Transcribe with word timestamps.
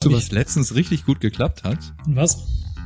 du, 0.00 0.12
was 0.12 0.30
letztens 0.30 0.74
richtig 0.74 1.04
gut 1.04 1.20
geklappt 1.20 1.64
hat? 1.64 1.94
Und 2.06 2.16
was? 2.16 2.38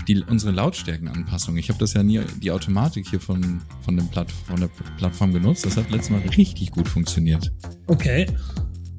Die, 0.08 0.20
unsere 0.22 0.50
Lautstärkenanpassung. 0.52 1.56
Ich 1.56 1.68
habe 1.68 1.78
das 1.78 1.92
ja 1.92 2.02
nie, 2.02 2.20
die 2.40 2.50
Automatik 2.50 3.08
hier 3.08 3.20
von, 3.20 3.60
von, 3.82 3.96
dem 3.96 4.08
Platt, 4.08 4.32
von 4.32 4.58
der 4.58 4.68
Plattform 4.96 5.32
genutzt. 5.32 5.64
Das 5.64 5.76
hat 5.76 5.90
letztes 5.90 6.10
Mal 6.10 6.20
richtig 6.22 6.70
gut 6.72 6.88
funktioniert. 6.88 7.52
Okay. 7.86 8.26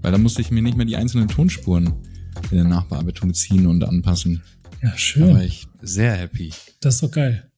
Weil 0.01 0.11
da 0.11 0.17
musste 0.17 0.41
ich 0.41 0.51
mir 0.51 0.61
nicht 0.61 0.77
mehr 0.77 0.85
die 0.85 0.95
einzelnen 0.95 1.27
Tonspuren 1.27 1.93
in 2.51 2.57
der 2.57 2.63
Nachbearbeitung 2.65 3.33
ziehen 3.33 3.67
und 3.67 3.83
anpassen. 3.83 4.43
Ja, 4.81 4.91
Da 4.91 4.97
schön. 4.97 5.33
war 5.33 5.43
ich 5.43 5.67
sehr 5.81 6.15
happy. 6.15 6.53
Das 6.79 6.95
ist 6.95 7.03
doch 7.03 7.11
geil. 7.11 7.51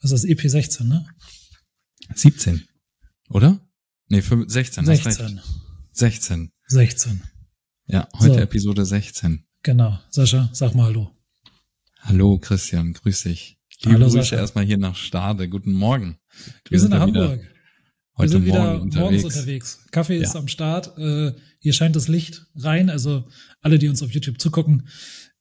Also 0.00 0.14
das 0.14 0.24
EP16, 0.24 0.84
ne? 0.84 1.06
17, 2.14 2.66
oder? 3.28 3.60
Nee, 4.08 4.22
5, 4.22 4.50
16, 4.50 4.88
hast 4.88 5.04
16. 5.04 5.26
recht. 5.26 5.46
16. 5.92 6.52
16. 6.66 7.22
Ja, 7.86 8.08
heute 8.18 8.34
So. 8.34 8.40
Episode 8.40 8.84
16. 8.84 9.44
Genau. 9.62 9.98
Sascha, 10.10 10.48
sag 10.52 10.74
mal 10.74 10.86
Hallo. 10.86 11.10
Hallo 12.00 12.38
Christian, 12.38 12.92
grüß 12.94 13.24
dich. 13.24 13.58
Liebe 13.82 13.94
Hallo, 13.94 14.06
Grüße 14.06 14.18
Sascha. 14.18 14.36
erstmal 14.36 14.64
hier 14.64 14.78
nach 14.78 14.96
Stade. 14.96 15.48
Guten 15.48 15.72
Morgen. 15.72 16.18
Wir, 16.68 16.80
sind 16.80 16.92
in 16.94 16.98
Hamburg. 17.00 17.40
Wir 17.40 17.48
Heute 18.16 18.32
sind 18.32 18.44
wieder 18.46 18.58
Morgen 18.58 18.88
morgens 18.88 18.96
unterwegs. 18.96 19.24
unterwegs. 19.24 19.86
Kaffee 19.90 20.18
ist 20.18 20.34
Ja. 20.34 20.40
am 20.40 20.48
Start. 20.48 20.96
Äh, 20.98 21.32
hier 21.60 21.72
scheint 21.72 21.96
das 21.96 22.08
Licht 22.08 22.46
rein. 22.56 22.88
Also 22.90 23.28
alle, 23.60 23.78
die 23.78 23.88
uns 23.88 24.02
auf 24.02 24.10
YouTube 24.12 24.40
zugucken, 24.40 24.88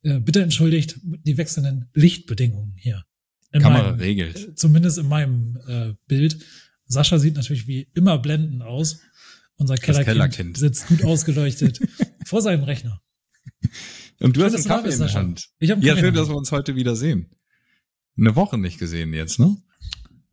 äh, 0.04 0.20
bitte 0.20 0.42
entschuldigt 0.42 1.00
die 1.04 1.38
wechselnden 1.38 1.90
Lichtbedingungen 1.94 2.76
hier. 2.78 3.04
In 3.52 3.62
Kamera 3.62 3.84
meinem- 3.92 4.00
regelt. 4.00 4.58
Zumindest 4.60 4.98
in 4.98 5.08
meinem 5.08 5.58
äh, 5.68 5.94
Bild. 6.08 6.44
Sascha 6.86 7.20
sieht 7.20 7.36
natürlich 7.36 7.68
wie 7.68 7.90
immer 7.94 8.18
blendend 8.20 8.64
aus. 8.64 9.00
Unser 9.56 9.76
Kellerkind, 9.76 10.14
Kellerkind. 10.16 10.58
sitzt 10.58 10.88
gut 10.88 11.04
ausgeleuchtet 11.04 11.80
vor 12.26 12.42
seinem 12.42 12.64
Rechner. 12.64 13.02
Und 14.20 14.36
du 14.36 14.42
Schön, 14.42 14.54
hast 14.54 14.56
einen 14.56 14.66
Kaffee 14.66 14.94
in 14.94 15.00
der. 15.00 15.14
Hand. 15.14 15.50
Ich 15.60 15.72
hab 15.72 15.82
Ja, 15.82 15.98
schön, 15.98 16.14
dass 16.14 16.28
wir 16.28 16.36
uns 16.36 16.52
heute 16.52 16.76
wieder 16.76 16.96
sehen. 16.96 17.30
Eine 18.18 18.36
Woche 18.36 18.58
nicht 18.58 18.78
gesehen 18.78 19.14
jetzt, 19.14 19.40
ne? 19.40 19.58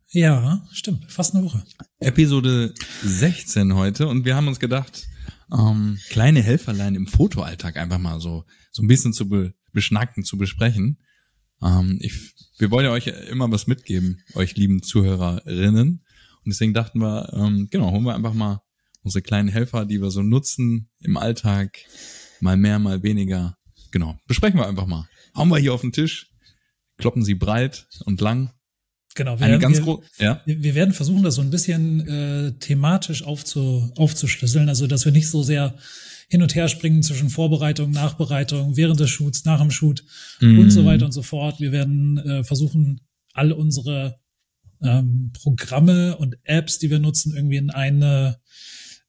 Ja, 0.09 0.65
stimmt. 0.71 1.09
Fast 1.11 1.35
eine 1.35 1.45
Woche. 1.45 1.63
Episode 1.99 2.73
16 3.03 3.75
heute 3.75 4.07
und 4.07 4.25
wir 4.25 4.35
haben 4.35 4.47
uns 4.47 4.59
gedacht, 4.59 5.07
ähm, 5.51 5.97
kleine 6.09 6.41
Helferlein 6.41 6.95
im 6.95 7.07
Fotoalltag 7.07 7.77
einfach 7.77 7.97
mal 7.97 8.19
so, 8.19 8.45
so 8.71 8.83
ein 8.83 8.87
bisschen 8.87 9.13
zu 9.13 9.29
be 9.29 9.53
beschnacken, 9.71 10.23
zu 10.23 10.37
besprechen. 10.37 10.99
Ähm, 11.61 11.99
ich, 12.01 12.33
wir 12.57 12.71
wollen 12.71 12.85
ja 12.85 12.91
euch 12.91 13.07
immer 13.07 13.49
was 13.51 13.67
mitgeben, 13.67 14.21
euch 14.33 14.55
lieben 14.55 14.81
Zuhörerinnen. 14.81 16.03
Und 16.43 16.53
deswegen 16.53 16.73
dachten 16.73 16.99
wir, 16.99 17.31
ähm, 17.33 17.67
genau, 17.69 17.91
holen 17.91 18.03
wir 18.03 18.15
einfach 18.15 18.33
mal 18.33 18.61
unsere 19.01 19.21
kleinen 19.21 19.49
Helfer, 19.49 19.85
die 19.85 20.01
wir 20.01 20.09
so 20.09 20.23
nutzen 20.23 20.89
im 20.99 21.15
Alltag, 21.15 21.79
mal 22.39 22.57
mehr, 22.57 22.79
mal 22.79 23.03
weniger. 23.03 23.56
Genau, 23.91 24.17
besprechen 24.27 24.59
wir 24.59 24.67
einfach 24.67 24.85
mal. 24.85 25.07
Hauen 25.35 25.49
wir 25.49 25.57
hier 25.57 25.73
auf 25.73 25.81
den 25.81 25.91
Tisch, 25.91 26.31
kloppen 26.97 27.23
sie 27.23 27.35
breit 27.35 27.87
und 28.05 28.21
lang. 28.21 28.51
Genau. 29.15 29.39
Wir, 29.39 29.57
ganz 29.57 29.83
wir, 29.83 29.99
ja. 30.19 30.41
wir 30.45 30.75
werden 30.75 30.93
versuchen, 30.93 31.23
das 31.23 31.35
so 31.35 31.41
ein 31.41 31.49
bisschen 31.49 32.07
äh, 32.07 32.51
thematisch 32.59 33.23
aufzu, 33.23 33.91
aufzuschlüsseln. 33.95 34.69
Also, 34.69 34.85
dass 34.85 35.05
wir 35.05 35.11
nicht 35.11 35.29
so 35.29 35.41
sehr 35.41 35.75
hin 36.29 36.43
und 36.43 36.53
her 36.53 36.67
springen 36.67 37.01
zwischen 37.01 37.29
Vorbereitung, 37.29 37.91
Nachbereitung, 37.91 38.77
während 38.77 38.99
des 38.99 39.09
Shoots, 39.09 39.45
nach 39.45 39.59
dem 39.59 39.71
Shoot 39.71 40.03
Mhm. 40.39 40.59
und 40.59 40.69
so 40.69 40.85
weiter 40.85 41.05
und 41.05 41.13
so 41.13 41.23
fort. 41.23 41.59
Wir 41.59 41.71
werden 41.71 42.17
äh, 42.19 42.43
versuchen, 42.43 43.01
all 43.33 43.51
unsere 43.51 44.19
ähm, 44.81 45.31
Programme 45.33 46.17
und 46.17 46.37
Apps, 46.43 46.77
die 46.77 46.91
wir 46.91 46.99
nutzen, 46.99 47.35
irgendwie 47.35 47.57
in 47.57 47.71
eine 47.71 48.37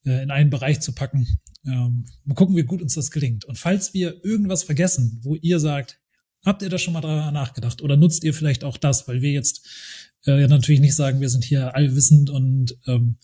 äh, 0.04 0.22
in 0.22 0.30
einen 0.30 0.48
Bereich 0.50 0.80
zu 0.80 0.92
packen. 0.92 1.26
Ähm, 1.68 2.06
mal 2.24 2.34
gucken, 2.34 2.56
wie 2.56 2.62
gut 2.62 2.82
uns 2.82 2.94
das 2.94 3.10
gelingt. 3.10 3.44
Und 3.44 3.58
falls 3.58 3.94
wir 3.94 4.24
irgendwas 4.24 4.62
vergessen, 4.62 5.20
wo 5.22 5.34
ihr 5.36 5.60
sagt, 5.60 6.00
habt 6.44 6.62
ihr 6.62 6.68
da 6.68 6.78
schon 6.78 6.94
mal 6.94 7.00
drüber 7.00 7.30
nachgedacht 7.30 7.82
oder 7.82 7.96
nutzt 7.96 8.24
ihr 8.24 8.34
vielleicht 8.34 8.64
auch 8.64 8.76
das, 8.76 9.06
weil 9.08 9.22
wir 9.22 9.32
jetzt 9.32 9.66
äh, 10.24 10.46
natürlich 10.46 10.80
nicht 10.80 10.96
sagen, 10.96 11.20
wir 11.20 11.28
sind 11.28 11.44
hier 11.44 11.74
allwissend 11.74 12.30
und 12.30 12.76
ähm, 12.86 13.16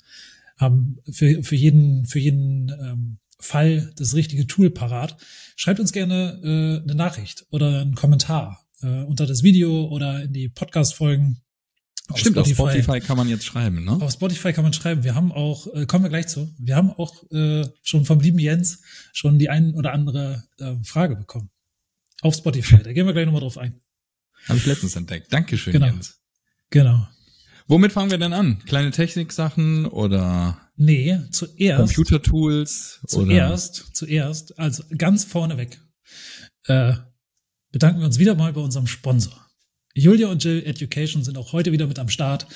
haben 0.56 0.98
für, 1.10 1.42
für 1.42 1.56
jeden 1.56 2.06
für 2.06 2.18
jeden 2.18 2.70
ähm, 2.70 3.18
Fall 3.40 3.92
das 3.96 4.14
richtige 4.14 4.46
Tool 4.46 4.70
parat. 4.70 5.16
Schreibt 5.56 5.80
uns 5.80 5.92
gerne 5.92 6.40
äh, 6.42 6.82
eine 6.82 6.94
Nachricht 6.94 7.46
oder 7.50 7.80
einen 7.80 7.94
Kommentar 7.94 8.64
äh, 8.82 9.02
unter 9.02 9.26
das 9.26 9.42
Video 9.42 9.88
oder 9.88 10.22
in 10.22 10.32
die 10.32 10.48
Podcast-Folgen. 10.48 11.43
Stimmt, 12.14 12.36
auf 12.36 12.46
Spotify 12.46 13.00
kann 13.00 13.16
man 13.16 13.28
jetzt 13.28 13.44
schreiben, 13.44 13.82
ne? 13.84 13.92
Auf 13.92 14.12
Spotify 14.12 14.52
kann 14.52 14.62
man 14.64 14.72
schreiben. 14.74 15.04
Wir 15.04 15.14
haben 15.14 15.32
auch, 15.32 15.66
äh, 15.74 15.86
kommen 15.86 16.04
wir 16.04 16.10
gleich 16.10 16.28
zu, 16.28 16.54
wir 16.58 16.76
haben 16.76 16.90
auch 16.90 17.22
äh, 17.30 17.66
schon 17.82 18.04
vom 18.04 18.20
lieben 18.20 18.38
Jens 18.38 18.82
schon 19.12 19.38
die 19.38 19.48
ein 19.48 19.74
oder 19.74 19.92
andere 19.92 20.44
äh, 20.58 20.74
Frage 20.84 21.16
bekommen. 21.16 21.50
Auf 22.20 22.34
Spotify. 22.34 22.78
Da 22.82 22.92
gehen 22.92 23.06
wir 23.06 23.14
gleich 23.14 23.24
nochmal 23.24 23.40
drauf 23.40 23.56
ein. 23.56 23.80
Habe 24.48 24.58
ich 24.58 24.66
letztens 24.66 24.96
entdeckt. 24.96 25.32
Dankeschön, 25.32 25.72
Genau. 25.72 25.86
Jens. 25.86 26.20
Genau. 26.70 27.08
Womit 27.66 27.92
fangen 27.92 28.10
wir 28.10 28.18
denn 28.18 28.34
an? 28.34 28.58
Kleine 28.66 28.90
Techniksachen 28.90 29.86
oder 29.86 30.60
Nee, 30.76 31.18
zuerst. 31.30 31.94
Computertools? 31.94 33.00
Zuerst, 33.06 33.90
zuerst, 33.94 34.58
also 34.58 34.82
ganz 34.98 35.24
vorneweg, 35.24 35.80
äh, 36.66 36.94
bedanken 37.72 38.00
wir 38.00 38.06
uns 38.06 38.18
wieder 38.18 38.34
mal 38.34 38.52
bei 38.52 38.60
unserem 38.60 38.86
Sponsor. 38.86 39.43
Julia 39.94 40.28
und 40.28 40.42
Jill 40.42 40.62
Education 40.64 41.22
sind 41.22 41.38
auch 41.38 41.52
heute 41.52 41.72
wieder 41.72 41.86
mit 41.86 41.98
am 41.98 42.08
Start. 42.08 42.46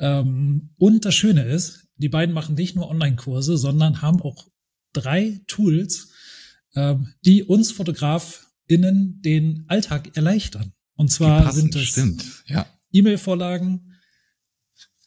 Ähm, 0.00 0.70
und 0.78 1.04
das 1.04 1.14
Schöne 1.14 1.44
ist, 1.44 1.86
die 1.96 2.08
beiden 2.08 2.34
machen 2.34 2.54
nicht 2.54 2.76
nur 2.76 2.88
Online-Kurse, 2.90 3.56
sondern 3.58 4.00
haben 4.02 4.22
auch 4.22 4.48
drei 4.92 5.40
Tools, 5.46 6.10
ähm, 6.74 7.12
die 7.24 7.42
uns 7.42 7.72
FotografInnen 7.72 9.20
den 9.20 9.64
Alltag 9.68 10.16
erleichtern. 10.16 10.72
Und 10.94 11.10
zwar 11.10 11.42
passen, 11.42 11.70
sind 11.72 12.22
es 12.22 12.42
ja. 12.46 12.66
E-Mail-Vorlagen, 12.92 13.94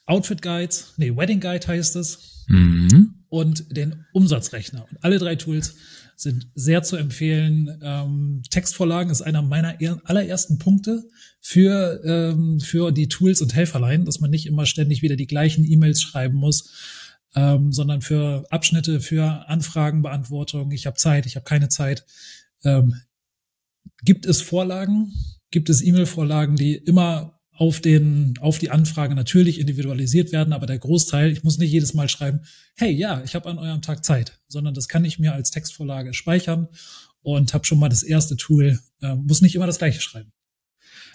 Outfit-Guides, 0.06 0.94
nee, 0.97 1.16
Wedding-Guide 1.16 1.68
heißt 1.68 1.96
es, 1.96 2.46
Mhm. 2.47 3.24
und 3.30 3.75
den 3.75 4.06
Umsatzrechner. 4.14 4.86
Und 4.90 5.03
alle 5.03 5.20
drei 5.20 5.36
Tools 5.36 5.75
sind 6.22 6.50
sehr 6.54 6.84
zu 6.84 6.98
empfehlen. 6.98 7.80
Ähm, 7.82 8.44
Textvorlagen 8.50 9.12
ist 9.12 9.22
einer 9.22 9.42
meiner 9.42 9.82
er 9.82 10.00
allerersten 10.06 10.59
Punkte 10.59 11.04
für, 11.40 12.02
ähm, 12.06 12.59
für 12.59 12.92
die 12.92 13.08
Tools 13.08 13.42
und 13.42 13.56
Helferlein, 13.56 14.06
dass 14.06 14.20
man 14.20 14.30
nicht 14.30 14.46
immer 14.46 14.66
ständig 14.66 15.02
wieder 15.02 15.16
die 15.16 15.28
gleichen 15.28 15.66
E-Mails 15.66 16.02
schreiben 16.02 16.38
muss, 16.38 17.18
ähm, 17.36 17.72
sondern 17.72 18.02
für 18.02 18.46
Abschnitte, 18.52 19.00
für 19.00 19.50
Anfragenbeantwortung. 19.50 20.72
Ich 20.72 20.86
habe 20.86 20.98
Zeit, 20.98 21.26
ich 21.26 21.36
habe 21.36 21.46
keine 21.46 21.70
Zeit. 21.70 22.06
Ähm, 22.64 22.96
gibt 24.03 24.28
es 24.28 24.42
Vorlagen? 24.42 25.14
Gibt 25.50 25.70
es 25.70 25.82
E-Mail-Vorlagen, 25.82 26.56
die 26.56 26.76
immer 26.76 27.41
auf 27.61 27.79
den, 27.79 28.33
auf 28.39 28.57
die 28.57 28.72
Anfrage 28.72 29.13
natürlich 29.13 29.59
individualisiert 29.59 30.31
werden, 30.31 30.51
aber 30.51 30.66
der 30.66 30.79
Großteil, 30.79 31.31
ich 31.31 31.44
muss 31.44 31.59
nicht 31.59 31.72
jedes 31.72 31.94
Mal 31.94 32.09
schreiben, 32.09 32.39
hey, 32.75 32.89
ja, 32.91 33.22
ich 33.23 33.35
habe 33.35 33.47
an 33.47 33.59
eurem 33.59 33.83
Tag 33.83 34.03
Zeit, 34.03 34.39
sondern 34.47 34.73
das 34.73 34.88
kann 34.88 35.05
ich 35.05 35.19
mir 35.19 35.33
als 35.33 35.51
Textvorlage 35.51 36.16
speichern 36.16 36.69
und 37.22 37.53
habe 37.53 37.63
schon 37.63 37.77
mal 37.77 37.88
das 37.88 38.01
erste 38.01 38.35
Tool, 38.35 38.79
äh, 39.03 39.13
muss 39.13 39.44
nicht 39.44 39.53
immer 39.53 39.67
das 39.67 39.77
gleiche 39.77 40.01
schreiben. 40.01 40.31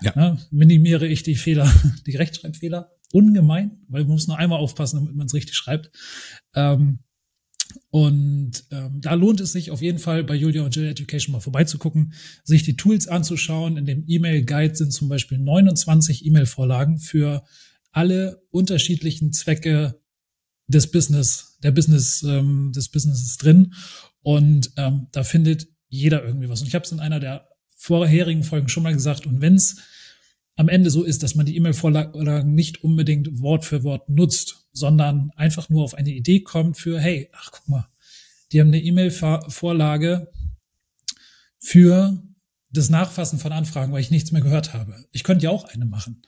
Ja. 0.03 0.39
minimiere 0.53 1.09
ich 1.09 1.25
die 1.25 1.35
Fehler, 1.35 1.69
die 2.07 2.15
Rechtschreibfehler 2.15 2.93
ungemein, 3.13 3.81
weil 3.89 4.05
man 4.05 4.13
muss 4.13 4.29
nur 4.29 4.39
einmal 4.39 4.61
aufpassen, 4.61 5.01
damit 5.01 5.17
man 5.17 5.27
es 5.27 5.35
richtig 5.35 5.57
schreibt. 5.57 5.91
Ähm, 6.55 7.01
und 7.91 8.65
ähm, 8.71 9.01
da 9.01 9.15
lohnt 9.15 9.41
es 9.41 9.53
sich 9.53 9.71
auf 9.71 9.83
jeden 9.83 9.99
Fall 9.99 10.25
bei 10.25 10.35
Julia 10.35 10.63
und 10.63 10.75
Jill 10.75 10.87
Education 10.87 11.33
mal 11.33 11.41
vorbeizugucken, 11.41 12.13
sich 12.45 12.63
die 12.63 12.77
Tools 12.77 13.09
anzuschauen. 13.09 13.77
In 13.77 13.87
dem 13.87 14.05
E-Mail-Guide 14.07 14.75
sind 14.75 14.93
zum 14.93 15.09
Beispiel 15.09 15.39
29 15.39 16.25
E-Mail-Vorlagen 16.27 16.99
für 16.99 17.45
alle 17.93 18.43
unterschiedlichen 18.51 19.33
Zwecke 19.33 20.01
des 20.69 20.91
Business, 20.91 21.59
der 21.63 21.71
Business, 21.71 22.23
ähm, 22.23 22.73
des 22.75 22.89
Businesses 22.89 23.37
drin. 23.39 23.73
Und 24.23 24.73
ähm, 24.77 25.07
da 25.13 25.23
findet 25.23 25.69
jeder 25.89 26.25
irgendwie 26.25 26.49
was. 26.49 26.61
Und 26.61 26.67
ich 26.67 26.75
habe 26.75 26.85
es 26.85 26.93
in 26.93 27.01
einer 27.01 27.21
der 27.21 27.49
vorherigen 27.77 28.43
Folgen 28.43 28.69
schon 28.69 28.83
mal 28.83 28.93
gesagt. 28.93 29.27
Und 29.27 29.41
wenn 29.41 29.55
es 29.55 29.77
am 30.57 30.69
Ende 30.69 30.91
so 30.91 31.05
ist, 31.05 31.23
dass 31.23 31.35
man 31.35 31.47
die 31.47 31.57
E-Mail-Vorlagen 31.57 32.55
nicht 32.55 32.83
unbedingt 32.83 33.41
Wort 33.41 33.65
für 33.65 33.85
Wort 33.85 34.09
nutzt, 34.09 34.66
sondern 34.77 35.31
einfach 35.37 35.69
nur 35.69 35.85
auf 35.85 35.95
eine 35.95 36.11
Idee 36.11 36.41
kommt 36.41 36.77
für, 36.77 37.01
hey, 37.01 37.31
ach 37.33 37.51
guck 37.53 37.69
mal, 37.69 37.89
die 38.53 38.61
haben 38.61 38.69
eine 38.69 38.83
E-Mail-Vorlage 38.83 40.31
für 41.59 42.23
das 42.71 42.91
Nachfassen 42.91 43.39
von 43.39 43.53
Anfragen, 43.53 43.93
weil 43.93 44.01
ich 44.01 44.11
nichts 44.11 44.33
mehr 44.33 44.43
gehört 44.43 44.75
habe. 44.75 45.05
Ich 45.13 45.25
könnte 45.25 45.45
ja 45.45 45.51
auch 45.51 45.65
eine 45.65 45.87
machen. 45.87 46.23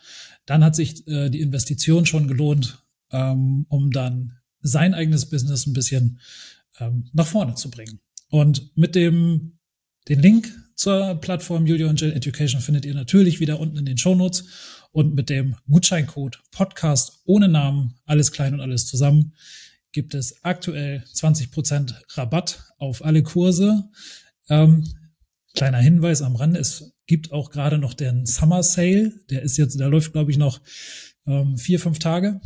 Dann 0.47 0.65
hat 0.65 0.75
sich 0.75 1.07
äh, 1.07 1.29
die 1.29 1.41
Investition 1.41 2.07
schon 2.07 2.27
gelohnt, 2.27 2.83
ähm, 3.11 3.67
um 3.69 3.91
dann 3.91 4.39
sein 4.61 4.95
eigenes 4.95 5.29
Business 5.29 5.67
ein 5.67 5.75
bisschen 5.75 6.21
ähm, 6.79 7.09
nach 7.13 7.27
vorne 7.27 7.55
zu 7.55 7.71
bringen. 7.71 8.01
Und 8.31 8.77
mit 8.77 8.95
dem 8.95 9.59
den 10.09 10.21
Link 10.21 10.53
zur 10.79 11.17
Plattform 11.17 11.67
Julia 11.67 11.89
und 11.89 12.01
Jill 12.01 12.13
Education 12.13 12.61
findet 12.61 12.85
ihr 12.85 12.95
natürlich 12.95 13.41
wieder 13.41 13.59
unten 13.59 13.79
in 13.79 13.85
den 13.85 13.99
Shownotes 13.99 14.45
und 14.93 15.13
mit 15.13 15.29
dem 15.29 15.57
Gutscheincode 15.69 16.41
Podcast 16.53 17.21
ohne 17.25 17.49
Namen, 17.49 17.95
alles 18.07 18.31
klein 18.31 18.55
und 18.55 18.61
alles 18.61 18.87
zusammen, 18.87 19.35
gibt 19.91 20.15
es 20.15 20.45
aktuell 20.45 21.03
20% 21.13 21.95
Rabatt 22.17 22.73
auf 22.79 23.05
alle 23.05 23.25
Kurse. 23.25 23.91
Ähm, 24.49 24.85
kleiner 25.55 25.79
Hinweis 25.79 26.23
am 26.23 26.37
Rande, 26.37 26.61
es 26.61 26.93
gibt 27.07 27.33
auch 27.33 27.51
gerade 27.51 27.79
noch 27.79 27.93
den 27.93 28.25
Summer 28.25 28.63
Sale. 28.63 29.13
Der 29.31 29.43
ist 29.43 29.57
jetzt, 29.57 29.81
der 29.81 29.89
läuft, 29.89 30.13
glaube 30.13 30.31
ich, 30.31 30.39
noch 30.39 30.61
ähm, 31.27 31.59
vier, 31.59 31.81
fünf 31.81 31.99
Tage. 31.99 32.41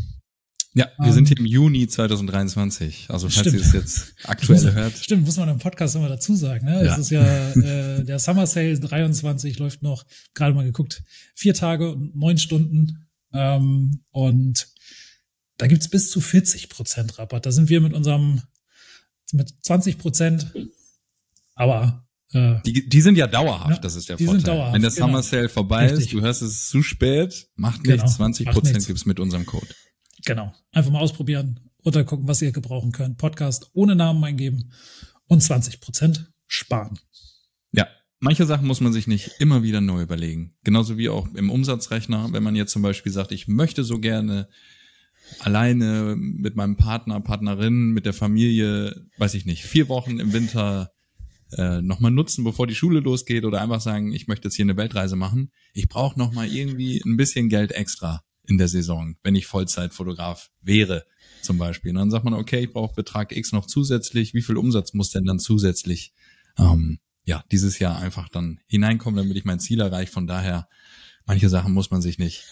Ja, 0.75 0.89
wir 0.99 1.09
um, 1.09 1.13
sind 1.13 1.29
hier 1.29 1.39
im 1.39 1.45
Juni 1.45 1.87
2023. 1.87 3.07
Also 3.09 3.29
falls 3.29 3.41
stimmt. 3.41 3.57
ihr 3.57 3.61
es 3.61 3.73
jetzt 3.73 4.15
aktuell 4.25 4.63
muss, 4.63 4.73
hört. 4.73 4.97
Stimmt, 4.97 5.27
muss 5.27 5.37
man 5.37 5.49
im 5.51 5.59
Podcast 5.59 5.97
immer 5.97 6.09
dazu 6.09 6.35
sagen. 6.35 6.65
Ne? 6.65 6.85
Ja. 6.85 6.93
Es 6.93 6.99
ist 6.99 7.11
ja 7.11 7.51
äh, 7.53 8.05
der 8.05 8.19
Summer 8.19 8.47
Sale 8.47 8.79
23 8.79 9.59
läuft 9.59 9.83
noch, 9.83 10.05
gerade 10.35 10.55
mal 10.55 10.65
geguckt, 10.65 11.03
vier 11.35 11.53
Tage 11.53 11.93
und 11.93 12.17
neun 12.17 12.39
Stunden. 12.39 13.07
Ähm, 13.35 14.01
und 14.11 14.69
da 15.59 15.67
gibt's 15.67 15.89
bis 15.89 16.11
zu 16.11 16.21
40 16.21 16.71
Prozent 16.71 17.19
Rabatt. 17.19 17.45
Da 17.45 17.53
sind 17.53 17.69
wir 17.69 17.81
mit 17.81 17.93
unserem 17.93 18.43
mit 19.33 19.53
20 19.63 19.99
Prozent. 19.99 20.53
Aber 21.55 22.07
äh, 22.33 22.57
die, 22.65 22.89
die 22.89 23.01
sind 23.01 23.17
ja 23.17 23.27
dauerhaft, 23.27 23.77
ja, 23.77 23.79
das 23.79 23.95
ist 23.95 24.09
der 24.09 24.17
die 24.17 24.25
Vorteil. 24.25 24.41
Sind 24.41 24.49
dauerhaft, 24.49 24.75
Wenn 24.75 24.83
der 24.83 24.91
Summer 24.91 25.09
genau. 25.09 25.21
Sale 25.21 25.49
vorbei 25.49 25.87
Richtig. 25.87 26.07
ist, 26.07 26.13
du 26.15 26.21
hörst 26.23 26.43
es 26.43 26.69
zu 26.69 26.83
spät, 26.83 27.49
macht 27.57 27.85
nichts, 27.85 28.03
genau, 28.03 28.17
20 28.17 28.49
Prozent 28.49 28.87
gibt's 28.87 29.05
mit 29.05 29.21
unserem 29.21 29.45
Code. 29.45 29.67
Genau. 30.25 30.53
Einfach 30.73 30.91
mal 30.91 31.01
ausprobieren 31.01 31.61
oder 31.83 32.05
gucken, 32.05 32.29
was 32.29 32.43
ihr 32.43 32.53
gebrauchen 32.53 32.93
könnt. 32.93 33.19
Podcast 33.19 33.71
ohne 33.73 33.97
Namen 33.97 34.23
eingeben 34.23 34.73
und 35.27 35.43
20 35.43 35.81
Prozent 35.81 36.31
sparen. 36.47 36.99
Ja. 37.73 37.89
Manche 38.21 38.47
Sachen 38.47 38.67
muss 38.67 38.81
man 38.81 38.93
sich 38.93 39.09
nicht 39.09 39.33
immer 39.41 39.63
wieder 39.63 39.81
neu 39.81 40.03
überlegen. 40.03 40.55
Genauso 40.63 40.97
wie 40.97 41.09
auch 41.09 41.33
im 41.35 41.51
Umsatzrechner, 41.51 42.33
wenn 42.33 42.43
man 42.43 42.55
jetzt 42.55 42.73
zum 42.73 42.83
Beispiel 42.83 43.11
sagt, 43.11 43.33
ich 43.33 43.49
möchte 43.49 43.83
so 43.83 43.99
gerne 43.99 44.49
alleine 45.41 46.15
mit 46.17 46.55
meinem 46.55 46.77
Partner, 46.77 47.21
Partnerin, 47.21 47.91
mit 47.91 48.07
der 48.07 48.13
Familie, 48.13 49.07
weiß 49.19 49.35
ich 49.35 49.45
nicht, 49.45 49.65
vier 49.65 49.89
Wochen 49.89 50.21
im 50.21 50.33
Winter 50.33 50.93
äh, 51.57 51.83
nochmal 51.83 52.11
nutzen, 52.11 52.45
bevor 52.45 52.67
die 52.67 52.75
Schule 52.75 53.01
losgeht 53.01 53.45
oder 53.45 53.61
einfach 53.61 53.81
sagen, 53.81 54.13
ich 54.13 54.29
möchte 54.29 54.49
jetzt 54.49 54.55
hier 54.55 54.65
eine 54.65 54.77
Weltreise 54.77 55.17
machen. 55.17 55.51
Ich 55.75 55.89
brauche 55.89 56.19
nochmal 56.19 56.49
irgendwie 56.49 57.03
ein 57.05 57.17
bisschen 57.17 57.49
Geld 57.49 57.73
extra 57.73 58.23
in 58.47 58.59
der 58.59 58.69
Saison, 58.69 59.17
wenn 59.23 59.35
ich 59.35 59.47
Vollzeitfotograf 59.47 60.51
wäre 60.61 61.07
zum 61.43 61.59
Beispiel. 61.59 61.91
Und 61.91 61.99
dann 61.99 62.11
sagt 62.11 62.25
man, 62.25 62.35
okay, 62.35 62.65
ich 62.65 62.73
brauche 62.73 62.95
Betrag 62.95 63.35
X 63.37 63.53
noch 63.53 63.67
zusätzlich. 63.67 64.35
Wie 64.35 64.43
viel 64.43 64.57
Umsatz 64.57 64.95
muss 64.95 65.11
denn 65.11 65.25
dann 65.25 65.39
zusätzlich 65.39 66.13
ähm, 66.59 66.99
ja 67.25 67.45
dieses 67.51 67.79
Jahr 67.79 67.99
einfach 67.99 68.29
dann 68.29 68.61
hineinkommen, 68.67 69.17
damit 69.17 69.37
ich 69.37 69.45
mein 69.45 69.61
Ziel 69.61 69.81
erreiche? 69.81 70.13
Von 70.13 70.27
daher, 70.27 70.69
manche 71.25 71.49
Sachen 71.49 71.73
muss 71.73 71.91
man 71.91 72.03
sich 72.03 72.19
nicht 72.19 72.45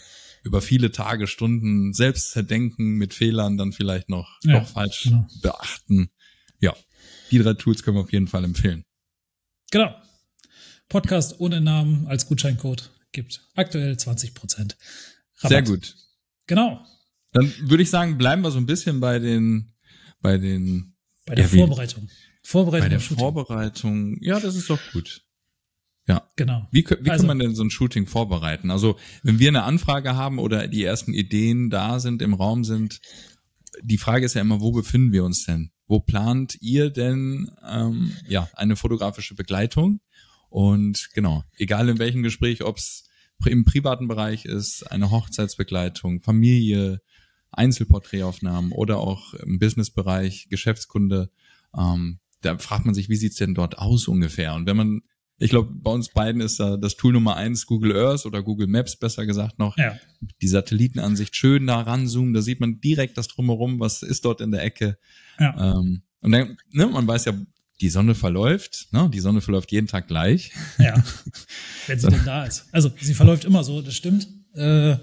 über 0.43 0.61
viele 0.61 0.91
Tage, 0.91 1.27
Stunden 1.27 1.93
selbst 1.93 2.31
zerdenken, 2.31 2.95
mit 2.95 3.13
Fehlern 3.13 3.57
dann 3.57 3.73
vielleicht 3.73 4.09
noch, 4.09 4.39
ja, 4.43 4.59
noch 4.59 4.67
falsch 4.67 5.03
genau. 5.03 5.27
beachten. 5.41 6.09
Ja, 6.59 6.75
die 7.29 7.39
drei 7.39 7.53
Tools 7.53 7.83
können 7.83 7.97
wir 7.97 8.01
auf 8.01 8.11
jeden 8.11 8.27
Fall 8.27 8.43
empfehlen. 8.43 8.85
Genau. 9.71 9.93
Podcast 10.89 11.39
ohne 11.39 11.61
Namen 11.61 12.07
als 12.07 12.27
Gutscheincode 12.27 12.89
gibt 13.11 13.41
aktuell 13.55 13.97
20 13.97 14.33
Prozent 14.33 14.77
sehr 15.49 15.61
gut. 15.63 15.95
Genau. 16.47 16.85
Dann 17.31 17.53
würde 17.61 17.83
ich 17.83 17.89
sagen, 17.89 18.17
bleiben 18.17 18.41
wir 18.41 18.51
so 18.51 18.57
ein 18.57 18.65
bisschen 18.65 18.99
bei 18.99 19.19
den, 19.19 19.73
bei 20.21 20.37
den. 20.37 20.95
Bei 21.25 21.35
der 21.35 21.45
ja, 21.45 21.65
Vorbereitung. 21.65 22.09
Vorbereitung. 22.43 22.85
Bei 22.85 22.89
der 22.89 22.99
Vorbereitung. 22.99 24.17
Ja, 24.21 24.39
das 24.39 24.55
ist 24.55 24.69
doch 24.69 24.79
gut. 24.91 25.21
Ja. 26.07 26.29
Genau. 26.35 26.67
Wie, 26.71 26.83
wie 26.83 27.09
also, 27.09 27.21
kann 27.21 27.27
man 27.27 27.39
denn 27.39 27.55
so 27.55 27.63
ein 27.63 27.69
Shooting 27.69 28.07
vorbereiten? 28.07 28.71
Also, 28.71 28.97
wenn 29.23 29.39
wir 29.39 29.49
eine 29.49 29.63
Anfrage 29.63 30.15
haben 30.15 30.39
oder 30.39 30.67
die 30.67 30.83
ersten 30.83 31.13
Ideen 31.13 31.69
da 31.69 31.99
sind, 31.99 32.21
im 32.21 32.33
Raum 32.33 32.63
sind, 32.63 32.99
die 33.81 33.97
Frage 33.97 34.25
ist 34.25 34.33
ja 34.33 34.41
immer, 34.41 34.59
wo 34.59 34.71
befinden 34.71 35.13
wir 35.13 35.23
uns 35.23 35.45
denn? 35.45 35.71
Wo 35.87 35.99
plant 35.99 36.57
ihr 36.59 36.89
denn 36.89 37.51
ähm, 37.67 38.13
ja 38.27 38.49
eine 38.55 38.75
fotografische 38.75 39.35
Begleitung? 39.35 40.01
Und 40.49 41.09
genau, 41.13 41.43
egal 41.55 41.87
in 41.87 41.99
welchem 41.99 42.23
Gespräch, 42.23 42.63
ob 42.63 42.77
es 42.77 43.05
im 43.49 43.65
privaten 43.65 44.07
Bereich 44.07 44.45
ist, 44.45 44.83
eine 44.91 45.11
Hochzeitsbegleitung, 45.11 46.21
Familie, 46.21 47.01
Einzelporträtaufnahmen 47.51 48.71
oder 48.71 48.97
auch 48.97 49.33
im 49.33 49.59
Businessbereich, 49.59 50.47
Geschäftskunde. 50.49 51.29
Ähm, 51.77 52.19
da 52.41 52.57
fragt 52.57 52.85
man 52.85 52.95
sich, 52.95 53.09
wie 53.09 53.15
sieht's 53.15 53.35
denn 53.35 53.53
dort 53.53 53.77
aus 53.77 54.07
ungefähr? 54.07 54.53
Und 54.55 54.65
wenn 54.65 54.77
man, 54.77 55.01
ich 55.37 55.49
glaube, 55.49 55.71
bei 55.73 55.91
uns 55.91 56.09
beiden 56.09 56.41
ist 56.41 56.59
da 56.59 56.77
das 56.77 56.95
Tool 56.95 57.13
Nummer 57.13 57.35
eins 57.35 57.65
Google 57.65 57.95
Earth 57.95 58.25
oder 58.25 58.41
Google 58.41 58.67
Maps, 58.67 58.95
besser 58.95 59.25
gesagt 59.25 59.59
noch, 59.59 59.77
ja. 59.77 59.97
die 60.41 60.47
Satellitenansicht 60.47 61.35
schön 61.35 61.67
da 61.67 61.81
ranzoomen, 61.81 62.33
da 62.33 62.41
sieht 62.41 62.59
man 62.59 62.79
direkt 62.79 63.17
das 63.17 63.27
drumherum, 63.27 63.79
was 63.79 64.01
ist 64.01 64.25
dort 64.25 64.41
in 64.41 64.51
der 64.51 64.63
Ecke. 64.63 64.97
Ja. 65.39 65.77
Ähm, 65.77 66.03
und 66.21 66.31
dann, 66.31 66.57
ne, 66.71 66.87
man 66.87 67.07
weiß 67.07 67.25
ja, 67.25 67.33
die 67.81 67.89
Sonne 67.89 68.15
verläuft, 68.15 68.87
ne? 68.91 69.09
Die 69.11 69.19
Sonne 69.19 69.41
verläuft 69.41 69.71
jeden 69.71 69.87
Tag 69.87 70.07
gleich. 70.07 70.51
Ja, 70.77 71.03
wenn 71.87 71.99
sie 71.99 72.07
denn 72.07 72.25
da 72.25 72.45
ist. 72.45 72.65
Also 72.71 72.91
sie 73.01 73.15
verläuft 73.15 73.43
immer 73.43 73.63
so, 73.63 73.81
das 73.81 73.95
stimmt. 73.95 74.27
Äh, 74.53 74.97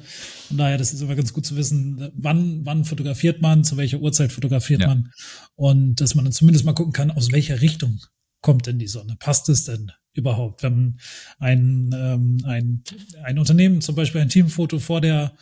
von 0.47 0.57
daher, 0.57 0.79
das 0.79 0.93
ist 0.93 1.01
immer 1.01 1.17
ganz 1.17 1.33
gut 1.33 1.45
zu 1.45 1.57
wissen, 1.57 2.11
wann, 2.15 2.65
wann 2.65 2.85
fotografiert 2.85 3.41
man, 3.41 3.65
zu 3.65 3.77
welcher 3.77 3.99
Uhrzeit 3.99 4.31
fotografiert 4.31 4.83
ja. 4.83 4.89
man 4.89 5.11
und 5.57 6.01
dass 6.01 6.15
man 6.15 6.25
dann 6.25 6.33
zumindest 6.33 6.65
mal 6.65 6.75
gucken 6.75 6.93
kann, 6.93 7.11
aus 7.11 7.33
welcher 7.33 7.61
Richtung 7.61 7.99
kommt 8.43 8.67
denn 8.67 8.79
die 8.79 8.87
Sonne? 8.87 9.17
Passt 9.19 9.49
es 9.49 9.65
denn 9.65 9.91
überhaupt? 10.13 10.63
Wenn 10.63 11.01
ein, 11.39 11.91
ähm, 11.95 12.39
ein, 12.45 12.85
ein 13.25 13.39
Unternehmen 13.39 13.81
zum 13.81 13.95
Beispiel 13.95 14.21
ein 14.21 14.29
Teamfoto 14.29 14.79
vor 14.79 15.01
der, 15.01 15.35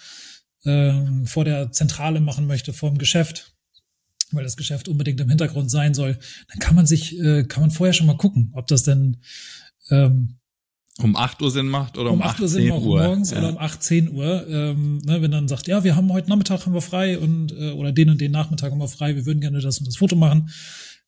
äh, 0.65 0.95
vor 1.25 1.45
der 1.45 1.73
Zentrale 1.73 2.21
machen 2.21 2.47
möchte, 2.47 2.73
vor 2.73 2.91
dem 2.91 2.99
Geschäft, 2.99 3.56
weil 4.33 4.45
das 4.45 4.57
Geschäft 4.57 4.89
unbedingt 4.89 5.21
im 5.21 5.29
Hintergrund 5.29 5.71
sein 5.71 5.95
soll, 5.95 6.19
dann 6.49 6.59
kann 6.59 6.75
man 6.75 6.87
sich, 6.87 7.19
äh, 7.19 7.45
kann 7.45 7.63
man 7.63 7.71
vorher 7.71 7.93
schon 7.93 8.07
mal 8.07 8.17
gucken, 8.17 8.51
ob 8.55 8.67
das 8.67 8.83
denn 8.83 9.19
ähm, 9.91 10.39
um 10.99 11.15
8 11.15 11.43
Uhr 11.43 11.51
Sinn 11.51 11.67
macht 11.67 11.99
oder 11.99 12.11
um, 12.11 12.21
um 12.21 12.23
8 12.23 12.41
Uhr 12.41 12.49
Sinn 12.49 12.69
macht 12.69 12.83
morgens 12.83 13.31
ja. 13.31 13.39
oder 13.39 13.51
um 13.51 13.59
18 13.59 14.13
Uhr. 14.13 14.47
Ähm, 14.49 14.99
ne, 15.05 15.21
wenn 15.21 15.31
dann 15.31 15.47
sagt, 15.47 15.67
ja, 15.67 15.85
wir 15.85 15.95
haben 15.95 16.11
heute 16.11 16.31
Nachmittag 16.31 16.65
haben 16.65 16.73
wir 16.73 16.81
frei 16.81 17.19
und 17.19 17.53
äh, 17.53 17.73
oder 17.73 17.93
den 17.93 18.09
und 18.09 18.21
den 18.21 18.33
Nachmittag 18.33 18.71
haben 18.71 18.79
wir 18.79 18.89
frei, 18.89 19.15
wir 19.15 19.27
würden 19.27 19.41
gerne 19.41 19.61
das 19.61 19.79
und 19.79 19.87
das 19.87 19.99
Foto 19.99 20.17
machen, 20.17 20.51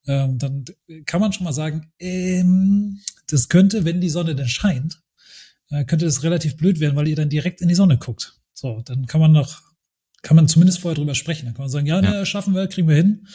ähm, 0.06 0.38
dann 0.38 0.64
kann 1.06 1.20
man 1.20 1.32
schon 1.32 1.44
mal 1.44 1.52
sagen, 1.52 1.90
ähm, 1.98 3.00
das 3.28 3.48
könnte, 3.48 3.84
wenn 3.84 4.00
die 4.00 4.10
Sonne 4.10 4.34
denn 4.34 4.48
scheint, 4.48 5.00
äh, 5.70 5.84
könnte 5.84 6.04
das 6.04 6.22
relativ 6.22 6.56
blöd 6.56 6.80
werden, 6.80 6.96
weil 6.96 7.08
ihr 7.08 7.16
dann 7.16 7.30
direkt 7.30 7.62
in 7.62 7.68
die 7.68 7.74
Sonne 7.74 7.96
guckt. 7.96 8.38
So, 8.52 8.82
dann 8.84 9.06
kann 9.06 9.20
man 9.20 9.32
noch 9.32 9.62
kann 10.22 10.36
man 10.36 10.48
zumindest 10.48 10.80
vorher 10.80 10.96
drüber 10.96 11.14
sprechen. 11.14 11.46
Dann 11.46 11.54
kann 11.54 11.64
man 11.64 11.70
sagen, 11.70 11.86
ja, 11.86 12.02
ja. 12.02 12.10
Ne, 12.10 12.26
schaffen 12.26 12.54
wir, 12.54 12.66
kriegen 12.66 12.88
wir 12.88 12.96
hin. 12.96 13.26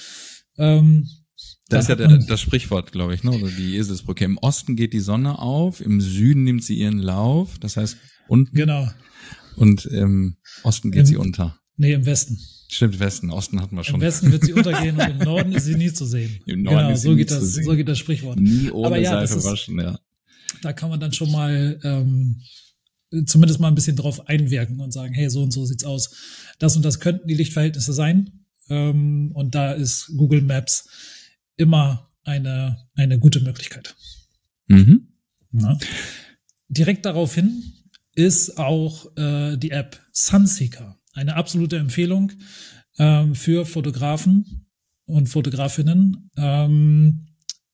Ähm, 0.58 1.08
das 1.70 1.86
ist 1.86 1.90
ja 1.90 1.96
der, 1.96 2.18
das 2.20 2.42
Sprichwort, 2.42 2.92
glaube 2.92 3.16
ich, 3.16 3.24
ne? 3.24 3.32
oder 3.32 3.48
die 3.48 3.78
Eselsbrücke. 3.78 4.26
Im 4.26 4.38
Osten 4.38 4.76
geht 4.76 4.94
die 4.94 5.00
Sonne 5.00 5.40
auf, 5.40 5.82
im 5.82 6.02
Süden 6.02 6.44
nimmt 6.44 6.64
sie 6.64 6.76
ihren 6.76 7.00
Lauf, 7.00 7.58
das 7.60 7.78
heißt 7.78 7.98
unten. 8.28 8.56
Genau. 8.56 8.90
Und 9.56 9.86
im 9.86 10.38
Osten 10.64 10.92
geht 10.92 11.02
Im, 11.02 11.06
sie 11.06 11.18
unter. 11.18 11.58
Nee, 11.78 11.94
im 11.94 12.06
Westen. 12.06 12.40
Stimmt, 12.70 13.00
Westen. 13.00 13.30
Osten 13.30 13.62
hatten 13.62 13.76
wir 13.76 13.84
schon. 13.84 13.96
Im 13.96 14.02
Westen 14.02 14.32
wird 14.32 14.44
sie 14.44 14.54
untergehen 14.54 15.00
und 15.00 15.10
im 15.10 15.18
Norden 15.20 15.54
ist 15.54 15.66
sie 15.66 15.76
nie 15.76 15.92
zu 15.94 16.06
sehen. 16.06 16.40
Im 16.46 16.64
Norden 16.64 16.80
genau, 16.80 16.92
ist 16.92 17.02
sie 17.02 17.08
so 17.08 17.12
nie 17.12 17.18
geht 17.18 17.32
das, 17.32 17.54
sehen. 17.54 17.64
so 17.64 17.76
geht 17.76 17.88
das 17.88 18.00
Sprichwort. 18.00 18.40
Nie 18.40 18.72
ohne 18.72 18.88
Aber 18.88 18.98
ja, 18.98 19.26
Seife 19.26 19.44
waschen, 19.44 19.80
ja. 19.80 20.00
Da 20.62 20.74
kann 20.74 20.90
man 20.90 21.00
dann 21.00 21.14
schon 21.14 21.32
mal 21.32 21.80
ähm, 21.84 22.42
zumindest 23.26 23.60
mal 23.60 23.68
ein 23.68 23.76
bisschen 23.76 23.96
drauf 23.96 24.28
einwirken 24.28 24.80
und 24.80 24.92
sagen, 24.92 25.14
hey, 25.14 25.30
so 25.30 25.44
und 25.44 25.52
so 25.52 25.66
sieht's 25.66 25.84
aus. 25.84 26.16
Das 26.60 26.76
und 26.76 26.84
das 26.84 27.00
könnten 27.00 27.28
die 27.28 27.36
Lichtverhältnisse 27.36 27.94
sein. 27.94 28.46
Ähm, 28.70 29.32
und 29.34 29.56
da 29.56 29.74
ist 29.74 30.12
Google 30.18 30.42
Maps 30.42 30.88
immer 31.58 32.10
eine, 32.24 32.78
eine 32.96 33.20
gute 33.20 33.42
Möglichkeit. 33.42 33.96
Mhm. 34.68 35.08
Ja. 35.52 35.78
Direkt 36.70 37.06
daraufhin 37.06 37.64
ist 38.16 38.58
auch 38.58 39.16
äh, 39.18 39.58
die 39.58 39.72
App 39.72 40.00
Sunseeker. 40.12 41.00
Eine 41.14 41.36
absolute 41.36 41.78
Empfehlung 41.78 42.32
ähm, 42.98 43.36
für 43.36 43.66
Fotografen 43.66 44.68
und 45.06 45.28
Fotografinnen. 45.28 46.32
Ähm, 46.38 47.28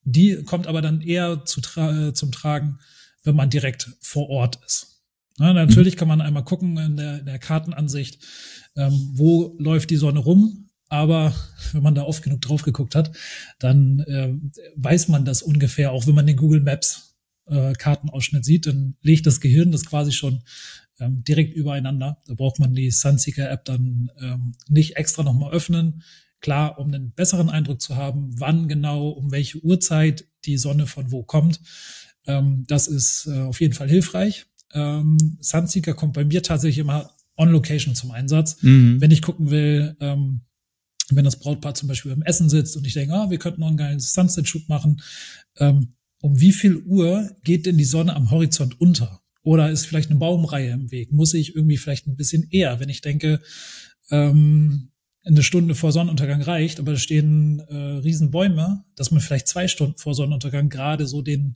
die 0.03 0.43
kommt 0.43 0.67
aber 0.67 0.81
dann 0.81 1.01
eher 1.01 1.45
zu 1.45 1.61
tra 1.61 2.13
zum 2.13 2.31
Tragen, 2.31 2.79
wenn 3.23 3.35
man 3.35 3.49
direkt 3.49 3.91
vor 4.01 4.29
Ort 4.29 4.59
ist. 4.65 4.98
Na, 5.39 5.53
natürlich 5.53 5.95
kann 5.95 6.09
man 6.09 6.19
einmal 6.21 6.43
gucken 6.43 6.77
in 6.77 6.97
der, 6.97 7.19
in 7.19 7.25
der 7.25 7.39
Kartenansicht, 7.39 8.19
ähm, 8.75 9.11
wo 9.13 9.55
läuft 9.57 9.89
die 9.89 9.95
Sonne 9.95 10.19
rum. 10.19 10.69
Aber 10.89 11.33
wenn 11.71 11.81
man 11.81 11.95
da 11.95 12.03
oft 12.03 12.23
genug 12.23 12.41
drauf 12.41 12.63
geguckt 12.63 12.93
hat, 12.93 13.15
dann 13.57 13.99
äh, 13.99 14.33
weiß 14.75 15.07
man 15.07 15.23
das 15.23 15.41
ungefähr, 15.41 15.91
auch 15.91 16.07
wenn 16.07 16.15
man 16.15 16.27
den 16.27 16.35
Google 16.35 16.61
Maps 16.61 17.15
äh, 17.47 17.73
Kartenausschnitt 17.73 18.43
sieht, 18.43 18.67
dann 18.67 18.95
legt 19.01 19.25
das 19.25 19.39
Gehirn 19.39 19.71
das 19.71 19.85
quasi 19.85 20.11
schon 20.11 20.43
ähm, 20.99 21.23
direkt 21.23 21.53
übereinander. 21.55 22.21
Da 22.27 22.33
braucht 22.33 22.59
man 22.59 22.73
die 22.73 22.91
Sunseeker 22.91 23.49
App 23.49 23.63
dann 23.65 24.11
ähm, 24.19 24.55
nicht 24.67 24.97
extra 24.97 25.23
nochmal 25.23 25.51
öffnen. 25.51 26.03
Klar, 26.41 26.79
um 26.79 26.87
einen 26.87 27.11
besseren 27.11 27.49
Eindruck 27.49 27.81
zu 27.81 27.95
haben, 27.95 28.31
wann 28.39 28.67
genau, 28.67 29.09
um 29.09 29.31
welche 29.31 29.63
Uhrzeit 29.63 30.25
die 30.45 30.57
Sonne 30.57 30.85
von 30.85 31.11
wo 31.11 31.23
kommt. 31.23 31.61
Ähm, 32.27 32.65
das 32.67 32.87
ist 32.87 33.27
äh, 33.27 33.39
auf 33.41 33.61
jeden 33.61 33.73
Fall 33.73 33.89
hilfreich. 33.89 34.45
Ähm, 34.73 35.37
Sunseeker 35.39 35.93
kommt 35.93 36.13
bei 36.13 36.25
mir 36.25 36.43
tatsächlich 36.43 36.79
immer 36.79 37.11
on 37.37 37.51
Location 37.51 37.95
zum 37.95 38.11
Einsatz. 38.11 38.61
Mhm. 38.61 38.99
Wenn 38.99 39.11
ich 39.11 39.21
gucken 39.21 39.49
will, 39.49 39.95
ähm, 39.99 40.41
wenn 41.09 41.25
das 41.25 41.39
Brautpaar 41.39 41.73
zum 41.73 41.87
Beispiel 41.87 42.11
beim 42.11 42.21
Essen 42.23 42.49
sitzt 42.49 42.77
und 42.77 42.85
ich 42.85 42.93
denke, 42.93 43.13
ah, 43.13 43.29
wir 43.29 43.39
könnten 43.39 43.61
noch 43.61 43.67
einen 43.67 43.77
geilen 43.77 43.99
Sunset-Shoot 43.99 44.69
machen, 44.69 45.01
ähm, 45.57 45.93
um 46.21 46.39
wie 46.39 46.51
viel 46.51 46.77
Uhr 46.77 47.31
geht 47.43 47.65
denn 47.65 47.77
die 47.77 47.85
Sonne 47.85 48.15
am 48.15 48.29
Horizont 48.29 48.79
unter? 48.79 49.21
Oder 49.41 49.71
ist 49.71 49.85
vielleicht 49.85 50.09
eine 50.09 50.19
Baumreihe 50.19 50.71
im 50.71 50.91
Weg? 50.91 51.11
Muss 51.11 51.33
ich 51.33 51.55
irgendwie 51.55 51.77
vielleicht 51.77 52.07
ein 52.07 52.17
bisschen 52.17 52.47
eher, 52.51 52.79
wenn 52.79 52.89
ich 52.89 53.01
denke, 53.01 53.41
ähm, 54.11 54.88
eine 55.25 55.43
Stunde 55.43 55.75
vor 55.75 55.91
Sonnenuntergang 55.91 56.41
reicht, 56.41 56.79
aber 56.79 56.93
da 56.93 56.97
stehen 56.97 57.59
äh, 57.67 57.75
Riesenbäume, 57.75 58.83
dass 58.95 59.11
man 59.11 59.19
vielleicht 59.21 59.47
zwei 59.47 59.67
Stunden 59.67 59.97
vor 59.97 60.15
Sonnenuntergang 60.15 60.69
gerade 60.69 61.07
so 61.07 61.21
den, 61.21 61.55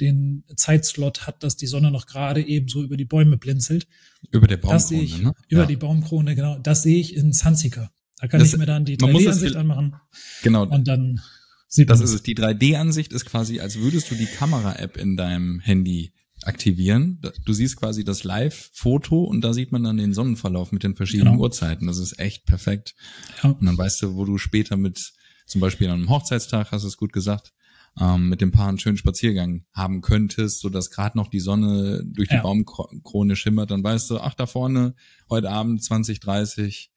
den 0.00 0.44
Zeitslot 0.56 1.26
hat, 1.26 1.42
dass 1.42 1.56
die 1.56 1.66
Sonne 1.66 1.90
noch 1.90 2.06
gerade 2.06 2.40
eben 2.46 2.68
so 2.68 2.82
über 2.82 2.96
die 2.96 3.04
Bäume 3.04 3.36
blinzelt. 3.36 3.86
Über 4.30 4.46
der 4.46 4.56
Baumkrone, 4.58 4.74
das 4.76 4.88
sehe 4.88 5.02
ich, 5.02 5.20
ne? 5.22 5.32
Über 5.48 5.62
Ja. 5.62 5.66
die 5.66 5.76
Baumkrone, 5.76 6.34
genau. 6.36 6.58
Das 6.58 6.82
sehe 6.82 6.98
ich 7.00 7.16
in 7.16 7.32
Sunseeker. 7.32 7.90
Da 8.20 8.28
kann 8.28 8.40
Das- 8.40 8.52
ich 8.52 8.58
mir 8.58 8.66
dann 8.66 8.84
die 8.84 8.96
man 9.00 9.12
muss 9.12 9.22
es 9.22 9.26
3D-Ansicht 9.28 9.52
viel- 9.52 9.56
anmachen 9.60 9.94
Genau, 10.42 10.66
und 10.66 10.86
dann 10.88 11.20
sieht 11.68 11.90
das 11.90 11.98
man 11.98 12.04
ist 12.08 12.14
es. 12.14 12.22
Die 12.22 12.34
3D-Ansicht 12.34 13.12
ist 13.12 13.24
quasi, 13.26 13.60
als 13.60 13.76
würdest 13.78 14.10
du 14.10 14.14
die 14.14 14.26
Kamera-App 14.26 14.96
in 14.96 15.16
deinem 15.16 15.60
Handy 15.60 16.12
aktivieren. 16.44 17.20
Du 17.44 17.52
siehst 17.52 17.76
quasi 17.76 18.04
das 18.04 18.24
Live-Foto 18.24 19.22
und 19.24 19.42
da 19.42 19.52
sieht 19.52 19.72
man 19.72 19.84
dann 19.84 19.96
den 19.98 20.14
Sonnenverlauf 20.14 20.72
mit 20.72 20.82
den 20.82 20.96
verschiedenen 20.96 21.32
Genau. 21.34 21.42
Uhrzeiten. 21.44 21.86
Das 21.86 21.98
ist 21.98 22.18
echt 22.18 22.46
perfekt. 22.46 22.94
Ja. 23.42 23.50
Und 23.50 23.64
dann 23.66 23.76
weißt 23.78 24.02
du, 24.02 24.14
wo 24.14 24.24
du 24.24 24.38
später 24.38 24.76
mit, 24.76 25.12
zum 25.46 25.60
Beispiel 25.60 25.88
an 25.88 26.00
einem 26.00 26.08
Hochzeitstag, 26.10 26.72
hast 26.72 26.82
du 26.82 26.88
es 26.88 26.96
gut 26.96 27.12
gesagt, 27.12 27.52
ähm, 28.00 28.28
mit 28.28 28.40
dem 28.40 28.52
Paar 28.52 28.68
einen 28.68 28.78
schönen 28.78 28.96
Spaziergang 28.96 29.64
haben 29.72 30.00
könntest, 30.00 30.60
so 30.60 30.68
dass 30.68 30.90
gerade 30.90 31.18
noch 31.18 31.28
die 31.28 31.40
Sonne 31.40 32.02
durch 32.04 32.28
die 32.28 32.36
Ja. 32.36 32.42
Baumkrone 32.42 33.34
schimmert, 33.36 33.70
dann 33.70 33.82
weißt 33.82 34.08
du, 34.10 34.18
ach, 34.20 34.34
da 34.34 34.46
vorne, 34.46 34.94
heute 35.28 35.50
Abend 35.50 35.82
2030, 35.82 36.90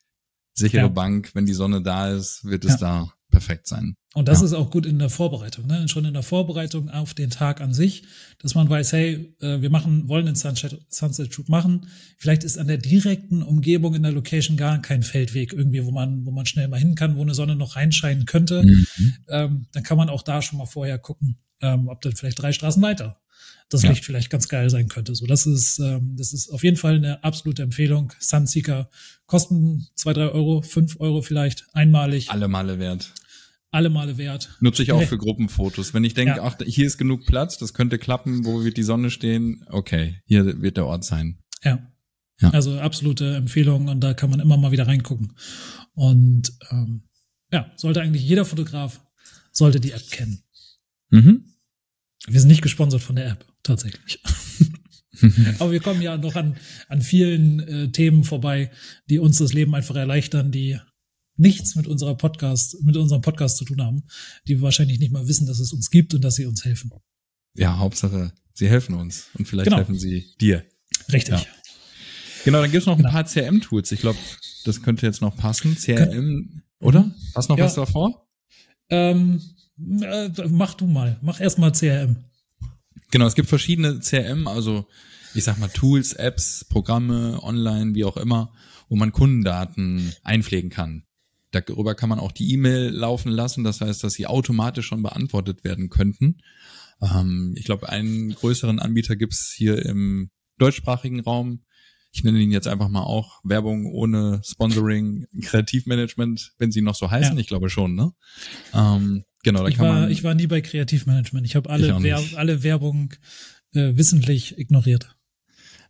sichere 0.53 0.81
Ja. 0.83 0.87
Bank, 0.87 1.31
wenn 1.33 1.45
die 1.47 1.53
Sonne 1.53 1.81
da 1.81 2.11
ist, 2.11 2.43
wird 2.45 2.63
es 2.65 2.77
da 2.77 3.11
perfekt 3.31 3.67
sein. 3.67 3.95
Und 4.15 4.27
das 4.27 4.39
Ja. 4.41 4.45
ist 4.45 4.53
auch 4.53 4.69
gut 4.69 4.85
in 4.85 4.99
der 4.99 5.09
Vorbereitung, 5.09 5.65
ne? 5.65 5.87
schon 5.87 6.05
in 6.05 6.13
der 6.13 6.21
Vorbereitung 6.21 6.89
auf 6.89 7.15
den 7.15 7.31
Tag 7.31 7.61
an 7.61 7.73
sich, 7.73 8.03
dass 8.39 8.53
man 8.53 8.69
weiß, 8.69 8.93
hey, 8.93 9.35
äh, 9.41 9.61
wir 9.61 9.71
machen, 9.71 10.07
wollen 10.07 10.27
den 10.27 10.35
Sunset, 10.35 10.79
Sunset 10.89 11.33
Shoot 11.33 11.49
machen. 11.49 11.87
Vielleicht 12.19 12.43
ist 12.43 12.57
an 12.59 12.67
der 12.67 12.77
direkten 12.77 13.41
Umgebung 13.41 13.95
in 13.95 14.03
der 14.03 14.11
Location 14.11 14.55
gar 14.55 14.79
kein 14.81 15.01
Feldweg 15.01 15.51
irgendwie, 15.53 15.83
wo 15.83 15.89
man, 15.91 16.25
wo 16.27 16.31
man 16.31 16.45
schnell 16.45 16.67
mal 16.67 16.79
hin 16.79 16.93
kann, 16.93 17.15
wo 17.17 17.21
eine 17.23 17.33
Sonne 17.33 17.55
noch 17.55 17.75
reinscheinen 17.75 18.25
könnte. 18.25 18.61
Mhm. 18.63 18.85
Ähm, 19.29 19.65
dann 19.71 19.83
kann 19.83 19.97
man 19.97 20.09
auch 20.09 20.21
da 20.21 20.41
schon 20.43 20.59
mal 20.59 20.65
vorher 20.67 20.99
gucken, 20.99 21.37
ähm, 21.61 21.87
ob 21.87 22.01
dann 22.01 22.15
vielleicht 22.15 22.39
drei 22.39 22.51
Straßen 22.51 22.81
weiter 22.83 23.19
das 23.69 23.81
Ja. 23.81 23.89
Licht 23.89 24.05
vielleicht 24.05 24.29
ganz 24.29 24.47
geil 24.47 24.69
sein 24.69 24.87
könnte. 24.89 25.15
So, 25.15 25.25
das 25.25 25.47
ist, 25.47 25.79
ähm, 25.79 26.15
das 26.17 26.33
ist 26.33 26.49
auf 26.51 26.63
jeden 26.63 26.77
Fall 26.77 26.95
eine 26.97 27.23
absolute 27.23 27.63
Empfehlung. 27.63 28.13
Sunseeker 28.19 28.89
kosten 29.25 29.87
zwei, 29.95 30.13
drei 30.13 30.27
Euro, 30.29 30.61
fünf 30.61 30.99
Euro 30.99 31.23
vielleicht 31.23 31.65
einmalig, 31.73 32.29
Alle 32.29 32.47
Male 32.47 32.77
wert. 32.77 33.11
Alle 33.73 33.89
Male 33.89 34.17
wert. 34.17 34.55
Nutze 34.59 34.83
ich 34.83 34.91
auch 34.91 35.03
für 35.07 35.17
Gruppenfotos. 35.17 35.93
Wenn 35.93 36.03
ich 36.03 36.13
denke, 36.13 36.37
Ja. 36.37 36.43
ach, 36.43 36.57
hier 36.65 36.85
ist 36.85 36.97
genug 36.97 37.25
Platz, 37.25 37.57
das 37.57 37.73
könnte 37.73 37.97
klappen, 37.97 38.45
wo 38.45 38.63
wird 38.63 38.77
die 38.77 38.83
Sonne 38.83 39.09
stehen? 39.09 39.65
Okay, 39.69 40.21
hier 40.25 40.61
wird 40.61 40.77
der 40.77 40.85
Ort 40.85 41.03
sein. 41.03 41.39
Ja. 41.63 41.89
Ja. 42.41 42.49
Also 42.49 42.79
absolute 42.79 43.35
Empfehlung 43.35 43.87
und 43.87 44.01
da 44.01 44.13
kann 44.13 44.29
man 44.29 44.39
immer 44.39 44.57
mal 44.57 44.71
wieder 44.71 44.87
reingucken. 44.87 45.33
Und 45.93 46.51
ähm, 46.71 47.03
ja, 47.51 47.71
sollte 47.75 48.01
eigentlich 48.01 48.23
jeder 48.27 48.43
Fotograf 48.45 49.01
sollte 49.51 49.79
die 49.79 49.91
App 49.91 50.09
kennen. 50.09 50.43
Mhm. 51.11 51.45
Wir 52.27 52.39
sind 52.39 52.49
nicht 52.49 52.63
gesponsert 52.63 53.01
von 53.01 53.15
der 53.15 53.27
App, 53.27 53.45
tatsächlich. 53.61 54.19
Aber 55.59 55.71
wir 55.71 55.79
kommen 55.79 56.01
ja 56.01 56.17
noch 56.17 56.35
an, 56.35 56.57
an 56.89 57.01
vielen 57.01 57.59
äh, 57.59 57.91
Themen 57.91 58.23
vorbei, 58.23 58.71
die 59.09 59.19
uns 59.19 59.37
das 59.37 59.53
Leben 59.53 59.75
einfach 59.75 59.95
erleichtern, 59.95 60.51
die 60.51 60.79
nichts 61.35 61.75
mit 61.75 61.87
unserer 61.87 62.15
Podcast, 62.15 62.77
mit 62.83 62.95
unserem 62.97 63.21
Podcast 63.21 63.57
zu 63.57 63.65
tun 63.65 63.81
haben, 63.81 64.03
die 64.47 64.55
wir 64.55 64.61
wahrscheinlich 64.61 64.99
nicht 64.99 65.11
mal 65.11 65.27
wissen, 65.27 65.47
dass 65.47 65.59
es 65.59 65.73
uns 65.73 65.89
gibt 65.89 66.13
und 66.13 66.23
dass 66.23 66.35
sie 66.35 66.45
uns 66.45 66.63
helfen. 66.65 66.91
Ja, 67.55 67.77
Hauptsache, 67.77 68.31
sie 68.53 68.69
helfen 68.69 68.95
uns 68.95 69.27
und 69.37 69.47
vielleicht 69.47 69.65
Genau. 69.65 69.77
helfen 69.77 69.97
sie 69.97 70.25
dir. 70.39 70.63
Richtig. 71.11 71.33
Ja. 71.35 71.45
Genau, 72.45 72.61
dann 72.61 72.71
gibt's 72.71 72.85
noch 72.87 72.97
Genau. 72.97 73.09
ein 73.09 73.13
paar 73.13 73.25
CRM-Tools. 73.25 73.91
Ich 73.91 74.01
glaube, 74.01 74.19
das 74.65 74.81
könnte 74.81 75.05
jetzt 75.05 75.21
noch 75.21 75.35
passen. 75.37 75.75
CRM, 75.77 76.61
oder? 76.79 77.11
Hast 77.35 77.49
noch 77.49 77.57
Ja. 77.57 77.65
was 77.65 77.75
davor? 77.75 78.27
Ähm, 78.89 79.41
äh, 80.01 80.29
mach 80.49 80.73
du 80.75 80.85
mal. 80.87 81.17
Mach 81.21 81.39
erstmal 81.39 81.71
CRM. 81.73 82.17
Genau, 83.11 83.25
es 83.27 83.35
gibt 83.35 83.49
verschiedene 83.49 83.99
CRM, 83.99 84.47
also 84.47 84.87
ich 85.35 85.43
sag 85.43 85.57
mal 85.59 85.69
Tools, 85.69 86.13
Apps, 86.13 86.65
Programme, 86.69 87.39
online, 87.41 87.95
wie 87.95 88.03
auch 88.03 88.17
immer, 88.17 88.53
wo 88.89 88.95
man 88.95 89.11
Kundendaten 89.11 90.13
einpflegen 90.23 90.69
kann. 90.69 91.03
Darüber 91.53 91.93
kann 91.93 92.09
man 92.09 92.19
auch 92.19 92.31
die 92.31 92.51
E-Mail 92.51 92.89
laufen 92.89 93.31
lassen, 93.31 93.63
das 93.63 93.79
heißt, 93.79 94.03
dass 94.03 94.13
sie 94.13 94.25
automatisch 94.25 94.87
schon 94.87 95.03
beantwortet 95.03 95.63
werden 95.63 95.89
könnten. 95.89 96.37
Ähm, 97.01 97.53
ich 97.55 97.65
glaube, 97.65 97.89
einen 97.89 98.33
größeren 98.33 98.79
Anbieter 98.79 99.15
gibt's 99.15 99.53
hier 99.55 99.85
im 99.85 100.31
deutschsprachigen 100.57 101.19
Raum. 101.19 101.63
Ich 102.11 102.23
nenne 102.23 102.39
ihn 102.39 102.51
jetzt 102.51 102.67
einfach 102.67 102.89
mal 102.89 103.03
auch 103.03 103.39
Werbung 103.43 103.85
ohne 103.85 104.41
Sponsoring, 104.43 105.27
Kreativmanagement, 105.41 106.53
wenn 106.57 106.71
sie 106.71 106.81
noch 106.81 106.95
so 106.95 107.09
heißen. 107.09 107.35
Ja. 107.35 107.39
Ich 107.39 107.47
glaube 107.47 107.69
schon, 107.69 107.95
ne? 107.95 108.13
Ähm, 108.73 109.23
genau, 109.43 109.61
da 109.63 109.69
Ich 109.69 109.75
kann 109.75 109.87
war, 109.87 109.99
man. 110.01 110.11
ich 110.11 110.23
war 110.23 110.33
nie 110.33 110.47
bei 110.47 110.61
Kreativmanagement. 110.61 111.45
Ich 111.45 111.55
habe 111.55 111.69
alle, 111.69 112.01
Wer 112.01 112.21
alle 112.35 112.63
Werbung 112.63 113.13
äh, 113.73 113.95
wissentlich 113.95 114.57
ignoriert. 114.57 115.15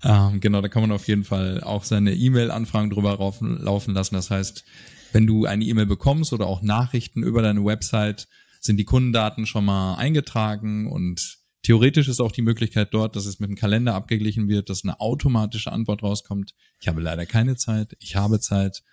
Ähm, 0.04 0.42
genau, 0.42 0.62
da 0.62 0.68
kann 0.68 0.82
man 0.82 0.92
auf 0.92 1.08
jeden 1.08 1.24
Fall 1.24 1.62
auch 1.62 1.86
seine 1.86 2.14
E-Mail-Anfragen 2.14 2.90
drüber 2.90 3.18
laufen 3.40 3.94
lassen. 3.94 4.14
Das 4.14 4.30
heißt, 4.30 4.66
wenn 5.14 5.28
du 5.28 5.46
eine 5.46 5.64
E-Mail 5.64 5.86
bekommst 5.86 6.34
oder 6.34 6.48
auch 6.48 6.62
Nachrichten 6.62 7.24
über 7.24 7.42
deine 7.42 7.64
Website, 7.64 8.28
sind 8.60 8.78
die 8.78 8.86
Kundendaten 8.86 9.46
schon 9.46 9.66
mal 9.66 9.96
eingetragen 9.96 10.92
und 10.92 11.38
theoretisch 11.64 12.08
ist 12.08 12.20
auch 12.20 12.32
die 12.32 12.42
Möglichkeit 12.42 12.94
dort, 12.94 13.16
dass 13.16 13.26
es 13.26 13.40
mit 13.40 13.50
einem 13.50 13.58
Kalender 13.58 13.94
abgeglichen 13.94 14.48
wird, 14.48 14.70
dass 14.70 14.84
eine 14.84 15.00
automatische 15.00 15.72
Antwort 15.72 16.04
rauskommt. 16.04 16.54
Ich 16.80 16.88
habe 16.88 17.02
leider 17.02 17.26
keine 17.26 17.56
Zeit, 17.56 17.96
ich 18.00 18.16
habe 18.16 18.40
Zeit 18.40 18.84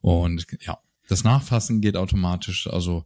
und 0.00 0.46
ja, 0.60 0.78
das 1.08 1.24
Nachfassen 1.24 1.80
geht 1.80 1.96
automatisch. 1.96 2.68
Also 2.68 3.04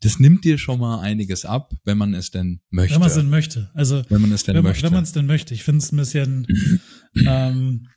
das 0.00 0.20
nimmt 0.20 0.44
dir 0.44 0.58
schon 0.58 0.78
mal 0.78 1.00
einiges 1.00 1.44
ab, 1.44 1.74
wenn 1.84 1.98
man 1.98 2.14
es 2.14 2.30
denn 2.30 2.60
möchte. 2.70 2.94
Wenn 2.94 3.00
man 3.00 3.08
es 3.08 3.16
denn 3.16 3.30
möchte. 3.30 3.70
Also 3.74 4.02
wenn 4.08 4.20
man 4.20 4.32
es 4.32 4.44
denn 4.44 4.54
wenn 4.54 4.62
möchte. 4.62 4.84
wenn 4.84 4.92
man 4.92 5.04
es 5.04 5.12
denn 5.12 5.26
möchte. 5.26 5.54
Ich 5.54 5.64
finde 5.64 5.78
es 5.78 5.92
ein 5.92 5.96
bisschen. 5.96 6.46
ähm, 7.26 7.88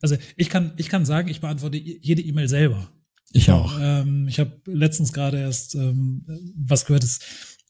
also 0.00 0.16
ich 0.36 0.50
kann 0.50 0.72
ich 0.76 0.88
kann 0.88 1.04
sagen, 1.04 1.28
ich 1.28 1.40
beantworte 1.40 1.78
jede 1.78 2.22
E-Mail 2.22 2.48
selber. 2.48 2.92
Ich 3.32 3.50
auch. 3.50 3.78
Ähm, 3.80 4.28
ich 4.28 4.38
habe 4.38 4.60
letztens 4.66 5.12
gerade 5.12 5.40
erst 5.40 5.74
ähm, 5.74 6.24
was 6.56 6.84
gehört, 6.84 7.02
das 7.02 7.20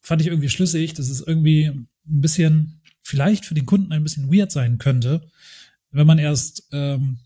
fand 0.00 0.20
ich 0.20 0.28
irgendwie 0.28 0.48
schlüssig, 0.48 0.94
dass 0.94 1.08
es 1.08 1.20
irgendwie 1.20 1.66
ein 1.66 1.88
bisschen, 2.04 2.80
vielleicht 3.02 3.44
für 3.44 3.54
den 3.54 3.66
Kunden 3.66 3.92
ein 3.92 4.02
bisschen 4.02 4.32
weird 4.32 4.50
sein 4.50 4.78
könnte, 4.78 5.28
wenn 5.90 6.06
man 6.06 6.18
erst 6.18 6.68
ähm, 6.72 7.18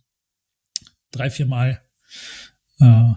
drei, 1.10 1.30
vier 1.30 1.46
Mal 1.46 1.80
äh, 2.80 3.12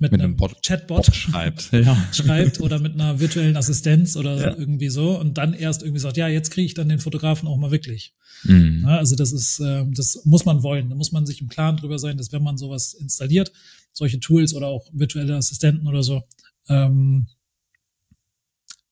mit, 0.00 0.12
Mit 0.12 0.20
einem 0.22 0.34
Bot- 0.36 0.62
Chatbot 0.66 1.14
schreibt. 1.14 1.70
Ja. 1.72 1.94
schreibt 2.12 2.60
oder 2.60 2.78
mit 2.80 2.94
einer 2.94 3.20
virtuellen 3.20 3.56
Assistenz 3.56 4.16
oder 4.16 4.36
Ja. 4.36 4.56
irgendwie 4.56 4.88
so 4.88 5.16
und 5.20 5.36
dann 5.38 5.52
erst 5.54 5.82
irgendwie 5.82 6.00
sagt, 6.00 6.16
ja, 6.16 6.26
jetzt 6.26 6.50
kriege 6.50 6.66
ich 6.66 6.74
dann 6.74 6.88
den 6.88 6.98
Fotografen 6.98 7.46
auch 7.46 7.58
mal 7.58 7.70
wirklich. 7.70 8.14
Mhm. 8.44 8.80
Ja, 8.84 8.96
also 8.96 9.14
das 9.14 9.30
ist, 9.30 9.60
ähm, 9.60 9.92
das 9.94 10.22
muss 10.24 10.44
man 10.46 10.62
wollen. 10.62 10.88
Da 10.88 10.96
muss 10.96 11.12
man 11.12 11.26
sich 11.26 11.40
im 11.42 11.48
Klaren 11.48 11.76
drüber 11.76 11.98
sein, 11.98 12.16
dass 12.16 12.32
wenn 12.32 12.42
man 12.42 12.56
sowas 12.56 12.94
installiert, 12.94 13.52
solche 13.92 14.18
Tools 14.20 14.54
oder 14.54 14.68
auch 14.68 14.88
virtuelle 14.92 15.36
Assistenten 15.36 15.86
oder 15.86 16.02
so, 16.02 16.22
ähm, 16.68 17.26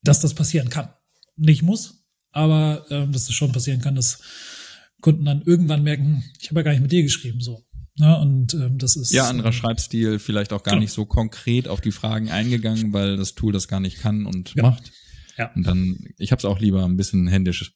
dass 0.03 0.21
das 0.21 0.35
passieren 0.35 0.69
kann. 0.69 0.91
Nicht 1.37 1.62
muss, 1.62 2.05
aber 2.33 2.85
ähm, 2.91 3.12
dass 3.12 3.29
es 3.29 3.35
schon 3.35 3.53
passieren 3.53 3.81
kann, 3.81 3.95
dass 3.95 4.21
Kunden 5.00 5.25
dann 5.25 5.43
irgendwann 5.43 5.83
merken, 5.83 6.25
ich 6.41 6.49
habe 6.50 6.61
ja 6.61 6.65
gar 6.65 6.73
nicht 6.73 6.83
mit 6.83 6.93
dir 6.93 7.03
geschrieben, 7.03 7.41
so. 7.41 7.65
Ja, 7.99 8.14
und 8.14 8.55
ähm, 8.55 8.78
das 8.78 8.97
ist 8.97 9.12
Ja, 9.12 9.28
anderer 9.28 9.52
Schreibstil, 9.52 10.19
vielleicht 10.19 10.52
auch 10.52 10.62
gar 10.62 10.73
Genau. 10.75 10.83
nicht 10.83 10.93
so 10.93 11.05
konkret 11.05 11.69
auf 11.69 11.81
die 11.81 11.90
Fragen 11.93 12.31
eingegangen, 12.31 12.93
weil 12.93 13.17
das 13.17 13.35
Tool 13.35 13.52
das 13.52 13.69
gar 13.69 13.81
nicht 13.81 13.99
kann 13.99 14.25
und 14.26 14.55
Genau. 14.55 14.71
macht. 14.71 14.93
Ja. 15.37 15.52
Und 15.55 15.67
dann, 15.67 15.99
ich 16.19 16.31
habe 16.33 16.38
es 16.40 16.45
auch 16.45 16.59
lieber 16.61 16.85
ein 16.85 16.97
bisschen 16.97 17.26
händisch 17.28 17.75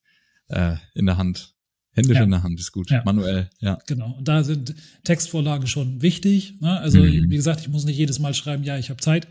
äh, 0.49 0.77
in 0.95 1.07
der 1.07 1.17
Hand. 1.17 1.55
Händisch 1.95 2.17
Ja. 2.17 2.23
in 2.25 2.31
der 2.31 2.43
Hand 2.43 2.59
ist 2.59 2.73
gut. 2.73 2.91
Ja. 2.91 3.03
Manuell, 3.05 3.51
ja. 3.61 3.79
Genau. 3.87 4.13
Und 4.17 4.27
da 4.27 4.43
sind 4.45 4.75
Textvorlagen 5.05 5.67
schon 5.67 6.01
wichtig. 6.03 6.55
Ne? 6.61 6.79
Also, 6.81 6.99
Mhm. 7.01 7.31
wie 7.31 7.37
gesagt, 7.37 7.61
ich 7.61 7.69
muss 7.69 7.85
nicht 7.85 7.99
jedes 7.99 8.19
Mal 8.19 8.33
schreiben, 8.35 8.65
ja, 8.65 8.79
ich 8.79 8.91
habe 8.91 9.01
Zeit. 9.01 9.29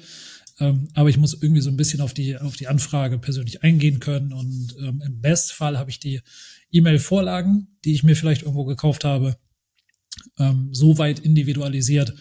Ähm, 0.60 0.90
aber 0.94 1.10
ich 1.10 1.18
muss 1.18 1.34
irgendwie 1.42 1.62
so 1.62 1.70
ein 1.72 1.78
bisschen 1.78 2.02
auf 2.02 2.14
die, 2.14 2.38
auf 2.38 2.56
die 2.56 2.68
Anfrage 2.68 3.18
persönlich 3.18 3.64
eingehen 3.64 4.00
können. 4.00 4.32
Und 4.32 4.76
ähm, 4.80 5.02
im 5.06 5.20
Bestfall 5.22 5.78
habe 5.80 5.90
ich 5.90 6.00
die 6.00 6.22
E-Mail-Vorlagen, 6.72 7.68
die 7.86 7.94
ich 7.94 8.04
mir 8.04 8.16
vielleicht 8.16 8.42
irgendwo 8.44 8.66
gekauft 8.66 9.04
habe, 9.06 9.38
ähm, 10.40 10.70
so 10.74 10.98
weit 10.98 11.20
individualisiert, 11.20 12.14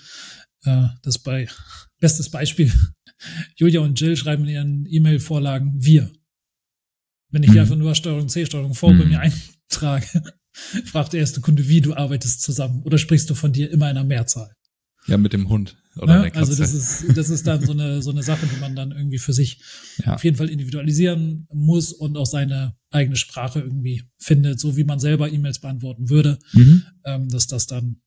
äh, 0.65 0.87
dass 1.03 1.19
bei, 1.19 1.49
bestes 2.01 2.31
Beispiel, 2.31 2.73
Julia 3.57 3.81
und 3.81 4.01
Jill 4.01 4.17
schreiben 4.17 4.45
in 4.45 4.51
ihren 4.51 4.87
E-Mail-Vorlagen 4.87 5.75
wir. 5.77 6.11
Wenn 7.31 7.43
ich 7.43 7.51
die 7.51 7.57
Mhm. 7.57 7.63
einfach 7.63 7.77
nur 7.77 7.95
Steuerung 7.95 8.29
C, 8.29 8.45
Steuerung 8.47 8.75
V 8.75 8.89
bei 8.89 9.05
Mhm. 9.05 9.09
mir 9.09 9.21
eintrage, 9.21 10.07
fragt 10.85 11.13
der 11.13 11.21
erste 11.21 11.41
Kunde, 11.41 11.69
wie 11.69 11.81
du 11.81 11.95
arbeitest 11.95 12.43
zusammen 12.43 12.83
oder 12.83 12.99
sprichst 12.99 13.31
du 13.31 13.35
von 13.35 13.53
dir 13.53 13.71
immer 13.71 13.91
in 13.91 13.97
einer 13.97 14.05
Mehrzahl? 14.05 14.53
Ja, 15.11 15.19
mit 15.19 15.33
dem 15.33 15.49
Hund. 15.49 15.77
Oder 15.97 16.15
Ja, 16.17 16.23
der 16.23 16.31
Katze. 16.31 16.51
also 16.51 16.63
das 16.63 16.73
ist, 16.73 17.17
das 17.17 17.29
ist 17.31 17.47
dann 17.47 17.65
so 17.65 17.73
eine, 17.73 18.01
so 18.01 18.11
eine 18.11 18.23
Sache, 18.23 18.47
die 18.47 18.61
man 18.61 18.77
dann 18.77 18.93
irgendwie 18.93 19.19
für 19.19 19.33
sich 19.33 19.61
Ja. 20.05 20.15
auf 20.15 20.25
jeden 20.25 20.37
Fall 20.37 20.49
individualisieren 20.49 21.47
muss 21.53 21.93
und 21.93 22.17
auch 22.17 22.27
seine 22.27 22.77
eigene 22.91 23.17
Sprache 23.17 23.61
irgendwie 23.61 24.05
findet, 24.19 24.61
so 24.61 24.77
wie 24.77 24.85
man 24.85 24.99
selber 25.01 25.31
E-Mails 25.31 25.59
beantworten 25.61 26.09
würde, 26.09 26.39
Mhm. 26.53 26.85
ähm, 27.05 27.29
dass 27.29 27.47
das 27.49 27.67
dann 27.67 28.01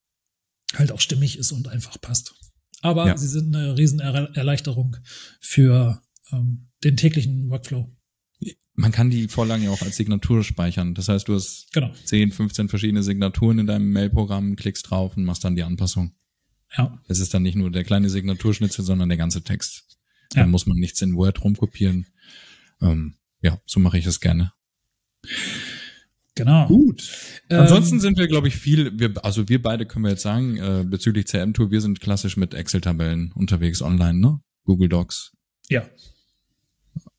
halt 0.75 0.91
auch 0.91 1.01
stimmig 1.01 1.37
ist 1.37 1.51
und 1.51 1.67
einfach 1.67 1.99
passt. 2.01 2.33
Aber 2.81 3.07
Ja. 3.07 3.17
sie 3.17 3.27
sind 3.27 3.55
eine 3.55 3.77
riesen 3.77 3.99
Er- 3.99 4.35
Erleichterung 4.35 4.97
für 5.39 6.01
ähm, 6.31 6.69
den 6.83 6.97
täglichen 6.97 7.49
Workflow. 7.49 7.93
Man 8.75 8.91
kann 8.91 9.09
die 9.11 9.27
Vorlagen 9.27 9.63
ja 9.63 9.69
auch 9.69 9.81
als 9.83 9.97
Signatur 9.97 10.43
speichern. 10.43 10.95
Das 10.95 11.07
heißt, 11.07 11.27
du 11.27 11.35
hast 11.35 11.71
Genau. 11.73 11.91
10, 12.05 12.31
15 12.31 12.69
verschiedene 12.69 13.03
Signaturen 13.03 13.59
in 13.59 13.67
deinem 13.67 13.91
Mailprogramm, 13.91 14.55
klickst 14.55 14.89
drauf 14.89 15.15
und 15.15 15.25
machst 15.25 15.43
dann 15.43 15.55
die 15.55 15.61
Anpassung. 15.63 16.13
Ja. 16.77 16.99
Es 17.07 17.19
ist 17.19 17.33
dann 17.33 17.43
nicht 17.43 17.55
nur 17.55 17.71
der 17.71 17.83
kleine 17.83 18.09
Signaturschnitzel, 18.09 18.83
sondern 18.83 19.09
der 19.09 19.17
ganze 19.17 19.43
Text. 19.43 19.97
Ja. 20.33 20.41
Dann 20.41 20.51
muss 20.51 20.65
man 20.65 20.77
nichts 20.77 21.01
in 21.01 21.15
Word 21.15 21.43
rumkopieren. 21.43 22.07
Ähm, 22.81 23.15
ja, 23.41 23.59
so 23.65 23.79
mache 23.79 23.97
ich 23.97 24.05
es 24.05 24.19
gerne. 24.19 24.53
Genau. 26.35 26.65
Gut. 26.67 27.11
Ähm, 27.49 27.61
Ansonsten 27.61 27.99
sind 27.99 28.17
wir, 28.17 28.27
glaube 28.27 28.47
ich, 28.47 28.55
viel, 28.55 28.97
wir, 28.97 29.13
also 29.23 29.47
wir 29.49 29.61
beide 29.61 29.85
können 29.85 30.05
wir 30.05 30.11
jetzt 30.11 30.23
sagen, 30.23 30.57
äh, 30.57 30.83
bezüglich 30.83 31.27
CM-Tool, 31.27 31.69
wir 31.69 31.81
sind 31.81 31.99
klassisch 32.01 32.37
mit 32.37 32.55
Excel-Tabellen 32.55 33.31
unterwegs 33.35 33.81
online, 33.83 34.19
ne? 34.19 34.39
Google 34.63 34.89
Docs. 34.89 35.33
Ja. 35.69 35.85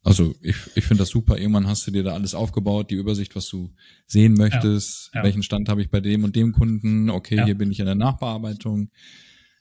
Also 0.03 0.35
ich, 0.43 0.57
ich 0.75 0.85
finde 0.85 1.03
das 1.03 1.11
super. 1.11 1.39
Irgendwann 1.39 1.67
hast 1.69 1.87
du 1.87 1.91
dir 1.93 2.03
da 2.03 2.13
alles 2.13 2.35
aufgebaut, 2.35 2.91
die 2.91 2.97
Übersicht, 2.97 3.37
was 3.37 3.49
du 3.49 3.73
sehen 4.07 4.35
möchtest, 4.35 5.11
Ja, 5.15 5.21
ja. 5.21 5.25
welchen 5.25 5.43
Stand 5.43 5.69
habe 5.69 5.81
ich 5.81 5.91
bei 5.91 6.01
dem 6.01 6.25
und 6.25 6.35
dem 6.35 6.53
Kunden, 6.53 7.09
okay, 7.09 7.37
Ja. 7.37 7.45
hier 7.45 7.55
bin 7.57 7.71
ich 7.71 7.79
in 7.81 7.87
der 7.87 7.95
Nachbearbeitung, 7.95 8.91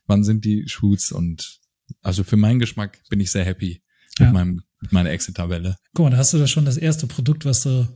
wann 0.07 0.23
sind 0.23 0.45
die 0.45 0.67
Shoots 0.67 1.11
und 1.11 1.59
also 2.01 2.23
für 2.23 2.37
meinen 2.37 2.59
Geschmack 2.59 3.01
bin 3.09 3.19
ich 3.19 3.31
sehr 3.31 3.45
happy 3.45 3.81
Ja. 4.19 4.25
mit, 4.25 4.33
meinem, 4.33 4.61
mit 4.81 4.91
meiner 4.91 5.09
Excel-Tabelle. 5.11 5.77
Guck 5.93 6.05
mal, 6.05 6.09
da 6.11 6.17
hast 6.17 6.33
du 6.33 6.37
da 6.37 6.47
schon 6.47 6.65
das 6.65 6.77
erste 6.77 7.07
Produkt, 7.07 7.45
was 7.45 7.63
du 7.63 7.87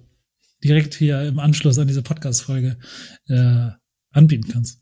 direkt 0.64 0.96
hier 0.96 1.22
im 1.24 1.40
Anschluss 1.40 1.78
an 1.80 1.88
diese 1.88 2.02
Podcast-Folge 2.02 2.78
äh, 3.28 3.70
anbieten 4.12 4.48
kannst. 4.52 4.82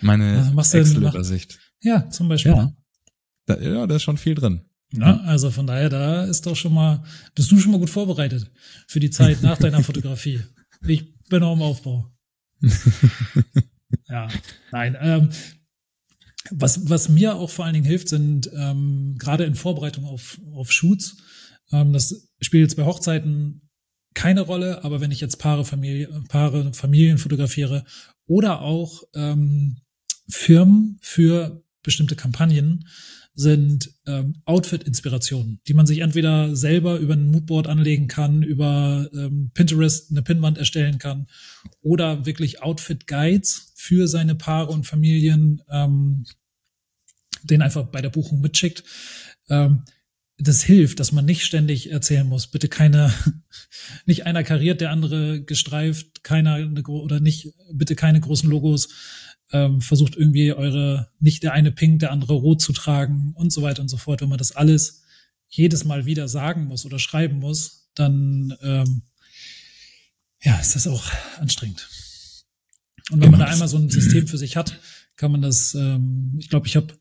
Meine 0.00 0.52
Also 0.56 0.78
Excel-Übersicht. 0.78 1.58
Ja, 1.82 2.08
zum 2.10 2.28
Beispiel. 2.28 2.52
Ja. 2.52 2.74
Da, 3.46 3.58
ja, 3.60 3.86
da 3.86 3.96
ist 3.96 4.02
schon 4.02 4.16
viel 4.18 4.34
drin. 4.34 4.64
Ja, 4.92 5.20
also 5.20 5.50
von 5.50 5.66
daher, 5.66 5.88
da 5.88 6.24
ist 6.24 6.46
doch 6.46 6.56
schon 6.56 6.74
mal, 6.74 7.04
bist 7.34 7.50
du 7.52 7.58
schon 7.60 7.70
mal 7.72 7.78
gut 7.78 7.90
vorbereitet 7.90 8.50
für 8.88 8.98
die 9.00 9.10
Zeit 9.10 9.40
nach 9.42 9.56
deiner 9.58 9.82
Fotografie. 9.84 10.40
Ich 10.86 11.16
bin 11.28 11.42
auch 11.42 11.54
im 11.54 11.62
Aufbau. 11.62 12.10
ja, 14.08 14.28
nein. 14.72 14.96
Ähm, 15.00 15.28
was, 16.50 16.88
was 16.88 17.08
mir 17.08 17.36
auch 17.36 17.50
vor 17.50 17.64
allen 17.64 17.74
Dingen 17.74 17.86
hilft, 17.86 18.08
sind 18.08 18.50
ähm, 18.54 19.16
gerade 19.18 19.44
in 19.44 19.54
Vorbereitung 19.54 20.04
auf, 20.04 20.40
auf 20.54 20.72
Shoots, 20.72 21.16
ähm, 21.72 21.92
das 21.92 22.28
spielt 22.40 22.62
jetzt 22.62 22.76
bei 22.76 22.84
Hochzeiten 22.84 23.62
keine 24.14 24.40
Rolle, 24.40 24.82
aber 24.84 25.00
wenn 25.00 25.12
ich 25.12 25.20
jetzt 25.20 25.36
Paare, 25.36 25.64
Familie, 25.64 26.08
Paare, 26.28 26.72
Familien 26.72 27.18
fotografiere 27.18 27.84
oder 28.26 28.60
auch 28.60 29.04
ähm, 29.14 29.78
Firmen 30.28 30.98
für 31.00 31.62
bestimmte 31.82 32.16
Kampagnen, 32.16 32.86
sind 33.34 33.90
ähm, 34.06 34.42
Outfit-Inspirationen, 34.44 35.60
die 35.66 35.74
man 35.74 35.86
sich 35.86 36.00
entweder 36.00 36.54
selber 36.56 36.98
über 36.98 37.14
ein 37.14 37.30
Moodboard 37.30 37.68
anlegen 37.68 38.08
kann, 38.08 38.42
über 38.42 39.08
ähm, 39.14 39.50
Pinterest 39.54 40.10
eine 40.10 40.22
Pinwand 40.22 40.58
erstellen 40.58 40.98
kann 40.98 41.26
oder 41.80 42.26
wirklich 42.26 42.62
Outfit-Guides 42.62 43.72
für 43.76 44.08
seine 44.08 44.34
Paare 44.34 44.72
und 44.72 44.86
Familien, 44.86 45.62
ähm, 45.70 46.24
den 47.42 47.62
einfach 47.62 47.86
bei 47.86 48.02
der 48.02 48.10
Buchung 48.10 48.40
mitschickt. 48.40 48.84
Ähm, 49.48 49.84
das 50.42 50.62
hilft, 50.62 51.00
dass 51.00 51.12
man 51.12 51.26
nicht 51.26 51.44
ständig 51.44 51.90
erzählen 51.90 52.26
muss, 52.26 52.46
bitte 52.46 52.68
keine, 52.68 53.12
nicht 54.06 54.26
einer 54.26 54.42
kariert, 54.42 54.80
der 54.80 54.90
andere 54.90 55.42
gestreift, 55.42 56.24
keiner 56.24 56.70
oder 56.88 57.20
nicht, 57.20 57.52
bitte 57.72 57.94
keine 57.94 58.20
großen 58.20 58.48
Logos, 58.48 58.88
ähm, 59.52 59.80
versucht 59.80 60.16
irgendwie 60.16 60.52
eure, 60.52 61.10
nicht 61.18 61.42
der 61.42 61.52
eine 61.52 61.72
pink, 61.72 62.00
der 62.00 62.12
andere 62.12 62.34
rot 62.34 62.60
zu 62.60 62.72
tragen 62.72 63.32
und 63.34 63.52
so 63.52 63.62
weiter 63.62 63.82
und 63.82 63.88
so 63.88 63.96
fort. 63.96 64.20
Wenn 64.20 64.28
man 64.28 64.38
das 64.38 64.52
alles 64.52 65.02
jedes 65.48 65.84
Mal 65.84 66.06
wieder 66.06 66.28
sagen 66.28 66.66
muss 66.66 66.86
oder 66.86 66.98
schreiben 66.98 67.38
muss, 67.38 67.90
dann 67.94 68.56
ähm, 68.62 69.02
ja, 70.42 70.58
ist 70.58 70.74
das 70.74 70.86
auch 70.86 71.04
anstrengend. 71.38 71.88
Und 73.10 73.20
wenn 73.20 73.30
man 73.30 73.40
da 73.40 73.46
einmal 73.46 73.68
so 73.68 73.76
ein 73.76 73.90
System 73.90 74.26
für 74.26 74.38
sich 74.38 74.56
hat, 74.56 74.78
kann 75.16 75.32
man 75.32 75.42
das, 75.42 75.74
ähm, 75.74 76.36
ich 76.38 76.48
glaube, 76.48 76.66
ich 76.66 76.76
habe 76.76 76.94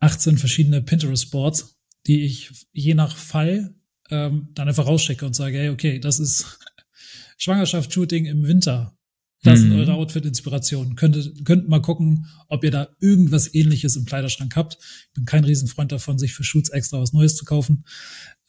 18 0.00 0.38
verschiedene 0.38 0.82
Pinterest-Boards, 0.82 1.76
die 2.06 2.22
ich 2.22 2.50
je 2.72 2.94
nach 2.94 3.16
Fall 3.16 3.74
ähm, 4.10 4.48
dann 4.54 4.68
einfach 4.68 4.86
rausschicke 4.86 5.26
und 5.26 5.34
sage, 5.34 5.58
hey, 5.58 5.68
okay, 5.68 5.98
das 5.98 6.18
ist 6.18 6.58
Schwangerschaftsshooting 7.38 8.26
im 8.26 8.44
Winter. 8.44 8.96
Das 9.44 9.58
sind 9.60 9.70
Mhm. 9.70 9.78
eure 9.80 9.94
Outfit-Inspirationen. 9.94 10.94
Könnt, 10.94 11.44
könnt 11.44 11.68
mal 11.68 11.82
gucken, 11.82 12.26
ob 12.48 12.62
ihr 12.62 12.70
da 12.70 12.88
irgendwas 13.00 13.52
ähnliches 13.54 13.96
im 13.96 14.04
Kleiderschrank 14.04 14.54
habt. 14.54 14.78
Ich 15.08 15.12
bin 15.14 15.24
kein 15.24 15.44
Riesenfreund 15.44 15.90
davon, 15.90 16.18
sich 16.18 16.32
für 16.32 16.44
Shoots 16.44 16.70
extra 16.70 17.00
was 17.00 17.12
Neues 17.12 17.34
zu 17.34 17.44
kaufen. 17.44 17.84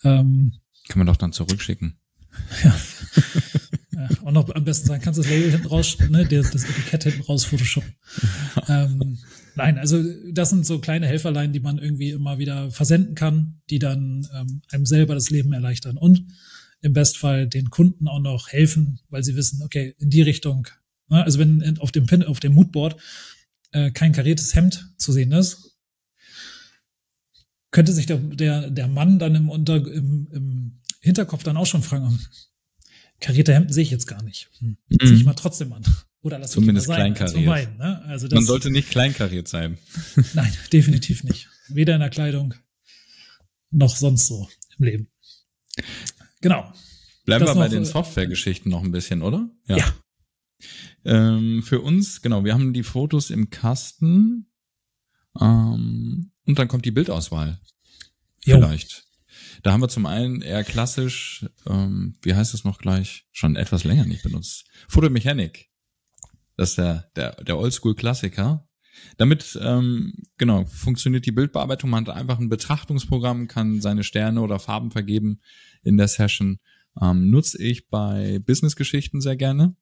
Ähm, 0.04 0.54
Kann 0.90 1.00
man 1.00 1.08
doch 1.08 1.18
dann 1.18 1.34
zurückschicken. 1.34 1.98
ja, 2.64 4.10
und 4.24 4.34
noch 4.34 4.54
am 4.54 4.64
besten 4.64 4.88
sagen, 4.88 5.02
kannst 5.04 5.18
du 5.20 5.22
das 5.24 5.32
Label 5.32 5.52
hinten 5.52 5.68
raus, 5.68 5.98
ne, 6.10 6.26
das, 6.26 6.52
das 6.52 6.64
Etikett 6.64 7.04
hinten 7.04 7.22
raus 7.22 7.46
photoshoppen. 7.46 7.94
ähm, 8.68 9.18
nein, 9.56 9.78
also 9.78 10.04
das 10.32 10.50
sind 10.50 10.66
so 10.66 10.80
kleine 10.80 11.08
Helferlein, 11.08 11.54
die 11.54 11.60
man 11.60 11.78
irgendwie 11.78 12.10
immer 12.12 12.38
wieder 12.40 12.72
versenden 12.72 13.16
kann, 13.16 13.62
die 13.70 13.80
dann 13.80 14.28
ähm, 14.36 14.62
einem 14.72 14.86
selber 14.86 15.14
das 15.16 15.30
Leben 15.30 15.54
erleichtern 15.54 15.98
und 15.98 16.26
im 16.82 16.94
Bestfall 16.94 17.48
den 17.48 17.70
Kunden 17.70 18.08
auch 18.08 18.20
noch 18.20 18.50
helfen, 18.50 19.00
weil 19.10 19.24
sie 19.24 19.36
wissen, 19.36 19.62
okay, 19.64 19.96
in 20.00 20.10
die 20.10 20.22
Richtung. 20.22 20.68
Ne, 21.08 21.24
also 21.24 21.40
wenn 21.40 21.78
auf 21.80 21.92
dem 21.92 22.06
Pin, 22.06 22.24
auf 22.24 22.40
dem 22.40 22.54
Moodboard 22.54 23.00
äh, 23.72 23.92
kein 23.92 24.14
kariertes 24.14 24.56
Hemd 24.56 24.90
zu 24.98 25.12
sehen 25.12 25.32
ist, 25.32 25.78
könnte 27.72 27.92
sich 27.92 28.06
der, 28.06 28.18
der, 28.18 28.70
der 28.70 28.88
Mann 28.88 29.20
dann 29.20 29.36
im, 29.36 29.50
Unter, 29.50 29.76
im, 29.76 30.28
im 30.32 30.82
Hinterkopf 31.02 31.44
dann 31.44 31.58
auch 31.58 31.66
schon 31.66 31.84
fragen, 31.84 32.20
karierte 33.20 33.54
Hemden 33.54 33.74
sehe 33.74 33.84
ich 33.84 33.92
jetzt 33.92 34.08
gar 34.08 34.22
nicht. 34.24 34.50
Hm, 34.60 34.78
Zieh 35.02 35.14
ich 35.16 35.26
mal 35.26 35.34
trotzdem 35.34 35.74
an. 35.74 35.84
Oder 36.22 36.40
lass 36.40 36.52
Zumindest 36.52 36.86
ich 36.86 36.96
sein, 36.96 37.14
kleinkariert. 37.14 37.44
vermeiden, 37.44 37.78
ne? 37.78 38.02
Also 38.06 38.30
Man 38.32 38.46
sollte 38.46 38.70
nicht 38.72 38.90
kleinkariert 38.90 39.50
sein. 39.50 39.78
nein, 40.34 40.54
definitiv 40.72 41.26
nicht. 41.26 41.50
Weder 41.68 41.96
in 41.96 42.00
der 42.00 42.10
Kleidung 42.10 42.54
noch 43.72 43.98
sonst 43.98 44.28
so 44.28 44.48
im 44.78 44.86
Leben. 44.86 45.08
Genau. 46.40 46.72
Bleiben 47.26 47.46
Das 47.46 47.56
wir 47.56 47.60
bei 47.60 47.68
den 47.68 47.84
äh, 47.84 47.86
Softwaregeschichten 47.86 48.72
noch 48.72 48.84
ein 48.84 48.92
bisschen, 48.92 49.22
oder? 49.22 49.50
Ja. 49.68 49.94
Ähm, 51.06 51.64
für 51.64 51.82
uns, 51.82 52.22
genau, 52.22 52.44
wir 52.44 52.54
haben 52.54 52.74
die 52.74 52.84
Fotos 52.84 53.30
im 53.30 53.50
Kasten 53.50 54.50
ähm, 55.40 56.32
und 56.46 56.60
dann 56.60 56.68
kommt 56.68 56.86
die 56.86 56.92
Bildauswahl. 56.92 57.60
Jo. 58.46 58.58
Vielleicht. 58.58 59.06
Da 59.64 59.72
haben 59.72 59.82
wir 59.82 59.90
zum 59.90 60.06
einen 60.06 60.42
eher 60.42 60.64
klassisch, 60.64 61.46
ähm, 61.68 62.18
wie 62.22 62.36
heißt 62.36 62.54
es 62.54 62.64
noch 62.64 62.80
gleich, 62.80 63.26
schon 63.32 63.56
etwas 63.56 63.84
länger 63.84 64.06
nicht 64.06 64.24
benutzt. 64.24 64.66
Photomechanik. 64.90 65.70
Das 66.58 66.72
ist 66.72 66.78
der, 66.78 67.12
der, 67.16 67.44
der 67.44 67.58
Oldschool-Klassiker. 67.58 68.68
Damit, 69.18 69.58
ähm, 69.62 70.14
genau, 70.38 70.66
funktioniert 70.66 71.26
die 71.26 71.32
Bildbearbeitung. 71.32 71.90
Man 71.90 72.06
hat 72.06 72.16
einfach 72.16 72.40
ein 72.40 72.50
Betrachtungsprogramm, 72.50 73.48
kann 73.48 73.82
seine 73.82 74.04
Sterne 74.04 74.42
oder 74.42 74.60
Farben 74.60 74.92
vergeben 74.92 75.40
in 75.82 75.98
der 75.98 76.08
Session. 76.08 76.60
Ähm, 77.02 77.32
nutze 77.32 77.62
ich 77.62 77.90
bei 77.90 78.40
Business-Geschichten 78.40 79.20
sehr 79.20 79.36
gerne, 79.36 79.76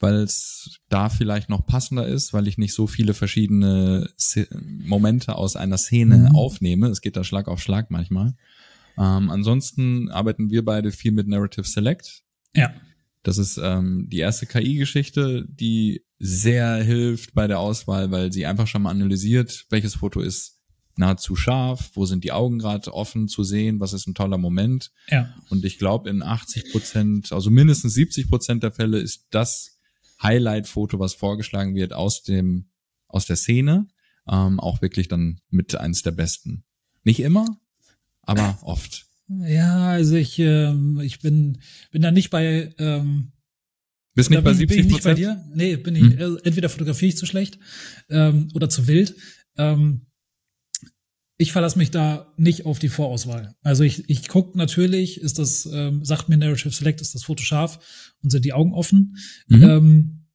weil 0.00 0.16
es 0.22 0.78
da 0.88 1.08
vielleicht 1.08 1.48
noch 1.48 1.66
passender 1.66 2.06
ist, 2.06 2.32
weil 2.32 2.46
ich 2.48 2.58
nicht 2.58 2.72
so 2.74 2.86
viele 2.86 3.14
verschiedene 3.14 4.08
Sze- 4.18 4.48
Momente 4.60 5.34
aus 5.36 5.56
einer 5.56 5.78
Szene 5.78 6.28
Mhm. 6.30 6.36
aufnehme. 6.36 6.88
Es 6.88 7.00
geht 7.00 7.16
da 7.16 7.24
Schlag 7.24 7.48
auf 7.48 7.60
Schlag 7.60 7.90
manchmal. 7.90 8.34
Ähm, 8.96 9.30
ansonsten 9.30 10.08
arbeiten 10.10 10.50
wir 10.50 10.64
beide 10.64 10.90
viel 10.92 11.12
mit 11.12 11.28
Narrative 11.28 11.66
Select. 11.66 12.22
Ja. 12.54 12.72
Das 13.22 13.38
ist 13.38 13.58
ähm, 13.62 14.06
die 14.10 14.18
erste 14.18 14.46
KI-Geschichte, 14.46 15.46
die 15.48 16.02
sehr 16.18 16.76
hilft 16.82 17.34
bei 17.34 17.46
der 17.46 17.58
Auswahl, 17.60 18.10
weil 18.10 18.32
sie 18.32 18.46
einfach 18.46 18.66
schon 18.66 18.82
mal 18.82 18.90
analysiert, 18.90 19.66
welches 19.70 19.96
Foto 19.96 20.20
ist 20.20 20.56
nahezu 20.96 21.36
scharf, 21.36 21.90
wo 21.94 22.06
sind 22.06 22.24
die 22.24 22.32
Augen 22.32 22.58
gerade 22.58 22.92
offen 22.92 23.28
zu 23.28 23.44
sehen, 23.44 23.78
was 23.78 23.92
ist 23.92 24.08
ein 24.08 24.14
toller 24.14 24.38
Moment. 24.38 24.90
Ja. 25.08 25.32
Und 25.48 25.64
ich 25.64 25.78
glaube, 25.78 26.10
in 26.10 26.22
80 26.24 26.72
Prozent, 26.72 27.32
also 27.32 27.50
mindestens 27.50 27.94
70 27.94 28.28
Prozent 28.28 28.64
der 28.64 28.72
Fälle 28.72 28.98
ist 28.98 29.26
das 29.30 29.77
Highlight-Foto, 30.22 30.98
was 30.98 31.14
vorgeschlagen 31.14 31.74
wird 31.74 31.92
aus 31.92 32.22
dem, 32.22 32.70
aus 33.06 33.26
der 33.26 33.36
Szene, 33.36 33.86
ähm, 34.28 34.60
auch 34.60 34.82
wirklich 34.82 35.08
dann 35.08 35.40
mit 35.50 35.74
eins 35.74 36.02
der 36.02 36.12
besten. 36.12 36.64
Nicht 37.04 37.20
immer, 37.20 37.58
aber 38.22 38.58
oft. 38.62 39.06
Ja, 39.28 39.88
also 39.88 40.16
ich, 40.16 40.38
ähm, 40.38 41.00
ich 41.00 41.20
bin, 41.20 41.58
bin 41.90 42.02
da 42.02 42.10
nicht 42.10 42.30
bei, 42.30 42.74
ähm, 42.78 43.32
Bist 44.14 44.30
nicht 44.30 44.42
bei 44.42 44.50
bin, 44.50 44.58
70 44.58 44.76
bin 44.76 44.86
ich 44.86 44.92
nicht 44.92 45.04
bei 45.04 45.14
dir? 45.14 45.44
Nee, 45.54 45.76
bin 45.76 45.94
ich, 45.96 46.18
Hm. 46.18 46.38
entweder 46.44 46.68
fotografiere 46.68 47.10
ich 47.10 47.16
zu 47.16 47.26
schlecht 47.26 47.58
ähm, 48.08 48.48
oder 48.54 48.68
zu 48.68 48.86
wild. 48.86 49.14
Ähm, 49.56 50.06
ich 51.40 51.52
verlasse 51.52 51.78
mich 51.78 51.90
da 51.92 52.32
nicht 52.36 52.66
auf 52.66 52.80
die 52.80 52.88
Vorauswahl. 52.88 53.54
Also 53.62 53.84
ich, 53.84 54.10
ich 54.10 54.26
gucke 54.28 54.58
natürlich, 54.58 55.20
ist 55.20 55.38
das, 55.38 55.66
ähm, 55.66 56.04
sagt 56.04 56.28
mir 56.28 56.36
Narrative 56.36 56.70
Select, 56.72 57.00
ist 57.00 57.14
das 57.14 57.22
Foto 57.22 57.42
scharf 57.44 58.14
und 58.22 58.30
sind 58.30 58.44
die 58.44 58.52
Augen 58.52 58.74
offen. 58.74 59.16
Mhm. 59.46 59.62
Ähm, 59.62 60.26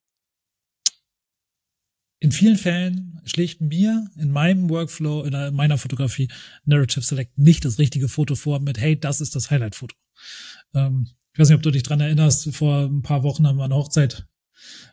in 2.20 2.32
vielen 2.32 2.56
Fällen 2.56 3.20
schlägt 3.24 3.60
mir 3.60 4.08
in 4.16 4.30
meinem 4.30 4.70
Workflow, 4.70 5.24
in 5.24 5.34
einer- 5.34 5.50
meiner 5.50 5.76
Fotografie, 5.76 6.28
Narrative 6.64 7.04
Select 7.04 7.36
nicht 7.36 7.66
das 7.66 7.78
richtige 7.78 8.08
Foto 8.08 8.34
vor 8.34 8.60
mit, 8.60 8.78
hey, 8.78 8.98
das 8.98 9.20
ist 9.20 9.36
das 9.36 9.50
Highlight-Foto. 9.50 9.94
Ähm, 10.74 11.08
ich 11.34 11.38
weiß 11.38 11.48
nicht, 11.48 11.56
ob 11.56 11.62
du 11.62 11.70
dich 11.70 11.82
dran 11.82 12.00
erinnerst, 12.00 12.54
vor 12.54 12.84
ein 12.86 13.02
paar 13.02 13.22
Wochen 13.24 13.46
haben 13.46 13.58
wir 13.58 13.64
eine 13.64 13.74
Hochzeit, 13.74 14.26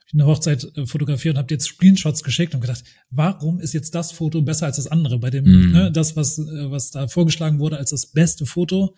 ich 0.07 0.13
eine 0.13 0.25
Hochzeit 0.25 0.65
äh, 0.77 0.85
fotografiert 0.85 1.35
und 1.35 1.39
habe 1.43 1.53
jetzt 1.53 1.65
Screenshots 1.65 2.23
geschickt 2.23 2.53
und 2.53 2.61
gedacht, 2.61 2.83
warum 3.09 3.59
ist 3.59 3.73
jetzt 3.73 3.95
das 3.95 4.11
Foto 4.11 4.41
besser 4.41 4.65
als 4.65 4.75
das 4.77 4.87
andere? 4.87 5.19
Bei 5.19 5.29
dem, 5.29 5.45
Mhm. 5.45 5.71
ne, 5.71 5.91
das, 5.91 6.15
was, 6.15 6.37
äh, 6.39 6.71
was 6.71 6.91
da 6.91 7.07
vorgeschlagen 7.07 7.59
wurde 7.59 7.77
als 7.77 7.91
das 7.91 8.07
beste 8.07 8.45
Foto, 8.45 8.95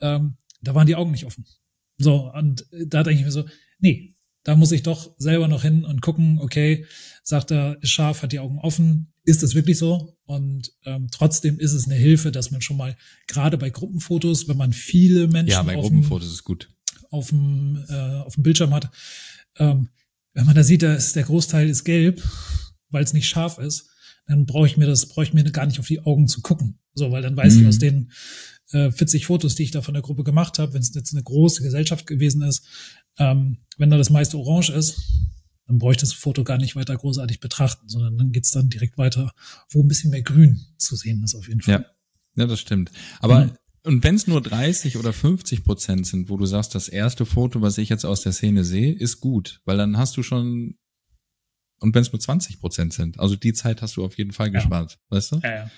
ähm, 0.00 0.36
da 0.62 0.74
waren 0.74 0.86
die 0.86 0.94
Augen 0.96 1.10
nicht 1.10 1.24
offen. 1.26 1.44
So, 1.98 2.30
und 2.32 2.66
äh, 2.72 2.86
da 2.86 3.02
denke 3.02 3.20
ich 3.20 3.24
mir 3.26 3.32
so, 3.32 3.44
nee, 3.80 4.14
da 4.44 4.56
muss 4.56 4.72
ich 4.72 4.82
doch 4.82 5.14
selber 5.18 5.46
noch 5.46 5.62
hin 5.62 5.84
und 5.84 6.00
gucken, 6.02 6.38
okay, 6.40 6.84
sagt 7.22 7.52
er, 7.52 7.80
ist 7.80 7.90
scharf, 7.90 8.22
hat 8.22 8.32
die 8.32 8.40
Augen 8.40 8.58
offen, 8.58 9.12
ist 9.24 9.42
es 9.44 9.54
wirklich 9.54 9.78
so? 9.78 10.16
Und 10.24 10.72
ähm, 10.84 11.06
trotzdem 11.12 11.60
ist 11.60 11.72
es 11.74 11.86
eine 11.86 11.94
Hilfe, 11.94 12.32
dass 12.32 12.50
man 12.50 12.60
schon 12.60 12.76
mal, 12.76 12.96
gerade 13.28 13.56
bei 13.56 13.70
Gruppenfotos, 13.70 14.48
wenn 14.48 14.56
man 14.56 14.72
viele 14.72 15.28
Menschen 15.28 15.50
Ja, 15.52 15.62
bei 15.62 15.76
auf 15.76 15.86
dem- 15.86 15.94
Gruppenfotos 16.02 16.26
ist 16.28 16.34
es 16.34 16.44
gut. 16.44 16.68
auf 17.10 17.28
dem, 17.28 17.84
äh, 17.88 17.94
auf 17.94 18.34
dem 18.34 18.42
Bildschirm 18.42 18.74
hat, 18.74 18.90
ähm, 19.58 19.90
wenn 20.34 20.46
man 20.46 20.54
da 20.54 20.62
sieht, 20.64 20.82
da 20.82 20.94
ist 20.94 21.16
der 21.16 21.24
Großteil 21.24 21.68
ist 21.68 21.84
gelb, 21.84 22.22
weil 22.90 23.04
es 23.04 23.12
nicht 23.12 23.28
scharf 23.28 23.58
ist, 23.58 23.88
dann 24.26 24.46
brauche 24.46 24.66
ich 24.66 24.76
mir 24.76 24.86
das, 24.86 25.06
brauche 25.06 25.24
ich 25.24 25.32
mir 25.34 25.42
gar 25.44 25.66
nicht 25.66 25.80
auf 25.80 25.86
die 25.88 26.00
Augen 26.04 26.28
zu 26.28 26.40
gucken. 26.42 26.78
So, 26.94 27.10
weil 27.10 27.22
dann 27.22 27.36
weiß 27.36 27.56
ich 27.56 27.62
Mhm. 27.62 27.68
aus 27.68 27.78
den 27.78 28.12
äh, 28.72 28.90
40 28.90 29.26
Fotos, 29.26 29.54
die 29.54 29.64
ich 29.64 29.70
da 29.70 29.82
von 29.82 29.94
der 29.94 30.02
Gruppe 30.02 30.24
gemacht 30.24 30.58
habe, 30.58 30.72
wenn 30.74 30.80
es 30.82 30.94
jetzt 30.94 31.12
eine 31.12 31.22
große 31.22 31.62
Gesellschaft 31.62 32.06
gewesen 32.06 32.42
ist, 32.42 32.64
ähm, 33.18 33.58
wenn 33.76 33.90
da 33.90 33.98
das 33.98 34.10
meiste 34.10 34.38
orange 34.38 34.70
ist, 34.70 34.96
dann 35.66 35.78
brauche 35.78 35.92
ich 35.92 35.98
das 35.98 36.12
Foto 36.12 36.44
gar 36.44 36.58
nicht 36.58 36.76
weiter 36.76 36.96
großartig 36.96 37.40
betrachten, 37.40 37.88
sondern 37.88 38.16
dann 38.18 38.32
geht's 38.32 38.50
dann 38.50 38.68
direkt 38.70 38.96
weiter, 38.98 39.32
wo 39.70 39.82
ein 39.82 39.88
bisschen 39.88 40.10
mehr 40.10 40.22
Grün 40.22 40.60
zu 40.78 40.96
sehen 40.96 41.22
ist 41.22 41.34
auf 41.34 41.48
jeden 41.48 41.60
Fall. 41.60 41.74
Ja, 41.74 41.84
ja, 42.36 42.46
das 42.46 42.60
stimmt. 42.60 42.90
Aber 43.20 43.46
Mhm. 43.46 43.52
Und 43.84 44.04
wenn 44.04 44.14
es 44.14 44.26
nur 44.26 44.40
30 44.40 44.96
oder 44.96 45.12
50 45.12 45.64
Prozent 45.64 46.06
sind, 46.06 46.28
wo 46.28 46.36
du 46.36 46.46
sagst, 46.46 46.74
das 46.74 46.88
erste 46.88 47.26
Foto, 47.26 47.60
was 47.62 47.78
ich 47.78 47.88
jetzt 47.88 48.04
aus 48.04 48.22
der 48.22 48.32
Szene 48.32 48.64
sehe, 48.64 48.92
ist 48.92 49.20
gut, 49.20 49.60
weil 49.64 49.76
dann 49.76 49.96
hast 49.98 50.16
du 50.16 50.22
schon 50.22 50.76
und 51.80 51.94
wenn 51.96 52.02
es 52.02 52.12
nur 52.12 52.20
20 52.20 52.60
Prozent 52.60 52.92
sind, 52.92 53.18
also 53.18 53.34
die 53.34 53.52
Zeit 53.52 53.82
hast 53.82 53.96
du 53.96 54.04
auf 54.04 54.16
jeden 54.16 54.30
Fall 54.32 54.46
Ja. 54.48 54.52
gespart, 54.60 55.00
weißt 55.08 55.32
du? 55.32 55.36
Ja, 55.42 55.54
ja. 55.54 55.70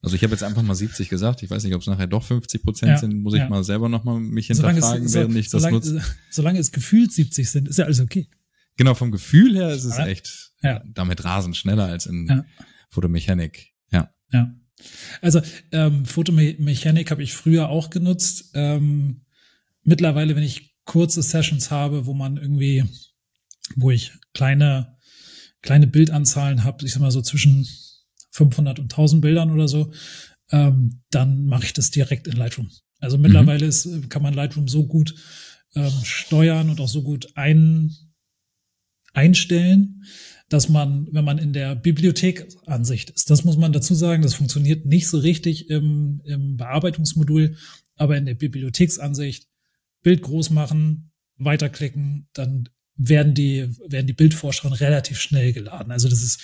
Also 0.00 0.14
ich 0.14 0.22
habe 0.22 0.30
jetzt 0.32 0.44
einfach 0.44 0.62
mal 0.62 0.76
70 0.76 1.08
gesagt. 1.08 1.42
Ich 1.42 1.50
weiß 1.50 1.64
nicht, 1.64 1.74
ob 1.74 1.80
es 1.80 1.88
nachher 1.88 2.06
doch 2.06 2.22
50 2.22 2.62
Prozent 2.62 2.90
Ja, 2.90 2.98
sind. 2.98 3.20
Muss 3.20 3.34
ich 3.34 3.40
ja. 3.40 3.48
mal 3.48 3.64
selber 3.64 3.88
nochmal 3.88 4.20
mich 4.20 4.46
Solange 4.46 4.74
hinterfragen, 4.74 5.06
es, 5.06 5.12
so, 5.12 5.18
während 5.18 5.34
ich 5.34 5.50
das 5.50 5.62
solange, 5.62 5.74
nutze. 5.78 6.00
solange 6.30 6.58
es 6.60 6.70
gefühlt 6.70 7.12
70 7.12 7.50
sind, 7.50 7.66
ist 7.68 7.78
ja 7.78 7.86
alles 7.86 7.98
okay. 7.98 8.28
Genau, 8.76 8.94
vom 8.94 9.10
Gefühl 9.10 9.56
her 9.56 9.70
ist 9.70 9.82
es 9.82 9.98
Ja. 9.98 10.06
echt 10.06 10.52
Ja. 10.62 10.80
damit 10.94 11.24
rasend 11.24 11.56
schneller 11.56 11.86
als 11.86 12.06
in 12.06 12.28
Ja. 12.28 12.44
Fotomechanik. 12.90 13.72
Ja. 13.90 14.14
Ja. 14.32 14.54
Also 15.20 15.40
ähm, 15.72 16.04
Fotomechanik 16.04 17.10
habe 17.10 17.22
ich 17.22 17.34
früher 17.34 17.68
auch 17.68 17.90
genutzt. 17.90 18.50
Ähm, 18.54 19.22
mittlerweile, 19.82 20.36
wenn 20.36 20.42
ich 20.42 20.76
kurze 20.84 21.22
Sessions 21.22 21.70
habe, 21.70 22.06
wo 22.06 22.14
man 22.14 22.36
irgendwie, 22.36 22.84
wo 23.76 23.90
ich 23.90 24.12
kleine 24.32 24.98
kleine 25.62 25.86
Bildanzahlen 25.86 26.64
habe, 26.64 26.84
ich 26.84 26.92
sag 26.92 27.00
mal 27.00 27.10
so 27.10 27.22
zwischen 27.22 27.66
500 28.30 28.78
und 28.78 28.92
1000 28.92 29.22
Bildern 29.22 29.50
oder 29.50 29.68
so, 29.68 29.92
ähm, 30.50 31.02
dann 31.10 31.46
mache 31.46 31.64
ich 31.64 31.72
das 31.72 31.90
direkt 31.90 32.26
in 32.26 32.36
Lightroom. 32.36 32.70
Also 33.00 33.18
mittlerweile 33.18 33.66
ist, 33.66 33.88
kann 34.08 34.22
man 34.22 34.34
Lightroom 34.34 34.68
so 34.68 34.86
gut 34.86 35.14
ähm, 35.74 35.92
steuern 36.02 36.70
und 36.70 36.80
auch 36.80 36.88
so 36.88 37.02
gut 37.02 37.28
ein, 37.34 37.94
einstellen, 39.12 40.04
dass 40.48 40.68
man, 40.68 41.08
wenn 41.12 41.24
man 41.24 41.38
in 41.38 41.52
der 41.52 41.74
Bibliothekansicht 41.74 43.10
ist, 43.10 43.30
das 43.30 43.44
muss 43.44 43.56
man 43.56 43.72
dazu 43.72 43.94
sagen, 43.94 44.22
das 44.22 44.34
funktioniert 44.34 44.86
nicht 44.86 45.08
so 45.08 45.18
richtig 45.18 45.68
im, 45.70 46.22
im 46.24 46.56
Bearbeitungsmodul, 46.56 47.56
aber 47.96 48.16
in 48.16 48.26
der 48.26 48.34
Bibliotheksansicht 48.34 49.46
Bild 50.02 50.22
groß 50.22 50.50
machen, 50.50 51.10
weiterklicken, 51.36 52.28
dann 52.32 52.68
werden 52.96 53.34
die, 53.34 53.68
werden 53.88 54.06
die 54.06 54.12
Bildvorschau 54.12 54.68
relativ 54.68 55.20
schnell 55.20 55.52
geladen. 55.52 55.92
Also 55.92 56.08
das 56.08 56.22
ist 56.22 56.40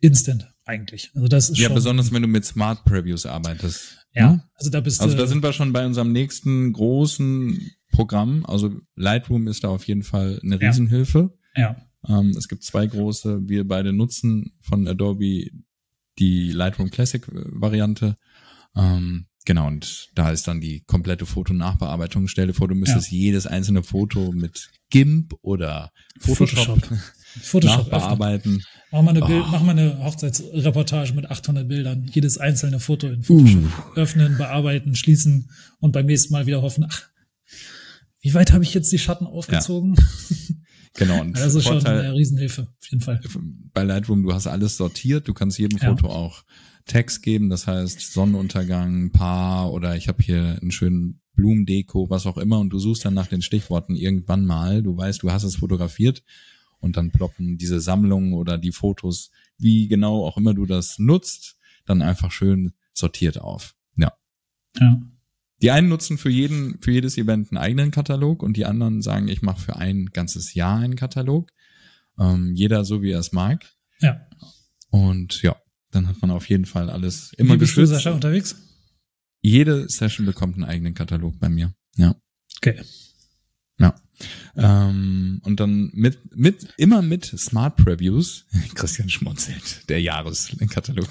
instant 0.00 0.52
eigentlich. 0.64 1.10
Also 1.14 1.28
das 1.28 1.50
ist 1.50 1.58
Ja, 1.58 1.66
schon, 1.66 1.74
besonders 1.74 2.12
wenn 2.12 2.22
du 2.22 2.28
mit 2.28 2.44
Smart 2.44 2.84
Previews 2.84 3.26
arbeitest. 3.26 3.98
ja, 4.14 4.44
also 4.54 4.70
da 4.70 4.80
bist 4.80 5.00
Also 5.00 5.14
du, 5.14 5.20
da 5.22 5.26
sind 5.26 5.42
wir 5.42 5.52
schon 5.52 5.72
bei 5.72 5.86
unserem 5.86 6.12
nächsten 6.12 6.72
großen 6.72 7.70
Programm. 7.92 8.44
Also 8.46 8.72
Lightroom 8.96 9.46
ist 9.46 9.64
da 9.64 9.68
auf 9.68 9.84
jeden 9.86 10.02
Fall 10.02 10.40
eine. 10.42 10.60
Riesenhilfe. 10.60 11.18
ja, 11.18 11.39
Ähm, 11.56 12.30
es 12.36 12.48
gibt 12.48 12.64
zwei 12.64 12.86
große, 12.86 13.48
wir 13.48 13.66
beide 13.66 13.92
nutzen 13.92 14.52
von 14.60 14.86
Adobe 14.88 15.50
die 16.18 16.52
Lightroom 16.52 16.90
Classic 16.90 17.26
äh, 17.28 17.30
Variante. 17.52 18.16
Ähm, 18.76 19.26
genau, 19.44 19.66
und 19.66 20.08
da 20.14 20.30
ist 20.30 20.48
dann 20.48 20.60
die 20.60 20.80
komplette 20.86 21.26
Fotonachbearbeitung. 21.26 22.28
Stell 22.28 22.46
dir 22.46 22.54
vor, 22.54 22.68
du 22.68 22.74
müsstest 22.74 23.10
jedes 23.10 23.46
einzelne 23.46 23.82
Foto 23.82 24.32
mit 24.32 24.70
GIMP 24.90 25.34
oder 25.42 25.92
Photoshop, 26.20 26.66
Photoshop. 26.66 26.98
Photoshop 27.42 27.78
öffnen. 27.80 27.90
nachbearbeiten. 27.92 28.64
Mach 28.92 29.02
mal 29.02 29.10
eine, 29.10 29.20
Bild, 29.24 29.44
Oh. 29.46 29.48
mach 29.52 29.62
mal 29.62 29.70
eine 29.78 30.02
Hochzeitsreportage 30.02 31.12
mit 31.14 31.30
800 31.30 31.68
Bildern. 31.68 32.04
Jedes 32.10 32.38
einzelne 32.38 32.80
Foto 32.80 33.06
in 33.08 33.22
Photoshop 33.22 33.62
Uh. 33.62 33.98
öffnen, 34.00 34.36
bearbeiten, 34.38 34.94
schließen 34.96 35.50
und 35.78 35.92
beim 35.92 36.06
nächsten 36.06 36.32
Mal 36.32 36.46
wieder 36.46 36.62
hoffen, 36.62 36.86
ach, 36.88 37.02
wie 38.20 38.34
weit 38.34 38.52
habe 38.52 38.64
ich 38.64 38.74
jetzt 38.74 38.90
die 38.92 38.98
Schatten 38.98 39.26
aufgezogen? 39.26 39.96
Genau, 40.94 41.20
und 41.20 41.36
Also 41.36 41.60
schon 41.60 41.74
Vorteil, 41.80 42.00
eine 42.00 42.14
Riesenhilfe, 42.14 42.62
auf 42.62 42.90
jeden 42.90 43.02
Fall. 43.02 43.20
bei 43.72 43.84
Lightroom, 43.84 44.22
du 44.22 44.32
hast 44.32 44.46
alles 44.46 44.76
sortiert, 44.76 45.28
du 45.28 45.34
kannst 45.34 45.58
jedem 45.58 45.78
Ja. 45.78 45.88
Foto 45.88 46.08
auch 46.08 46.44
Text 46.86 47.22
geben, 47.22 47.48
das 47.48 47.66
heißt 47.66 48.12
Sonnenuntergang, 48.12 49.12
Paar 49.12 49.72
oder 49.72 49.96
ich 49.96 50.08
habe 50.08 50.22
hier 50.22 50.58
einen 50.60 50.72
schönen 50.72 51.20
Blumendeko, 51.34 52.10
was 52.10 52.26
auch 52.26 52.36
immer 52.38 52.58
und 52.58 52.70
du 52.70 52.78
suchst 52.78 53.04
dann 53.04 53.14
nach 53.14 53.28
den 53.28 53.42
Stichworten 53.42 53.94
irgendwann 53.94 54.44
mal, 54.44 54.82
du 54.82 54.96
weißt, 54.96 55.22
du 55.22 55.30
hast 55.30 55.44
es 55.44 55.56
fotografiert 55.56 56.24
und 56.80 56.96
dann 56.96 57.12
ploppen 57.12 57.56
diese 57.56 57.80
Sammlungen 57.80 58.34
oder 58.34 58.58
die 58.58 58.72
Fotos, 58.72 59.30
wie 59.58 59.86
genau 59.88 60.26
auch 60.26 60.36
immer 60.36 60.54
du 60.54 60.66
das 60.66 60.98
nutzt, 60.98 61.56
dann 61.86 62.02
einfach 62.02 62.32
schön 62.32 62.72
sortiert 62.92 63.40
auf. 63.40 63.74
Ja. 63.96 64.12
Ja. 64.78 65.00
Die 65.62 65.70
einen 65.70 65.88
nutzen 65.88 66.16
für 66.18 66.30
jeden, 66.30 66.80
für 66.80 66.90
jedes 66.90 67.18
Event 67.18 67.50
einen 67.50 67.58
eigenen 67.58 67.90
Katalog 67.90 68.42
und 68.42 68.56
die 68.56 68.64
anderen 68.64 69.02
sagen, 69.02 69.28
ich 69.28 69.42
mache 69.42 69.60
für 69.60 69.76
ein 69.76 70.06
ganzes 70.06 70.54
Jahr 70.54 70.78
einen 70.78 70.96
Katalog. 70.96 71.50
Ähm, 72.18 72.54
jeder 72.54 72.84
so 72.84 73.02
wie 73.02 73.10
er 73.10 73.20
es 73.20 73.32
mag. 73.32 73.64
ja. 74.00 74.26
Und 74.92 75.42
ja, 75.42 75.56
dann 75.92 76.08
hat 76.08 76.20
man 76.20 76.32
auf 76.32 76.48
jeden 76.48 76.64
Fall 76.64 76.90
alles 76.90 77.32
immer 77.36 77.54
Wie 77.54 77.58
bist 77.58 77.76
du, 77.76 77.82
geschützt. 77.82 78.02
Sascha, 78.02 78.10
unterwegs? 78.12 78.56
Jede 79.40 79.88
Session 79.88 80.26
bekommt 80.26 80.54
einen 80.54 80.64
eigenen 80.64 80.94
Katalog 80.94 81.38
bei 81.38 81.48
mir. 81.48 81.72
Ja. 81.96 82.16
Okay. 82.56 82.82
Ja. 83.78 83.94
Ähm, 84.56 85.40
und 85.44 85.60
dann 85.60 85.90
mit, 85.94 86.36
mit, 86.36 86.68
immer 86.76 87.02
mit 87.02 87.24
Smart 87.24 87.76
Previews. 87.76 88.46
Christian 88.74 89.08
schmunzelt. 89.08 89.88
Der 89.88 90.00
Jahreskatalog. 90.00 91.08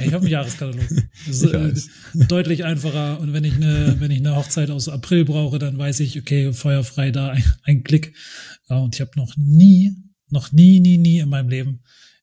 Ich 0.00 0.12
habe 0.12 0.18
einen 0.18 0.28
Jahreskatalog. 0.28 0.88
Das 1.26 1.42
ist 1.42 1.90
äh, 2.14 2.26
deutlich 2.26 2.64
einfacher. 2.64 3.20
Und 3.20 3.32
wenn 3.32 3.44
ich 3.44 3.54
eine, 3.54 3.96
wenn 3.98 4.10
ich 4.10 4.18
eine 4.18 4.36
Hochzeit 4.36 4.70
aus 4.70 4.88
April 4.88 5.24
brauche, 5.24 5.58
dann 5.58 5.78
weiß 5.78 6.00
ich, 6.00 6.18
okay, 6.18 6.52
feuerfrei 6.52 7.10
da, 7.10 7.30
ein, 7.30 7.44
ein 7.64 7.84
Klick. 7.84 8.14
Ja, 8.68 8.76
und 8.76 8.94
ich 8.94 9.00
habe 9.00 9.12
noch 9.16 9.36
nie, 9.36 9.96
noch 10.28 10.52
nie, 10.52 10.80
nie, 10.80 10.98
nie 10.98 11.18
in 11.18 11.28
meinem 11.28 11.48
Leben 11.48 11.80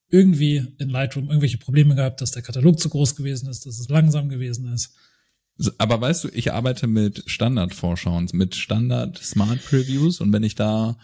irgendwie 0.09 0.65
in 0.79 0.89
Lightroom 0.89 1.27
irgendwelche 1.27 1.57
Probleme 1.57 1.95
gehabt, 1.95 2.21
dass 2.21 2.31
der 2.31 2.41
Katalog 2.41 2.79
zu 2.79 2.89
groß 2.89 3.15
gewesen 3.15 3.49
ist, 3.49 3.65
dass 3.65 3.79
es 3.79 3.89
langsam 3.89 4.29
gewesen 4.29 4.71
ist. 4.73 4.95
Aber 5.77 5.99
weißt 5.99 6.25
du, 6.25 6.29
ich 6.29 6.53
arbeite 6.53 6.87
mit 6.87 7.23
Standardvorschauen, 7.25 8.29
mit 8.33 8.55
Standard 8.55 9.17
Smart 9.17 9.63
Previews 9.65 10.21
und 10.21 10.31
wenn 10.31 10.43
ich 10.43 10.55
da 10.55 10.97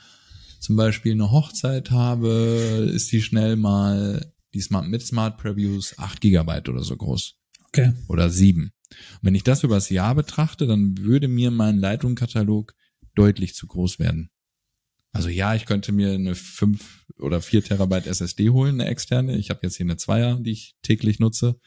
zum 0.59 0.75
Beispiel 0.75 1.11
eine 1.11 1.31
Hochzeit 1.31 1.91
habe, 1.91 2.89
ist 2.93 3.11
die 3.11 3.21
schnell 3.21 3.55
mal 3.55 4.31
die 4.53 4.61
Smart, 4.61 4.87
mit 4.87 5.05
Smart 5.05 5.37
Previews 5.37 5.95
8 5.97 6.21
Gigabyte 6.21 6.69
oder 6.69 6.83
so 6.83 6.95
groß. 6.95 7.35
Okay. 7.67 7.93
oder 8.07 8.29
sieben. 8.29 8.71
Und 9.15 9.23
wenn 9.23 9.35
ich 9.35 9.43
das 9.43 9.63
übers 9.63 9.89
Jahr 9.89 10.15
betrachte, 10.15 10.65
dann 10.65 10.97
würde 10.97 11.27
mir 11.27 11.51
mein 11.51 11.77
Lightroom-Katalog 11.77 12.73
deutlich 13.15 13.53
zu 13.53 13.67
groß 13.67 13.99
werden. 13.99 14.29
Also 15.11 15.29
ja, 15.29 15.55
ich 15.55 15.65
könnte 15.65 15.91
mir 15.91 16.13
eine 16.13 16.35
5 16.35 17.05
oder 17.19 17.41
4 17.41 17.63
Terabyte 17.63 18.07
SSD 18.07 18.49
holen, 18.49 18.79
eine 18.79 18.89
externe. 18.89 19.37
Ich 19.37 19.49
habe 19.49 19.61
jetzt 19.63 19.75
hier 19.75 19.85
eine 19.85 19.97
Zweier, 19.97 20.39
die 20.39 20.51
ich 20.51 20.75
täglich 20.81 21.19
nutze. 21.19 21.59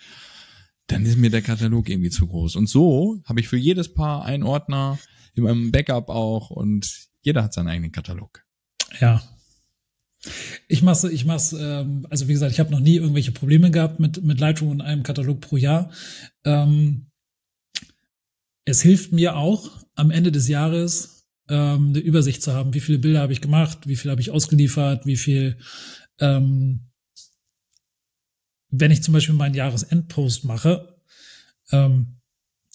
Dann 0.88 1.06
ist 1.06 1.16
mir 1.16 1.30
der 1.30 1.42
Katalog 1.42 1.88
irgendwie 1.88 2.10
zu 2.10 2.26
groß. 2.26 2.56
Und 2.56 2.68
so 2.68 3.22
habe 3.24 3.40
ich 3.40 3.48
für 3.48 3.56
jedes 3.56 3.94
Paar 3.94 4.24
einen 4.24 4.42
Ordner, 4.42 4.98
in 5.38 5.44
meinem 5.44 5.70
Backup 5.72 6.10
auch 6.10 6.50
und 6.50 7.08
jeder 7.22 7.44
hat 7.44 7.54
seinen 7.54 7.68
eigenen 7.68 7.92
Katalog. 7.92 8.44
Ja. 9.00 9.22
Ich 10.66 10.82
mach's, 10.82 11.04
ich 11.04 11.24
mach's, 11.24 11.52
ähm, 11.52 12.06
also 12.10 12.26
wie 12.26 12.32
gesagt, 12.32 12.52
ich 12.52 12.60
habe 12.60 12.72
noch 12.72 12.80
nie 12.80 12.96
irgendwelche 12.96 13.32
Probleme 13.32 13.70
gehabt 13.70 14.00
mit, 14.00 14.22
mit 14.22 14.40
Lightroom 14.40 14.70
und 14.70 14.80
einem 14.80 15.04
Katalog 15.04 15.40
pro 15.40 15.56
Jahr. 15.56 15.92
Ähm, 16.44 17.06
es 18.64 18.82
hilft 18.82 19.12
mir 19.12 19.36
auch 19.36 19.70
am 19.94 20.10
Ende 20.10 20.32
des 20.32 20.48
Jahres 20.48 21.28
ähm, 21.48 21.90
eine 21.90 22.00
Übersicht 22.00 22.42
zu 22.42 22.52
haben, 22.52 22.74
wie 22.74 22.80
viele 22.80 22.98
Bilder 22.98 23.20
habe 23.20 23.32
ich 23.32 23.40
gemacht, 23.40 23.86
wie 23.86 23.96
viel 23.96 24.10
habe 24.10 24.20
ich 24.20 24.30
ausgeliefert, 24.30 25.06
wie 25.06 25.16
viel, 25.16 25.58
ähm, 26.18 26.87
wenn 28.70 28.90
ich 28.90 29.02
zum 29.02 29.14
Beispiel 29.14 29.34
meinen 29.34 29.54
Jahresendpost 29.54 30.44
mache, 30.44 30.96
ähm, 31.72 32.18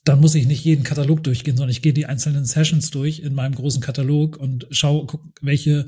dann 0.03 0.19
muss 0.19 0.35
ich 0.35 0.47
nicht 0.47 0.65
jeden 0.65 0.83
Katalog 0.83 1.23
durchgehen, 1.23 1.55
sondern 1.55 1.71
ich 1.71 1.81
gehe 1.81 1.93
die 1.93 2.05
einzelnen 2.05 2.45
Sessions 2.45 2.91
durch 2.91 3.19
in 3.19 3.33
meinem 3.33 3.55
großen 3.55 3.81
Katalog 3.81 4.37
und 4.37 4.67
schaue, 4.71 5.05
guck, 5.05 5.21
welche 5.41 5.85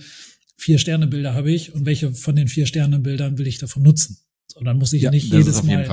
vier 0.57 0.79
Sterne 0.79 1.07
Bilder 1.07 1.33
habe 1.33 1.51
ich 1.51 1.73
und 1.73 1.85
welche 1.85 2.13
von 2.13 2.35
den 2.35 2.47
vier 2.47 2.65
Sterne 2.65 2.99
Bildern 2.99 3.37
will 3.37 3.47
ich 3.47 3.57
davon 3.57 3.83
nutzen. 3.83 4.17
So, 4.47 4.61
dann 4.61 4.77
muss 4.77 4.93
ich 4.93 5.01
ja, 5.01 5.11
nicht 5.11 5.31
jedes 5.31 5.63
Mal, 5.63 5.85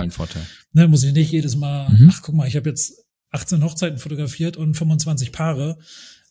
ne, 0.73 0.87
muss 0.87 1.03
ich 1.03 1.13
nicht 1.13 1.33
jedes 1.33 1.57
Mal, 1.57 1.89
mhm. 1.91 2.11
ach 2.13 2.23
guck 2.23 2.35
mal, 2.35 2.47
ich 2.47 2.55
habe 2.55 2.69
jetzt 2.69 3.05
18 3.31 3.65
Hochzeiten 3.65 3.99
fotografiert 3.99 4.57
und 4.57 4.75
25 4.75 5.33
Paare. 5.33 5.79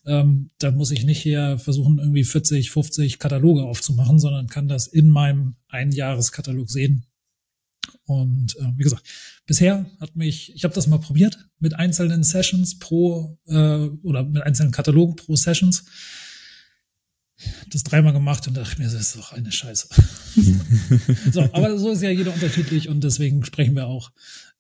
Ähm, 0.06 0.50
da 0.60 0.72
muss 0.72 0.92
ich 0.92 1.04
nicht 1.04 1.22
hier 1.22 1.60
versuchen, 1.60 2.00
irgendwie 2.00 2.24
40, 2.24 2.72
50 2.72 3.20
Kataloge 3.20 3.64
aufzumachen, 3.64 4.20
sondern 4.20 4.48
kann 4.48 4.68
das 4.68 4.88
in 4.88 5.10
meinem 5.10 5.56
Einjahreskatalog 5.68 6.70
sehen. 6.70 7.06
Und 8.06 8.56
äh, 8.58 8.72
wie 8.76 8.84
gesagt, 8.84 9.04
bisher 9.46 9.86
hat 10.00 10.16
mich, 10.16 10.54
ich 10.56 10.64
habe 10.64 10.74
das 10.74 10.88
mal 10.88 11.00
probiert 11.00 11.50
mit 11.60 11.76
einzelnen 11.76 12.24
Sessions 12.24 12.80
pro 12.80 13.38
äh, 13.48 13.88
oder 14.04 14.24
mit 14.24 14.44
einzelnen 14.44 14.72
Katalogen 14.72 15.16
pro 15.16 15.36
Sessions. 15.36 15.86
Das 17.70 17.84
dreimal 17.84 18.14
gemacht 18.14 18.48
und 18.48 18.56
dachte 18.56 18.78
mir, 18.78 18.86
das 18.86 18.94
ist 18.94 19.16
doch 19.16 19.34
eine 19.34 19.52
Scheiße. 19.52 19.88
so, 21.32 21.42
aber 21.54 21.78
so 21.80 21.92
ist 21.92 22.04
ja 22.04 22.12
jeder 22.12 22.34
unterschiedlich 22.34 22.88
und 22.88 23.04
deswegen 23.04 23.44
sprechen 23.46 23.76
wir 23.76 23.88
auch 23.88 24.12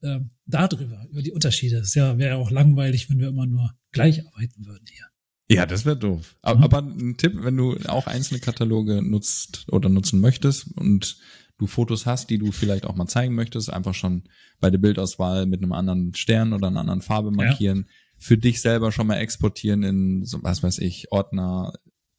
äh, 0.01 0.19
darüber, 0.45 1.05
über 1.12 1.21
die 1.21 1.31
Unterschiede. 1.31 1.77
Es 1.77 1.93
ja, 1.93 2.17
wäre 2.17 2.38
auch 2.38 2.49
langweilig, 2.49 3.10
wenn 3.10 3.19
wir 3.19 3.27
immer 3.27 3.45
nur 3.45 3.75
gleich 3.91 4.25
arbeiten 4.25 4.65
würden 4.65 4.86
hier. 4.89 5.05
Ja, 5.51 5.65
das 5.65 5.86
wäre 5.86 5.97
doof. 5.97 6.38
Aber, 6.41 6.57
mhm. 6.60 6.63
aber 6.63 6.77
ein 6.79 7.17
Tipp, 7.17 7.34
wenn 7.36 7.57
du 7.57 7.77
auch 7.86 8.07
einzelne 8.07 8.39
Kataloge 8.39 9.01
nutzt 9.01 9.65
oder 9.69 9.89
nutzen 9.89 10.21
möchtest 10.21 10.67
und 10.77 11.17
du 11.62 11.67
Fotos 11.67 12.08
hast, 12.08 12.32
die 12.32 12.39
du 12.39 12.52
vielleicht 12.52 12.88
auch 12.88 12.95
mal 12.95 13.06
zeigen 13.06 13.36
möchtest, 13.36 13.71
einfach 13.71 13.93
schon 13.93 14.24
bei 14.60 14.71
der 14.71 14.80
Bildauswahl 14.80 15.45
mit 15.45 15.62
einem 15.62 15.74
anderen 15.74 16.15
Stern 16.15 16.54
oder 16.54 16.67
einer 16.67 16.80
anderen 16.80 17.04
Farbe 17.04 17.30
markieren, 17.30 17.86
ja. 17.88 17.93
für 18.17 18.38
dich 18.38 18.62
selber 18.62 18.91
schon 18.91 19.06
mal 19.06 19.17
exportieren 19.17 19.84
in, 19.84 20.26
so, 20.26 20.41
was 20.41 20.63
weiß 20.63 20.80
ich, 20.80 21.12
Ordner 21.12 21.74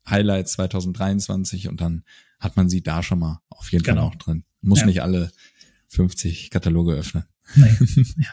Highlights 0.08 0.52
2023 0.52 1.66
und 1.68 1.80
dann 1.80 2.04
hat 2.38 2.56
man 2.56 2.68
sie 2.68 2.82
da 2.82 3.02
schon 3.02 3.18
mal 3.18 3.40
auf 3.48 3.72
jeden 3.72 3.82
genau. 3.82 4.02
Fall 4.02 4.10
auch 4.10 4.14
drin. 4.14 4.44
Muss 4.60 4.80
ja. 4.80 4.86
nicht 4.86 5.02
alle 5.02 5.32
50 5.88 6.50
Kataloge 6.50 6.94
öffnen. 6.94 7.24
Nee. 7.56 7.76
ja. 8.18 8.30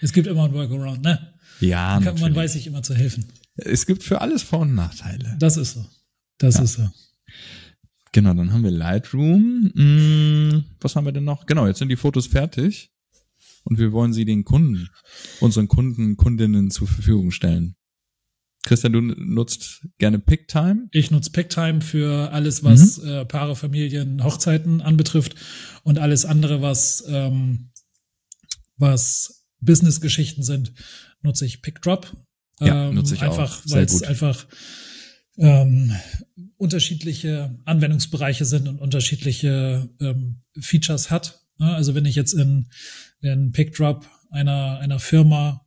Es 0.00 0.12
gibt 0.12 0.28
immer 0.28 0.44
ein 0.44 0.52
Workaround, 0.52 1.02
ne? 1.02 1.34
Ja, 1.58 2.00
kann, 2.00 2.20
Man 2.20 2.36
weiß 2.36 2.52
sich 2.52 2.68
immer 2.68 2.84
zu 2.84 2.94
helfen. 2.94 3.26
Es 3.56 3.86
gibt 3.86 4.04
für 4.04 4.20
alles 4.20 4.42
Vor- 4.42 4.60
und 4.60 4.76
Nachteile. 4.76 5.36
Das 5.40 5.56
ist 5.56 5.74
so. 5.74 5.86
Das 6.38 6.56
ja. 6.56 6.62
ist 6.62 6.74
so. 6.74 6.88
Genau, 8.12 8.34
dann 8.34 8.52
haben 8.52 8.62
wir 8.62 8.70
Lightroom. 8.70 9.72
Hm, 9.74 10.64
was 10.80 10.96
haben 10.96 11.06
wir 11.06 11.12
denn 11.12 11.24
noch? 11.24 11.46
Genau, 11.46 11.66
jetzt 11.66 11.78
sind 11.78 11.88
die 11.88 11.96
Fotos 11.96 12.26
fertig 12.26 12.92
und 13.64 13.78
wir 13.78 13.92
wollen 13.92 14.12
sie 14.12 14.24
den 14.24 14.44
Kunden, 14.44 14.88
unseren 15.40 15.68
Kunden, 15.68 16.16
Kundinnen 16.16 16.70
zur 16.70 16.88
Verfügung 16.88 17.30
stellen. 17.30 17.74
Christian, 18.64 18.92
du 18.92 19.00
nutzt 19.00 19.88
gerne 19.98 20.18
Picktime? 20.18 20.88
Ich 20.92 21.10
nutze 21.10 21.32
Picktime 21.32 21.80
für 21.80 22.30
alles, 22.32 22.62
was 22.62 23.02
mhm. 23.02 23.08
äh, 23.08 23.24
Paare, 23.24 23.56
Familien, 23.56 24.22
Hochzeiten 24.22 24.80
anbetrifft 24.80 25.34
und 25.82 25.98
alles 25.98 26.24
andere, 26.24 26.62
was, 26.62 27.04
ähm, 27.08 27.70
was 28.76 29.46
Business-Geschichten 29.60 30.42
sind, 30.42 30.72
nutze 31.22 31.44
ich 31.44 31.62
PickDrop. 31.62 32.12
Ja, 32.60 32.88
ähm, 32.88 32.94
nutze 32.94 33.14
ich 33.14 33.22
einfach, 33.22 33.62
weil 33.66 33.84
es 33.84 34.02
einfach 34.02 34.46
ähm, 35.38 35.94
unterschiedliche 36.56 37.58
Anwendungsbereiche 37.64 38.44
sind 38.44 38.68
und 38.68 38.78
unterschiedliche 38.78 39.88
ähm, 40.00 40.42
Features 40.58 41.10
hat. 41.10 41.40
Also 41.58 41.94
wenn 41.94 42.06
ich 42.06 42.14
jetzt 42.14 42.32
in, 42.32 42.68
in 43.20 43.52
PickDrop 43.52 44.08
einer, 44.30 44.78
einer 44.78 44.98
Firma 44.98 45.66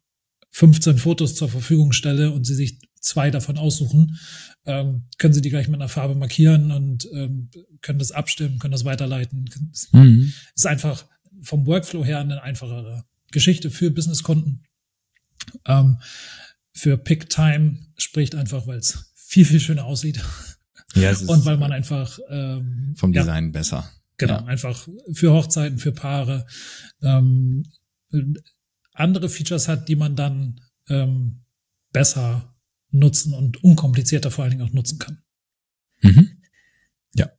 15 0.51 0.97
Fotos 0.97 1.36
zur 1.36 1.49
Verfügung 1.49 1.91
stelle 1.91 2.32
und 2.32 2.45
sie 2.45 2.56
sich 2.56 2.80
zwei 2.99 3.30
davon 3.30 3.58
aussuchen, 3.58 4.17
ähm, 4.65 5.04
können 5.17 5.34
sie 5.34 5.41
die 5.41 5.49
gleich 5.49 5.67
mit 5.67 5.80
einer 5.80 5.89
Farbe 5.89 6.15
markieren 6.15 6.71
und 6.71 7.08
ähm, 7.13 7.49
können 7.82 7.99
das 7.99 8.12
abstimmen, 8.12 8.60
können 8.60 8.71
das 8.71 8.86
weiterleiten. 8.86 9.49
Mhm. 9.91 10.34
Ist 10.56 10.65
einfach 10.65 11.06
vom 11.41 11.65
Workflow 11.67 12.04
her 12.04 12.19
eine 12.19 12.41
einfachere 12.41 13.06
Geschichte 13.32 13.69
für 13.69 13.91
Businesskunden. 13.91 14.63
Ähm, 15.65 15.99
für 16.73 16.97
Picktime 16.97 17.80
spricht 17.97 18.36
einfach, 18.36 18.65
weil 18.67 18.80
es 18.80 19.13
viel, 19.35 19.43
viel 19.43 19.59
schöner 19.59 19.83
aussieht. 19.83 20.21
Ja, 20.95 21.11
es 21.11 21.21
ist 21.23 21.29
und 21.29 21.43
weil 21.43 21.57
man 21.57 21.73
einfach 21.73 22.17
ähm, 22.29 22.93
vom 22.95 23.11
Design 23.11 23.47
ja, 23.47 23.51
besser. 23.51 23.91
Genau, 24.17 24.35
ja. 24.35 24.45
einfach 24.45 24.87
für 25.11 25.33
Hochzeiten, 25.33 25.77
für 25.77 25.91
Paare. 25.91 26.47
Ähm, 27.01 27.63
andere 28.93 29.27
Features 29.27 29.67
hat, 29.67 29.89
die 29.89 29.97
man 29.97 30.15
dann 30.15 30.61
ähm, 30.87 31.41
besser 31.91 32.55
nutzen 32.91 33.33
und 33.33 33.61
unkomplizierter 33.61 34.31
vor 34.31 34.45
allen 34.45 34.51
Dingen 34.51 34.69
auch 34.69 34.73
nutzen 34.73 34.99
kann. 34.99 35.21
Mhm. 36.01 36.29
Ja. 37.13 37.29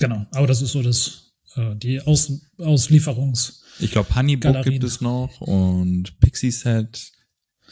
Genau, 0.00 0.26
aber 0.32 0.48
das 0.48 0.60
ist 0.60 0.72
so 0.72 0.82
das, 0.82 1.34
äh, 1.54 1.76
die 1.76 2.00
Aus, 2.00 2.32
Auslieferungs. 2.58 3.62
Ich 3.78 3.92
glaube, 3.92 4.12
Honeybook 4.12 4.42
Galerien. 4.42 4.72
gibt 4.72 4.84
es 4.84 5.00
noch 5.00 5.40
und 5.40 6.18
Pixie 6.18 6.50
Set. 6.50 7.12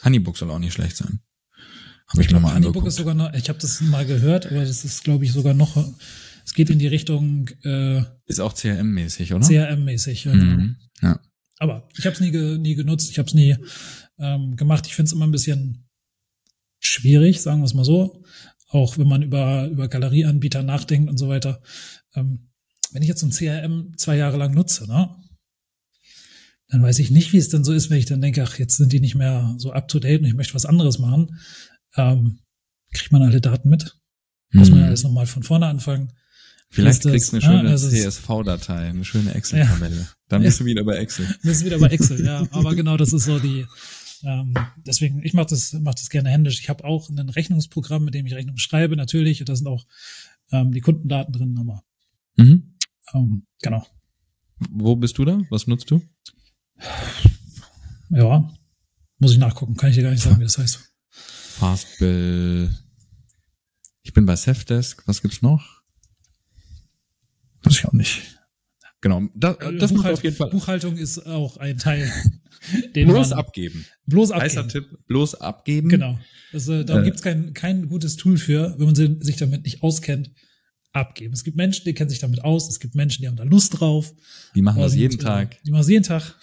Honeybook 0.04 0.38
soll 0.38 0.52
auch 0.52 0.60
nicht 0.60 0.72
schlecht 0.72 0.96
sein. 0.96 1.20
Habe 2.12 2.20
ich, 2.20 2.28
ich 2.28 2.34
mir 2.34 2.40
mal 2.40 2.54
Honeybook 2.54 2.86
ist 2.86 2.96
sogar 2.96 3.14
noch, 3.14 3.32
ich 3.32 3.48
habe 3.48 3.58
das 3.58 3.80
mal 3.80 4.04
gehört, 4.04 4.46
aber 4.46 4.60
das 4.60 4.84
ist, 4.84 5.02
glaube 5.02 5.24
ich, 5.24 5.32
sogar 5.32 5.54
noch, 5.54 5.76
es 6.44 6.52
geht 6.52 6.68
in 6.68 6.78
die 6.78 6.86
Richtung. 6.86 7.48
Äh, 7.64 8.02
ist 8.26 8.40
auch 8.40 8.54
CRM-mäßig, 8.54 9.32
oder? 9.34 9.46
CRM-mäßig, 9.46 10.24
ja. 10.24 10.32
Genau. 10.32 10.44
Mhm. 10.44 10.76
ja. 11.00 11.20
Aber 11.58 11.88
ich 11.96 12.04
habe 12.04 12.14
es 12.14 12.20
nie, 12.20 12.30
nie 12.58 12.74
genutzt, 12.74 13.10
ich 13.10 13.18
habe 13.18 13.28
es 13.28 13.34
nie 13.34 13.56
ähm, 14.18 14.56
gemacht. 14.56 14.86
Ich 14.86 14.94
finde 14.94 15.06
es 15.06 15.12
immer 15.12 15.26
ein 15.26 15.30
bisschen 15.30 15.88
schwierig, 16.80 17.40
sagen 17.40 17.60
wir 17.60 17.66
es 17.66 17.74
mal 17.74 17.84
so. 17.84 18.24
Auch 18.68 18.98
wenn 18.98 19.08
man 19.08 19.22
über, 19.22 19.68
über 19.68 19.88
Galerieanbieter 19.88 20.62
nachdenkt 20.62 21.08
und 21.08 21.18
so 21.18 21.28
weiter. 21.28 21.62
Ähm, 22.14 22.50
wenn 22.90 23.02
ich 23.02 23.08
jetzt 23.08 23.20
so 23.20 23.26
ein 23.26 23.32
CRM 23.32 23.96
zwei 23.96 24.16
Jahre 24.16 24.36
lang 24.36 24.52
nutze, 24.52 24.86
ne, 24.86 25.14
dann 26.72 26.82
weiß 26.82 26.98
ich 27.00 27.10
nicht, 27.10 27.32
wie 27.34 27.38
es 27.38 27.50
denn 27.50 27.64
so 27.64 27.72
ist, 27.72 27.90
wenn 27.90 27.98
ich 27.98 28.06
dann 28.06 28.22
denke, 28.22 28.42
ach, 28.42 28.58
jetzt 28.58 28.78
sind 28.78 28.92
die 28.92 29.00
nicht 29.00 29.14
mehr 29.14 29.54
so 29.58 29.72
up 29.72 29.88
to 29.88 29.98
date 29.98 30.22
und 30.22 30.26
ich 30.26 30.34
möchte 30.34 30.54
was 30.54 30.64
anderes 30.64 30.98
machen. 30.98 31.38
Ähm, 31.96 32.38
kriegt 32.92 33.12
man 33.12 33.22
alle 33.22 33.40
Daten 33.40 33.68
mit? 33.68 33.96
Muss 34.52 34.70
man 34.70 34.80
hm. 34.80 34.86
alles 34.86 35.02
nochmal 35.02 35.26
von 35.26 35.42
vorne 35.42 35.66
anfangen? 35.66 36.12
Vielleicht 36.72 37.02
kriegst 37.02 37.32
du 37.32 37.36
eine 37.36 37.42
schöne 37.44 37.68
also 37.68 37.90
CSV-Datei, 37.90 38.88
eine 38.88 39.04
schöne 39.04 39.34
Excel-Tabelle. 39.34 39.96
Ja. 39.96 40.08
Dann 40.28 40.42
bist 40.42 40.58
du 40.58 40.64
wieder 40.64 40.84
bei 40.84 40.96
Excel. 40.96 41.26
Bist 41.42 41.60
du 41.60 41.66
wieder 41.66 41.78
bei 41.78 41.88
Excel, 41.88 42.24
ja. 42.24 42.46
Aber 42.50 42.74
genau, 42.74 42.96
das 42.96 43.12
ist 43.12 43.24
so 43.24 43.38
die. 43.38 43.66
Ähm, 44.24 44.54
deswegen, 44.86 45.22
ich 45.22 45.34
mache 45.34 45.48
das, 45.48 45.74
mach 45.74 45.94
das 45.94 46.08
gerne 46.08 46.30
händisch. 46.30 46.60
Ich 46.60 46.70
habe 46.70 46.84
auch 46.84 47.10
ein 47.10 47.28
Rechnungsprogramm, 47.28 48.06
mit 48.06 48.14
dem 48.14 48.24
ich 48.24 48.32
Rechnungen 48.32 48.58
schreibe, 48.58 48.96
natürlich. 48.96 49.40
Und 49.40 49.50
da 49.50 49.56
sind 49.56 49.66
auch 49.66 49.86
ähm, 50.50 50.72
die 50.72 50.80
Kundendaten 50.80 51.34
drin, 51.34 51.58
aber 51.60 51.82
mhm. 52.36 52.74
ähm, 53.12 53.46
genau. 53.60 53.86
Wo 54.70 54.96
bist 54.96 55.18
du 55.18 55.26
da? 55.26 55.42
Was 55.50 55.66
nutzt 55.66 55.90
du? 55.90 56.00
Ja, 58.08 58.50
muss 59.18 59.32
ich 59.32 59.38
nachgucken. 59.38 59.76
Kann 59.76 59.90
ich 59.90 59.96
dir 59.96 60.02
gar 60.02 60.10
nicht 60.10 60.22
sagen, 60.22 60.38
wie 60.40 60.44
das 60.44 60.56
heißt. 60.56 60.91
Fastbill. 61.52 62.70
Ich 64.02 64.12
bin 64.12 64.26
bei 64.26 64.36
Safdesk. 64.36 65.06
Was 65.06 65.22
gibt's 65.22 65.42
noch? 65.42 65.82
Weiß 67.62 67.78
ich 67.78 67.84
auch 67.86 67.92
nicht. 67.92 68.38
Genau, 69.00 69.22
das, 69.34 69.56
äh, 69.58 69.76
das 69.76 69.92
Buchhalt, 69.92 70.14
auf 70.14 70.24
jeden 70.24 70.36
Fall. 70.36 70.50
Buchhaltung 70.50 70.96
ist 70.96 71.26
auch 71.26 71.56
ein 71.56 71.76
Teil. 71.76 72.10
Den 72.94 73.08
bloß 73.08 73.30
man, 73.30 73.38
abgeben. 73.40 73.84
Bloß 74.06 74.30
abgeben. 74.30 74.44
Heißer 74.44 74.68
Tipp, 74.68 74.98
bloß 75.08 75.34
abgeben. 75.34 75.88
Genau. 75.88 76.18
Also, 76.52 76.84
da 76.84 77.00
äh, 77.00 77.04
gibt 77.04 77.16
es 77.16 77.22
kein, 77.22 77.52
kein 77.52 77.88
gutes 77.88 78.16
Tool 78.16 78.36
für, 78.36 78.76
wenn 78.78 78.86
man 78.86 79.20
sich 79.20 79.36
damit 79.36 79.64
nicht 79.64 79.82
auskennt, 79.82 80.30
abgeben. 80.92 81.34
Es 81.34 81.42
gibt 81.42 81.56
Menschen, 81.56 81.84
die 81.84 81.94
kennen 81.94 82.10
sich 82.10 82.20
damit 82.20 82.44
aus. 82.44 82.68
Es 82.68 82.78
gibt 82.78 82.94
Menschen, 82.94 83.22
die 83.22 83.28
haben 83.28 83.36
da 83.36 83.42
Lust 83.42 83.80
drauf. 83.80 84.12
Die 84.54 84.62
machen 84.62 84.80
das 84.80 84.94
jeden 84.94 85.18
Tag. 85.18 85.60
Die 85.64 85.72
machen 85.72 85.80
das 85.80 85.88
jeden 85.88 86.04
Tag. 86.04 86.36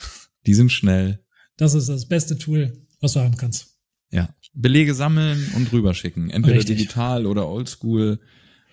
Die 0.46 0.54
sind 0.54 0.72
schnell. 0.72 1.24
Das 1.56 1.74
ist 1.74 1.88
das 1.88 2.08
beste 2.08 2.38
Tool, 2.38 2.86
was 3.00 3.14
du 3.14 3.22
haben 3.22 3.38
kannst. 3.38 3.69
Ja. 4.12 4.30
Belege 4.54 4.94
sammeln 4.94 5.52
und 5.56 5.72
rüberschicken. 5.72 6.30
Entweder 6.30 6.58
Richtig. 6.58 6.78
digital 6.78 7.26
oder 7.26 7.48
oldschool. 7.48 8.20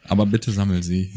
Aber 0.05 0.27
bitte 0.27 0.53
sammel 0.53 0.83
sie. 0.83 1.13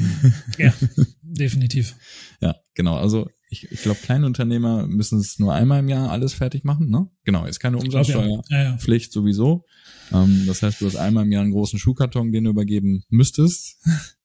Ja, 0.58 0.74
definitiv. 1.22 1.96
ja, 2.42 2.56
genau. 2.74 2.98
Also 2.98 3.30
ich, 3.50 3.72
ich 3.72 3.82
glaube, 3.82 4.00
kleine 4.02 4.26
Unternehmer 4.26 4.88
müssen 4.88 5.20
es 5.20 5.40
nur 5.40 5.54
einmal 5.54 5.80
im 5.80 5.90
Jahr 5.90 6.12
alles 6.12 6.34
fertig 6.34 6.64
machen. 6.64 6.90
Ne? 6.90 7.08
Genau, 7.24 7.46
ist 7.46 7.60
keine 7.60 7.78
Umsatzsteuerpflicht 7.78 8.50
ja. 8.50 8.60
ja, 8.60 8.98
ja. 8.98 9.12
sowieso. 9.12 9.66
Ähm, 10.12 10.44
das 10.46 10.62
heißt, 10.62 10.82
du 10.82 10.86
hast 10.86 10.96
einmal 10.96 11.26
im 11.26 11.32
Jahr 11.32 11.44
einen 11.44 11.52
großen 11.52 11.80
Schuhkarton, 11.80 12.32
den 12.32 12.46
du 12.46 12.50
übergeben 12.52 13.04
müsstest. 13.10 13.78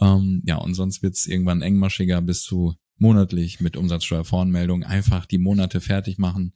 Ähm, 0.00 0.42
ja, 0.44 0.56
und 0.56 0.74
sonst 0.74 1.02
wird's 1.02 1.26
irgendwann 1.26 1.62
engmaschiger 1.62 2.20
bis 2.20 2.42
zu 2.42 2.74
monatlich 2.98 3.60
mit 3.60 3.74
Umsatzsteuervoranmeldung. 3.74 4.82
Einfach 4.84 5.24
die 5.24 5.38
Monate 5.38 5.80
fertig 5.80 6.18
machen. 6.18 6.52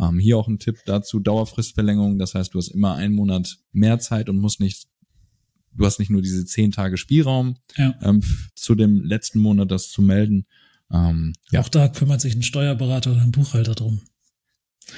Ähm, 0.00 0.18
hier 0.18 0.36
auch 0.38 0.48
ein 0.48 0.58
Tipp 0.58 0.78
dazu, 0.86 1.20
Dauerfristverlängerung. 1.20 2.18
Das 2.18 2.34
heißt, 2.34 2.52
du 2.54 2.58
hast 2.58 2.68
immer 2.68 2.94
einen 2.94 3.14
Monat 3.14 3.58
mehr 3.72 3.98
Zeit 4.00 4.28
und 4.28 4.38
musst 4.38 4.58
nicht, 4.60 4.88
du 5.72 5.84
hast 5.86 5.98
nicht 6.00 6.10
nur 6.10 6.20
diese 6.22 6.44
zehn 6.44 6.72
Tage 6.72 6.96
Spielraum 6.96 7.56
Ja. 7.76 7.94
ähm, 8.02 8.22
zu 8.54 8.74
dem 8.74 9.04
letzten 9.04 9.38
Monat 9.40 9.70
das 9.70 9.90
zu 9.90 10.02
melden. 10.02 10.46
Ähm, 10.92 11.32
ja, 11.50 11.60
Auch 11.60 11.68
da 11.68 11.88
kümmert 11.88 12.20
sich 12.20 12.34
ein 12.34 12.42
Steuerberater 12.42 13.12
oder 13.12 13.22
ein 13.22 13.32
Buchhalter 13.32 13.74
drum. 13.74 14.00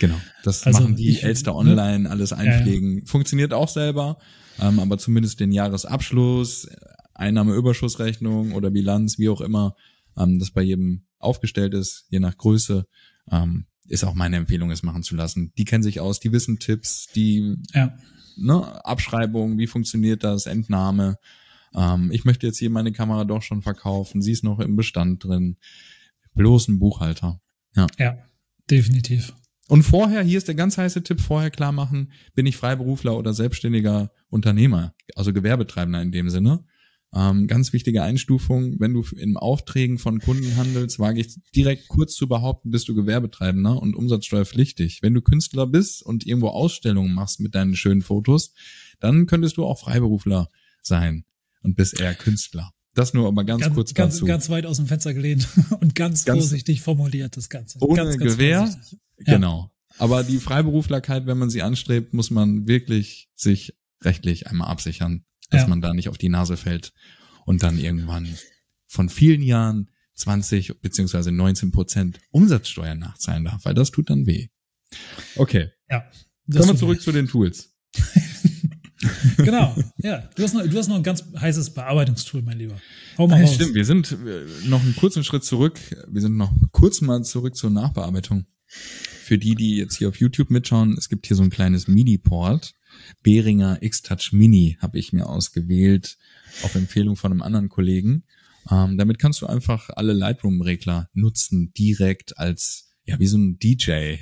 genau. 0.00 0.20
Das 0.42 0.66
Also 0.66 0.80
machen 0.80 0.96
die 0.96 1.10
ich- 1.10 1.22
Elster 1.24 1.52
ne? 1.52 1.56
online, 1.58 2.10
alles 2.10 2.30
ja. 2.30 2.38
einpflegen. 2.38 3.06
Funktioniert 3.06 3.52
auch 3.52 3.68
selber, 3.68 4.18
ähm, 4.58 4.80
aber 4.80 4.98
zumindest 4.98 5.40
den 5.40 5.52
Jahresabschluss, 5.52 6.68
Einnahmeüberschussrechnung 7.14 8.52
oder 8.52 8.70
Bilanz, 8.70 9.18
wie 9.18 9.28
auch 9.28 9.40
immer, 9.40 9.74
ähm, 10.16 10.38
das 10.38 10.50
bei 10.50 10.62
jedem 10.62 11.04
aufgestellt 11.18 11.74
ist, 11.74 12.06
je 12.08 12.20
nach 12.20 12.36
Größe, 12.36 12.86
ähm, 13.30 13.66
ist 13.88 14.04
auch 14.04 14.14
meine 14.14 14.36
Empfehlung, 14.36 14.70
es 14.70 14.82
machen 14.82 15.02
zu 15.02 15.16
lassen. 15.16 15.52
Die 15.58 15.64
kennen 15.64 15.82
sich 15.82 16.00
aus, 16.00 16.20
die 16.20 16.32
wissen 16.32 16.58
Tipps, 16.58 17.06
die 17.14 17.56
Ja. 17.74 17.96
ne, 18.36 18.84
Abschreibung, 18.84 19.58
wie 19.58 19.66
funktioniert 19.66 20.24
das, 20.24 20.46
Entnahme. 20.46 21.18
Ähm, 21.74 22.10
ich 22.12 22.24
möchte 22.24 22.46
jetzt 22.46 22.58
hier 22.58 22.70
meine 22.70 22.92
Kamera 22.92 23.24
doch 23.24 23.42
schon 23.42 23.62
verkaufen, 23.62 24.22
sie 24.22 24.32
ist 24.32 24.44
noch 24.44 24.60
im 24.60 24.76
Bestand 24.76 25.24
drin. 25.24 25.56
Bloß 26.34 26.68
ein 26.68 26.78
Buchhalter. 26.78 27.40
Ja, 27.74 27.86
definitiv. 28.70 29.34
Und 29.68 29.82
vorher, 29.82 30.22
hier 30.22 30.38
ist 30.38 30.48
der 30.48 30.54
ganz 30.54 30.78
heiße 30.78 31.02
Tipp, 31.02 31.20
vorher 31.20 31.50
klar 31.50 31.72
machen, 31.72 32.12
bin 32.34 32.46
ich 32.46 32.56
Freiberufler 32.56 33.16
oder 33.16 33.34
selbstständiger 33.34 34.12
Unternehmer, 34.28 34.94
also 35.16 35.32
Gewerbetreibender 35.32 36.00
in 36.02 36.12
dem 36.12 36.30
Sinne. 36.30 36.64
Ähm, 37.16 37.46
ganz 37.46 37.72
wichtige 37.72 38.02
Einstufung, 38.02 38.78
wenn 38.78 38.92
du 38.92 39.02
in 39.16 39.38
Aufträgen 39.38 39.96
von 39.96 40.18
Kunden 40.20 40.54
handelst, 40.56 40.98
wage 40.98 41.20
ich 41.20 41.34
direkt 41.54 41.88
kurz 41.88 42.14
zu 42.14 42.28
behaupten, 42.28 42.70
bist 42.70 42.88
du 42.88 42.94
Gewerbetreibender 42.94 43.80
und 43.80 43.96
umsatzsteuerpflichtig. 43.96 44.98
Wenn 45.00 45.14
du 45.14 45.22
Künstler 45.22 45.66
bist 45.66 46.02
und 46.02 46.26
irgendwo 46.26 46.48
Ausstellungen 46.48 47.14
machst 47.14 47.40
mit 47.40 47.54
deinen 47.54 47.74
schönen 47.74 48.02
Fotos, 48.02 48.52
dann 49.00 49.24
könntest 49.24 49.56
du 49.56 49.64
auch 49.64 49.78
Freiberufler 49.78 50.50
sein 50.82 51.24
und 51.62 51.74
bist 51.74 51.98
eher 51.98 52.14
Künstler. 52.14 52.72
Das 52.94 53.14
nur 53.14 53.28
aber 53.28 53.44
ganz, 53.44 53.62
Ganz, 53.62 53.74
kurz 53.74 53.94
ganz, 53.94 54.14
dazu. 54.14 54.26
ganz 54.26 54.50
weit 54.50 54.66
aus 54.66 54.76
dem 54.76 54.86
Fenster 54.86 55.14
gelehnt 55.14 55.48
und 55.80 55.94
ganz, 55.94 56.26
Ganz- 56.26 56.40
vorsichtig 56.40 56.82
formuliert 56.82 57.34
das 57.38 57.48
Ganze. 57.48 57.78
Ohne 57.80 57.96
ganz, 57.96 58.18
Gewehr? 58.18 58.68
Ja. 59.20 59.34
Genau. 59.34 59.70
Aber 59.96 60.22
die 60.22 60.36
Freiberuflerkeit, 60.38 61.24
wenn 61.26 61.38
man 61.38 61.48
sie 61.48 61.62
anstrebt, 61.62 62.12
muss 62.12 62.30
man 62.30 62.66
wirklich 62.68 63.30
sich 63.34 63.74
rechtlich 64.02 64.48
einmal 64.48 64.68
absichern, 64.68 65.24
dass 65.50 65.62
Ja. 65.62 65.68
man 65.68 65.80
da 65.80 65.94
nicht 65.94 66.08
auf 66.08 66.18
die 66.18 66.28
Nase 66.28 66.56
fällt 66.56 66.92
und 67.44 67.62
dann 67.62 67.78
irgendwann 67.78 68.28
von 68.86 69.08
vielen 69.08 69.42
Jahren 69.42 69.90
20 70.14 70.80
beziehungsweise 70.80 71.30
19 71.32 71.72
Prozent 71.72 72.18
Umsatzsteuer 72.30 72.94
nachzahlen 72.94 73.44
darf, 73.44 73.64
weil 73.64 73.74
das 73.74 73.90
tut 73.90 74.08
dann 74.10 74.26
weh. 74.26 74.48
Okay, 75.36 75.70
Ja. 75.90 76.00
kommen 76.50 76.68
wir 76.68 76.76
zurück 76.76 77.00
zu 77.02 77.12
den 77.12 77.26
Tools. 77.28 77.74
Genau. 79.36 79.76
Ja. 79.98 80.28
Du 80.34 80.42
hast, 80.42 80.54
noch, 80.54 80.66
du 80.66 80.76
hast 80.78 80.88
noch 80.88 80.96
ein 80.96 81.02
ganz 81.02 81.22
heißes 81.38 81.74
Bearbeitungstool, 81.74 82.40
mein 82.42 82.58
Lieber. 82.58 82.80
Hau 83.18 83.28
mal 83.28 83.38
Ja, 83.38 83.44
raus. 83.44 83.54
stimmt, 83.54 83.74
wir 83.74 83.84
sind 83.84 84.10
äh, 84.12 84.46
noch 84.68 84.80
einen 84.82 84.96
kurzen 84.96 85.22
Schritt 85.22 85.44
zurück. 85.44 85.78
Wir 86.08 86.22
sind 86.22 86.36
noch 86.36 86.50
kurz 86.72 87.02
mal 87.02 87.22
zurück 87.22 87.54
zur 87.56 87.70
Nachbearbeitung. 87.70 88.46
Für 89.26 89.38
die, 89.38 89.56
die 89.56 89.78
jetzt 89.78 89.96
hier 89.96 90.08
auf 90.08 90.20
YouTube 90.20 90.50
mitschauen, 90.50 90.94
es 90.96 91.08
gibt 91.08 91.26
hier 91.26 91.34
so 91.34 91.42
ein 91.42 91.50
kleines 91.50 91.88
Mini-Port. 91.88 92.74
Behringer 93.24 93.82
X-Touch 93.82 94.30
Mini 94.30 94.78
habe 94.80 95.00
ich 95.00 95.12
mir 95.12 95.28
ausgewählt, 95.28 96.16
auf 96.62 96.76
Empfehlung 96.76 97.16
von 97.16 97.32
einem 97.32 97.42
anderen 97.42 97.68
Kollegen. 97.68 98.22
Ähm, 98.70 98.96
damit 98.96 99.18
kannst 99.18 99.42
du 99.42 99.46
einfach 99.48 99.90
alle 99.90 100.12
Lightroom-Regler 100.12 101.10
nutzen, 101.12 101.72
direkt 101.76 102.38
als, 102.38 102.92
ja, 103.04 103.18
wie 103.18 103.26
so 103.26 103.36
ein 103.36 103.58
DJ. 103.58 104.18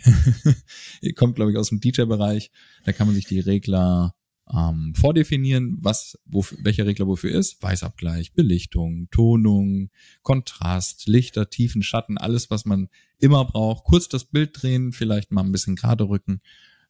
Ihr 1.02 1.14
kommt, 1.14 1.34
glaube 1.36 1.52
ich, 1.52 1.58
aus 1.58 1.68
dem 1.68 1.80
DJ-Bereich. 1.80 2.50
Da 2.86 2.92
kann 2.92 3.06
man 3.06 3.14
sich 3.14 3.26
die 3.26 3.40
Regler 3.40 4.14
ähm, 4.52 4.94
vordefinieren, 4.94 5.78
was, 5.80 6.18
wofür, 6.26 6.58
welcher 6.62 6.86
Regler 6.86 7.06
wofür 7.06 7.30
ist. 7.30 7.62
Weißabgleich, 7.62 8.34
Belichtung, 8.34 9.08
Tonung, 9.10 9.90
Kontrast, 10.22 11.06
Lichter, 11.06 11.48
Tiefen, 11.48 11.82
Schatten, 11.82 12.18
alles, 12.18 12.50
was 12.50 12.64
man 12.64 12.88
immer 13.18 13.44
braucht. 13.44 13.84
Kurz 13.84 14.08
das 14.08 14.24
Bild 14.26 14.50
drehen, 14.52 14.92
vielleicht 14.92 15.32
mal 15.32 15.42
ein 15.42 15.52
bisschen 15.52 15.76
gerade 15.76 16.08
rücken, 16.08 16.40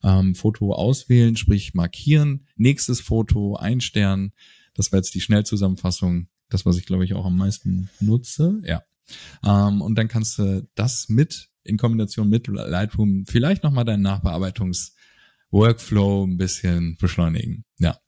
ähm, 0.03 0.35
Foto 0.35 0.73
auswählen, 0.73 1.37
sprich 1.37 1.75
markieren, 1.75 2.47
nächstes 2.57 3.01
Foto, 3.01 3.57
ein 3.57 3.81
Stern. 3.81 4.33
Das 4.75 4.90
war 4.90 4.99
jetzt 4.99 5.14
die 5.14 5.21
Schnellzusammenfassung, 5.21 6.29
das, 6.49 6.67
was 6.67 6.77
ich 6.77 6.87
glaube 6.87 7.05
ich 7.05 7.14
auch 7.14 7.27
am 7.27 7.37
meisten 7.37 7.88
nutze. 8.01 8.61
Ja. 8.64 8.83
Ähm, 9.45 9.81
und 9.81 9.97
dann 9.97 10.09
kannst 10.09 10.38
du 10.38 10.67
das 10.75 11.09
mit 11.09 11.51
in 11.62 11.79
Kombination 11.79 12.29
mit 12.29 12.47
Lightroom 12.47 13.25
vielleicht 13.27 13.62
nochmal 13.62 13.85
deinen 13.85 14.03
Nachbearbeitungs 14.03 14.95
Workflow 15.50 16.26
ein 16.26 16.37
bisschen 16.37 16.96
beschleunigen. 16.98 17.64
Ja. 17.78 17.98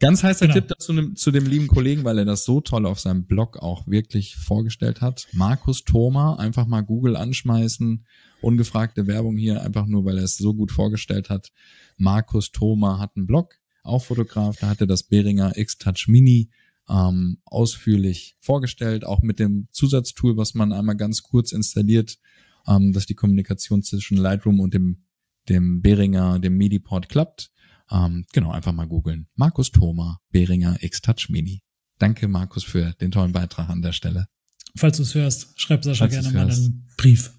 Ganz 0.00 0.22
heißer 0.22 0.46
Genau. 0.46 0.54
Tipp 0.54 0.68
dazu 0.68 0.92
ne- 0.92 1.14
zu 1.14 1.30
dem 1.30 1.46
lieben 1.46 1.66
Kollegen, 1.66 2.04
weil 2.04 2.18
er 2.18 2.24
das 2.24 2.44
so 2.44 2.60
toll 2.60 2.86
auf 2.86 3.00
seinem 3.00 3.26
Blog 3.26 3.58
auch 3.58 3.86
wirklich 3.86 4.36
vorgestellt 4.36 5.00
hat. 5.00 5.26
Markus 5.32 5.84
Thoma, 5.84 6.36
einfach 6.36 6.66
mal 6.66 6.80
Google 6.82 7.16
anschmeißen. 7.16 8.06
Ungefragte 8.40 9.06
Werbung 9.06 9.36
hier, 9.36 9.62
einfach 9.62 9.86
nur, 9.86 10.04
weil 10.04 10.18
er 10.18 10.24
es 10.24 10.36
so 10.36 10.54
gut 10.54 10.70
vorgestellt 10.70 11.28
hat. 11.28 11.50
Markus 11.96 12.52
Thoma 12.52 12.98
hat 12.98 13.16
einen 13.16 13.26
Blog, 13.26 13.56
auch 13.82 14.04
Fotograf, 14.04 14.56
da 14.60 14.68
hat 14.68 14.80
er 14.80 14.86
das 14.86 15.02
Behringer 15.02 15.56
X-Touch 15.56 16.06
Mini 16.08 16.50
ähm, 16.88 17.38
ausführlich 17.44 18.36
vorgestellt, 18.40 19.04
auch 19.04 19.20
mit 19.20 19.38
dem 19.38 19.68
Zusatztool, 19.72 20.36
was 20.36 20.54
man 20.54 20.72
einmal 20.72 20.96
ganz 20.96 21.22
kurz 21.22 21.52
installiert, 21.52 22.18
ähm, 22.66 22.92
dass 22.92 23.06
die 23.06 23.14
Kommunikation 23.14 23.82
zwischen 23.82 24.16
Lightroom 24.16 24.60
und 24.60 24.72
dem 24.74 25.02
dem 25.48 25.80
Behringer, 25.80 26.38
dem 26.38 26.56
MIDI-Port 26.56 27.08
klappt. 27.08 27.50
Ähm, 27.90 28.26
genau, 28.32 28.52
einfach 28.52 28.72
mal 28.72 28.86
googeln. 28.86 29.28
Markus 29.34 29.70
Thoma, 29.70 30.20
Behringer 30.30 30.76
X-Touch 30.82 31.28
Mini. 31.30 31.62
Danke, 31.98 32.28
Markus, 32.28 32.64
für 32.64 32.92
den 33.00 33.10
tollen 33.10 33.32
Beitrag 33.32 33.68
an 33.68 33.82
der 33.82 33.92
Stelle. 33.92 34.28
Falls 34.76 34.98
du 34.98 35.02
es 35.02 35.14
hörst, 35.14 35.60
schreib 35.60 35.82
Sascha 35.82 36.08
Falls 36.08 36.12
gerne 36.12 36.30
mal 36.36 36.50
einen 36.50 36.86
Brief. 36.96 37.32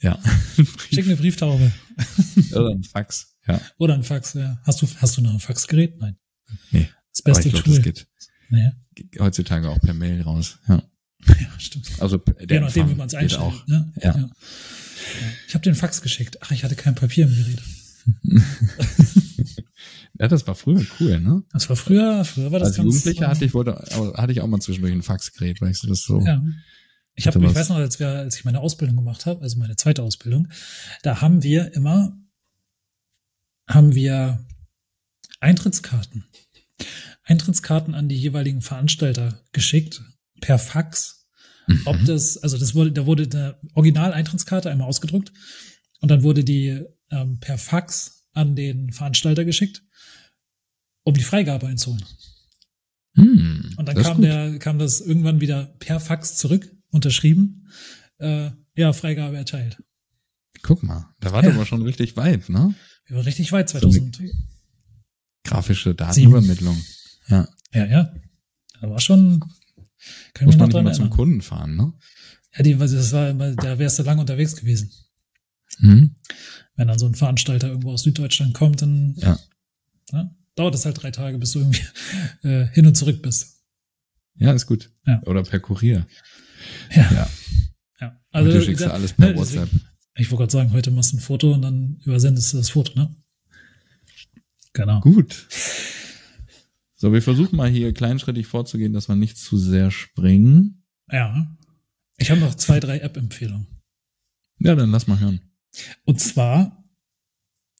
Ja. 0.00 0.18
Schick 0.90 1.06
eine 1.06 1.16
Brieftaube. 1.16 1.72
Oder 2.52 2.70
ein 2.70 2.84
Fax. 2.84 3.36
Ja. 3.46 3.60
Oder 3.78 3.94
ein 3.94 4.02
Fax, 4.02 4.34
ja. 4.34 4.60
Hast 4.64 4.82
du, 4.82 4.86
hast 4.98 5.16
du 5.16 5.22
noch 5.22 5.32
ein 5.32 5.40
Faxgerät? 5.40 5.98
Nein. 5.98 6.16
Nee. 6.70 6.88
Das 7.12 7.22
beste 7.22 7.48
ich 7.48 7.54
glaube, 7.54 7.64
Tool. 7.64 7.74
das 7.76 7.84
geht 7.84 8.08
Naja. 8.50 8.72
heutzutage 9.18 9.68
auch 9.70 9.80
per 9.80 9.94
Mail 9.94 10.22
raus. 10.22 10.58
Ja. 10.68 10.82
Ja, 11.24 11.34
stimmt. 11.58 11.90
Also 11.98 12.18
der 12.18 12.56
Je 12.56 12.60
nachdem, 12.60 12.90
wie 12.90 12.94
man 12.94 13.06
es 13.06 13.14
einstellt. 13.14 13.42
auch. 13.42 13.66
Ne? 13.66 13.92
Ja. 14.02 14.30
Ich 15.48 15.54
habe 15.54 15.62
den 15.62 15.74
Fax 15.74 16.02
geschickt. 16.02 16.38
Ach, 16.42 16.50
ich 16.50 16.64
hatte 16.64 16.76
kein 16.76 16.94
Papier 16.94 17.26
im 17.26 17.34
Gerät. 17.34 17.62
Ja, 20.18 20.28
das 20.28 20.46
war 20.46 20.54
früher 20.54 20.84
cool, 20.98 21.20
ne? 21.20 21.42
Das 21.52 21.68
war 21.68 21.76
früher, 21.76 22.24
früher 22.24 22.50
war 22.50 22.58
das 22.58 22.68
Als 22.68 22.76
ganz. 22.76 22.86
Jugendlicher 22.86 23.28
hatte 23.28 23.44
ich, 23.44 23.52
wollte, 23.52 23.72
hatte 24.16 24.32
ich 24.32 24.40
auch 24.40 24.46
mal 24.46 24.60
zwischendurch 24.60 24.94
ein 24.94 25.02
Faxgerät, 25.02 25.60
ich 25.60 25.78
so 25.78 25.88
das 25.88 26.02
so. 26.04 26.20
Ja. 26.20 26.42
Ich, 27.14 27.26
hab, 27.26 27.36
ich 27.36 27.42
was. 27.42 27.54
weiß 27.54 27.68
noch, 27.70 27.76
als, 27.76 27.98
wir, 27.98 28.08
als 28.08 28.36
ich 28.36 28.44
meine 28.44 28.60
Ausbildung 28.60 28.96
gemacht 28.96 29.26
habe, 29.26 29.42
also 29.42 29.58
meine 29.58 29.76
zweite 29.76 30.02
Ausbildung, 30.02 30.48
da 31.02 31.20
haben 31.20 31.42
wir 31.42 31.74
immer, 31.74 32.16
haben 33.68 33.94
wir 33.94 34.44
Eintrittskarten. 35.40 36.24
Eintrittskarten 37.22 37.94
an 37.94 38.08
die 38.08 38.16
jeweiligen 38.16 38.62
Veranstalter 38.62 39.42
geschickt, 39.52 40.02
per 40.46 40.58
Fax. 40.60 41.26
Ob 41.86 41.96
das, 42.04 42.36
also 42.38 42.56
das 42.58 42.76
wurde, 42.76 42.92
da 42.92 43.06
wurde 43.06 43.24
eine 43.24 43.58
Original-Eintrittskarte 43.74 44.70
einmal 44.70 44.86
ausgedruckt 44.86 45.32
und 46.00 46.08
dann 46.12 46.22
wurde 46.22 46.44
die 46.44 46.84
ähm, 47.10 47.40
per 47.40 47.58
Fax 47.58 48.22
an 48.32 48.54
den 48.54 48.92
Veranstalter 48.92 49.44
geschickt, 49.44 49.82
um 51.02 51.14
die 51.14 51.24
Freigabe 51.24 51.66
einzuholen. 51.66 52.04
Hm, 53.16 53.74
Und 53.76 53.88
dann 53.88 53.96
kam 53.96 54.20
der, 54.22 54.58
kam 54.60 54.78
das 54.78 55.00
irgendwann 55.00 55.40
wieder 55.40 55.66
per 55.80 55.98
Fax 55.98 56.36
zurück, 56.36 56.70
unterschrieben. 56.90 57.66
Äh, 58.18 58.50
ja, 58.76 58.92
Freigabe 58.92 59.36
erteilt. 59.36 59.82
Guck 60.62 60.84
mal, 60.84 61.12
da 61.18 61.32
war 61.32 61.42
Ja. 61.42 61.50
aber 61.50 61.66
schon 61.66 61.82
richtig 61.82 62.16
weit, 62.16 62.48
ne? 62.48 62.74
Wir 63.06 63.16
waren 63.16 63.24
richtig 63.24 63.50
weit 63.50 63.68
2000. 63.68 64.20
Grafische 65.42 65.94
Datenübermittlung. 65.96 66.80
Ja. 67.28 67.48
Ja, 67.72 67.86
ja. 67.86 68.14
Da 68.80 68.88
war 68.90 69.00
schon. 69.00 69.42
Können 70.34 70.46
Muss 70.48 70.56
man 70.56 70.68
nicht 70.68 70.78
immer 70.78 70.92
zum. 70.92 71.10
Kunden 71.10 71.40
fahren, 71.42 71.76
ne? 71.76 71.92
Ja, 72.56 72.62
die, 72.62 72.76
das 72.76 73.12
war 73.12 73.32
da 73.34 73.78
wärst 73.78 73.98
du 73.98 74.02
lange 74.02 74.20
unterwegs 74.20 74.56
gewesen. 74.56 74.90
Hm? 75.78 76.14
Wenn 76.76 76.88
dann 76.88 76.98
so 76.98 77.06
ein 77.06 77.14
Veranstalter 77.14 77.68
irgendwo 77.68 77.92
aus 77.92 78.02
Süddeutschland 78.02 78.54
kommt, 78.54 78.82
dann 78.82 79.14
Ja. 79.18 79.38
ja, 80.12 80.30
dauert 80.54 80.74
es 80.74 80.84
halt 80.84 81.02
drei 81.02 81.10
Tage, 81.10 81.38
bis 81.38 81.52
du 81.52 81.58
irgendwie 81.60 81.82
äh, 82.48 82.66
hin 82.68 82.86
und 82.86 82.96
zurück 82.96 83.20
bist. 83.22 83.62
Ja, 84.36 84.52
ist 84.52 84.66
gut. 84.66 84.90
Ja. 85.06 85.22
Oder 85.24 85.42
per 85.42 85.60
Kurier. 85.60 86.06
Ja. 86.94 87.10
Ja. 87.12 87.30
ja. 88.00 88.20
Also, 88.30 88.50
du 88.50 88.62
schickst 88.62 88.84
ja 88.84 88.90
alles 88.90 89.12
per 89.14 89.30
ne, 89.30 89.36
WhatsApp. 89.36 89.64
deswegen- 89.70 89.86
Ich 90.16 90.30
wollte 90.30 90.42
gerade 90.42 90.52
sagen, 90.52 90.72
heute 90.72 90.90
machst 90.90 91.12
du 91.12 91.16
ein 91.16 91.20
Foto 91.20 91.52
und 91.52 91.62
dann 91.62 92.00
übersendest 92.04 92.52
du 92.52 92.58
das 92.58 92.70
Foto, 92.70 92.92
ne? 92.98 93.14
Genau. 94.72 95.00
Gut. 95.00 95.46
So, 96.98 97.12
wir 97.12 97.22
versuchen 97.22 97.56
mal 97.56 97.68
hier 97.68 97.92
kleinschrittig 97.92 98.46
vorzugehen, 98.46 98.94
dass 98.94 99.08
wir 99.08 99.16
nicht 99.16 99.36
zu 99.36 99.58
sehr 99.58 99.90
springen. 99.90 100.82
Ja. 101.12 101.54
Ich 102.16 102.30
habe 102.30 102.40
noch 102.40 102.54
zwei, 102.54 102.80
drei 102.80 103.00
App-Empfehlungen. 103.00 103.66
Ja, 104.58 104.74
dann 104.74 104.90
lass 104.90 105.06
mal 105.06 105.20
hören. 105.20 105.40
Und 106.04 106.20
zwar 106.20 106.82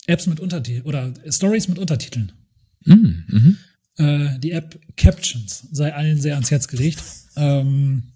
Apps 0.06 0.26
mit 0.26 0.38
Untertiteln 0.40 0.84
oder 0.84 1.14
Stories 1.30 1.68
mit 1.68 1.78
Untertiteln. 1.78 2.32
Mhm, 2.84 3.24
mhm. 3.28 3.58
Äh, 3.96 4.38
die 4.38 4.52
App 4.52 4.78
Captions 4.96 5.66
sei 5.72 5.94
allen 5.94 6.20
sehr 6.20 6.34
ans 6.34 6.50
Herz 6.50 6.68
gelegt. 6.68 7.02
Ähm, 7.36 8.12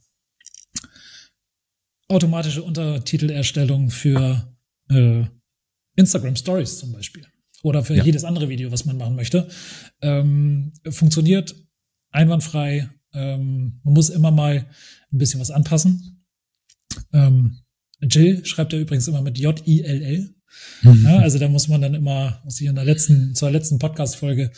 automatische 2.09 2.63
Untertitelerstellung 2.63 3.91
für 3.91 4.55
äh, 4.91 5.25
Instagram 5.97 6.37
Stories 6.37 6.79
zum 6.79 6.93
Beispiel. 6.93 7.27
Oder 7.63 7.85
für 7.85 7.95
Ja. 7.95 8.05
jedes 8.05 8.25
andere 8.25 8.49
Video, 8.49 8.73
was 8.73 8.85
man 8.87 8.97
machen 8.97 9.17
möchte. 9.17 9.49
Ähm, 10.01 10.73
funktioniert 10.89 11.55
einwandfrei. 12.11 12.89
Ähm, 13.13 13.81
man 13.83 13.95
muss 13.95 14.09
immer 14.09 14.31
mal 14.31 14.67
ein 15.13 15.19
bisschen 15.19 15.41
was 15.41 15.51
anpassen. 15.51 16.25
Ähm, 17.13 17.59
Jill 18.01 18.45
schreibt 18.47 18.73
ja 18.73 18.79
übrigens 18.79 19.09
immer 19.09 19.23
mit 19.23 19.39
J-I-L-L. 19.39 20.35
Ja, 20.83 21.19
also 21.19 21.39
da 21.39 21.49
muss 21.49 21.69
man 21.69 21.81
dann 21.83 21.95
immer, 21.95 22.41
muss 22.45 22.61
ich 22.61 22.67
in 22.67 22.75
der 22.75 22.85
letzten, 22.85 23.35
zur 23.35 23.51
letzten 23.51 23.79
Podcast-Folge, 23.79 24.51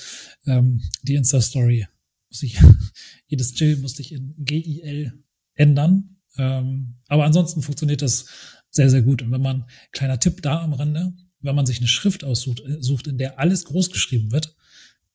ähm, 0.46 0.80
die 1.02 1.16
Insta-Story, 1.16 1.86
muss 2.30 2.42
ich, 2.42 2.58
jedes 3.26 3.58
Jill 3.58 3.76
musste 3.78 4.00
ich 4.02 4.12
in 4.12 4.34
G-I-L 4.38 5.12
ändern. 5.54 6.16
Ähm, 6.38 6.94
aber 7.08 7.24
ansonsten 7.24 7.60
funktioniert 7.60 8.00
das 8.00 8.26
sehr, 8.70 8.88
sehr 8.88 9.02
gut. 9.02 9.20
Und 9.22 9.32
wenn 9.32 9.42
man, 9.42 9.66
kleiner 9.90 10.18
Tipp 10.18 10.40
da 10.40 10.62
am 10.62 10.72
Rande, 10.72 11.12
wenn 11.42 11.54
man 11.54 11.66
sich 11.66 11.78
eine 11.78 11.88
Schrift 11.88 12.24
aussucht, 12.24 12.60
äh, 12.60 12.80
sucht, 12.80 13.06
in 13.06 13.18
der 13.18 13.38
alles 13.38 13.64
groß 13.64 13.90
geschrieben 13.90 14.32
wird, 14.32 14.54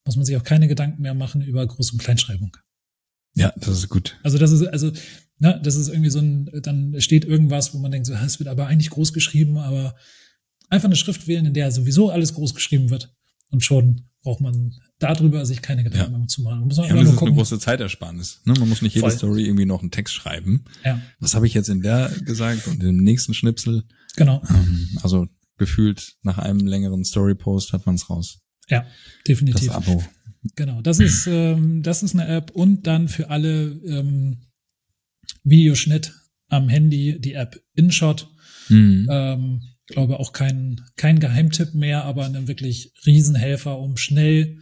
muss 0.05 0.15
man 0.15 0.25
sich 0.25 0.37
auch 0.37 0.43
keine 0.43 0.67
Gedanken 0.67 1.01
mehr 1.01 1.13
machen 1.13 1.41
über 1.41 1.63
Groß- 1.63 1.91
und 1.93 1.99
Kleinschreibung. 1.99 2.55
Ja, 3.33 3.53
das 3.57 3.77
ist 3.77 3.89
gut. 3.89 4.17
Also 4.23 4.37
das 4.37 4.51
ist, 4.51 4.63
also, 4.65 4.91
ne, 5.39 5.59
das 5.63 5.75
ist 5.75 5.89
irgendwie 5.89 6.09
so 6.09 6.19
ein, 6.19 6.49
dann 6.63 6.99
steht 7.01 7.25
irgendwas, 7.25 7.73
wo 7.73 7.77
man 7.79 7.91
denkt, 7.91 8.07
so, 8.07 8.13
es 8.13 8.39
wird 8.39 8.47
aber 8.49 8.67
eigentlich 8.67 8.89
groß 8.89 9.13
geschrieben, 9.13 9.57
aber 9.57 9.95
einfach 10.69 10.87
eine 10.87 10.95
Schrift 10.95 11.27
wählen, 11.27 11.45
in 11.45 11.53
der 11.53 11.71
sowieso 11.71 12.09
alles 12.09 12.33
groß 12.33 12.55
geschrieben 12.55 12.89
wird. 12.89 13.13
Und 13.49 13.63
schon 13.63 14.03
braucht 14.23 14.41
man 14.41 14.73
darüber 14.99 15.45
sich 15.45 15.61
keine 15.61 15.83
Gedanken 15.83 16.11
Ja. 16.13 16.17
mehr 16.17 16.27
zu 16.27 16.41
machen. 16.41 16.61
Muss 16.67 16.77
man 16.77 16.87
Ja, 16.89 16.95
das 16.95 17.13
ist 17.13 17.21
eine 17.21 17.31
große 17.31 17.59
Zeitersparnis. 17.59 18.41
Ne? 18.45 18.53
Man 18.59 18.67
muss 18.67 18.81
nicht 18.81 18.95
jede 18.95 19.07
Voll. 19.07 19.17
Story 19.17 19.43
irgendwie 19.45 19.65
noch 19.65 19.81
einen 19.81 19.91
Text 19.91 20.15
schreiben. 20.15 20.65
Ja, 20.83 20.99
Was 21.19 21.35
habe 21.35 21.47
ich 21.47 21.53
jetzt 21.53 21.69
in 21.69 21.81
der 21.81 22.09
gesagt 22.25 22.67
und 22.67 22.83
im 22.83 22.97
nächsten 22.97 23.33
Schnipsel? 23.33 23.83
genau. 24.17 24.41
Ähm, 24.49 24.97
also 25.01 25.27
gefühlt 25.57 26.15
nach 26.21 26.37
einem 26.37 26.65
längeren 26.65 27.03
Story-Post 27.03 27.73
hat 27.73 27.85
man 27.85 27.95
es 27.95 28.09
raus. 28.09 28.39
Ja, 28.69 28.81
Das 28.81 28.89
definitiv. 29.27 29.71
Abo. 29.71 30.03
Genau, 30.55 30.81
das 30.81 30.99
ist, 30.99 31.27
ähm, 31.27 31.83
das 31.83 32.03
ist 32.03 32.13
eine 32.13 32.27
App 32.27 32.51
und 32.51 32.87
dann 32.87 33.07
für 33.07 33.29
alle 33.29 33.79
ähm, 33.85 34.37
Videoschnitt 35.43 36.13
am 36.49 36.69
Handy 36.69 37.19
die 37.19 37.33
App 37.33 37.61
InShot. 37.73 38.29
Mhm. 38.69 39.07
Ähm, 39.09 39.61
ich 39.87 39.95
glaube 39.95 40.19
auch 40.19 40.33
kein, 40.33 40.81
kein 40.95 41.19
Geheimtipp 41.19 41.73
mehr, 41.73 42.03
aber 42.03 42.25
ein 42.25 42.47
wirklich 42.47 42.93
Riesenhelfer, 43.05 43.79
um 43.79 43.97
schnell 43.97 44.59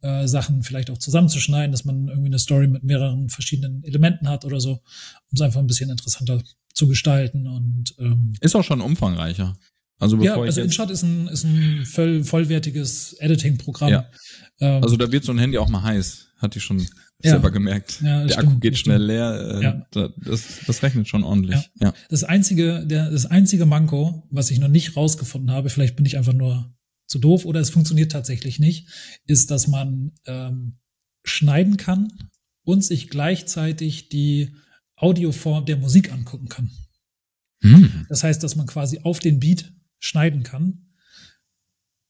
äh, 0.00 0.26
Sachen 0.26 0.62
vielleicht 0.62 0.90
auch 0.90 0.98
zusammenzuschneiden, 0.98 1.72
dass 1.72 1.84
man 1.84 2.08
irgendwie 2.08 2.28
eine 2.28 2.38
Story 2.38 2.66
mit 2.66 2.82
mehreren 2.82 3.28
verschiedenen 3.28 3.84
Elementen 3.84 4.28
hat 4.28 4.44
oder 4.44 4.60
so, 4.60 4.72
um 4.72 5.34
es 5.34 5.40
einfach 5.40 5.60
ein 5.60 5.66
bisschen 5.66 5.90
interessanter 5.90 6.42
zu 6.74 6.88
gestalten. 6.88 7.46
Und 7.46 7.94
ähm, 7.98 8.32
Ist 8.40 8.56
auch 8.56 8.64
schon 8.64 8.80
umfangreicher. 8.80 9.56
Also 9.98 10.16
ja, 10.16 10.32
bevor 10.32 10.44
also 10.46 10.60
ich 10.60 10.64
InShot 10.66 10.90
ist 10.90 11.02
ein, 11.02 11.28
ist 11.28 11.44
ein 11.44 11.84
voll, 11.86 12.24
vollwertiges 12.24 13.14
Editing-Programm. 13.20 13.90
Ja. 13.90 14.10
Ähm, 14.60 14.82
also 14.82 14.96
da 14.96 15.10
wird 15.12 15.24
so 15.24 15.32
ein 15.32 15.38
Handy 15.38 15.58
auch 15.58 15.68
mal 15.68 15.82
heiß. 15.82 16.28
Hatte 16.38 16.58
ich 16.58 16.64
schon 16.64 16.80
Ja. 16.80 17.30
selber 17.30 17.52
gemerkt. 17.52 18.00
Ja, 18.02 18.24
Der 18.24 18.32
stimmt, 18.34 18.48
Akku 18.48 18.58
geht 18.58 18.78
schnell 18.78 18.96
stimmt. 18.96 19.06
leer. 19.08 19.58
Äh, 19.60 19.62
Ja. 19.62 19.86
da- 19.92 20.08
das, 20.16 20.60
das 20.66 20.82
rechnet 20.82 21.06
schon 21.06 21.22
ordentlich. 21.22 21.70
Ja. 21.80 21.94
Das 22.08 22.24
einzige, 22.24 22.84
der, 22.84 23.10
das 23.12 23.26
einzige 23.26 23.64
Manko, 23.64 24.26
was 24.30 24.50
ich 24.50 24.58
noch 24.58 24.66
nicht 24.68 24.96
rausgefunden 24.96 25.52
habe, 25.52 25.70
vielleicht 25.70 25.94
bin 25.94 26.04
ich 26.04 26.16
einfach 26.18 26.32
nur 26.32 26.74
zu 27.06 27.18
doof 27.20 27.44
oder 27.44 27.60
es 27.60 27.70
funktioniert 27.70 28.10
tatsächlich 28.10 28.58
nicht, 28.58 28.88
ist, 29.26 29.50
dass 29.52 29.68
man 29.68 30.12
ähm, 30.26 30.78
schneiden 31.24 31.76
kann 31.76 32.08
und 32.64 32.82
sich 32.84 33.08
gleichzeitig 33.08 34.08
die 34.08 34.54
Audioform 34.96 35.64
der 35.66 35.76
Musik 35.76 36.10
angucken 36.12 36.48
kann. 36.48 36.70
Hm. 37.62 38.06
Das 38.08 38.24
heißt, 38.24 38.42
dass 38.42 38.56
man 38.56 38.66
quasi 38.66 38.98
auf 39.04 39.20
den 39.20 39.38
Beat 39.38 39.72
schneiden 40.02 40.42
kann. 40.42 40.88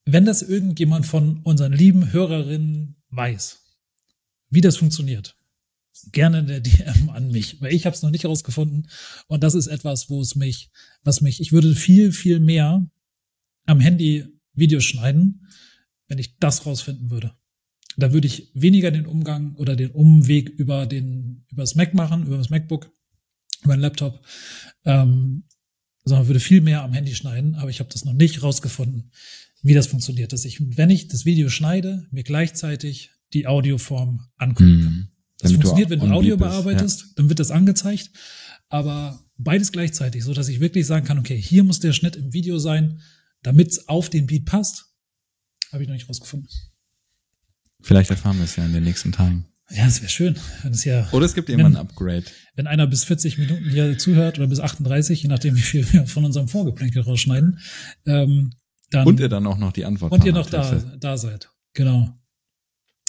Wenn 0.05 0.25
das 0.25 0.43
irgendjemand 0.43 1.07
von 1.07 1.43
unseren 1.43 1.73
lieben 1.73 2.13
Hörerinnen 2.13 2.97
weiß, 3.11 3.61
wie 4.51 4.61
das 4.61 4.77
funktioniert, 4.77 5.37
gerne 6.11 6.41
in 6.41 6.47
der 6.47 6.61
DM 6.61 7.11
an 7.11 7.31
mich, 7.31 7.61
weil 7.61 7.73
ich 7.73 7.87
habe 7.87 7.95
es 7.95 8.03
noch 8.03 8.11
nicht 8.11 8.25
herausgefunden 8.25 8.89
und 9.29 9.43
das 9.45 9.55
ist 9.55 9.69
etwas, 9.69 10.11
wo 10.11 10.21
es 10.21 10.35
mich, 10.35 10.71
was 11.05 11.21
mich, 11.21 11.41
ich 11.41 11.53
würde 11.53 11.75
viel, 11.75 12.13
viel 12.13 12.41
mehr 12.41 12.91
am 13.67 13.81
Handy 13.81 14.27
Videos 14.55 14.85
schneiden, 14.85 15.47
wenn 16.09 16.19
ich 16.19 16.39
das 16.39 16.67
rausfinden 16.67 17.11
würde. 17.11 17.35
Da 17.97 18.13
würde 18.13 18.27
ich 18.27 18.51
weniger 18.55 18.91
den 18.91 19.07
Umgang 19.07 19.55
oder 19.57 19.77
den 19.77 19.91
Umweg 19.91 20.49
über 20.49 20.87
den, 20.87 21.45
über 21.51 21.63
das 21.63 21.75
Mac 21.75 21.95
machen, 21.95 22.27
über 22.27 22.39
das 22.39 22.51
MacBook, 22.51 22.91
über 23.63 23.77
den 23.77 23.83
Laptop, 23.83 24.25
ähm, 24.85 25.45
sondern 26.05 26.27
würde 26.27 26.41
viel 26.41 26.61
mehr 26.61 26.83
am 26.83 26.93
Handy 26.93 27.15
schneiden, 27.15 27.55
aber 27.55 27.71
ich 27.71 27.81
habe 27.81 27.91
das 27.93 28.05
noch 28.05 28.13
nicht 28.13 28.43
rausgefunden, 28.43 29.11
wie 29.63 29.75
das 29.75 29.87
funktioniert, 29.87 30.33
dass 30.33 30.45
ich, 30.45 30.77
wenn 30.77 30.91
ich 30.91 31.09
das 31.09 31.25
Video 31.25 31.49
schneide, 31.49 32.07
mir 32.11 32.25
gleichzeitig 32.25 33.11
die 33.33 33.47
Audioform 33.47 34.27
angucken 34.37 34.83
kann. 34.83 34.93
Hm. 34.93 35.09
Das 35.39 35.51
Damit 35.51 35.67
funktioniert, 35.67 35.91
wenn 35.91 36.01
du 36.01 36.15
Audio 36.15 36.37
bearbeitest, 36.37 37.13
dann 37.17 37.29
wird 37.29 37.41
das 37.41 37.51
angezeigt, 37.51 38.11
aber 38.69 39.25
beides 39.39 39.73
gleichzeitig, 39.73 40.25
so 40.25 40.35
dass 40.35 40.49
ich 40.49 40.61
wirklich 40.61 40.87
sagen 40.87 41.07
kann, 41.07 41.19
okay, 41.19 41.41
hier 41.41 41.65
muss 41.65 41.81
der 41.81 41.93
Schnitt 41.93 42.17
im 42.17 42.33
Video 42.33 42.59
sein, 42.59 43.01
damit 43.43 43.69
es 43.69 43.89
auf 43.89 44.09
den 44.09 44.27
Beat 44.27 44.45
passt, 44.45 44.87
habe 45.73 45.83
ich 45.83 45.89
noch 45.89 45.95
nicht 45.95 46.09
rausgefunden. 46.09 46.49
Ja. 46.51 46.59
Vielleicht 47.81 48.11
erfahren 48.11 48.37
wir 48.39 48.45
es 48.45 48.57
ja 48.57 48.65
in 48.65 48.73
den 48.73 48.85
nächsten 48.85 49.11
Tagen. 49.11 49.47
Ja, 49.75 49.85
das 49.87 50.03
wäre 50.03 50.11
schön, 50.11 50.37
wenn 50.63 50.73
es 50.73 50.85
ja, 50.85 51.09
Oder 51.13 51.25
es 51.25 51.35
gibt 51.35 51.49
irgendwann 51.49 51.77
ein 51.77 51.81
Upgrade. 51.81 52.25
wenn 52.55 52.67
einer 52.67 52.87
bis 52.87 53.05
40 53.05 53.39
Minuten 53.39 53.71
hier 53.71 53.97
zuhört 53.97 54.39
oder 54.39 54.47
bis 54.47 54.61
38, 54.61 55.23
je 55.23 55.29
nachdem, 55.29 55.57
wie 55.57 55.61
viel 55.61 55.91
wir 55.93 56.07
von 56.07 56.25
unserem 56.25 56.49
Vorgeplänkel 56.49 57.03
rausschneiden, 57.03 57.59
ähm, 58.07 58.53
dann 58.91 59.07
Und 59.07 59.21
ihr 59.21 59.29
dann 59.29 59.47
auch 59.47 59.57
noch 59.57 59.73
die 59.73 59.87
Antwort 59.87 60.13
und 60.13 60.25
ihr 60.25 60.33
noch 60.33 60.51
da, 60.51 60.71
da 61.01 61.17
seid. 61.17 61.51
Genau. 61.73 62.13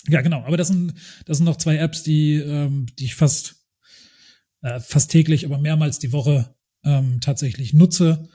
Ja, 0.07 0.22
genau. 0.22 0.43
Aber 0.43 0.55
das 0.55 0.70
sind, 0.70 0.93
das 1.26 1.38
sind 1.38 1.45
noch 1.45 1.57
zwei 1.57 1.78
Apps, 1.78 2.03
die, 2.03 2.36
ähm, 2.36 2.86
die 2.97 3.05
ich 3.05 3.16
fast, 3.16 3.55
äh, 4.61 4.80
fast 4.80 5.11
täglich, 5.11 5.45
aber 5.45 5.57
mehrmals 5.57 5.99
die 5.99 6.14
Woche 6.14 6.55
ähm, 6.86 7.20
tatsächlich 7.20 7.74
nutze, 7.74 8.30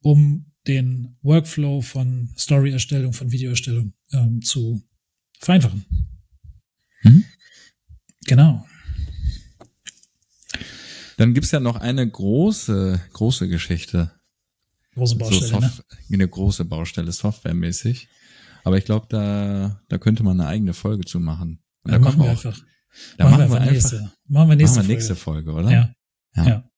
um 0.00 0.52
den 0.66 1.16
Workflow 1.22 1.82
von 1.82 2.32
Story-Erstellung, 2.38 3.12
von 3.12 3.30
Videoerstellung 3.32 3.92
ähm, 4.12 4.40
zu 4.40 4.82
vereinfachen. 5.38 5.84
Mhm. 7.02 7.24
Genau. 8.26 8.66
Dann 11.16 11.34
gibt's 11.34 11.50
ja 11.52 11.60
noch 11.60 11.76
eine 11.76 12.08
große, 12.08 13.00
große 13.12 13.48
Geschichte. 13.48 14.12
Große 14.94 15.16
Baustelle, 15.16 15.46
so 15.46 15.60
ne? 15.60 15.72
Eine 16.12 16.28
große 16.28 16.64
Baustelle, 16.64 17.12
softwaremäßig. 17.12 18.08
Aber 18.64 18.78
ich 18.78 18.84
glaube, 18.84 19.06
da, 19.08 19.80
da 19.88 19.98
könnte 19.98 20.22
man 20.22 20.40
eine 20.40 20.48
eigene 20.48 20.72
Folge 20.74 21.04
zu 21.04 21.20
machen. 21.20 21.62
Und 21.82 21.92
Ja, 21.92 21.98
da 21.98 22.04
machen 22.04 22.18
wir 22.18 22.26
auch, 22.26 22.30
einfach. 22.30 22.60
da 23.18 23.24
machen 23.24 23.38
wir 23.38 23.44
einfach 23.44 23.60
einfach, 23.60 23.72
nächste. 23.72 24.12
Machen 24.26 24.48
wir 24.48 24.56
nächste 24.56 24.78
machen 24.78 24.88
wir 24.88 24.94
nächste 24.94 25.14
Folge. 25.16 25.52
Folge, 25.52 25.66
oder? 25.66 25.72
Ja. 25.72 25.94
Ja. 26.36 26.48
Ja. 26.48 26.70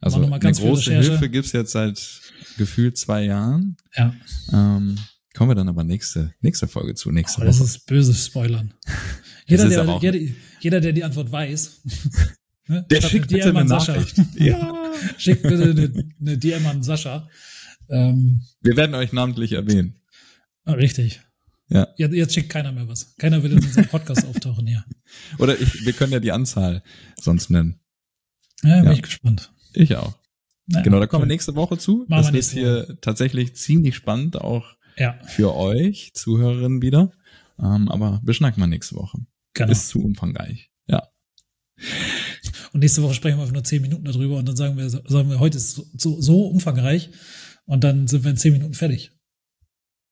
Also 0.00 0.18
Machen 0.20 0.34
eine 0.34 0.52
große 0.52 0.90
Recherche. 0.90 1.10
Hilfe 1.10 1.30
gibt's 1.30 1.52
jetzt 1.52 1.72
seit 1.72 2.20
gefühlt 2.58 2.98
zwei 2.98 3.24
Jahren. 3.24 3.76
Ja. 3.96 4.14
Ähm, 4.52 4.98
kommen 5.34 5.50
wir 5.50 5.54
dann 5.54 5.68
aber 5.68 5.82
nächste, 5.82 6.34
nächste 6.40 6.68
Folge 6.68 6.94
zu, 6.94 7.10
nächste 7.10 7.38
Aber 7.38 7.46
das 7.46 7.58
Woche. 7.58 7.66
ist 7.66 7.86
böses 7.86 8.26
Spoilern. 8.26 8.74
Jeder, 9.46 9.68
der, 9.68 9.98
jeder, 10.00 10.34
jeder, 10.64 10.80
der 10.80 10.92
die 10.92 11.04
Antwort 11.04 11.30
weiß, 11.30 11.82
ne, 12.68 12.84
Der 12.90 13.00
schickt 13.02 13.28
bitte 13.28 13.44
DM 13.48 13.56
eine 13.56 13.68
Sascha. 13.68 14.04
Ja. 14.36 14.74
Schickt 15.18 15.42
bitte 15.42 15.62
eine, 15.70 16.10
eine 16.20 16.38
DM 16.38 16.66
an 16.66 16.82
Sascha. 16.82 17.28
Ähm, 17.88 18.42
Wir 18.62 18.76
werden 18.76 18.94
euch 18.94 19.12
namentlich 19.12 19.52
erwähnen. 19.52 20.00
ah, 20.64 20.72
richtig. 20.72 21.20
Ja. 21.68 21.88
Jetzt, 21.96 22.14
jetzt 22.14 22.34
schickt 22.34 22.50
keiner 22.50 22.72
mehr 22.72 22.88
was. 22.88 23.14
Keiner 23.16 23.42
will 23.42 23.52
in 23.52 23.58
unserem 23.58 23.86
Podcast 23.88 24.26
auftauchen 24.26 24.66
hier. 24.66 24.84
Oder 25.38 25.58
ich, 25.60 25.84
wir 25.84 25.92
können 25.92 26.12
ja 26.12 26.20
die 26.20 26.32
Anzahl 26.32 26.82
sonst 27.20 27.50
nennen. 27.50 27.80
Ja, 28.62 28.76
bin 28.76 28.84
Ja. 28.86 28.92
ich 28.92 29.02
gespannt. 29.02 29.52
Ich 29.72 29.96
auch. 29.96 30.14
Ja, 30.68 30.80
Genau, 30.82 30.98
da 31.00 31.06
kommen 31.06 31.22
wir 31.22 31.26
cool. 31.26 31.28
nächste 31.32 31.54
Woche 31.56 31.76
zu. 31.78 32.06
Machen 32.08 32.22
das 32.22 32.26
wir 32.28 32.32
wird 32.32 32.34
nächste 32.34 32.60
hier 32.60 32.98
tatsächlich 33.00 33.54
ziemlich 33.56 33.96
spannend, 33.96 34.40
auch 34.40 34.76
Ja, 34.96 35.18
für 35.26 35.54
euch, 35.54 36.12
Zuhörerinnen 36.14 36.80
wieder. 36.80 37.12
Ähm, 37.58 37.88
aber 37.90 38.20
beschnacken 38.24 38.60
wir 38.62 38.66
nächste 38.66 38.96
Woche. 38.96 39.18
Genau. 39.54 39.72
Ist 39.72 39.88
zu 39.88 40.00
umfangreich. 40.00 40.70
Ja. 40.86 41.08
Und 42.72 42.80
nächste 42.80 43.02
Woche 43.02 43.14
sprechen 43.14 43.38
wir 43.38 43.42
einfach 43.42 43.54
nur 43.54 43.64
zehn 43.64 43.82
Minuten 43.82 44.04
darüber 44.04 44.36
und 44.36 44.46
dann 44.46 44.56
sagen 44.56 44.76
wir, 44.76 44.88
sagen 44.88 45.30
wir, 45.30 45.38
heute 45.38 45.58
ist 45.58 45.80
so, 45.96 46.20
so, 46.20 46.46
umfangreich 46.46 47.10
und 47.64 47.84
dann 47.84 48.06
sind 48.06 48.24
wir 48.24 48.30
in 48.30 48.36
zehn 48.36 48.52
Minuten 48.52 48.74
fertig. 48.74 49.12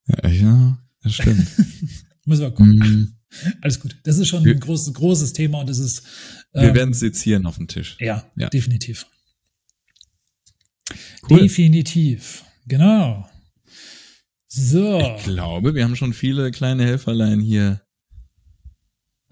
Ja, 0.07 0.29
ja 0.29 0.77
das 1.01 1.13
stimmt. 1.13 1.47
Müssen 2.25 2.41
wir 2.41 2.51
gucken. 2.51 2.77
Mm. 2.77 3.13
Alles 3.61 3.79
gut. 3.79 3.97
Das 4.03 4.17
ist 4.17 4.27
schon 4.27 4.47
ein 4.47 4.59
großes, 4.59 4.93
großes 4.93 5.33
Thema 5.33 5.59
und 5.59 5.69
das 5.69 5.79
ist. 5.79 6.03
Ähm, 6.53 6.67
wir 6.67 6.75
werden 6.75 6.93
sezieren 6.93 7.45
auf 7.45 7.57
den 7.57 7.67
Tisch. 7.67 7.97
Ja, 7.99 8.31
ja. 8.35 8.49
definitiv. 8.49 9.07
Cool. 11.29 11.41
Definitiv. 11.41 12.43
Genau. 12.67 13.27
So. 14.47 15.15
Ich 15.17 15.23
glaube, 15.23 15.73
wir 15.73 15.83
haben 15.83 15.95
schon 15.95 16.13
viele 16.13 16.51
kleine 16.51 16.85
Helferlein 16.85 17.39
hier. 17.39 17.81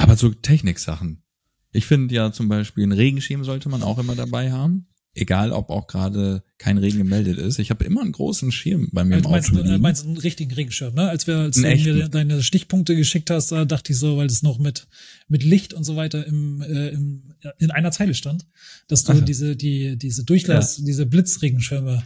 Aber 0.01 0.17
so 0.17 0.29
Techniksachen. 0.29 1.23
Ich 1.71 1.85
finde 1.85 2.13
ja 2.13 2.31
zum 2.31 2.49
Beispiel, 2.49 2.83
einen 2.83 2.91
Regenschirm 2.91 3.43
sollte 3.43 3.69
man 3.69 3.83
auch 3.83 3.97
immer 3.97 4.15
dabei 4.15 4.51
haben. 4.51 4.87
Egal, 5.13 5.51
ob 5.51 5.69
auch 5.69 5.87
gerade 5.87 6.41
kein 6.57 6.77
Regen 6.77 6.99
gemeldet 6.99 7.37
ist. 7.37 7.59
Ich 7.59 7.69
habe 7.69 7.83
immer 7.83 8.01
einen 8.01 8.13
großen 8.13 8.49
Schirm 8.53 8.87
bei 8.93 9.03
mir 9.03 9.15
also 9.15 9.27
im 9.29 9.35
Auto. 9.35 9.53
Meinst, 9.55 9.81
meinst 9.81 10.03
du 10.03 10.07
einen 10.07 10.17
richtigen 10.17 10.53
Regenschirm, 10.53 10.95
ne? 10.95 11.09
Als 11.09 11.27
wir 11.27 11.37
als 11.37 11.57
du 11.57 11.61
mir 11.61 12.07
deine 12.07 12.41
Stichpunkte 12.41 12.95
geschickt 12.95 13.29
hast, 13.29 13.51
da 13.51 13.65
dachte 13.65 13.91
ich 13.91 13.99
so, 13.99 14.15
weil 14.15 14.27
es 14.27 14.41
noch 14.41 14.57
mit, 14.57 14.87
mit 15.27 15.43
Licht 15.43 15.73
und 15.73 15.83
so 15.83 15.97
weiter 15.97 16.25
im, 16.25 16.61
äh, 16.61 16.89
im, 16.89 17.33
in 17.57 17.71
einer 17.71 17.91
Zeile 17.91 18.13
stand, 18.13 18.47
dass 18.87 19.03
du 19.03 19.11
Ach. 19.11 19.19
diese, 19.19 19.57
die, 19.57 19.97
diese 19.97 20.23
Durchlass, 20.23 20.77
ja. 20.77 20.85
diese 20.85 21.05
Blitzregenschirme 21.05 22.03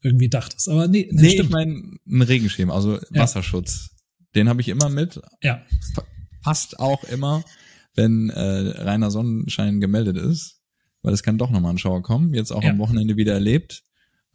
irgendwie 0.00 0.28
dachtest. 0.28 0.68
Aber 0.68 0.88
nee, 0.88 1.08
nee, 1.12 1.22
nee 1.22 1.40
ich 1.40 1.48
meine 1.48 1.80
einen 2.06 2.22
Regenschirm, 2.22 2.72
also 2.72 2.98
Wasserschutz. 3.10 3.90
Den 4.34 4.48
habe 4.48 4.60
ich 4.62 4.68
immer 4.68 4.88
mit. 4.88 5.20
Ja. 5.42 5.62
Passt 6.42 6.78
auch 6.78 7.04
immer, 7.04 7.44
wenn 7.94 8.30
äh, 8.30 8.82
reiner 8.82 9.10
Sonnenschein 9.10 9.80
gemeldet 9.80 10.16
ist 10.16 10.62
weil 11.02 11.12
es 11.12 11.22
kann 11.22 11.38
doch 11.38 11.50
nochmal 11.50 11.74
ein 11.74 11.78
Schauer 11.78 12.02
kommen. 12.02 12.32
Jetzt 12.32 12.52
auch 12.52 12.62
ja. 12.62 12.70
am 12.70 12.78
Wochenende 12.78 13.16
wieder 13.16 13.34
erlebt. 13.34 13.82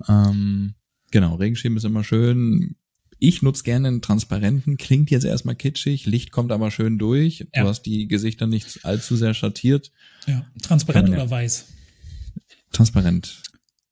Ähm, 0.08 0.76
genau, 1.12 1.36
Regenschirm 1.36 1.78
ist 1.78 1.86
immer 1.86 2.04
schön. 2.04 2.76
Ich 3.20 3.42
nutze 3.42 3.64
gerne 3.64 3.88
einen 3.88 4.02
transparenten, 4.02 4.78
klingt 4.78 5.10
jetzt 5.10 5.24
erstmal 5.24 5.56
kitschig, 5.56 6.06
Licht 6.06 6.32
kommt 6.32 6.52
aber 6.52 6.70
schön 6.70 7.00
durch. 7.00 7.48
Ja. 7.56 7.64
Du 7.64 7.70
hast 7.70 7.84
die 7.84 8.08
Gesichter 8.08 8.46
nicht 8.46 8.86
allzu 8.86 9.16
sehr 9.16 9.34
schattiert. 9.34 9.92
Ja, 10.28 10.46
transparent 10.62 11.10
oder 11.10 11.30
weiß? 11.30 11.68
Transparent. 12.72 13.42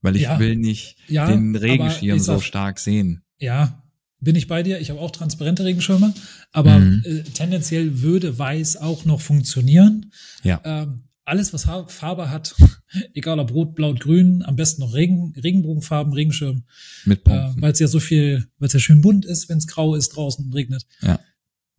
Weil 0.01 0.17
ich 0.17 0.23
ja. 0.23 0.37
will 0.37 0.55
nicht 0.55 0.97
ja, 1.07 1.25
den 1.25 1.55
Regenschirm 1.55 2.19
so 2.19 2.39
stark 2.39 2.77
sehen. 2.77 3.23
Ja, 3.39 3.83
bin 4.25 4.35
ich 4.35 4.47
bei 4.47 4.63
dir. 4.63 4.81
Ich 4.81 4.89
habe 4.89 4.99
auch 4.99 5.11
transparente 5.11 5.63
Regenschirme, 5.63 6.13
aber 6.51 6.79
mhm. 6.79 7.03
äh, 7.05 7.21
tendenziell 7.21 8.01
würde 8.01 8.37
weiß 8.37 8.77
auch 8.77 9.05
noch 9.05 9.21
funktionieren. 9.21 10.11
Ja. 10.43 10.59
Ähm, 10.65 11.03
alles, 11.23 11.53
was 11.53 11.65
Farbe 11.65 12.29
hat, 12.29 12.55
egal 13.13 13.39
ob 13.39 13.53
rot, 13.53 13.75
blau, 13.75 13.93
grün, 13.93 14.43
am 14.43 14.55
besten 14.55 14.81
noch 14.81 14.93
Regen, 14.93 15.33
Regenbogenfarben, 15.41 16.11
Regenschirm. 16.11 16.65
Mit 17.05 17.25
äh, 17.27 17.49
Weil 17.55 17.71
es 17.71 17.79
ja 17.79 17.87
so 17.87 17.99
viel, 17.99 18.47
weil 18.57 18.67
es 18.67 18.73
ja 18.73 18.79
schön 18.79 19.01
bunt 19.01 19.25
ist, 19.25 19.47
wenn 19.47 19.59
es 19.59 19.67
grau 19.67 19.95
ist 19.95 20.09
draußen 20.09 20.45
und 20.45 20.53
regnet. 20.53 20.85
Ja. 21.01 21.19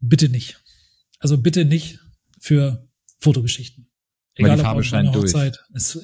Bitte 0.00 0.28
nicht. 0.28 0.62
Also 1.18 1.38
bitte 1.38 1.64
nicht 1.64 1.98
für 2.40 2.88
Fotogeschichten. 3.18 3.88
Egal 4.34 4.50
weil 4.50 4.56
die 4.56 4.62
Farbe 4.62 4.80
ob 4.80 4.84
scheint 4.84 5.14
durch. 5.14 5.34
Es, 5.74 5.98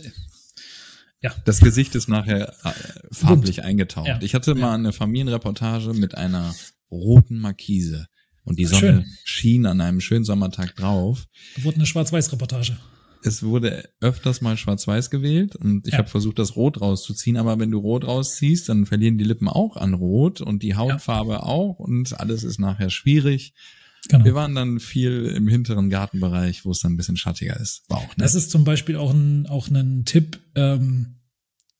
ja. 1.23 1.35
Das 1.45 1.61
Gesicht 1.61 1.95
ist 1.95 2.09
nachher 2.09 2.53
äh, 2.65 2.71
farblich 3.13 3.57
bunt. 3.57 3.67
eingetaucht. 3.67 4.09
Ja. 4.09 4.19
Ich 4.21 4.35
hatte 4.35 4.55
mal 4.55 4.75
eine 4.75 4.93
Familienreportage 4.93 5.95
mit 5.95 6.17
einer 6.17 6.55
roten 6.91 7.39
Markise. 7.39 8.07
Und 8.45 8.59
die 8.59 8.67
Sonne 8.67 8.81
Schön. 8.81 9.05
schien 9.25 9.67
an 9.67 9.81
einem 9.81 10.01
schönen 10.01 10.25
Sommertag 10.25 10.75
drauf. 10.75 11.27
Da 11.57 11.65
wurde 11.65 11.77
eine 11.77 11.87
Schwarz-Weiß-Reportage 11.87 12.77
es 13.25 13.43
wurde 13.43 13.89
öfters 14.01 14.41
mal 14.41 14.57
schwarz-weiß 14.57 15.11
gewählt 15.11 15.57
und 15.57 15.87
ich 15.87 15.93
ja. 15.93 15.99
habe 15.99 16.09
versucht, 16.09 16.39
das 16.39 16.57
Rot 16.57 16.81
rauszuziehen, 16.81 17.37
aber 17.37 17.59
wenn 17.59 17.71
du 17.71 17.79
Rot 17.79 18.07
rausziehst, 18.07 18.69
dann 18.69 18.87
verlieren 18.87 19.19
die 19.19 19.25
Lippen 19.25 19.49
auch 19.49 19.77
an 19.77 19.95
Rot 19.95 20.41
und 20.41 20.63
die 20.63 20.75
Hautfarbe 20.75 21.35
ja. 21.35 21.43
auch 21.43 21.79
und 21.79 22.19
alles 22.19 22.45
ist 22.45 22.59
nachher 22.59 22.91
schwierig. 22.91 23.55
Genau. 24.09 24.25
Wir 24.25 24.35
waren 24.35 24.55
dann 24.55 24.81
viel 24.81 25.27
im 25.27 25.47
hinteren 25.49 25.89
Gartenbereich, 25.89 26.65
wo 26.65 26.73
es 26.73 26.81
dann 26.81 26.93
ein 26.93 26.97
bisschen 26.97 27.17
schattiger 27.17 27.59
ist. 27.59 27.85
War 27.89 27.99
auch 27.99 28.09
nett. 28.09 28.21
Das 28.21 28.35
ist 28.35 28.51
zum 28.51 28.65
Beispiel 28.65 28.97
auch 28.97 29.13
ein, 29.13 29.47
auch 29.47 29.69
ein 29.69 30.05
Tipp 30.05 30.41
ähm, 30.55 31.21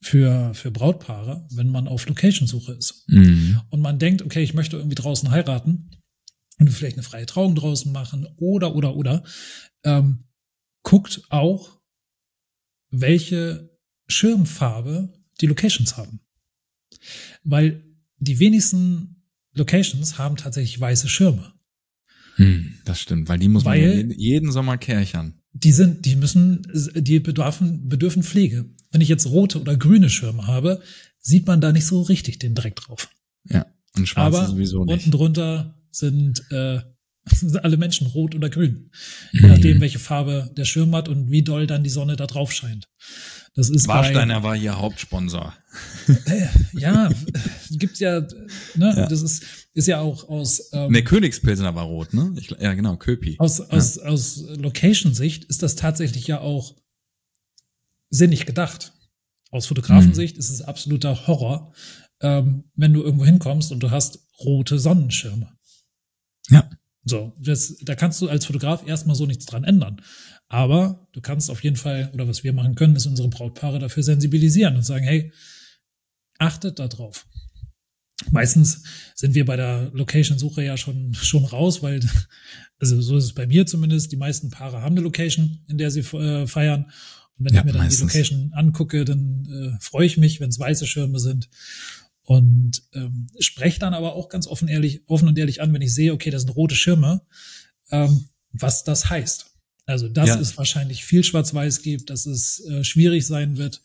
für, 0.01 0.55
für 0.55 0.71
Brautpaare, 0.71 1.47
wenn 1.53 1.69
man 1.69 1.89
auf 1.89 2.07
Location-Suche 2.07 2.73
ist. 2.73 3.05
Mhm. 3.09 3.61
Und 3.71 3.81
man 3.81 3.99
denkt, 3.99 4.23
okay, 4.23 4.43
ich 4.43 4.55
möchte 4.55 4.77
irgendwie 4.77 4.95
draußen 4.95 5.31
heiraten 5.31 5.91
und 6.59 6.71
vielleicht 6.71 6.97
eine 6.97 7.03
freie 7.03 7.27
Trauung 7.27 7.55
draußen 7.55 7.91
machen 7.91 8.27
oder, 8.37 8.75
oder, 8.75 8.95
oder. 8.95 9.25
Ähm, 9.85 10.25
guckt 10.83 11.23
auch, 11.29 11.81
welche 12.91 13.71
Schirmfarbe 14.09 15.13
die 15.41 15.47
Locations 15.47 15.97
haben. 15.97 16.21
Weil 17.43 17.85
die 18.19 18.39
wenigsten 18.39 19.25
Locations 19.55 20.19
haben 20.19 20.37
tatsächlich 20.37 20.79
weiße 20.81 21.09
Schirme. 21.09 21.52
Hm, 22.37 22.75
das 22.85 23.01
stimmt, 23.01 23.29
weil 23.29 23.39
die 23.39 23.49
muss 23.49 23.65
weil 23.65 24.05
man 24.05 24.11
jeden 24.11 24.53
Sommer 24.53 24.79
kärchern. 24.79 25.35
Die 25.53 25.73
sind, 25.73 26.07
die 26.07 26.17
müssen, 26.17 26.67
die 26.95 27.21
bedürfen, 27.21 27.89
bedürfen 27.89 28.23
Pflege. 28.23 28.65
Wenn 28.91 29.01
ich 29.01 29.09
jetzt 29.09 29.27
rote 29.27 29.61
oder 29.61 29.77
grüne 29.77 30.09
Schirme 30.09 30.47
habe, 30.47 30.81
sieht 31.19 31.47
man 31.47 31.61
da 31.61 31.73
nicht 31.73 31.87
so 31.87 32.03
richtig 32.03 32.39
den 32.39 32.55
Dreck 32.55 32.77
drauf. 32.77 33.11
Ja, 33.49 33.67
und 33.97 34.07
schwarze 34.07 34.39
Aber 34.39 34.49
sowieso 34.49 34.85
nicht. 34.85 34.93
Unten 34.93 35.11
drunter 35.11 35.79
sind 35.91 36.43
äh, 36.51 36.81
sind 37.31 37.65
alle 37.65 37.77
Menschen 37.77 38.07
rot 38.09 38.35
oder 38.35 38.51
grün. 38.51 38.91
Je 39.33 39.41
mhm. 39.41 39.49
nachdem, 39.49 39.81
welche 39.81 39.99
Farbe 39.99 40.51
der 40.57 40.65
Schirm 40.65 40.95
hat 40.95 41.09
und 41.09 41.31
wie 41.31 41.43
doll 41.43 41.67
dann 41.67 41.85
die 41.85 41.91
Sonne 41.91 42.17
da 42.17 42.27
drauf 42.27 42.53
scheint. 42.53 42.89
Das 43.55 43.69
ist 43.69 43.87
Warsteiner 43.87 44.41
bei, 44.41 44.49
war 44.49 44.57
hier 44.57 44.79
Hauptsponsor. 44.79 45.55
Äh, 46.09 46.47
ja, 46.73 47.11
gibt's 47.71 48.01
ja, 48.01 48.21
ne, 48.75 48.95
ja. 48.97 49.07
das 49.07 49.21
ist, 49.21 49.45
ist 49.75 49.89
ja 49.89 50.01
auch 50.01 50.29
aus. 50.29 50.71
Ähm, 50.73 50.91
ne, 50.91 51.05
Königspilsener 51.05 51.75
war 51.75 51.85
rot, 51.85 52.15
ne? 52.15 52.35
Ich, 52.39 52.51
ja, 52.51 52.73
genau, 52.73 52.97
Köpi. 52.97 53.37
Aus, 53.39 53.59
ja. 53.59 53.67
aus, 53.67 53.99
aus 53.99 54.45
Location-Sicht 54.57 55.45
ist 55.45 55.63
das 55.63 55.77
tatsächlich 55.77 56.27
ja 56.27 56.41
auch 56.41 56.77
sinnig 58.09 58.47
gedacht. 58.47 58.95
Aus 59.51 59.67
Fotografensicht 59.67 60.37
mhm. 60.37 60.41
ist 60.41 60.51
es 60.51 60.63
absoluter 60.63 61.27
Horror, 61.27 61.75
ähm, 62.21 62.65
wenn 62.75 62.95
du 62.95 63.03
irgendwo 63.03 63.27
hinkommst 63.27 63.71
und 63.71 63.81
du 63.81 63.91
hast 63.91 64.27
rote 64.41 64.79
Sonnenschirme. 64.79 65.53
Ja. 66.49 66.71
So, 67.05 67.35
das, 67.39 67.77
da 67.83 67.95
kannst 67.95 68.21
du 68.23 68.29
als 68.29 68.47
Fotograf 68.47 68.87
erstmal 68.87 69.17
so 69.17 69.27
nichts 69.27 69.47
dran 69.47 69.65
ändern. 69.65 70.01
Aber 70.49 71.09
du 71.13 71.21
kannst 71.21 71.51
auf 71.51 71.63
jeden 71.65 71.77
Fall, 71.77 72.11
oder 72.13 72.29
was 72.29 72.45
wir 72.45 72.53
machen 72.53 72.75
können, 72.75 72.95
ist 72.95 73.07
unsere 73.07 73.29
Brautpaare 73.29 73.79
dafür 73.79 74.03
sensibilisieren 74.03 74.77
und 74.77 74.83
sagen, 74.83 75.05
hey, 75.05 75.33
achtet 76.39 76.79
da 76.79 76.89
drauf. 76.89 77.27
Meistens 78.31 78.85
sind 79.15 79.35
wir 79.35 79.45
bei 79.45 79.57
der 79.57 79.91
Location-Suche 79.95 80.63
ja 80.63 80.77
schon, 80.77 81.15
schon 81.15 81.45
raus, 81.45 81.83
weil, 81.83 82.01
also 82.79 83.01
so 83.01 83.17
ist 83.17 83.25
es 83.25 83.33
bei 83.33 83.47
mir 83.47 83.67
zumindest, 83.67 84.13
die 84.13 84.17
meisten 84.17 84.51
Paare 84.51 84.83
haben 84.83 84.95
eine 84.95 85.01
Location, 85.01 85.65
in 85.69 85.79
der 85.79 85.91
sie 85.91 86.01
äh, 86.01 86.47
feiern. 86.47 86.85
Und 87.39 87.47
wenn 87.47 87.55
ja, 87.55 87.61
ich 87.61 87.65
mir 87.65 87.73
dann 87.73 87.83
meistens. 87.83 88.13
die 88.13 88.19
Location 88.19 88.53
angucke, 88.53 89.05
dann 89.05 89.47
äh, 89.51 89.83
freue 89.83 90.07
ich 90.07 90.19
mich, 90.19 90.41
wenn 90.41 90.51
es 90.51 90.59
weiße 90.59 90.87
Schirme 90.87 91.19
sind. 91.19 91.49
Und 92.25 92.83
ähm, 92.95 93.27
spreche 93.39 93.81
dann 93.81 93.95
aber 93.95 94.15
auch 94.15 94.29
ganz 94.29 94.47
offen, 94.47 94.69
ehrlich, 94.69 95.03
offen 95.09 95.29
und 95.29 95.39
ehrlich 95.39 95.61
an, 95.61 95.73
wenn 95.73 95.83
ich 95.83 95.93
sehe, 95.93 96.13
okay, 96.13 96.31
das 96.31 96.43
sind 96.43 96.55
rote 96.55 96.77
Schirme, 96.77 97.23
ähm, 97.91 98.27
was 98.53 98.85
das 98.85 99.11
heißt. 99.11 99.47
Also, 99.87 100.09
dass 100.09 100.29
ja. 100.29 100.39
es 100.39 100.57
wahrscheinlich 100.57 101.05
viel 101.05 101.25
Schwarz-Weiß 101.25 101.83
gibt, 101.83 102.11
dass 102.11 102.27
es 102.27 102.65
äh, 102.67 102.85
schwierig 102.85 103.27
sein 103.27 103.57
wird, 103.57 103.83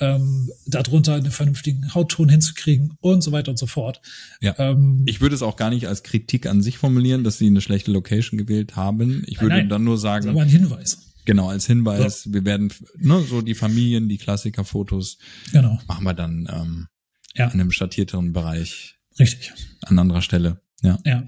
ähm, 0.00 0.50
darunter 0.66 1.14
einen 1.14 1.30
vernünftigen 1.30 1.94
Hautton 1.94 2.28
hinzukriegen 2.28 2.94
und 3.00 3.22
so 3.22 3.32
weiter 3.32 3.50
und 3.50 3.58
so 3.58 3.66
fort. 3.66 4.00
Ja. 4.40 4.54
Ähm, 4.58 5.04
ich 5.06 5.20
würde 5.20 5.34
es 5.34 5.42
auch 5.42 5.56
gar 5.56 5.70
nicht 5.70 5.88
als 5.88 6.02
Kritik 6.02 6.46
an 6.46 6.62
sich 6.62 6.78
formulieren, 6.78 7.24
dass 7.24 7.38
sie 7.38 7.46
eine 7.46 7.60
schlechte 7.60 7.90
Location 7.90 8.38
gewählt 8.38 8.76
haben. 8.76 9.22
Ich 9.26 9.40
würde 9.40 9.56
nein, 9.56 9.68
dann 9.68 9.84
nur 9.84 9.98
sagen. 9.98 10.26
Das 10.26 10.32
ist 10.32 10.36
aber 10.36 10.42
ein 10.42 10.48
Hinweis. 10.48 10.98
Genau, 11.24 11.48
als 11.48 11.66
Hinweis, 11.66 12.22
so. 12.22 12.32
wir 12.32 12.44
werden, 12.44 12.72
ne, 12.96 13.22
so 13.28 13.42
die 13.42 13.54
Familien, 13.54 14.08
die 14.08 14.16
Klassikerfotos, 14.16 15.18
genau. 15.52 15.78
machen 15.86 16.04
wir 16.04 16.14
dann 16.14 16.48
ähm, 16.50 16.86
ja. 17.34 17.46
in 17.46 17.60
einem 17.60 17.70
schattierteren 17.70 18.32
Bereich. 18.32 18.96
Richtig. 19.18 19.52
An 19.82 19.98
anderer 19.98 20.22
Stelle. 20.22 20.60
Ja. 20.82 20.98
Ja. 21.04 21.26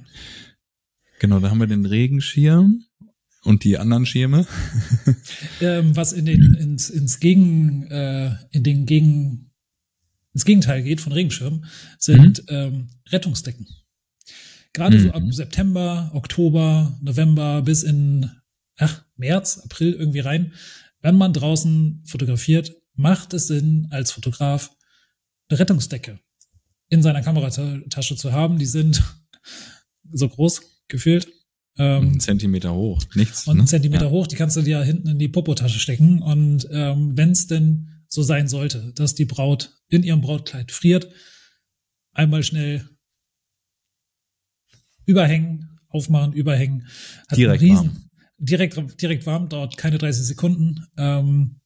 Genau, 1.18 1.40
da 1.40 1.51
haben 1.51 1.59
wir 1.59 1.66
den 1.66 1.86
Regenschirm 1.86 2.84
und 3.44 3.64
die 3.64 3.78
anderen 3.78 4.07
Schirme. 4.07 4.46
ähm, 5.61 5.96
was 5.96 6.12
in 6.12 6.26
den 6.26 6.55
ins, 6.55 6.90
ins 6.90 7.20
Gegen 7.20 7.86
äh, 7.90 8.34
in 8.51 8.62
den 8.62 8.86
Gegen 8.86 9.51
ins 10.32 10.44
Gegenteil 10.44 10.82
geht 10.82 11.01
von 11.01 11.12
Regenschirm 11.12 11.64
sind 11.98 12.42
mhm. 12.42 12.55
ähm, 12.55 12.88
Rettungsdecken. 13.09 13.66
Gerade 14.72 14.98
mhm. 14.98 15.03
so 15.03 15.11
ab 15.11 15.22
September, 15.30 16.11
Oktober, 16.14 16.98
November 17.03 17.62
bis 17.62 17.82
in 17.82 18.30
ach, 18.78 19.05
März, 19.16 19.61
April 19.64 19.92
irgendwie 19.92 20.20
rein, 20.20 20.53
wenn 21.03 21.16
man 21.16 21.32
draußen 21.32 22.03
fotografiert, 22.07 22.72
macht 22.94 23.34
es 23.34 23.46
Sinn 23.46 23.88
als 23.90 24.12
Fotograf 24.12 24.70
eine 25.51 25.59
Rettungsdecke 25.59 26.18
in 26.88 27.03
seiner 27.03 27.22
Kameratasche 27.22 28.16
zu 28.16 28.32
haben. 28.32 28.59
Die 28.59 28.66
sind 28.66 29.03
so 30.12 30.28
groß 30.28 30.62
gefühlt. 30.88 31.28
Ähm, 31.76 32.03
einen 32.03 32.20
Zentimeter 32.20 32.74
hoch, 32.74 33.03
nichts. 33.14 33.46
Und 33.46 33.53
einen 33.53 33.61
ne? 33.61 33.66
Zentimeter 33.66 34.07
ja. 34.07 34.11
hoch, 34.11 34.26
die 34.26 34.36
kannst 34.36 34.57
du 34.57 34.62
dir 34.62 34.82
hinten 34.82 35.09
in 35.09 35.18
die 35.18 35.28
Popotasche 35.28 35.78
stecken. 35.78 36.22
Und 36.22 36.66
ähm, 36.72 37.16
wenn 37.16 37.32
es 37.32 37.46
denn 37.46 38.05
so 38.09 38.22
sein 38.22 38.48
sollte, 38.48 38.92
dass 38.94 39.14
die 39.14 39.26
Braut 39.26 39.76
in 39.88 40.03
ihrem 40.03 40.22
Brautkleid 40.22 40.72
friert, 40.72 41.12
einmal 42.12 42.42
schnell 42.42 42.88
überhängen 45.05 45.70
aufmachen, 45.90 46.32
überhängen. 46.32 46.86
Hat 47.28 47.38
Direkt 47.38 47.62
einen 47.62 47.76
warm. 47.76 48.11
Direkt, 48.38 49.03
direkt 49.03 49.26
warm, 49.26 49.48
dauert 49.48 49.76
keine 49.76 49.98
30 49.98 50.24
Sekunden. 50.24 50.86
Ähm, 50.96 51.61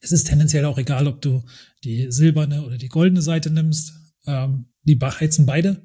es 0.00 0.12
ist 0.12 0.24
tendenziell 0.24 0.64
auch 0.64 0.78
egal, 0.78 1.06
ob 1.06 1.20
du 1.22 1.44
die 1.82 2.10
silberne 2.10 2.62
oder 2.64 2.78
die 2.78 2.88
goldene 2.88 3.22
Seite 3.22 3.50
nimmst. 3.50 3.94
Ähm, 4.26 4.66
die 4.82 4.98
heizen 4.98 5.46
beide. 5.46 5.82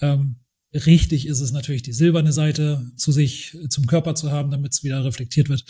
Ähm, 0.00 0.36
richtig 0.72 1.26
ist 1.26 1.40
es 1.40 1.52
natürlich, 1.52 1.82
die 1.82 1.92
silberne 1.92 2.32
Seite 2.32 2.90
zu 2.96 3.12
sich, 3.12 3.56
zum 3.68 3.86
Körper 3.86 4.14
zu 4.14 4.30
haben, 4.30 4.50
damit 4.50 4.72
es 4.72 4.84
wieder 4.84 5.04
reflektiert 5.04 5.48
wird. 5.48 5.64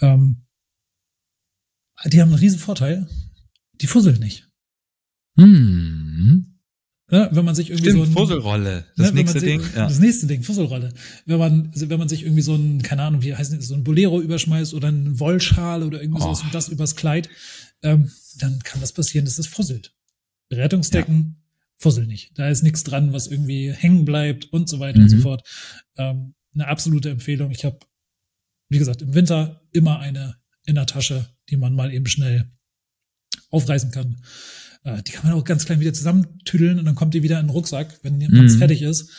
Ähm, 0.00 0.46
die 2.06 2.20
haben 2.20 2.28
einen 2.28 2.38
riesen 2.38 2.58
Vorteil. 2.58 3.08
Die 3.80 3.86
fusseln 3.86 4.20
nicht. 4.20 4.48
Hm. 5.38 6.53
Ne, 7.14 7.28
wenn 7.30 7.44
man 7.44 7.54
sich 7.54 7.70
irgendwie 7.70 7.90
Stimmt, 7.90 8.06
so 8.06 8.10
ein, 8.10 8.12
Fusselrolle. 8.12 8.86
Das 8.96 9.10
ne, 9.10 9.14
nächste 9.20 9.38
sich, 9.38 9.48
Ding. 9.48 9.60
Ja. 9.76 9.86
Das 9.86 10.00
nächste 10.00 10.26
Ding, 10.26 10.42
Fusselrolle. 10.42 10.92
Wenn 11.26 11.38
man, 11.38 11.70
wenn 11.72 11.98
man 12.00 12.08
sich 12.08 12.22
irgendwie 12.24 12.42
so 12.42 12.56
ein, 12.56 12.82
keine 12.82 13.02
Ahnung, 13.02 13.22
wie 13.22 13.36
heißt 13.36 13.52
das, 13.52 13.68
so 13.68 13.74
ein 13.74 13.84
Bolero 13.84 14.20
überschmeißt 14.20 14.74
oder 14.74 14.88
ein 14.88 15.20
Wollschal 15.20 15.84
oder 15.84 16.00
irgendwie 16.02 16.20
Oh. 16.20 16.24
sowas 16.24 16.42
und 16.42 16.52
das 16.52 16.68
übers 16.70 16.96
Kleid, 16.96 17.28
ähm, 17.82 18.10
dann 18.38 18.58
kann 18.64 18.80
das 18.80 18.92
passieren, 18.92 19.26
dass 19.26 19.38
es 19.38 19.46
fusselt. 19.46 19.94
Rettungsdecken 20.52 21.36
fusseln 21.78 22.08
nicht. 22.08 22.32
Da 22.36 22.48
ist 22.48 22.62
nichts 22.64 22.82
dran, 22.82 23.12
was 23.12 23.28
irgendwie 23.28 23.72
hängen 23.72 24.04
bleibt 24.04 24.46
und 24.52 24.68
so 24.68 24.80
weiter 24.80 24.98
und 24.98 25.08
so 25.08 25.16
Mhm. 25.16 25.22
fort. 25.22 25.48
Ähm, 25.96 26.34
eine 26.52 26.66
absolute 26.66 27.10
Empfehlung. 27.10 27.52
Ich 27.52 27.64
habe, 27.64 27.78
wie 28.70 28.78
gesagt, 28.78 29.02
im 29.02 29.14
Winter 29.14 29.62
immer 29.70 30.00
eine 30.00 30.36
in 30.66 30.74
der 30.74 30.86
Tasche, 30.86 31.28
die 31.48 31.56
man 31.58 31.74
mal 31.76 31.92
eben 31.94 32.06
schnell 32.06 32.50
aufreißen 33.50 33.92
kann. 33.92 34.16
Äh, 34.84 35.02
die 35.02 35.12
kann 35.12 35.28
man 35.28 35.38
auch 35.38 35.44
ganz 35.44 35.64
klein 35.66 35.80
wieder 35.80 35.92
zusammentüdeln 35.92 36.78
und 36.78 36.84
dann 36.84 36.94
kommt 36.94 37.14
die 37.14 37.22
wieder 37.22 37.40
in 37.40 37.46
den 37.46 37.50
Rucksack, 37.50 37.98
wenn 38.02 38.18
man 38.18 38.30
Mhm. 38.44 38.50
fertig 38.58 38.82
ist. 38.82 39.10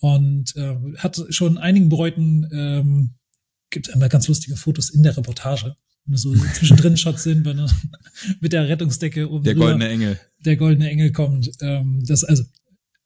Und 0.00 0.56
äh, 0.56 0.76
hat 0.96 1.22
schon 1.28 1.58
einigen 1.58 1.88
Bräuten, 1.90 2.48
ähm, 2.52 3.14
gibt 3.70 3.88
immer 3.88 4.08
ganz 4.08 4.26
lustige 4.28 4.56
Fotos 4.56 4.90
in 4.90 5.02
der 5.02 5.16
Reportage. 5.16 5.76
Wenn 6.06 6.16
so 6.16 6.34
zwischendrin 6.54 6.96
Shots 6.96 7.22
sind, 7.22 7.44
wenn 7.44 7.58
er 7.58 7.70
mit 8.40 8.52
der 8.54 8.68
Rettungsdecke 8.68 9.30
oben 9.30 9.44
Der 9.44 9.54
goldene 9.54 9.88
Engel. 9.88 10.18
der 10.44 10.56
goldene 10.56 10.88
Engel 10.90 11.12
kommt. 11.12 11.50
Ähm, 11.60 12.02
das 12.06 12.24
also 12.24 12.44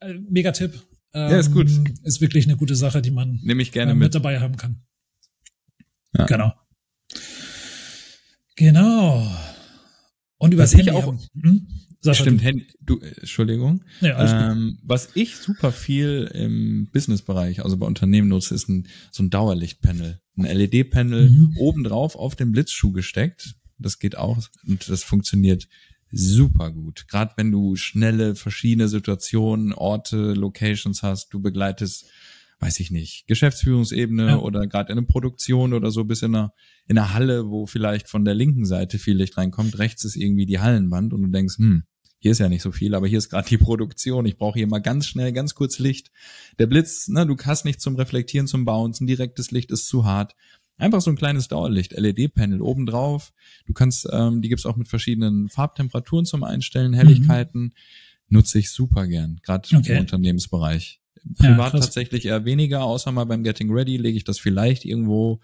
äh, 0.00 0.14
mega 0.30 0.52
Tipp. 0.52 0.74
Ähm, 1.12 1.30
Ja, 1.32 1.38
ist 1.40 1.50
gut. 1.52 1.68
Ist 2.04 2.20
wirklich 2.20 2.44
eine 2.46 2.56
gute 2.56 2.76
Sache, 2.76 3.02
die 3.02 3.10
man 3.10 3.40
Nehme 3.42 3.62
ich 3.62 3.68
äh, 3.70 3.72
gerne 3.72 3.94
mit. 3.94 4.04
mit. 4.04 4.14
dabei 4.14 4.38
haben 4.40 4.56
kann. 4.56 4.80
Ja. 6.16 6.26
Genau. 6.26 6.52
Genau. 8.56 9.28
Und 10.38 10.54
übers 10.54 10.74
Handy 10.74 10.90
auch- 10.90 11.06
haben. 11.06 11.18
Hm? 11.42 11.66
Sascha, 12.04 12.22
Stimmt, 12.24 12.42
du- 12.82 12.96
du, 12.98 13.00
äh, 13.00 13.14
Entschuldigung. 13.20 13.82
Ja. 14.00 14.50
Ähm, 14.52 14.78
was 14.82 15.08
ich 15.14 15.36
super 15.36 15.72
viel 15.72 16.30
im 16.34 16.88
Businessbereich, 16.92 17.64
also 17.64 17.76
bei 17.76 17.86
Unternehmen 17.86 18.28
nutze, 18.28 18.54
ist 18.54 18.68
ein, 18.68 18.86
so 19.10 19.22
ein 19.22 19.30
Dauerlichtpanel. 19.30 20.20
Ein 20.36 20.44
LED-Panel 20.46 21.30
Mhm. 21.30 21.56
obendrauf 21.58 22.16
auf 22.16 22.36
den 22.36 22.52
Blitzschuh 22.52 22.92
gesteckt. 22.92 23.54
Das 23.78 23.98
geht 23.98 24.16
auch 24.18 24.38
und 24.66 24.88
das 24.88 25.02
funktioniert 25.02 25.66
super 26.12 26.70
gut. 26.70 27.06
Gerade 27.08 27.32
wenn 27.36 27.50
du 27.50 27.74
schnelle, 27.76 28.34
verschiedene 28.36 28.88
Situationen, 28.88 29.72
Orte, 29.72 30.32
Locations 30.34 31.02
hast, 31.02 31.28
du 31.32 31.40
begleitest, 31.40 32.06
weiß 32.60 32.78
ich 32.80 32.90
nicht, 32.90 33.26
Geschäftsführungsebene 33.26 34.26
Ja. 34.28 34.38
oder 34.38 34.66
gerade 34.66 34.92
in 34.92 34.98
einer 34.98 35.06
Produktion 35.06 35.72
oder 35.72 35.90
so 35.90 36.04
bis 36.04 36.22
in 36.22 36.34
einer, 36.34 36.52
in 36.86 36.96
einer 36.98 37.12
Halle, 37.14 37.46
wo 37.48 37.66
vielleicht 37.66 38.08
von 38.08 38.24
der 38.24 38.34
linken 38.34 38.64
Seite 38.64 38.98
viel 38.98 39.16
Licht 39.16 39.36
reinkommt, 39.36 39.78
rechts 39.78 40.04
ist 40.04 40.16
irgendwie 40.16 40.46
die 40.46 40.60
Hallenwand 40.60 41.12
und 41.12 41.22
du 41.22 41.28
denkst, 41.28 41.58
hm, 41.58 41.82
hier 42.24 42.30
ist 42.30 42.38
ja 42.38 42.48
nicht 42.48 42.62
so 42.62 42.72
viel, 42.72 42.94
aber 42.94 43.06
hier 43.06 43.18
ist 43.18 43.28
gerade 43.28 43.46
die 43.46 43.58
Produktion. 43.58 44.24
Ich 44.24 44.38
brauche 44.38 44.58
hier 44.58 44.66
mal 44.66 44.78
ganz 44.78 45.06
schnell, 45.06 45.30
ganz 45.34 45.54
kurz 45.54 45.78
Licht. 45.78 46.10
Der 46.58 46.66
Blitz, 46.66 47.06
ne, 47.08 47.26
du 47.26 47.36
hast 47.44 47.66
nicht 47.66 47.82
zum 47.82 47.96
Reflektieren, 47.96 48.46
zum 48.46 48.64
Bauen, 48.64 48.94
ein 48.98 49.06
direktes 49.06 49.50
Licht 49.50 49.70
ist 49.70 49.86
zu 49.88 50.06
hart. 50.06 50.34
Einfach 50.78 51.02
so 51.02 51.10
ein 51.10 51.16
kleines 51.16 51.48
Dauerlicht, 51.48 51.92
LED-Panel 51.92 52.62
obendrauf. 52.62 53.34
Du 53.66 53.74
kannst, 53.74 54.08
ähm, 54.10 54.40
die 54.40 54.48
gibt's 54.48 54.64
auch 54.64 54.76
mit 54.76 54.88
verschiedenen 54.88 55.50
Farbtemperaturen 55.50 56.24
zum 56.24 56.44
Einstellen, 56.44 56.94
Helligkeiten. 56.94 57.74
Nutze 58.30 58.58
ich 58.58 58.70
super 58.70 59.06
gern, 59.06 59.38
gerade 59.42 59.68
Okay. 59.76 59.92
im 59.92 59.98
Unternehmensbereich. 59.98 61.00
Ja, 61.40 61.50
Privat 61.50 61.72
krass. 61.72 61.84
tatsächlich 61.84 62.24
eher 62.24 62.46
weniger, 62.46 62.84
außer 62.84 63.12
mal 63.12 63.24
beim 63.24 63.42
Getting 63.44 63.70
Ready 63.70 63.98
lege 63.98 64.16
ich 64.16 64.24
das 64.24 64.38
vielleicht 64.38 64.86
irgendwo 64.86 65.40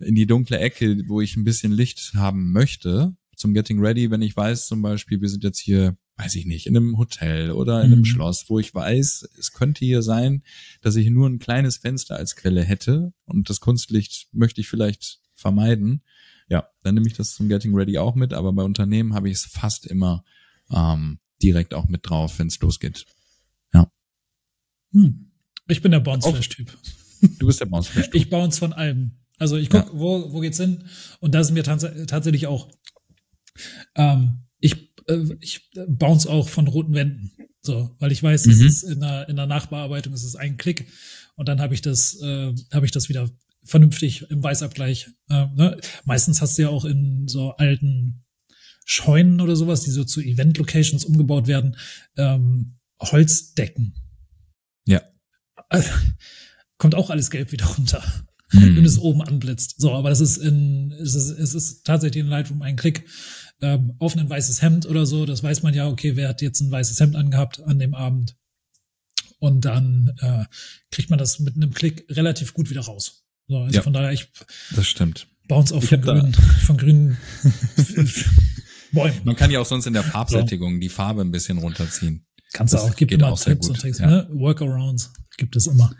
in 0.00 0.14
die 0.14 0.26
dunkle 0.26 0.58
Ecke, 0.58 1.02
wo 1.06 1.22
ich 1.22 1.34
ein 1.38 1.44
bisschen 1.44 1.72
Licht 1.72 2.12
haben 2.14 2.52
möchte. 2.52 3.14
Zum 3.38 3.54
Getting 3.54 3.80
Ready, 3.80 4.10
wenn 4.10 4.20
ich 4.22 4.36
weiß 4.36 4.66
zum 4.66 4.82
Beispiel, 4.82 5.20
wir 5.20 5.28
sind 5.28 5.44
jetzt 5.44 5.58
hier, 5.58 5.96
weiß 6.16 6.34
ich 6.34 6.44
nicht, 6.44 6.66
in 6.66 6.76
einem 6.76 6.98
Hotel 6.98 7.52
oder 7.52 7.80
in 7.82 7.92
einem 7.92 8.00
Mhm. 8.00 8.04
Schloss, 8.04 8.44
wo 8.48 8.58
ich 8.58 8.74
weiß, 8.74 9.28
es 9.38 9.52
könnte 9.52 9.84
hier 9.84 10.02
sein, 10.02 10.42
dass 10.82 10.96
ich 10.96 11.08
nur 11.08 11.28
ein 11.28 11.38
kleines 11.38 11.78
Fenster 11.78 12.16
als 12.16 12.36
Quelle 12.36 12.62
hätte 12.62 13.12
und 13.24 13.48
das 13.48 13.60
Kunstlicht 13.60 14.28
möchte 14.32 14.60
ich 14.60 14.68
vielleicht 14.68 15.20
vermeiden. 15.34 16.02
Ja, 16.48 16.68
dann 16.82 16.94
nehme 16.94 17.06
ich 17.06 17.14
das 17.14 17.34
zum 17.34 17.48
Getting 17.48 17.74
Ready 17.74 17.98
auch 17.98 18.14
mit, 18.14 18.32
aber 18.32 18.52
bei 18.52 18.62
Unternehmen 18.62 19.14
habe 19.14 19.28
ich 19.30 19.36
es 19.36 19.44
fast 19.44 19.86
immer 19.86 20.24
ähm, 20.70 21.20
direkt 21.42 21.74
auch 21.74 21.88
mit 21.88 22.08
drauf, 22.08 22.38
wenn 22.38 22.48
es 22.48 22.58
losgeht. 22.60 23.06
Hm. 24.92 25.30
Ich 25.68 25.82
bin 25.82 25.92
der 25.92 26.00
Bounce-Flash-Typ. 26.00 26.76
Du 27.38 27.46
bist 27.46 27.60
der 27.60 27.66
Bounce 27.66 27.90
Flash. 27.90 28.08
Ich 28.12 28.30
bounce 28.30 28.58
von 28.58 28.72
allem. 28.72 29.12
Also 29.38 29.56
ich 29.56 29.70
guck, 29.70 29.90
wo, 29.92 30.32
wo 30.32 30.40
geht's 30.40 30.58
hin? 30.58 30.84
Und 31.20 31.34
da 31.34 31.40
ist 31.40 31.50
mir 31.50 31.62
tats 31.62 31.86
tatsächlich 32.06 32.46
auch, 32.46 32.68
ähm, 33.94 34.40
ich, 34.60 34.92
äh, 35.06 35.24
ich 35.40 35.70
bounce 35.86 36.28
auch 36.28 36.48
von 36.48 36.66
roten 36.68 36.94
Wänden. 36.94 37.32
So, 37.60 37.94
weil 37.98 38.12
ich 38.12 38.22
weiß, 38.22 38.46
es 38.46 38.58
Mhm. 38.60 38.66
ist 38.66 38.82
in 38.84 39.00
der, 39.00 39.28
in 39.28 39.36
der 39.36 39.46
Nachbearbeitung, 39.46 40.12
es 40.12 40.24
ist 40.24 40.36
ein 40.36 40.56
Klick 40.56 40.86
und 41.36 41.48
dann 41.48 41.60
habe 41.60 41.74
ich 41.74 41.82
das, 41.82 42.20
äh, 42.22 42.54
habe 42.72 42.86
ich 42.86 42.92
das 42.92 43.08
wieder 43.08 43.28
vernünftig 43.64 44.30
im 44.30 44.42
Weißabgleich. 44.42 45.10
Äh, 45.28 45.46
ne? 45.54 45.76
Meistens 46.04 46.40
hast 46.40 46.56
du 46.56 46.62
ja 46.62 46.68
auch 46.70 46.84
in 46.84 47.28
so 47.28 47.52
alten 47.56 48.24
Scheunen 48.86 49.40
oder 49.40 49.54
sowas, 49.56 49.82
die 49.82 49.90
so 49.90 50.04
zu 50.04 50.22
Event-Locations 50.22 51.04
umgebaut 51.04 51.46
werden, 51.46 51.76
ähm, 52.16 52.78
Holzdecken. 53.00 53.94
Ja. 54.86 55.02
Also, 55.68 55.90
kommt 56.78 56.94
auch 56.94 57.10
alles 57.10 57.30
gelb 57.30 57.52
wieder 57.52 57.66
runter 57.66 58.02
Mhm. 58.50 58.76
wenn 58.76 58.84
es 58.86 58.98
oben 58.98 59.20
anblitzt. 59.20 59.74
So, 59.78 59.92
aber 59.92 60.08
das 60.08 60.20
ist 60.20 60.38
in, 60.38 60.90
es 60.92 61.14
ist, 61.14 61.28
es 61.38 61.54
ist 61.54 61.84
tatsächlich 61.84 62.22
in 62.22 62.30
Lightroom 62.30 62.62
ein 62.62 62.76
Klick 62.76 63.04
ähm, 63.60 63.94
auf 63.98 64.16
ein 64.16 64.28
weißes 64.28 64.62
Hemd 64.62 64.86
oder 64.86 65.06
so. 65.06 65.26
Das 65.26 65.42
weiß 65.42 65.62
man 65.62 65.74
ja, 65.74 65.88
okay, 65.88 66.16
wer 66.16 66.28
hat 66.28 66.42
jetzt 66.42 66.60
ein 66.60 66.70
weißes 66.70 67.00
Hemd 67.00 67.16
angehabt 67.16 67.60
an 67.60 67.78
dem 67.78 67.94
Abend? 67.94 68.36
Und 69.40 69.64
dann 69.64 70.12
äh, 70.20 70.44
kriegt 70.90 71.10
man 71.10 71.18
das 71.18 71.38
mit 71.38 71.54
einem 71.56 71.72
Klick 71.72 72.04
relativ 72.10 72.54
gut 72.54 72.70
wieder 72.70 72.80
raus. 72.82 73.24
So, 73.46 73.58
also 73.58 73.76
Ja. 73.76 73.82
von 73.82 73.92
daher, 73.92 74.12
ich 74.12 74.28
Das 74.74 74.86
stimmt. 74.86 75.28
bounce 75.48 75.74
Ich 75.76 75.88
von 75.88 76.00
grünen, 76.00 76.34
von 76.34 76.76
grünen 76.76 77.16
Bäumen. 78.92 79.20
Man 79.24 79.36
kann 79.36 79.50
ja 79.50 79.60
auch 79.60 79.66
sonst 79.66 79.86
in 79.86 79.92
der 79.92 80.02
Farbsättigung 80.02 80.80
die 80.80 80.88
Farbe 80.88 81.20
ein 81.22 81.30
bisschen 81.30 81.58
runterziehen. 81.58 82.24
Kannst 82.52 82.72
du 82.72 82.78
das 82.78 82.86
auch, 82.90 82.96
gibt 82.96 83.12
immer 83.12 83.28
auch 83.28 83.40
Tipps 83.40 83.68
und 83.68 83.78
Tricks, 83.78 83.98
ja. 83.98 84.06
ne? 84.06 84.28
Workarounds 84.32 85.12
gibt 85.36 85.54
es 85.56 85.66
immer. 85.66 85.94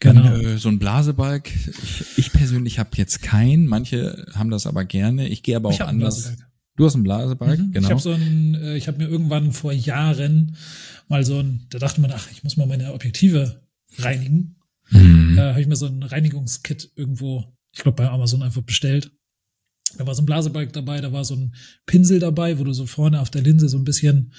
Dann, 0.00 0.16
Genau. 0.16 0.36
äh, 0.36 0.58
so 0.58 0.68
ein 0.70 0.78
Blasebalg. 0.78 1.50
Ich, 1.82 2.18
ich 2.18 2.32
persönlich 2.32 2.78
habe 2.78 2.90
jetzt 2.94 3.22
keinen. 3.22 3.66
Manche 3.66 4.26
haben 4.34 4.50
das 4.50 4.66
aber 4.66 4.84
gerne. 4.84 5.28
Ich 5.28 5.42
gehe 5.42 5.56
aber 5.56 5.68
auch 5.68 5.72
Ich 5.74 5.82
einen 5.82 6.00
anders. 6.00 6.32
Du 6.76 6.86
hast 6.86 6.94
einen 6.94 7.04
Blasebalg, 7.04 7.58
Mhm. 7.60 7.72
genau. 7.72 7.86
Ich 7.86 7.90
habe 7.90 8.00
so 8.00 8.12
ein, 8.12 8.54
äh, 8.54 8.76
ich 8.76 8.88
habe 8.88 8.98
mir 8.98 9.08
irgendwann 9.08 9.52
vor 9.52 9.72
Jahren 9.72 10.56
mal 11.08 11.24
so 11.24 11.38
ein, 11.40 11.66
da 11.68 11.78
dachte 11.78 12.00
man, 12.00 12.10
ach, 12.12 12.28
ich 12.32 12.42
muss 12.42 12.56
mal 12.56 12.66
meine 12.66 12.94
Objektive 12.94 13.60
reinigen. 13.98 14.56
Mhm. 14.90 15.36
Äh, 15.38 15.50
habe 15.50 15.60
ich 15.60 15.66
mir 15.66 15.76
so 15.76 15.86
ein 15.86 16.02
Reinigungskit 16.02 16.90
irgendwo, 16.96 17.44
ich 17.72 17.80
glaube 17.82 17.96
bei 18.02 18.08
Amazon 18.08 18.42
einfach 18.42 18.62
bestellt. 18.62 19.12
Da 19.98 20.06
war 20.06 20.14
so 20.14 20.22
ein 20.22 20.26
Blasebalg 20.26 20.72
dabei, 20.72 21.00
da 21.00 21.12
war 21.12 21.24
so 21.24 21.34
ein 21.34 21.54
Pinsel 21.84 22.20
dabei, 22.20 22.58
wo 22.58 22.64
du 22.64 22.72
so 22.72 22.86
vorne 22.86 23.20
auf 23.20 23.28
der 23.30 23.42
Linse 23.42 23.68
so 23.68 23.76
ein 23.76 23.84
bisschen 23.84 24.32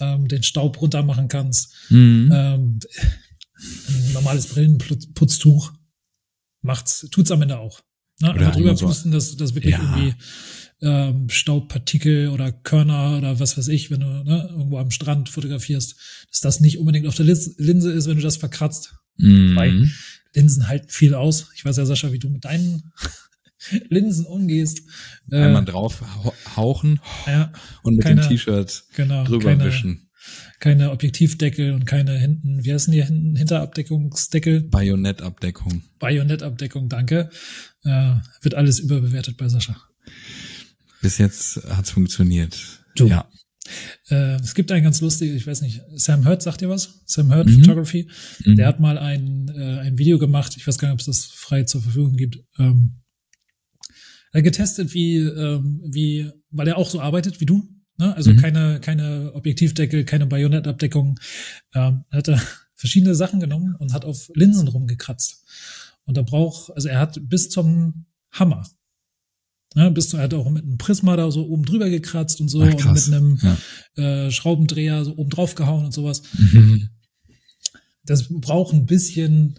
ähm, 0.00 0.26
den 0.28 0.42
Staub 0.42 0.80
runter 0.80 1.02
machen 1.02 1.28
kannst. 1.28 1.74
Mhm. 1.90 2.30
Ähm, 2.32 2.78
ein 3.88 4.12
normales 4.12 4.46
Brillenputztuch 4.48 5.72
macht's, 6.62 7.06
tut's 7.10 7.30
am 7.30 7.42
Ende 7.42 7.58
auch. 7.58 7.80
Ne? 8.20 8.32
Oder 8.32 8.50
drüber 8.52 8.76
so- 8.76 8.86
pusten, 8.86 9.10
dass 9.12 9.36
das 9.36 9.54
wirklich 9.54 9.72
Ja. 9.74 9.80
irgendwie 9.96 10.14
ähm, 10.82 11.28
Staubpartikel 11.30 12.28
oder 12.28 12.52
Körner 12.52 13.16
oder 13.16 13.40
was 13.40 13.56
weiß 13.56 13.68
ich, 13.68 13.90
wenn 13.90 14.00
du 14.00 14.06
ne, 14.06 14.48
irgendwo 14.50 14.78
am 14.78 14.90
Strand 14.90 15.28
fotografierst, 15.30 15.96
dass 16.30 16.40
das 16.40 16.60
nicht 16.60 16.78
unbedingt 16.78 17.06
auf 17.06 17.14
der 17.14 17.24
Linse 17.26 17.90
ist, 17.92 18.06
wenn 18.06 18.16
du 18.16 18.22
das 18.22 18.36
verkratzt. 18.36 18.94
Mhm. 19.16 19.56
Weil 19.56 19.90
Linsen 20.34 20.68
halten 20.68 20.88
viel 20.88 21.14
aus. 21.14 21.46
Ich 21.54 21.64
weiß 21.64 21.76
ja, 21.78 21.86
Sascha, 21.86 22.12
wie 22.12 22.18
du 22.18 22.28
mit 22.28 22.44
deinen 22.44 22.92
Linsen 23.88 24.26
umgehst. 24.26 24.82
Äh, 25.30 25.36
Einmal 25.44 25.64
drauf 25.64 26.02
hau- 26.22 26.34
hauchen 26.56 27.00
ja, 27.26 27.52
und 27.82 27.96
mit 27.96 28.04
keine- 28.04 28.20
dem 28.20 28.28
T-Shirt 28.28 28.84
genau. 28.94 29.24
drüber 29.24 29.50
keine, 29.56 29.64
wischen. 29.64 30.10
Keine 30.60 30.90
Objektivdeckel 30.90 31.72
und 31.72 31.84
keine 31.86 32.18
hinten, 32.18 32.64
wie 32.64 32.72
heißen 32.72 32.92
die 32.92 33.02
hinten, 33.02 33.36
Hinterabdeckungsdeckel? 33.36 34.62
Bajonettabdeckung. 34.62 35.82
Bajonettabdeckung, 35.98 36.88
danke. 36.88 37.30
Äh, 37.84 38.14
wird 38.42 38.54
alles 38.54 38.78
überbewertet 38.78 39.36
bei 39.36 39.48
Sascha. 39.48 39.76
Bis 41.02 41.18
jetzt 41.18 41.56
hat's 41.68 41.90
funktioniert. 41.90 42.58
Du. 42.96 43.08
Ja. 43.08 43.28
Äh, 44.08 44.36
es 44.36 44.54
gibt 44.54 44.70
einen 44.72 44.84
ganz 44.84 45.00
lustigen, 45.00 45.36
ich 45.36 45.46
weiß 45.46 45.62
nicht, 45.62 45.82
Sam 45.94 46.26
Hurt 46.26 46.42
sagt 46.42 46.60
dir 46.60 46.68
was? 46.68 47.02
Sam 47.06 47.32
Hurt 47.34 47.46
Mhm. 47.46 47.60
Photography. 47.60 48.08
Mhm. 48.44 48.56
Der 48.56 48.66
hat 48.66 48.80
mal 48.80 48.98
ein, 48.98 49.48
äh, 49.48 49.80
ein 49.80 49.98
Video 49.98 50.18
gemacht, 50.18 50.54
ich 50.56 50.66
weiß 50.66 50.78
gar 50.78 50.88
nicht, 50.88 50.94
ob 50.94 51.00
es 51.00 51.06
das 51.06 51.24
frei 51.26 51.64
zur 51.64 51.82
Verfügung 51.82 52.16
gibt. 52.16 52.38
Ähm, 52.58 53.00
er 54.32 54.38
hat 54.38 54.44
getestet, 54.44 54.92
wie, 54.94 55.18
ähm, 55.18 55.80
wie, 55.86 56.30
weil 56.50 56.68
er 56.68 56.76
auch 56.76 56.90
so 56.90 57.00
arbeitet 57.00 57.40
wie 57.40 57.46
du. 57.46 57.68
Ne? 57.96 58.14
Also 58.16 58.32
Mhm. 58.32 58.36
keine, 58.36 58.80
keine 58.80 59.32
Objektivdeckel, 59.34 60.04
keine 60.04 60.26
Bajonettabdeckung. 60.26 61.18
Ähm, 61.74 62.04
er 62.10 62.18
hat 62.18 62.28
da 62.28 62.40
verschiedene 62.74 63.14
Sachen 63.14 63.40
genommen 63.40 63.74
und 63.76 63.92
hat 63.92 64.04
auf 64.04 64.30
Linsen 64.34 64.68
rumgekratzt. 64.68 65.44
Und 66.06 66.16
er 66.16 66.24
braucht, 66.24 66.70
also 66.74 66.88
er 66.88 66.98
hat 66.98 67.18
bis 67.28 67.48
zum 67.50 68.06
Hammer. 68.32 68.68
Ne, 69.76 69.90
bis 69.90 70.08
zu, 70.08 70.16
er 70.18 70.24
hat 70.24 70.34
auch 70.34 70.48
mit 70.50 70.62
einem 70.64 70.78
Prisma 70.78 71.16
da 71.16 71.30
so 71.32 71.46
oben 71.48 71.64
drüber 71.64 71.88
gekratzt 71.90 72.40
und 72.40 72.48
so 72.48 72.62
Ach, 72.62 72.72
und 72.72 72.92
mit 72.92 73.06
einem 73.08 73.38
Ja. 73.96 74.26
äh, 74.26 74.30
Schraubendreher 74.30 75.04
so 75.04 75.16
oben 75.16 75.30
drauf 75.30 75.54
gehauen 75.56 75.84
und 75.86 75.92
sowas. 75.92 76.22
Mhm. 76.38 76.90
Das 78.04 78.26
braucht 78.28 78.72
ein 78.74 78.86
bisschen 78.86 79.58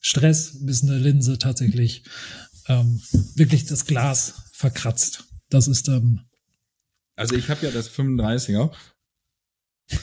Stress, 0.00 0.58
bis 0.64 0.82
eine 0.82 0.98
Linse 0.98 1.38
tatsächlich 1.38 2.04
ähm, 2.68 3.00
wirklich 3.34 3.64
das 3.64 3.86
Glas 3.86 4.34
verkratzt. 4.52 5.24
Das 5.48 5.66
ist 5.66 5.88
dann 5.88 6.20
Also 7.16 7.36
ich 7.36 7.48
habe 7.48 7.64
ja 7.66 7.72
das 7.72 7.90
35er. 7.90 8.70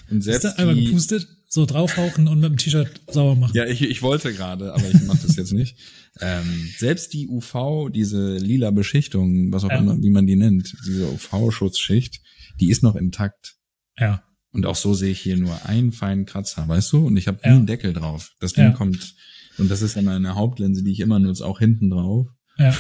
Und 0.09 0.20
ist 0.20 0.26
selbst 0.26 0.43
da 0.45 0.51
einmal 0.53 0.76
die, 0.76 0.86
gepustet, 0.86 1.28
so 1.49 1.66
draufhauchen 1.66 2.28
und 2.28 2.39
mit 2.39 2.51
dem 2.51 2.57
T-Shirt 2.57 3.01
sauber 3.09 3.36
machen. 3.36 3.55
Ja, 3.55 3.66
ich, 3.66 3.82
ich 3.82 4.01
wollte 4.01 4.32
gerade, 4.34 4.74
aber 4.74 4.88
ich 4.89 5.01
mache 5.03 5.26
das 5.26 5.36
jetzt 5.36 5.51
nicht. 5.53 5.78
Ähm, 6.20 6.70
selbst 6.78 7.14
die 7.14 7.28
UV, 7.28 7.89
diese 7.91 8.38
lila 8.38 8.72
Beschichtung, 8.72 9.51
was 9.51 9.64
auch 9.64 9.72
immer, 9.72 10.01
wie 10.01 10.09
man 10.12 10.28
die 10.28 10.36
nennt, 10.36 10.74
diese 10.86 11.09
UV-Schutzschicht, 11.12 12.22
die 12.59 12.70
ist 12.70 12.84
noch 12.84 12.95
intakt. 12.95 13.55
Ja, 13.97 14.24
Und 14.53 14.66
auch 14.66 14.76
so 14.76 14.93
sehe 14.93 15.12
ich 15.12 15.20
hier 15.22 15.38
nur 15.38 15.66
einen 15.66 15.91
feinen 15.91 16.26
Kratzer, 16.26 16.68
weißt 16.68 16.93
du? 16.93 17.05
Und 17.07 17.18
ich 17.18 17.28
habe 17.28 17.39
nie 17.43 17.49
Ja. 17.49 17.55
einen 17.55 17.66
Deckel 17.68 17.93
drauf. 17.93 18.32
Das 18.39 18.53
Ding 18.53 18.66
Ja. 18.66 18.72
kommt, 18.72 19.16
und 19.57 19.70
das 19.72 19.82
ist 19.82 19.95
dann 19.97 20.07
eine 20.07 20.36
Hauptlinse, 20.36 20.84
die 20.84 20.91
ich 20.91 20.99
immer 20.99 21.20
nutze, 21.20 21.45
auch 21.45 21.59
hinten 21.59 21.89
drauf. 21.89 22.28
ja. 22.57 22.76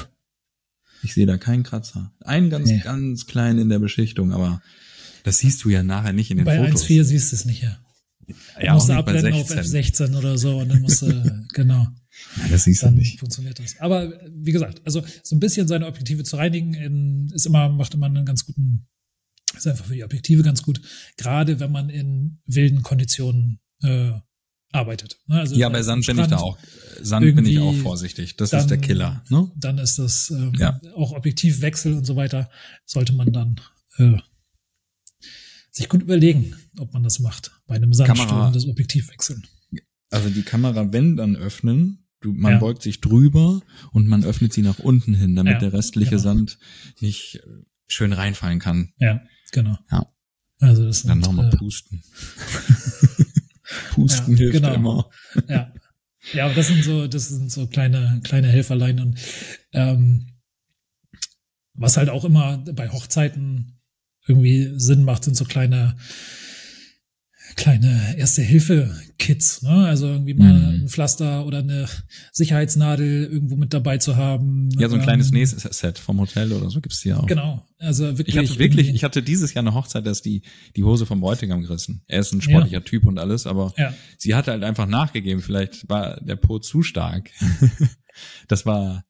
Ich 1.03 1.13
sehe 1.13 1.25
da 1.25 1.37
keinen 1.37 1.63
Kratzer. 1.63 2.13
Einen 2.21 2.49
ganz, 2.49 2.69
Nee. 2.69 2.79
ganz 2.83 3.25
kleinen 3.25 3.59
in 3.59 3.69
der 3.69 3.79
Beschichtung, 3.79 4.31
aber 4.33 4.61
das 5.23 5.39
siehst 5.39 5.63
du 5.63 5.69
ja 5.69 5.83
nachher 5.83 6.13
nicht 6.13 6.31
in 6.31 6.37
den 6.37 6.45
Bei 6.45 6.57
Fotos. 6.57 6.83
1.4 6.85 7.03
siehst 7.03 7.31
du 7.31 7.35
es 7.35 7.45
nicht, 7.45 7.63
ja. 7.63 7.77
Du 8.27 8.33
ja, 8.65 8.73
musst 8.73 8.87
du 8.89 8.93
nicht 8.93 9.05
bei 9.05 9.13
abblenden 9.13 9.41
auf 9.41 9.47
16. 9.47 9.81
F16 10.13 10.17
oder 10.17 10.37
so 10.37 10.59
und 10.59 10.69
dann 10.69 10.81
musst 10.81 11.01
du, 11.01 11.07
genau, 11.53 11.87
Ja, 12.37 12.47
das 12.49 12.63
siehst 12.63 12.81
du 12.81 12.87
dann 12.87 12.95
nicht. 12.95 13.19
funktioniert 13.19 13.59
das. 13.59 13.79
Aber 13.79 14.13
wie 14.33 14.51
gesagt, 14.51 14.81
also 14.85 15.03
so 15.23 15.35
ein 15.35 15.39
bisschen 15.39 15.67
seine 15.67 15.87
Objektive 15.87 16.23
zu 16.23 16.37
reinigen, 16.37 16.73
in, 16.73 17.29
ist 17.33 17.45
immer, 17.45 17.67
macht 17.69 17.93
immer 17.93 18.05
einen 18.05 18.25
ganz 18.25 18.45
guten, 18.45 18.87
ist 19.55 19.67
einfach 19.67 19.85
für 19.85 19.95
die 19.95 20.03
Objektive 20.03 20.43
ganz 20.43 20.61
gut, 20.63 20.81
gerade 21.17 21.59
wenn 21.59 21.71
man 21.71 21.89
in 21.89 22.39
wilden 22.45 22.83
Konditionen 22.83 23.59
äh, 23.83 24.11
arbeitet. 24.71 25.19
Ne? 25.27 25.39
Also 25.39 25.55
Ja, 25.55 25.69
bei 25.69 25.81
Sand 25.83 26.05
bin 26.05 26.17
ich 26.17 26.25
Strand, 26.25 26.31
da 26.41 26.43
auch, 26.45 26.57
Sand 27.01 27.35
bin 27.35 27.45
ich 27.45 27.59
auch 27.59 27.75
vorsichtig. 27.75 28.35
Das 28.37 28.51
dann- 28.51 28.61
ist 28.61 28.69
der 28.69 28.77
Killer, 28.77 29.23
ne? 29.29 29.51
Dann 29.55 29.77
ist 29.77 29.99
das 29.99 30.29
ähm, 30.31 30.53
Ja. 30.57 30.79
auch 30.95 31.11
Objektivwechsel 31.13 31.93
und 31.93 32.05
so 32.05 32.15
weiter, 32.15 32.49
sollte 32.85 33.13
man 33.13 33.31
dann 33.33 33.59
äh, 33.97 34.17
sich 35.71 35.89
gut 35.89 36.01
überlegen, 36.01 36.55
ob 36.79 36.93
man 36.93 37.03
das 37.03 37.19
macht. 37.19 37.51
Bei 37.67 37.75
einem 37.75 37.93
Sandsturm 37.93 38.51
das 38.53 38.67
Objektiv 38.67 39.09
wechseln. 39.09 39.45
Also 40.09 40.29
die 40.29 40.43
Kamera, 40.43 40.91
wenn 40.91 41.15
dann 41.15 41.35
öffnen, 41.37 42.05
du, 42.19 42.33
man 42.33 42.53
Ja. 42.53 42.59
beugt 42.59 42.81
sich 42.83 42.99
drüber 43.01 43.61
und 43.93 44.07
man 44.07 44.23
öffnet 44.25 44.51
sie 44.53 44.61
nach 44.61 44.79
unten 44.79 45.13
hin, 45.13 45.35
damit 45.35 45.53
Ja, 45.53 45.59
der 45.59 45.73
restliche 45.73 46.11
genau. 46.11 46.21
Sand 46.23 46.59
nicht 46.99 47.35
äh, 47.35 47.47
schön 47.87 48.11
reinfallen 48.13 48.59
kann. 48.59 48.91
Ja, 48.97 49.21
genau. 49.51 49.77
Ja. 49.89 50.05
Also 50.59 50.85
das 50.85 51.03
Dann 51.03 51.19
nochmal 51.19 51.47
äh, 51.51 51.57
pusten. 51.57 52.03
pusten 53.91 54.33
Ja, 54.33 54.37
hilft 54.37 54.53
genau. 54.53 54.73
immer. 54.73 55.09
ja. 55.47 55.73
Ja, 56.33 56.45
aber 56.45 56.53
das 56.53 56.67
sind 56.67 56.83
so, 56.83 57.07
das 57.07 57.29
sind 57.29 57.51
so 57.51 57.65
kleine, 57.65 58.21
kleine 58.23 58.47
Helferlein 58.47 58.99
und 58.99 59.19
ähm, 59.73 60.27
was 61.73 61.97
halt 61.97 62.09
auch 62.09 62.25
immer 62.25 62.57
bei 62.57 62.89
Hochzeiten 62.89 63.79
irgendwie 64.27 64.71
Sinn 64.77 65.03
macht, 65.03 65.23
sind 65.23 65.35
so 65.35 65.45
kleine, 65.45 65.97
kleine 67.55 68.15
Erste-Hilfe-Kits, 68.17 69.61
ne? 69.63 69.85
Also 69.87 70.07
irgendwie 70.07 70.33
mal 70.33 70.53
Mhm. 70.53 70.83
ein 70.83 70.87
Pflaster 70.87 71.45
oder 71.45 71.59
eine 71.59 71.87
Sicherheitsnadel 72.31 73.25
irgendwo 73.25 73.55
mit 73.55 73.73
dabei 73.73 73.97
zu 73.97 74.15
haben. 74.15 74.69
Ja, 74.79 74.89
so 74.89 74.95
ein 74.95 75.01
kleines 75.01 75.27
Ähm, 75.29 75.35
Nähset 75.35 75.97
vom 75.99 76.19
Hotel 76.19 76.51
oder 76.53 76.69
so 76.69 76.81
gibt's 76.81 77.01
hier 77.01 77.19
auch. 77.19 77.27
Genau. 77.27 77.65
Also 77.79 78.17
wirklich. 78.17 78.35
Ich 78.35 78.37
hatte 78.37 78.59
wirklich, 78.59 78.89
ich 78.89 79.03
hatte 79.03 79.21
dieses 79.23 79.53
Jahr 79.53 79.63
eine 79.63 79.73
Hochzeit, 79.73 80.05
da 80.05 80.11
ist 80.11 80.23
die, 80.25 80.43
die 80.75 80.83
Hose 80.83 81.05
vom 81.05 81.19
Bräutigam 81.21 81.61
gerissen. 81.61 82.03
Er 82.07 82.19
ist 82.19 82.31
ein 82.31 82.41
sportlicher 82.41 82.83
Typ 82.83 83.05
und 83.05 83.17
alles, 83.19 83.47
aber 83.47 83.73
Ja. 83.77 83.93
sie 84.17 84.35
hatte 84.35 84.51
halt 84.51 84.63
einfach 84.63 84.87
nachgegeben. 84.87 85.41
Vielleicht 85.41 85.89
war 85.89 86.19
der 86.21 86.35
Po 86.35 86.59
zu 86.59 86.83
stark. 86.83 87.29
das 88.47 88.65
war 88.65 89.03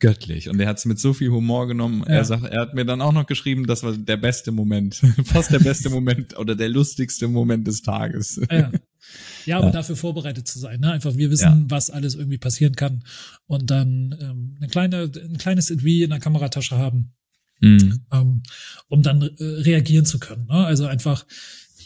göttlich. 0.00 0.48
Und 0.48 0.60
er 0.60 0.68
hat 0.68 0.78
es 0.78 0.84
mit 0.84 0.98
so 0.98 1.12
viel 1.12 1.30
Humor 1.30 1.66
genommen. 1.66 2.00
Ja. 2.06 2.14
Er 2.16 2.24
sagt, 2.24 2.44
er 2.44 2.60
hat 2.60 2.74
mir 2.74 2.84
dann 2.84 3.00
auch 3.00 3.12
noch 3.12 3.26
geschrieben, 3.26 3.66
das 3.66 3.82
war 3.82 3.96
der 3.96 4.16
beste 4.16 4.52
Moment. 4.52 4.96
Fast 5.24 5.50
der 5.50 5.58
beste 5.58 5.90
Moment 5.90 6.38
oder 6.38 6.54
der 6.54 6.68
lustigste 6.68 7.28
Moment 7.28 7.66
des 7.66 7.82
Tages. 7.82 8.40
Ja, 8.50 8.70
ja 9.46 9.56
aber 9.58 9.66
Ja. 9.66 9.72
dafür 9.72 9.96
vorbereitet 9.96 10.46
zu 10.46 10.58
sein. 10.58 10.80
Ne? 10.80 10.92
Einfach, 10.92 11.16
wir 11.16 11.30
wissen, 11.30 11.44
Ja. 11.44 11.64
was 11.68 11.90
alles 11.90 12.14
irgendwie 12.14 12.38
passieren 12.38 12.74
kann. 12.76 13.02
Und 13.46 13.70
dann 13.70 14.16
ähm, 14.20 14.54
eine 14.58 14.68
kleine, 14.68 15.10
ein 15.14 15.38
kleines 15.38 15.70
Etui 15.70 16.02
in 16.04 16.10
der 16.10 16.20
Kameratasche 16.20 16.76
haben, 16.78 17.12
Mhm. 17.60 18.02
ähm, 18.12 18.42
um 18.86 19.02
dann 19.02 19.20
äh, 19.22 19.34
reagieren 19.40 20.04
zu 20.04 20.20
können. 20.20 20.46
Ne? 20.46 20.64
Also 20.64 20.86
einfach 20.86 21.26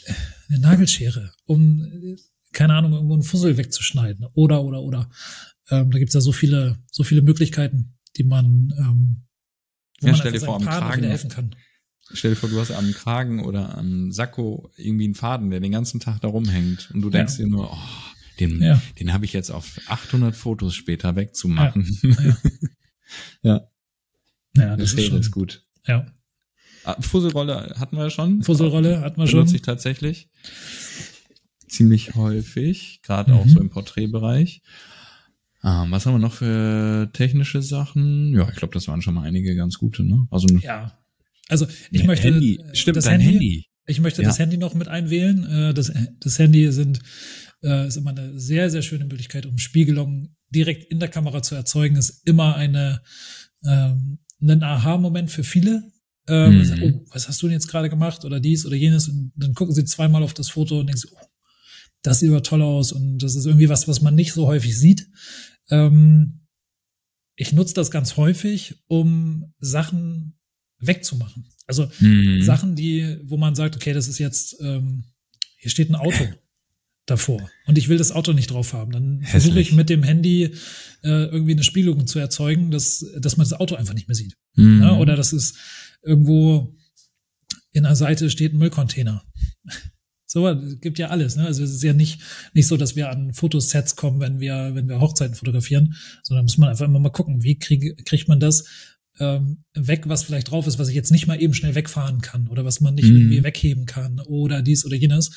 äh, 0.05 0.13
eine 0.49 0.59
Nagelschere, 0.59 1.31
um, 1.45 2.15
keine 2.51 2.75
Ahnung, 2.75 2.93
irgendwo 2.93 3.15
einen 3.15 3.23
Fussel 3.23 3.57
wegzuschneiden. 3.57 4.27
Oder, 4.35 4.63
oder, 4.63 4.83
oder. 4.83 5.09
Ähm, 5.71 5.89
da 5.89 5.97
gibt's 5.97 6.13
ja 6.13 6.21
so 6.21 6.31
viele, 6.31 6.77
so 6.91 7.03
viele 7.03 7.23
Möglichkeiten, 7.23 7.92
die 8.17 8.23
man, 8.23 8.73
ähm, 8.77 9.23
wo 10.01 10.07
Ja, 10.07 10.11
man 10.13 10.19
stell 10.19 10.31
dir 10.33 10.39
vor, 10.39 10.55
am 10.57 10.63
Kragen 10.63 11.03
helfen 11.03 11.29
kann. 11.29 11.55
Stell 12.11 12.31
dir 12.31 12.35
vor, 12.37 12.49
du 12.49 12.59
hast 12.59 12.71
am 12.71 12.91
Kragen 12.91 13.43
oder 13.43 13.77
am 13.77 14.11
Sakko 14.11 14.69
irgendwie 14.77 15.05
einen 15.05 15.15
Faden, 15.15 15.49
der 15.49 15.59
den 15.61 15.71
ganzen 15.71 15.99
Tag 15.99 16.19
da 16.21 16.27
rumhängt. 16.27 16.91
Und 16.93 17.01
du 17.01 17.09
denkst 17.09 17.37
dir 17.37 17.47
nur, 17.47 17.71
oh, 17.71 17.77
den, 18.39 18.61
Ja. 18.61 18.81
den 18.99 19.13
habe 19.13 19.25
ich 19.25 19.33
jetzt 19.33 19.49
auf 19.51 19.79
800 19.87 20.35
Fotos 20.35 20.75
später 20.75 21.15
wegzumachen. 21.15 21.87
Ja. 22.03 22.35
Ja, 23.41 23.67
Ja, 24.55 24.75
das 24.77 24.91
das 24.95 24.99
ist 25.05 25.07
schon, 25.07 25.31
gut. 25.31 25.65
ja. 25.87 26.05
Ah, 26.83 27.01
Fusselrolle 27.01 27.75
hatten 27.79 27.95
wir 27.95 28.03
ja 28.03 28.09
schon. 28.09 28.43
Fusselrolle 28.43 28.99
hat 29.01 29.17
man 29.17 29.25
schon. 29.27 29.39
Benutze 29.39 29.55
ich 29.55 29.61
tatsächlich. 29.61 30.29
Ziemlich 31.67 32.15
häufig, 32.15 33.01
gerade 33.01 33.31
Mhm. 33.31 33.37
auch 33.37 33.47
so 33.47 33.59
im 33.61 33.69
Porträtbereich. 33.69 34.61
Ähm, 35.63 35.91
was 35.91 36.05
haben 36.05 36.15
wir 36.15 36.19
noch 36.19 36.33
für 36.33 37.09
technische 37.13 37.61
Sachen? 37.61 38.33
Ja, 38.33 38.47
ich 38.49 38.55
glaube, 38.55 38.73
das 38.73 38.87
waren 38.87 39.01
schon 39.01 39.13
mal 39.13 39.23
einige 39.23 39.55
ganz 39.55 39.77
gute, 39.77 40.03
ne? 40.03 40.27
Also 40.29 40.47
Ja. 40.57 40.97
Also 41.49 41.67
ich 41.91 42.03
möchte 42.05 42.27
Handy. 42.33 42.59
äh, 42.59 42.75
Stimmt, 42.75 42.97
das 42.97 43.05
dein 43.05 43.19
Handy, 43.19 43.33
Handy. 43.39 43.65
Ich 43.85 43.99
möchte 43.99 44.21
Ja. 44.21 44.27
das 44.29 44.39
Handy 44.39 44.57
noch 44.57 44.73
mit 44.75 44.87
einwählen. 44.87 45.43
Äh, 45.45 45.73
Das, 45.73 45.91
das 46.19 46.39
Handy 46.39 46.71
sind, 46.71 46.99
äh, 47.63 47.87
ist 47.87 47.97
immer 47.97 48.11
eine 48.11 48.39
sehr, 48.39 48.69
sehr 48.69 48.81
schöne 48.81 49.05
Möglichkeit, 49.05 49.45
um 49.45 49.57
Spiegelung 49.57 50.35
direkt 50.49 50.89
in 50.91 50.99
der 50.99 51.09
Kamera 51.09 51.41
zu 51.41 51.55
erzeugen. 51.55 51.95
Ist 51.97 52.21
immer 52.27 52.55
eine, 52.55 53.01
ähm, 53.65 54.19
ein 54.41 54.63
Aha-Moment 54.63 55.31
für 55.31 55.43
viele. 55.43 55.83
Ähm, 56.27 56.59
Mhm. 56.59 56.83
oh, 56.83 57.05
was 57.13 57.27
hast 57.27 57.41
du 57.41 57.47
denn 57.47 57.53
jetzt 57.53 57.67
gerade 57.67 57.89
gemacht 57.89 58.23
oder 58.25 58.39
dies 58.39 58.65
oder 58.65 58.75
jenes? 58.75 59.09
Und 59.09 59.31
dann 59.35 59.53
gucken 59.53 59.75
sie 59.75 59.83
zweimal 59.85 60.23
auf 60.23 60.33
das 60.33 60.49
Foto 60.49 60.79
und 60.79 60.87
denken 60.87 60.99
so, 61.01 61.09
oh, 61.13 61.25
das 62.03 62.19
sieht 62.19 62.29
aber 62.29 62.43
toll 62.43 62.61
aus 62.61 62.91
und 62.93 63.17
das 63.19 63.35
ist 63.35 63.45
irgendwie 63.45 63.67
was, 63.69 63.87
was 63.89 64.01
man 64.01 64.15
nicht 64.15 64.31
so 64.33 64.47
häufig 64.47 64.77
sieht. 64.77 65.07
Ähm, 65.69 66.47
ich 67.35 67.53
nutze 67.53 67.73
das 67.73 67.91
ganz 67.91 68.17
häufig, 68.17 68.75
um 68.87 69.53
Sachen 69.59 70.37
wegzumachen. 70.79 71.45
Also 71.65 71.89
Mhm. 71.99 72.41
Sachen, 72.43 72.75
die, 72.75 73.17
wo 73.23 73.37
man 73.37 73.55
sagt, 73.55 73.75
okay, 73.75 73.93
das 73.93 74.07
ist 74.07 74.19
jetzt, 74.19 74.57
ähm, 74.61 75.05
hier 75.57 75.71
steht 75.71 75.89
ein 75.89 75.95
Auto 75.95 76.23
davor 77.05 77.49
und 77.65 77.77
ich 77.77 77.89
will 77.89 77.97
das 77.97 78.11
Auto 78.11 78.33
nicht 78.33 78.51
drauf 78.51 78.73
haben. 78.73 78.91
Dann 78.91 79.21
versuche 79.23 79.59
ich 79.59 79.73
mit 79.73 79.89
dem 79.89 80.03
Handy 80.03 80.43
äh, 81.03 81.25
irgendwie 81.25 81.53
eine 81.53 81.63
Spiegelung 81.63 82.05
zu 82.07 82.19
erzeugen, 82.19 82.71
dass, 82.71 83.05
dass 83.19 83.37
man 83.37 83.45
das 83.47 83.59
Auto 83.59 83.75
einfach 83.75 83.93
nicht 83.93 84.07
mehr 84.07 84.15
sieht. 84.15 84.35
Mhm. 84.55 84.79
Ne? 84.79 84.93
Oder 84.95 85.15
dass 85.15 85.33
es 85.33 85.55
irgendwo 86.01 86.75
in 87.71 87.83
der 87.83 87.95
Seite 87.95 88.29
steht 88.29 88.53
ein 88.53 88.57
Müllcontainer. 88.57 89.23
So, 90.33 90.47
es 90.47 90.79
gibt 90.81 90.97
ja 90.97 91.09
alles, 91.09 91.35
ne? 91.35 91.45
Also 91.45 91.63
es 91.63 91.71
ist 91.71 91.83
ja 91.83 91.93
nicht, 91.93 92.19
nicht 92.55 92.65
so, 92.65 92.75
dass 92.75 92.95
wir 92.95 93.11
an 93.11 93.33
Fotosets 93.35 93.95
kommen, 93.95 94.19
wenn 94.19 94.39
wir, 94.39 94.71
wenn 94.73 94.89
wir 94.89 94.99
Hochzeiten 94.99 95.35
fotografieren, 95.35 95.93
sondern 96.23 96.45
muss 96.45 96.57
man 96.57 96.69
einfach 96.69 96.85
immer 96.85 96.97
mal 96.99 97.09
gucken, 97.11 97.43
wie 97.43 97.59
kriege, 97.59 97.95
kriegt 97.97 98.27
man 98.27 98.39
das 98.39 98.65
ähm, 99.19 99.63
weg, 99.75 100.09
was 100.09 100.23
vielleicht 100.23 100.49
drauf 100.49 100.65
ist, 100.65 100.79
was 100.79 100.87
ich 100.87 100.95
jetzt 100.95 101.11
nicht 101.11 101.27
mal 101.27 101.39
eben 101.39 101.53
schnell 101.53 101.75
wegfahren 101.75 102.21
kann 102.21 102.47
oder 102.47 102.65
was 102.65 102.81
man 102.81 102.95
nicht 102.95 103.09
Mhm. 103.09 103.15
irgendwie 103.15 103.43
wegheben 103.43 103.85
kann 103.85 104.19
oder 104.21 104.63
dies 104.63 104.85
oder 104.87 104.95
jenes. 104.95 105.29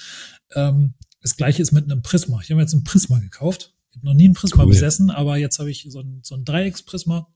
Ähm, 0.55 0.95
das 1.21 1.37
gleiche 1.37 1.61
ist 1.61 1.73
mit 1.73 1.85
einem 1.85 2.01
Prisma. 2.01 2.41
Ich 2.43 2.51
habe 2.51 2.63
jetzt 2.63 2.73
ein 2.73 2.85
Prisma 2.85 3.19
gekauft. 3.19 3.75
Ich 3.91 3.97
habe 3.99 4.07
noch 4.07 4.15
nie 4.15 4.29
ein 4.31 4.33
Prisma 4.33 4.63
Cool. 4.63 4.71
besessen, 4.71 5.11
aber 5.11 5.37
jetzt 5.37 5.59
habe 5.59 5.71
ich 5.71 5.87
so 5.91 6.01
ein, 6.01 6.21
so 6.23 6.35
ein 6.37 6.45
Dreiecksprisma 6.47 7.29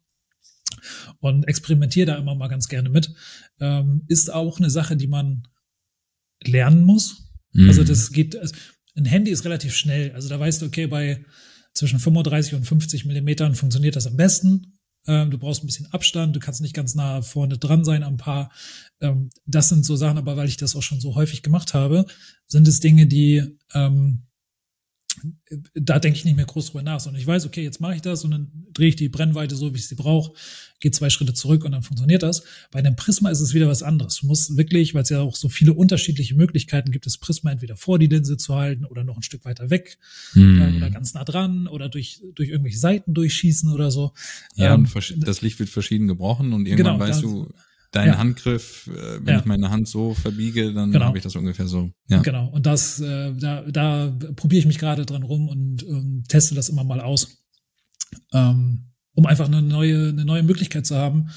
und 1.18 1.46
experimentiere 1.46 2.06
da 2.06 2.16
immer 2.16 2.34
mal 2.34 2.48
ganz 2.48 2.68
gerne 2.68 2.88
mit. 2.88 3.12
Ähm, 3.61 4.04
ist 4.08 4.32
auch 4.32 4.58
eine 4.58 4.70
Sache, 4.70 4.96
die 4.96 5.08
man 5.08 5.42
lernen 6.42 6.84
muss. 6.84 7.26
Mhm. 7.53 7.68
Also 7.68 7.84
das 7.84 8.12
geht, 8.12 8.36
also 8.36 8.55
ein 8.96 9.05
Handy 9.05 9.30
ist 9.30 9.44
relativ 9.44 9.74
schnell. 9.74 10.12
Also 10.12 10.28
da 10.28 10.38
weißt 10.38 10.62
du, 10.62 10.66
okay, 10.66 10.86
bei 10.86 11.24
zwischen 11.74 11.98
35 11.98 12.55
und 12.55 12.64
50 12.64 13.05
Millimetern 13.05 13.55
funktioniert 13.55 13.96
das 13.96 14.07
am 14.07 14.16
besten. 14.16 14.78
Ähm, 15.07 15.30
du 15.30 15.38
brauchst 15.38 15.62
ein 15.62 15.66
bisschen 15.66 15.86
Abstand, 15.92 16.36
du 16.36 16.40
kannst 16.40 16.61
nicht 16.61 16.74
ganz 16.74 16.94
nah 16.94 17.22
vorne 17.22 17.57
dran 17.57 17.84
sein 17.84 18.03
am 18.03 18.16
Paar. 18.16 18.53
Ähm, 19.01 19.30
das 19.46 19.68
sind 19.68 19.84
so 19.84 19.96
Sachen, 19.96 20.18
aber 20.18 20.36
weil 20.36 20.48
ich 20.48 20.57
das 20.57 20.76
auch 20.76 20.82
schon 20.82 21.01
so 21.01 21.14
häufig 21.14 21.42
gemacht 21.42 21.72
habe, 21.72 22.07
sind 22.46 22.68
es 22.68 22.80
Dinge, 22.80 23.07
die 23.07 23.42
ähm, 23.72 24.26
da 25.74 25.98
denke 25.98 26.18
ich 26.18 26.24
nicht 26.24 26.36
mehr 26.36 26.44
groß 26.46 26.66
drüber 26.66 26.82
nach, 26.82 27.00
sondern 27.00 27.20
ich 27.20 27.26
weiß, 27.26 27.46
okay, 27.46 27.62
jetzt 27.62 27.80
mache 27.80 27.96
ich 27.96 28.02
das 28.02 28.24
und 28.24 28.30
dann 28.30 28.50
drehe 28.72 28.88
ich 28.88 28.96
die 28.96 29.08
Brennweite 29.08 29.56
so, 29.56 29.72
wie 29.74 29.78
ich 29.78 29.88
sie 29.88 29.94
brauche, 29.94 30.32
gehe 30.80 30.90
zwei 30.90 31.11
Schritte 31.11 31.34
zurück 31.34 31.64
und 31.64 31.72
dann 31.72 31.82
funktioniert 31.82 32.22
das. 32.22 32.42
Bei 32.70 32.78
einem 32.78 32.96
Prisma 32.96 33.30
ist 33.30 33.40
es 33.40 33.52
wieder 33.52 33.68
was 33.68 33.82
anderes. 33.82 34.16
Du 34.16 34.26
musst 34.26 34.56
wirklich, 34.56 34.94
weil 34.94 35.02
es 35.02 35.08
ja 35.08 35.20
auch 35.20 35.36
so 35.36 35.48
viele 35.48 35.72
unterschiedliche 35.72 36.34
Möglichkeiten 36.34 36.90
gibt, 36.92 37.06
das 37.06 37.18
Prisma 37.18 37.50
entweder 37.52 37.76
vor 37.76 37.98
die 37.98 38.06
Linse 38.06 38.36
zu 38.36 38.54
halten 38.54 38.84
oder 38.84 39.04
noch 39.04 39.16
ein 39.16 39.22
Stück 39.22 39.44
weiter 39.44 39.70
weg 39.70 39.98
Hm. 40.32 40.76
oder 40.76 40.90
ganz 40.90 41.14
nah 41.14 41.24
dran 41.24 41.66
oder 41.66 41.88
durch, 41.88 42.22
durch 42.34 42.48
irgendwelche 42.50 42.78
Seiten 42.78 43.14
durchschießen 43.14 43.72
oder 43.72 43.90
so. 43.90 44.12
Ja, 44.54 44.74
Ähm, 44.74 44.88
das 45.16 45.42
Licht 45.42 45.58
wird 45.58 45.68
verschieden 45.68 46.08
gebrochen 46.08 46.52
und 46.52 46.66
irgendwann 46.66 46.94
Genau, 46.94 47.04
weißt 47.06 47.22
du, 47.22 47.48
dein 47.93 48.09
ja. 48.09 48.18
Handgriff, 48.18 48.86
äh, 48.88 49.18
wenn 49.24 49.34
Ja. 49.34 49.41
ich 49.41 49.45
meine 49.47 49.70
Hand 49.70 49.88
so 49.88 50.14
verbiege, 50.14 50.72
dann 50.72 50.93
Genau. 50.93 51.07
habe 51.07 51.18
ich 51.18 51.24
das 51.24 51.34
ungefähr 51.36 51.66
so. 51.66 51.91
Ja. 52.09 52.20
Genau. 52.22 52.49
Und 52.49 52.66
das, 52.66 53.01
äh, 53.01 53.34
da, 53.34 53.62
da 53.62 54.16
probiere 54.36 54.61
ich 54.61 54.66
mich 54.66 54.78
gerade 54.78 55.05
dran 55.07 55.22
rum 55.22 55.49
und 55.49 55.82
ähm, 55.84 56.24
teste 56.28 56.55
das 56.55 56.68
immer 56.68 56.84
mal 56.84 57.01
aus. 57.01 57.38
Ähm, 58.32 58.86
um 59.14 59.26
einfach 59.26 59.47
eine 59.47 59.61
neue, 59.62 60.09
eine 60.11 60.24
neue 60.24 60.43
Möglichkeit 60.43 60.86
zu 60.86 60.97
haben, 60.97 61.30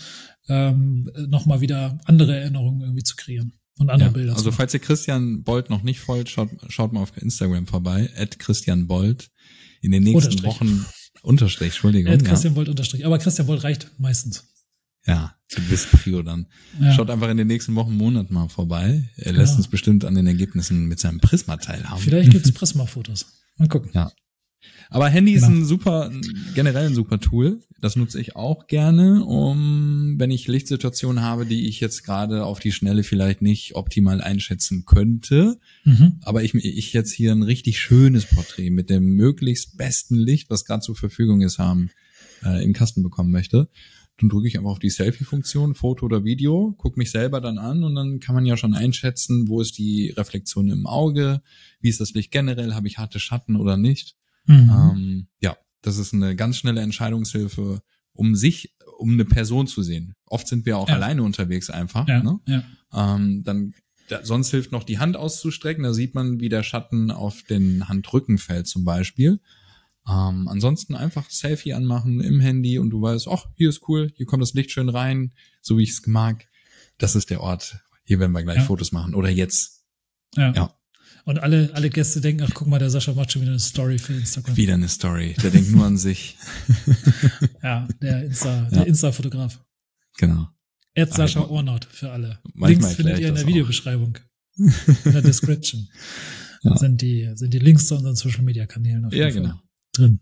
ähm, 0.47 1.09
nochmal 1.27 1.61
wieder 1.61 1.99
andere 2.05 2.35
Erinnerungen 2.37 2.81
irgendwie 2.81 3.03
zu 3.03 3.15
kreieren 3.15 3.53
und 3.79 3.89
andere 3.89 4.09
Ja. 4.09 4.13
Bilder 4.13 4.35
Also 4.35 4.51
falls 4.51 4.73
ihr 4.73 4.79
Christian 4.79 5.43
Bold 5.43 5.69
noch 5.69 5.83
nicht 5.83 5.99
folgt, 5.99 6.29
schaut, 6.29 6.49
schaut 6.69 6.93
mal 6.93 7.01
auf 7.01 7.15
Instagram 7.17 7.65
vorbei, 7.67 8.09
at 8.15 8.39
Christian 8.39 8.87
Bold. 8.87 9.29
In 9.81 9.91
den 9.91 10.03
nächsten. 10.03 10.43
Wochen, 10.43 10.85
Unterstrich, 11.23 11.69
Entschuldigung. 11.73 12.11
Ja. 12.13 12.17
Christian 12.19 12.55
Volt 12.55 12.69
unterstrich. 12.69 13.05
Aber 13.05 13.17
Christian 13.17 13.47
Volt 13.47 13.63
reicht 13.63 13.91
meistens. 13.97 14.45
Ja, 15.05 15.35
zu 15.49 15.69
Wisprio 15.69 16.21
dann. 16.23 16.47
Ja. 16.79 16.93
Schaut 16.93 17.09
einfach 17.09 17.29
in 17.29 17.37
den 17.37 17.47
nächsten 17.47 17.75
Wochen, 17.75 17.95
Monaten 17.97 18.33
mal 18.33 18.47
vorbei. 18.47 19.09
Er 19.17 19.33
lässt 19.33 19.51
Genau. 19.53 19.57
uns 19.57 19.67
bestimmt 19.67 20.05
an 20.05 20.15
den 20.15 20.27
Ergebnissen 20.27 20.85
mit 20.87 20.99
seinem 20.99 21.19
Prisma 21.19 21.57
teilhaben. 21.57 22.01
Vielleicht 22.01 22.31
gibt's 22.31 22.51
Prisma-Fotos. 22.53 23.25
Mal 23.57 23.67
gucken. 23.67 23.91
Ja. 23.93 24.11
Aber 24.89 25.09
Handy 25.09 25.33
ist 25.33 25.43
Genau. 25.43 25.57
ein 25.57 25.65
super, 25.65 26.09
generell 26.55 26.85
ein 26.87 26.95
super 26.95 27.19
Tool. 27.19 27.59
Das 27.81 27.97
nutze 27.97 28.21
ich 28.21 28.37
auch 28.37 28.67
gerne, 28.67 29.25
um, 29.25 30.15
wenn 30.17 30.31
ich 30.31 30.47
Lichtsituationen 30.47 31.21
habe, 31.21 31.45
die 31.45 31.67
ich 31.67 31.81
jetzt 31.81 32.03
gerade 32.05 32.45
auf 32.45 32.59
die 32.61 32.71
Schnelle 32.71 33.03
vielleicht 33.03 33.41
nicht 33.41 33.75
optimal 33.75 34.21
einschätzen 34.21 34.85
könnte, 34.85 35.59
Mhm. 35.83 36.19
aber 36.21 36.43
ich, 36.43 36.55
ich 36.55 36.93
jetzt 36.93 37.11
hier 37.11 37.33
ein 37.33 37.43
richtig 37.43 37.77
schönes 37.81 38.25
Porträt 38.25 38.69
mit 38.69 38.89
dem 38.89 39.03
möglichst 39.15 39.75
besten 39.77 40.15
Licht, 40.15 40.49
was 40.49 40.63
gerade 40.63 40.81
zur 40.81 40.95
Verfügung 40.95 41.41
ist, 41.41 41.59
haben, 41.59 41.89
äh, 42.45 42.63
im 42.63 42.71
Kasten 42.71 43.03
bekommen 43.03 43.31
möchte, 43.31 43.67
dann 44.23 44.29
drücke 44.29 44.47
ich 44.47 44.57
einfach 44.57 44.71
auf 44.71 44.79
die 44.79 44.89
Selfie-Funktion, 44.89 45.75
Foto 45.75 46.05
oder 46.05 46.23
Video, 46.23 46.73
gucke 46.77 46.97
mich 46.97 47.11
selber 47.11 47.41
dann 47.41 47.57
an 47.57 47.83
und 47.83 47.93
dann 47.95 48.19
kann 48.19 48.35
man 48.35 48.45
ja 48.45 48.55
schon 48.57 48.73
einschätzen, 48.73 49.47
wo 49.49 49.59
ist 49.61 49.77
die 49.77 50.09
Reflexion 50.15 50.69
im 50.69 50.85
Auge, 50.87 51.41
wie 51.81 51.89
ist 51.89 51.99
das 51.99 52.13
Licht 52.13 52.31
generell, 52.31 52.73
habe 52.73 52.87
ich 52.87 52.97
harte 52.97 53.19
Schatten 53.19 53.55
oder 53.55 53.75
nicht. 53.77 54.15
Mhm. 54.45 54.71
Ähm, 54.71 55.27
ja, 55.41 55.57
das 55.81 55.97
ist 55.97 56.13
eine 56.13 56.35
ganz 56.35 56.57
schnelle 56.57 56.81
Entscheidungshilfe, 56.81 57.81
um 58.13 58.35
sich, 58.35 58.73
um 58.97 59.11
eine 59.13 59.25
Person 59.25 59.67
zu 59.67 59.83
sehen. 59.83 60.13
Oft 60.25 60.47
sind 60.47 60.65
wir 60.65 60.77
auch 60.77 60.87
Ja. 60.89 60.95
alleine 60.95 61.23
unterwegs 61.23 61.69
einfach. 61.69 62.07
ja, 62.07 62.23
Ne? 62.23 62.39
ja. 62.47 62.63
Ähm, 62.93 63.43
dann 63.43 63.73
da, 64.09 64.23
sonst 64.23 64.51
hilft 64.51 64.71
noch 64.71 64.83
die 64.83 64.99
Hand 64.99 65.15
auszustrecken. 65.17 65.83
Da 65.83 65.93
sieht 65.93 66.13
man, 66.13 66.39
wie 66.39 66.49
der 66.49 66.63
Schatten 66.63 67.09
auf 67.11 67.41
den 67.43 67.87
Handrücken 67.87 68.37
fällt 68.37 68.67
zum 68.67 68.83
Beispiel. 68.83 69.39
Ähm, 70.07 70.47
ansonsten 70.49 70.95
einfach 70.95 71.29
Selfie 71.29 71.73
anmachen 71.73 72.19
im 72.21 72.39
Handy 72.41 72.77
und 72.79 72.89
du 72.89 73.01
weißt, 73.01 73.27
ach, 73.29 73.45
hier 73.55 73.69
ist 73.69 73.87
cool, 73.87 74.11
hier 74.15 74.25
kommt 74.25 74.41
das 74.41 74.53
Licht 74.53 74.71
schön 74.71 74.89
rein, 74.89 75.33
so 75.61 75.77
wie 75.77 75.83
ich 75.83 75.91
es 75.91 76.05
mag. 76.07 76.47
Das 76.97 77.15
ist 77.15 77.29
der 77.29 77.39
Ort. 77.41 77.77
Hier 78.03 78.19
werden 78.19 78.33
wir 78.33 78.43
gleich 78.43 78.57
Ja. 78.57 78.63
Fotos 78.63 78.91
machen. 78.91 79.15
Oder 79.15 79.29
jetzt. 79.29 79.85
ja. 80.35 80.51
Ja. 80.53 80.73
Und 81.25 81.39
alle, 81.39 81.69
alle 81.73 81.89
Gäste 81.89 82.19
denken, 82.19 82.43
ach 82.45 82.51
guck 82.53 82.67
mal, 82.67 82.79
der 82.79 82.89
Sascha 82.89 83.13
macht 83.13 83.31
schon 83.31 83.41
wieder 83.43 83.51
eine 83.51 83.59
Story 83.61 83.97
für 83.97 84.11
Instagram. 84.13 84.57
Wieder 84.57 84.73
eine 84.73 84.89
Story. 84.89 85.35
Der 85.41 85.51
denkt 85.51 85.71
nur 85.71 85.85
an 85.85 85.97
sich. 85.97 86.35
Ja, 87.63 87.87
der 88.01 88.25
Insta, 88.25 88.63
Ja. 88.63 88.69
der 88.69 88.87
Insta-Fotograf. 88.87 89.63
Genau. 90.17 90.49
Ed 90.93 91.13
Sascha 91.13 91.39
man- 91.39 91.49
Ornott 91.49 91.85
für 91.89 92.11
alle. 92.11 92.39
Links 92.55 92.93
findet 92.95 93.19
ihr 93.19 93.29
in 93.29 93.35
der. 93.35 93.47
Videobeschreibung. 93.47 94.17
In 94.57 94.73
der 95.13 95.21
Description. 95.21 95.87
Ja. 96.61 96.77
Sind 96.77 97.01
die, 97.01 97.31
sind 97.35 97.53
die 97.53 97.59
Links 97.59 97.87
zu 97.87 97.95
unseren 97.95 98.15
Social 98.15 98.43
Media 98.43 98.65
Kanälen 98.67 99.05
auf 99.05 99.13
Ja, 99.13 99.25
jeden 99.27 99.33
Fall 99.45 99.53
genau. 99.53 99.61
Drin. 99.93 100.19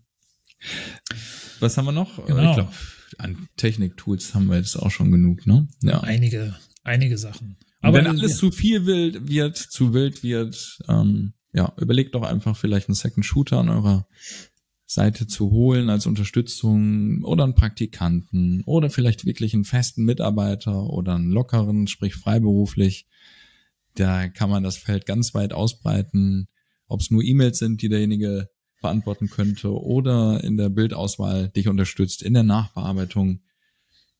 Was 1.60 1.76
haben 1.76 1.86
wir 1.86 1.92
noch? 1.92 2.24
Genau. 2.26 2.50
Ich 2.50 2.56
glaube, 2.56 2.72
an 3.18 3.48
Technik-Tools 3.56 4.34
haben 4.34 4.46
wir 4.46 4.56
jetzt 4.56 4.76
auch 4.76 4.90
schon 4.90 5.10
genug, 5.10 5.46
ne? 5.46 5.68
Ja. 5.82 6.00
Einige, 6.00 6.56
einige 6.82 7.18
Sachen. 7.18 7.56
Aber 7.80 7.98
wenn 7.98 8.06
alles 8.06 8.32
ja, 8.32 8.36
zu 8.36 8.52
viel 8.52 8.86
wild 8.86 9.28
wird, 9.28 9.56
zu 9.56 9.92
wild 9.92 10.22
wird, 10.22 10.78
ähm, 10.88 11.34
ja, 11.52 11.72
überlegt 11.76 12.14
doch 12.14 12.22
einfach 12.22 12.56
vielleicht 12.56 12.88
einen 12.88 12.94
Second 12.94 13.26
Shooter 13.26 13.58
an 13.58 13.68
eurer 13.68 14.06
Seite 14.86 15.26
zu 15.26 15.50
holen 15.50 15.90
als 15.90 16.06
Unterstützung 16.06 17.24
oder 17.24 17.44
einen 17.44 17.54
Praktikanten 17.54 18.62
oder 18.66 18.90
vielleicht 18.90 19.24
wirklich 19.24 19.54
einen 19.54 19.64
festen 19.64 20.04
Mitarbeiter 20.04 20.84
oder 20.84 21.14
einen 21.14 21.30
lockeren, 21.30 21.86
sprich 21.86 22.14
freiberuflich. 22.14 23.08
Da 23.94 24.28
kann 24.28 24.50
man 24.50 24.62
das 24.62 24.76
Feld 24.76 25.06
ganz 25.06 25.34
weit 25.34 25.52
ausbreiten, 25.52 26.48
ob 26.86 27.00
es 27.00 27.10
nur 27.10 27.22
E-Mails 27.22 27.58
sind, 27.58 27.82
die 27.82 27.88
derjenige 27.88 28.48
beantworten 28.82 29.30
könnte 29.30 29.70
oder 29.72 30.42
in 30.44 30.56
der 30.58 30.68
Bildauswahl 30.68 31.48
dich 31.48 31.68
unterstützt, 31.68 32.22
in 32.22 32.34
der 32.34 32.42
Nachbearbeitung. 32.42 33.40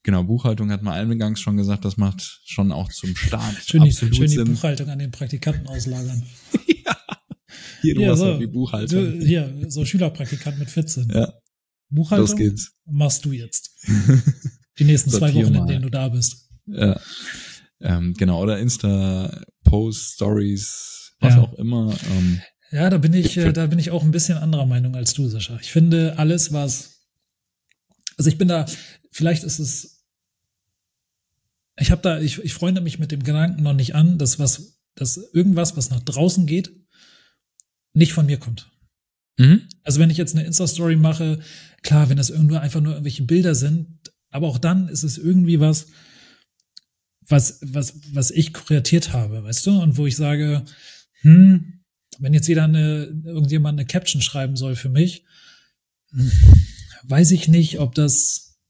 Genau, 0.05 0.25
Buchhaltung 0.25 0.71
hat 0.73 0.83
man 0.83 0.95
eingangs 0.95 1.41
schon 1.41 1.57
gesagt, 1.57 1.85
das 1.85 1.97
macht 1.97 2.41
schon 2.45 2.73
auch 2.73 2.91
zum 2.91 3.15
Start 3.15 3.55
schön, 3.65 3.85
die, 3.85 3.93
schön 3.93 4.11
die. 4.11 4.39
Buchhaltung 4.45 4.89
an 4.89 4.99
den 4.99 5.11
Praktikanten 5.13 5.67
auslagern. 5.69 6.23
Hier, 7.83 7.95
du 7.97 8.01
Ja, 8.03 8.11
hast 8.13 8.19
so. 8.21 8.39
die 8.39 8.47
Buchhaltung. 8.47 9.19
Du, 9.21 9.27
hier, 9.27 9.53
so 9.69 9.85
Schülerpraktikant 9.85 10.59
mit 10.59 10.71
14. 10.71 11.09
Ja, 11.13 11.33
Buchhaltung 11.91 12.29
los 12.29 12.37
geht's. 12.37 12.73
machst 12.87 13.25
du 13.25 13.33
jetzt. 13.33 13.71
Die 14.79 14.85
nächsten 14.85 15.11
zwei 15.11 15.35
Wochen, 15.35 15.55
in 15.55 15.67
denen 15.67 15.83
du 15.83 15.91
da 15.91 16.09
bist. 16.09 16.49
Ja. 16.67 16.99
Ähm, 17.81 18.15
genau, 18.17 18.41
oder 18.43 18.59
Insta-Post, 18.59 20.15
Stories, 20.15 21.13
was 21.21 21.35
Ja. 21.35 21.41
auch 21.43 21.53
immer. 21.55 21.93
Ähm, 22.17 22.41
Ja, 22.73 22.89
da 22.89 22.97
bin 22.97 23.13
ich, 23.13 23.37
äh, 23.37 23.53
da 23.53 23.67
bin 23.67 23.79
ich 23.79 23.91
auch 23.91 24.03
ein 24.03 24.11
bisschen 24.11 24.39
anderer 24.39 24.65
Meinung 24.65 24.97
als 24.97 25.13
du, 25.13 25.29
Sascha. 25.29 25.59
Ich 25.61 25.71
finde 25.71 26.19
alles, 26.19 26.53
was, 26.53 27.07
also 28.17 28.31
ich 28.31 28.39
bin 28.39 28.49
da, 28.49 28.65
vielleicht 29.11 29.45
ist 29.45 29.59
es, 29.59 30.07
ich 31.79 31.91
habe 31.91 32.01
da, 32.01 32.19
ich, 32.19 32.39
ich 32.39 32.55
freunde 32.55 32.81
mich 32.81 32.99
mit 32.99 33.13
dem 33.13 33.23
Gedanken 33.23 33.63
noch 33.63 33.75
nicht 33.75 33.95
an, 33.95 34.17
dass 34.17 34.39
was, 34.39 34.81
dass 34.95 35.19
irgendwas, 35.19 35.77
was 35.77 35.91
nach 35.91 36.01
draußen 36.01 36.47
geht, 36.47 36.73
nicht 37.93 38.15
von 38.15 38.25
mir 38.25 38.39
kommt. 38.39 38.71
mhm. 39.37 39.69
Also 39.85 40.01
wenn 40.01 40.11
ich 40.11 40.17
jetzt 40.17 40.35
eine 40.35 40.47
Insta-Story 40.47 40.97
mache, 40.97 41.41
klar, 41.83 42.09
wenn 42.09 42.17
das 42.17 42.31
irgendwo 42.31 42.57
einfach 42.57 42.81
nur 42.81 42.93
irgendwelche 42.93 43.25
Bilder 43.25 43.55
sind, 43.55 43.99
aber 44.31 44.49
auch 44.49 44.59
dann 44.59 44.89
ist 44.89 45.03
es 45.03 45.19
irgendwie 45.19 45.61
was, 45.61 45.89
was, 47.29 47.59
was, 47.63 48.01
was 48.15 48.31
ich 48.31 48.55
kreatiert 48.55 49.13
habe, 49.13 49.45
weißt 49.45 49.67
du? 49.67 49.79
Und 49.83 49.99
wo 49.99 50.07
ich 50.07 50.17
sage, 50.17 50.65
hm, 51.21 51.72
wenn 52.23 52.35
jetzt 52.35 52.47
jeder 52.47 52.65
eine, 52.65 53.13
irgendjemand 53.25 53.79
eine 53.79 53.87
Caption 53.87 54.23
schreiben 54.23 54.57
soll 54.57 54.77
für 54.77 54.89
mich, 54.89 55.25
hm, 56.11 56.31
weiß 57.03 57.33
ich 57.33 57.49
nicht, 57.49 57.81
ob 57.81 57.95
das, 57.95 58.61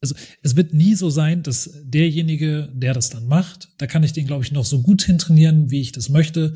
also 0.00 0.14
es 0.42 0.54
wird 0.54 0.72
nie 0.72 0.94
so 0.94 1.10
sein, 1.10 1.42
dass 1.42 1.70
derjenige, 1.82 2.72
der 2.72 2.94
das 2.94 3.10
dann 3.10 3.26
macht, 3.26 3.68
da 3.78 3.86
kann 3.86 4.04
ich 4.04 4.12
den, 4.12 4.26
glaube 4.26 4.44
ich, 4.44 4.52
noch 4.52 4.64
so 4.64 4.82
gut 4.82 5.02
hintrainieren, 5.02 5.70
wie 5.70 5.80
ich 5.80 5.90
das 5.90 6.08
möchte, 6.08 6.54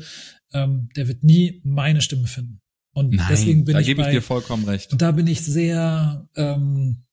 ähm, 0.53 0.89
der 0.95 1.09
wird 1.09 1.23
nie 1.23 1.61
meine 1.65 2.01
Stimme 2.01 2.27
finden. 2.27 2.61
Und 2.93 3.13
Nein, 3.13 3.27
deswegen 3.29 3.65
bin 3.65 3.73
da 3.73 3.81
ich 3.81 3.87
gebe 3.87 4.01
ich 4.01 4.07
bei, 4.07 4.11
dir 4.13 4.21
vollkommen 4.21 4.65
recht. 4.65 4.91
und 4.91 5.01
da 5.01 5.11
bin 5.11 5.27
ich 5.27 5.41
sehr, 5.41 6.27
ähm, 6.35 7.03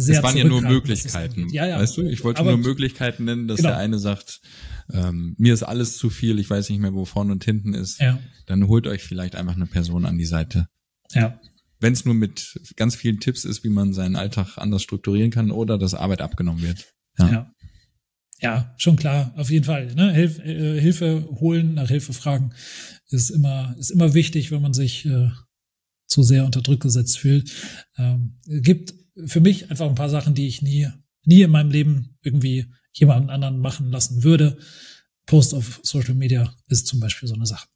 sehr 0.00 0.18
Es 0.18 0.22
waren 0.22 0.36
ja 0.36 0.44
nur 0.44 0.62
Möglichkeiten. 0.62 1.42
angeht. 1.42 1.54
Ja, 1.54 1.66
ja. 1.66 1.78
Weißt 1.78 1.96
du, 1.96 2.02
ich 2.08 2.22
wollte 2.24 2.40
Aber- 2.40 2.50
nur 2.50 2.58
Möglichkeiten 2.58 3.24
nennen, 3.24 3.48
dass 3.48 3.58
Genau. 3.58 3.70
der 3.70 3.78
eine 3.78 3.98
sagt, 3.98 4.40
ähm, 4.92 5.34
mir 5.38 5.54
ist 5.54 5.62
alles 5.62 5.96
zu 5.96 6.10
viel, 6.10 6.38
ich 6.38 6.48
weiß 6.50 6.68
nicht 6.70 6.80
mehr, 6.80 6.94
wo 6.94 7.04
vorne 7.04 7.32
und 7.32 7.44
hinten 7.44 7.74
ist. 7.74 8.00
Ja, 8.00 8.18
Dann 8.46 8.66
holt 8.66 8.86
euch 8.86 9.02
vielleicht 9.02 9.36
einfach 9.36 9.54
eine 9.56 9.66
Person 9.66 10.04
an 10.06 10.18
die 10.18 10.24
Seite. 10.26 10.66
ja, 11.12 11.40
Wenn 11.78 11.92
es 11.94 12.04
nur 12.04 12.14
mit 12.14 12.60
ganz 12.76 12.94
vielen 12.96 13.20
Tipps 13.20 13.44
ist, 13.44 13.64
wie 13.64 13.68
man 13.70 13.92
seinen 13.94 14.16
Alltag 14.16 14.58
anders 14.58 14.82
strukturieren 14.82 15.30
kann 15.30 15.50
oder 15.50 15.78
dass 15.78 15.94
Arbeit 15.94 16.20
abgenommen 16.20 16.62
wird. 16.62 16.86
ja. 17.18 17.30
Ja. 17.30 17.50
ja. 18.40 18.74
schon 18.78 18.96
klar, 18.96 19.32
auf 19.36 19.50
jeden 19.50 19.64
Fall. 19.64 19.94
Ne? 19.94 20.12
Hilf, 20.12 20.38
äh, 20.40 20.80
Hilfe 20.80 21.26
holen, 21.40 21.74
nach 21.74 21.88
Hilfe 21.88 22.12
fragen 22.12 22.52
ist 23.08 23.30
immer, 23.30 23.74
ist 23.78 23.90
immer 23.90 24.14
wichtig, 24.14 24.50
wenn 24.50 24.62
man 24.62 24.72
sich 24.74 25.04
äh, 25.06 25.30
zu 26.06 26.22
sehr 26.22 26.44
unter 26.44 26.60
Druck 26.62 26.80
gesetzt 26.80 27.18
fühlt. 27.18 27.50
Ähm, 27.96 28.38
gibt 28.46 28.94
für 29.26 29.40
mich 29.40 29.70
einfach 29.70 29.88
ein 29.88 29.94
paar 29.94 30.10
Sachen, 30.10 30.34
die 30.34 30.46
ich 30.46 30.60
nie, 30.62 30.88
nie 31.24 31.42
in 31.42 31.50
meinem 31.50 31.70
Leben 31.70 32.16
irgendwie 32.22 32.66
jemanden 32.92 33.30
anderen 33.30 33.58
machen 33.60 33.90
lassen 33.90 34.22
würde. 34.24 34.58
Post 35.26 35.54
auf 35.54 35.80
Social 35.82 36.14
Media 36.14 36.54
ist 36.68 36.86
zum 36.86 37.00
Beispiel 37.00 37.28
so 37.28 37.34
eine 37.34 37.46
Sache. 37.46 37.66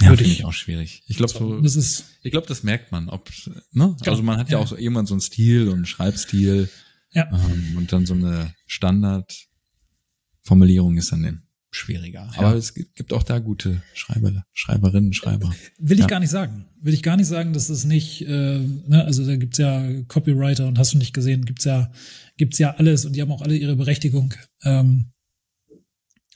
Ja, 0.00 0.08
Würde 0.10 0.22
finde 0.24 0.36
ich- 0.38 0.44
auch 0.46 0.52
schwierig. 0.52 1.02
Ich 1.08 1.16
glaube, 1.18 1.32
so, 1.32 1.60
Das 1.60 1.74
ist, 1.76 2.04
ich 2.22 2.30
glaube, 2.30 2.46
das 2.46 2.62
merkt 2.62 2.90
man, 2.92 3.08
ob, 3.10 3.28
ne? 3.46 3.62
Genau. 3.72 3.96
Also 4.06 4.22
man 4.22 4.38
hat 4.38 4.48
ja, 4.48 4.56
Ja. 4.58 4.64
auch 4.64 4.68
so 4.68 4.76
irgendwann 4.76 5.06
so 5.06 5.12
einen 5.14 5.20
Stil 5.20 5.68
und 5.68 5.74
einen 5.74 5.84
Schreibstil 5.86 6.70
ja, 7.12 7.28
ähm, 7.32 7.76
und 7.76 7.92
dann 7.92 8.06
so 8.06 8.14
eine 8.14 8.54
Standardformulierung 8.66 10.96
ist 10.96 11.10
dann 11.12 11.42
schwieriger. 11.72 12.30
Aber 12.36 12.54
es 12.54 12.74
gibt 12.74 12.96
gibt 12.96 13.12
auch 13.12 13.22
da 13.22 13.38
gute 13.38 13.82
Schreiber, 13.94 14.44
Schreiberinnen, 14.52 15.12
Schreiber. 15.12 15.54
will 15.78 15.96
ich 15.98 16.00
Ja. 16.02 16.06
gar 16.08 16.20
nicht 16.20 16.30
sagen. 16.30 16.66
Will 16.80 16.94
ich 16.94 17.02
gar 17.02 17.16
nicht 17.16 17.26
sagen, 17.28 17.52
dass 17.52 17.68
es 17.68 17.84
nicht, 17.84 18.22
äh, 18.22 18.58
ne, 18.58 19.04
also 19.04 19.24
da 19.24 19.36
gibt's 19.36 19.58
ja 19.58 20.02
Copywriter 20.08 20.66
und 20.66 20.78
hast 20.78 20.94
du 20.94 20.98
nicht 20.98 21.12
gesehen, 21.12 21.44
gibt's 21.44 21.64
ja, 21.64 21.92
gibt's 22.36 22.58
ja 22.58 22.74
alles 22.76 23.04
und 23.04 23.14
die 23.14 23.20
haben 23.22 23.30
auch 23.30 23.42
alle 23.42 23.56
ihre 23.56 23.76
Berechtigung. 23.76 24.34
Ähm, 24.64 25.12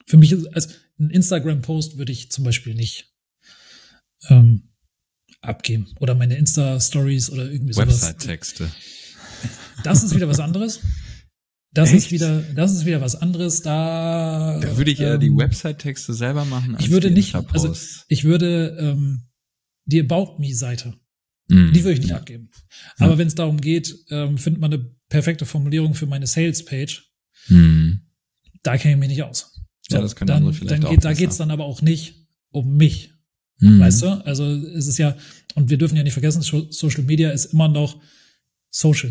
für 0.07 0.17
mich 0.19 0.33
ist, 0.33 0.47
also 0.55 0.69
ein 1.01 1.11
Instagram-Post 1.11 1.97
würde 1.99 2.13
ich 2.13 2.31
zum 2.31 2.45
Beispiel 2.45 2.75
nicht 2.75 3.13
ähm, 4.29 4.69
abgeben. 5.41 5.89
Oder 5.99 6.15
meine 6.15 6.37
Insta-Stories 6.37 7.31
oder 7.31 7.51
irgendwie 7.51 7.73
sowas. 7.73 7.89
Website-Texte. 7.89 8.71
Das 9.83 10.03
ist 10.05 10.15
wieder 10.15 10.29
was 10.29 10.41
anderes. 10.41 10.81
Das 11.75 11.89
Echt? 11.93 12.07
ist 12.07 12.13
wieder, 12.13 12.41
das 12.55 12.73
ist 12.73 12.87
wieder 12.87 13.01
was 13.01 13.17
anderes. 13.17 13.61
Da, 13.63 14.61
Da 14.61 14.77
würde 14.77 14.91
ich 14.93 15.01
eher 15.01 15.19
die 15.19 15.27
ähm, 15.27 15.39
Website-Texte 15.39 16.15
selber 16.15 16.45
machen. 16.45 16.77
Ich 16.79 16.91
würde 16.91 17.09
die 17.09 17.15
nicht, 17.15 17.35
also 17.35 17.75
ich 18.09 18.25
würde 18.25 18.77
ähm, 18.81 19.25
die 19.85 20.01
About 20.01 20.39
Me-Seite, 20.39 20.95
Mhm. 21.49 21.73
die 21.75 21.83
würde 21.85 21.95
ich 21.95 22.01
nicht 22.01 22.11
Ja. 22.11 22.17
abgeben. 22.17 22.51
Ja. 22.99 23.07
Aber 23.07 23.19
wenn 23.19 23.27
es 23.27 23.35
darum 23.35 23.61
geht, 23.61 23.95
ähm, 24.11 24.39
findet 24.39 24.61
man 24.63 24.73
eine 24.73 24.89
perfekte 25.09 25.45
Formulierung 25.47 25.95
für 25.95 26.07
meine 26.07 26.27
Sales-Page, 26.27 27.11
Mhm. 27.49 28.01
da 28.63 28.77
kenne 28.79 28.95
ich 28.95 29.01
mich 29.01 29.09
nicht 29.11 29.23
aus. 29.25 29.61
Ja, 29.91 30.01
das 30.01 30.15
können 30.17 30.29
dann, 30.29 30.37
andere 30.39 30.55
vielleicht 30.55 30.73
dann 30.83 30.85
auch 30.87 30.91
geht, 30.91 31.05
Da 31.05 31.09
besser. 31.11 31.21
geht 31.21 31.31
es 31.33 31.37
dann 31.37 31.51
aber 31.51 31.65
auch 31.65 31.83
nicht 31.83 32.27
um 32.51 32.77
mich, 32.77 33.13
Mhm. 33.59 33.81
weißt 33.81 34.03
du? 34.03 34.07
Also 34.25 34.45
es 34.47 34.87
ist 34.87 34.99
ja, 34.99 35.17
und 35.57 35.69
wir 35.71 35.77
dürfen 35.77 35.97
ja 35.97 36.03
nicht 36.05 36.15
vergessen, 36.15 36.41
Social 36.71 37.03
Media 37.05 37.31
ist 37.31 37.47
immer 37.47 37.69
noch 37.69 38.01
Social. 38.71 39.11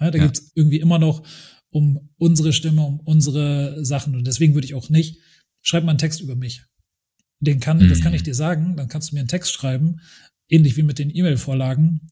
Ja, 0.00 0.10
da 0.10 0.18
Ja. 0.18 0.26
geht's 0.26 0.50
irgendwie 0.54 0.80
immer 0.80 0.98
noch 0.98 1.22
um 1.70 2.10
unsere 2.16 2.52
Stimme, 2.52 2.82
um 2.82 3.00
unsere 3.00 3.84
Sachen. 3.84 4.14
Und 4.16 4.26
deswegen 4.26 4.54
würde 4.54 4.66
ich 4.66 4.74
auch 4.74 4.88
nicht, 4.90 5.18
schreib 5.62 5.84
mal 5.84 5.90
einen 5.90 5.98
Text 5.98 6.20
über 6.20 6.36
mich. 6.36 6.62
Den 7.40 7.60
kann, 7.60 7.88
das 7.88 7.98
Mhm. 8.00 8.02
kann 8.02 8.14
ich 8.14 8.22
dir 8.22 8.34
sagen, 8.34 8.76
dann 8.76 8.88
kannst 8.88 9.10
du 9.10 9.14
mir 9.14 9.20
einen 9.20 9.28
Text 9.28 9.52
schreiben, 9.52 10.00
ähnlich 10.48 10.76
wie 10.76 10.82
mit 10.82 10.98
den 10.98 11.14
E-Mail-Vorlagen. 11.14 12.10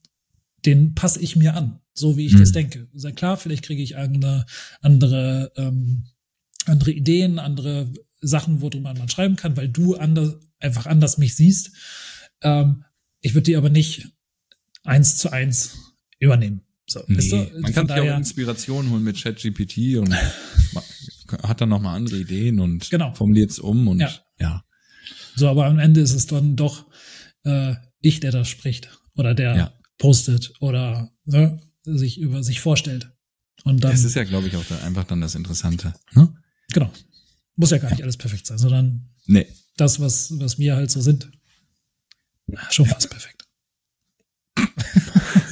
Den 0.64 0.94
passe 0.94 1.20
ich 1.20 1.36
mir 1.36 1.54
an, 1.54 1.80
so 1.94 2.16
wie 2.16 2.26
ich 2.26 2.34
Mhm. 2.34 2.38
das 2.38 2.52
denke. 2.52 2.88
Ja 2.94 3.11
klar, 3.12 3.36
vielleicht 3.36 3.64
kriege 3.64 3.82
ich 3.82 3.96
andere, 3.96 4.46
andere, 4.80 5.52
ähm, 5.56 6.04
andere 6.64 6.92
Ideen, 6.92 7.38
andere 7.38 7.92
Sachen, 8.20 8.61
worüber 8.61 8.94
man 8.94 9.09
schreiben 9.09 9.36
kann, 9.36 9.56
weil 9.56 9.68
du 9.68 9.96
anders, 9.96 10.36
einfach 10.61 10.86
anders 10.86 11.18
mich 11.18 11.36
siehst. 11.36 11.72
Ähm, 12.42 12.84
ich 13.20 13.34
würde 13.34 13.44
die 13.44 13.56
aber 13.56 13.70
nicht 13.70 14.09
eins 14.84 15.16
zu 15.16 15.30
eins 15.30 15.76
übernehmen. 16.18 16.62
So, 16.91 17.05
Nee, 17.07 17.18
weißt 17.18 17.32
du? 17.32 17.61
man 17.61 17.72
kann 17.74 17.86
sich 17.86 17.97
auch 17.99 18.16
Inspiration 18.16 18.91
holen 18.91 19.05
mit 19.05 19.22
ChatGPT 19.22 19.97
und 19.99 20.14
hat 21.43 21.61
dann 21.61 21.68
nochmal 21.68 21.97
andere 21.97 22.16
Ideen 22.16 22.61
und 22.61 22.89
Genau. 22.91 23.12
formuliert 23.14 23.51
es 23.51 23.59
um 23.59 23.89
und 23.89 24.01
Ja. 24.01 24.11
ja. 24.41 24.64
So, 25.36 25.49
aber 25.49 25.66
am 25.66 25.78
Ende 25.78 26.01
ist 26.01 26.14
es 26.14 26.26
dann 26.26 26.57
doch 26.57 26.86
äh, 27.45 27.74
ich, 28.01 28.20
der 28.20 28.32
da 28.32 28.45
spricht 28.45 28.89
oder 29.16 29.34
der 29.34 29.57
Ja. 29.57 29.72
postet 29.99 30.53
oder 30.61 31.11
ne, 31.24 31.61
sich 31.84 32.18
über 32.18 32.43
sich 32.43 32.61
vorstellt. 32.61 33.11
Und 33.64 33.82
dann, 33.84 33.91
Das 33.93 34.05
ist 34.05 34.14
ja, 34.14 34.24
glaube 34.24 34.49
ich, 34.49 34.57
auch 34.57 34.64
da 34.64 34.78
einfach 34.78 35.05
dann 35.05 35.20
das 35.20 35.34
Interessante. 35.34 35.93
Ne? 36.14 36.32
genau, 36.72 36.91
muss 37.57 37.70
ja 37.70 37.78
gar 37.78 37.91
nicht 37.91 38.03
alles 38.03 38.16
perfekt 38.16 38.47
sein, 38.47 38.57
sondern 38.59 39.11
Nee. 39.26 39.47
das, 39.76 40.01
was, 40.01 40.39
was 40.39 40.59
wir 40.59 40.76
halt 40.76 40.91
so 40.91 41.01
sind, 41.03 41.30
schon 42.70 42.86
fast 42.86 43.11
perfekt. 43.11 43.45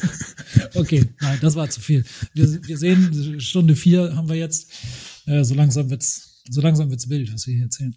okay, 0.77 1.05
nein, 1.21 1.39
das 1.41 1.55
war 1.55 1.69
zu 1.71 1.81
viel. 1.81 2.05
Wir, 2.35 2.63
wir 2.67 2.79
sehen, 2.79 3.41
Stunde 3.41 3.77
vier 3.77 4.15
haben 4.17 4.29
wir 4.29 4.37
jetzt. 4.37 4.71
Äh, 5.27 5.45
so 5.45 5.55
langsam 5.55 5.91
wird's, 5.91 6.43
so 6.51 6.61
langsam 6.61 6.91
wird's 6.91 7.09
wild, 7.09 7.33
was 7.33 7.47
wir 7.47 7.55
hier 7.55 7.65
erzählen. 7.65 7.97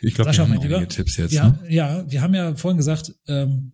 Ich 0.00 0.14
glaube, 0.14 0.32
wir 0.32 0.38
haben 0.38 0.52
einige 0.52 0.88
Tipps 0.88 1.16
jetzt. 1.18 1.32
Ja, 1.32 1.50
Ne? 1.50 1.72
ja, 1.72 2.10
wir 2.10 2.22
haben 2.22 2.34
ja 2.34 2.54
vorhin 2.56 2.78
gesagt, 2.78 3.14
ähm, 3.28 3.72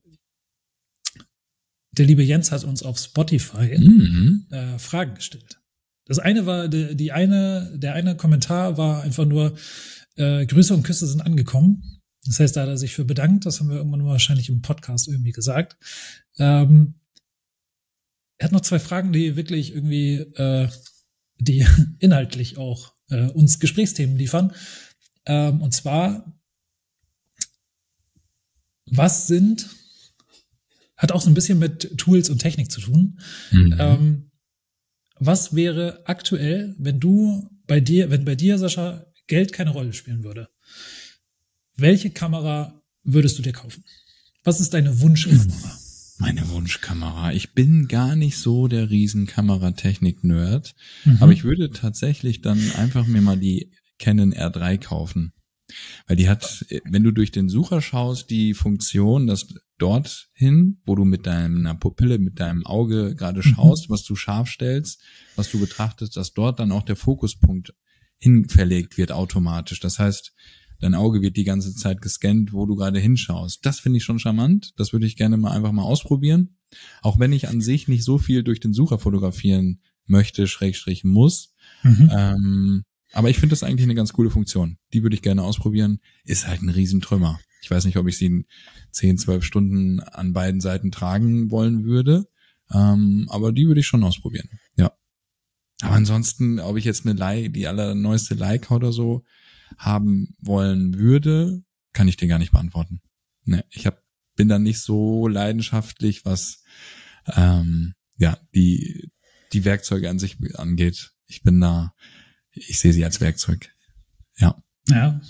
der 1.93 2.07
liebe 2.07 2.23
Jens 2.23 2.53
hat 2.53 2.65
uns 2.65 2.83
auf 2.83 2.99
Spotify 2.99 3.77
Mhm. 3.79 4.47
äh, 4.51 4.79
Fragen 4.79 5.15
gestellt. 5.15 5.61
Das 6.07 6.19
eine 6.19 6.47
war, 6.47 6.69
die, 6.69 6.97
die 6.97 7.13
eine, 7.13 7.73
der 7.77 7.95
eine 7.95 8.17
Kommentar 8.17 8.77
war 8.79 9.03
einfach 9.03 9.25
nur, 9.27 9.55
äh, 10.17 10.45
Grüße 10.47 10.75
und 10.75 10.83
Küsse 10.83 11.07
sind 11.07 11.21
angekommen. 11.21 12.01
Das 12.27 12.39
heißt, 12.41 12.57
da 12.57 12.63
hat 12.63 12.69
er 12.69 12.77
sich 12.79 12.95
für 12.95 13.05
bedankt. 13.05 13.47
Das 13.47 13.61
haben 13.61 13.71
wir 13.71 13.77
irgendwann 13.77 14.05
wahrscheinlich 14.05 14.49
im 14.49 14.61
Podcast 14.61 15.09
irgendwie 15.09 15.33
gesagt. 15.33 15.77
Ähm, 16.39 16.95
er 18.41 18.47
hat 18.47 18.53
noch 18.53 18.63
zwei 18.63 18.79
Fragen, 18.79 19.13
die 19.13 19.37
wirklich 19.37 19.75
irgendwie, 19.75 20.15
äh, 20.15 20.69
die 21.39 21.67
inhaltlich 21.99 22.57
auch 22.57 22.95
äh, 23.11 23.27
uns 23.27 23.61
Gesprächsthemen 23.61 24.17
liefern. 24.17 24.53
Ähm, 25.27 25.61
und 25.61 25.75
zwar, 25.75 26.41
was 28.87 29.27
sind, 29.27 29.69
hat 30.97 31.13
auch 31.13 31.21
so 31.21 31.29
ein 31.29 31.35
bisschen 31.35 31.59
mit 31.59 31.99
Tools 31.99 32.31
und 32.31 32.39
Technik 32.39 32.73
zu 32.73 32.81
tun. 32.81 33.21
Mhm. 33.51 33.77
Ähm, 33.79 34.31
was 35.17 35.55
wäre 35.55 36.03
aktuell, 36.07 36.75
wenn 36.79 36.99
du 36.99 37.47
bei 37.67 37.81
dir, 37.81 38.11
wenn 38.11 38.25
bei 38.25 38.37
dir, 38.37 38.57
Sascha, 38.57 39.05
Geld 39.27 39.53
keine 39.53 39.71
Rolle 39.71 39.93
spielen 39.93 40.25
würde? 40.25 40.49
Welche 41.77 42.11
Kamera 42.11 42.83
würdest 43.03 43.37
du 43.39 43.43
dir 43.43 43.53
kaufen? 43.53 43.85
Was 44.45 44.61
ist 44.61 44.73
deine 44.73 44.99
Wunschkamera? 44.99 45.79
Meine 46.21 46.49
Wunschkamera. 46.51 47.33
Ich 47.33 47.55
bin 47.55 47.89
gar 47.89 48.15
nicht 48.15 48.37
so 48.37 48.69
der 48.69 48.91
riesen 48.91 49.27
Kameratechnik-Nerd, 49.27 50.75
Mhm. 51.05 51.17
aber 51.21 51.33
ich 51.33 51.45
würde 51.45 51.71
tatsächlich 51.71 52.43
dann 52.43 52.61
einfach 52.77 53.07
mir 53.07 53.23
mal 53.23 53.39
die 53.39 53.71
Canon 53.99 54.35
R3 54.35 54.77
kaufen. 54.79 55.33
Weil 56.07 56.17
die 56.17 56.29
hat, 56.29 56.67
wenn 56.85 57.05
du 57.05 57.13
durch 57.13 57.31
den 57.31 57.49
Sucher 57.49 57.81
schaust, 57.81 58.29
die 58.29 58.55
Funktion, 58.55 59.27
dass 59.27 59.47
dorthin, 59.79 60.81
wo 60.85 60.95
du 60.95 61.05
mit 61.05 61.27
deiner 61.27 61.75
Pupille, 61.75 62.19
mit 62.19 62.39
deinem 62.39 62.67
Auge 62.67 63.15
gerade 63.15 63.43
schaust, 63.43 63.89
was 63.89 64.03
du 64.05 64.15
scharf 64.15 64.51
stellst, 64.51 65.01
was 65.37 65.51
du 65.51 65.59
betrachtest, 65.59 66.17
dass 66.17 66.33
dort 66.35 66.59
dann 66.59 66.73
auch 66.73 66.83
der 66.83 66.97
Fokuspunkt 66.97 67.73
hin 68.19 68.47
verlegt 68.49 68.99
wird 68.99 69.13
automatisch. 69.13 69.81
Das 69.81 69.99
heißt, 69.99 70.33
dein 70.81 70.95
Auge 70.95 71.23
wird 71.23 71.37
die 71.37 71.45
ganze 71.45 71.75
Zeit 71.75 72.01
gescannt, 72.01 72.53
wo 72.53 72.67
du 72.67 72.77
gerade 72.77 72.99
hinschaust. 72.99 73.65
Das 73.65 73.81
finde 73.81 73.99
ich 73.99 74.05
schon 74.05 74.19
charmant. 74.19 74.73
Das 74.77 74.93
würde 74.93 75.07
ich 75.07 75.17
gerne 75.17 75.37
mal 75.37 75.53
einfach 75.53 75.73
mal 75.73 75.83
ausprobieren. 75.83 76.57
Auch 77.03 77.19
wenn 77.19 77.33
ich 77.33 77.49
an 77.49 77.61
sich 77.61 77.89
nicht 77.89 78.05
so 78.05 78.19
viel 78.19 78.43
durch 78.43 78.61
den 78.61 78.73
Sucher 78.73 78.99
fotografieren 78.99 79.81
möchte, 80.07 80.47
Schrägstrich 80.47 81.05
muss. 81.05 81.55
Mhm. 81.83 82.11
Ähm, 82.13 82.85
aber 83.13 83.31
ich 83.31 83.39
finde 83.39 83.53
das 83.53 83.63
eigentlich 83.63 83.85
eine 83.85 83.95
ganz 83.95 84.13
coole 84.13 84.31
Funktion. 84.31 84.79
Die 84.93 85.03
würde 85.03 85.15
ich 85.15 85.23
gerne 85.23 85.43
ausprobieren. 85.43 86.01
Ist 86.25 86.47
halt 86.47 86.63
ein 86.63 86.69
Riesentrümmer. 86.69 87.41
Ich 87.63 87.71
weiß 87.71 87.85
nicht, 87.85 87.97
ob 87.97 88.07
ich 88.07 88.17
sie 88.17 88.27
in 88.27 88.47
10, 88.93 89.19
12 89.19 89.45
Stunden 89.45 90.01
an 90.01 90.33
beiden 90.33 90.61
Seiten 90.61 90.91
tragen 90.91 91.51
wollen 91.51 91.85
würde. 91.85 92.29
Ähm, 92.73 93.27
aber 93.31 93.53
die 93.53 93.67
würde 93.67 93.81
ich 93.81 93.87
schon 93.87 94.05
ausprobieren. 94.05 94.49
Ja. 94.77 94.93
Aber 95.83 95.95
ansonsten, 95.95 96.61
ob 96.61 96.77
ich 96.77 96.85
jetzt 96.85 97.05
eine 97.05 97.19
Leica, 97.19 97.49
die 97.49 97.67
allerneueste 97.67 98.35
Leica 98.35 98.77
oder 98.77 98.93
so 98.93 99.25
haben 99.79 100.35
wollen 100.41 100.99
würde, 100.99 101.63
kann 101.93 102.09
ich 102.09 102.17
dir 102.17 102.29
gar 102.29 102.39
nicht 102.39 102.53
beantworten. 102.53 103.01
Ne, 103.45 103.65
ich 103.71 103.87
hab, 103.87 104.03
bin 104.37 104.49
da 104.49 104.59
nicht 104.59 104.81
so 104.81 105.29
leidenschaftlich, 105.29 106.25
was 106.25 106.63
ähm, 107.27 107.95
ja 108.17 108.39
die 108.55 109.11
die 109.53 109.65
Werkzeuge 109.65 110.09
an 110.09 110.19
sich 110.19 110.39
angeht. 110.55 111.13
Ich 111.27 111.43
bin 111.43 111.61
da, 111.61 111.95
ich 112.53 112.79
sehe 112.79 112.93
sie 112.93 113.05
als 113.05 113.21
Werkzeug. 113.21 113.71
Ja. 114.39 114.63
Ja, 114.89 115.21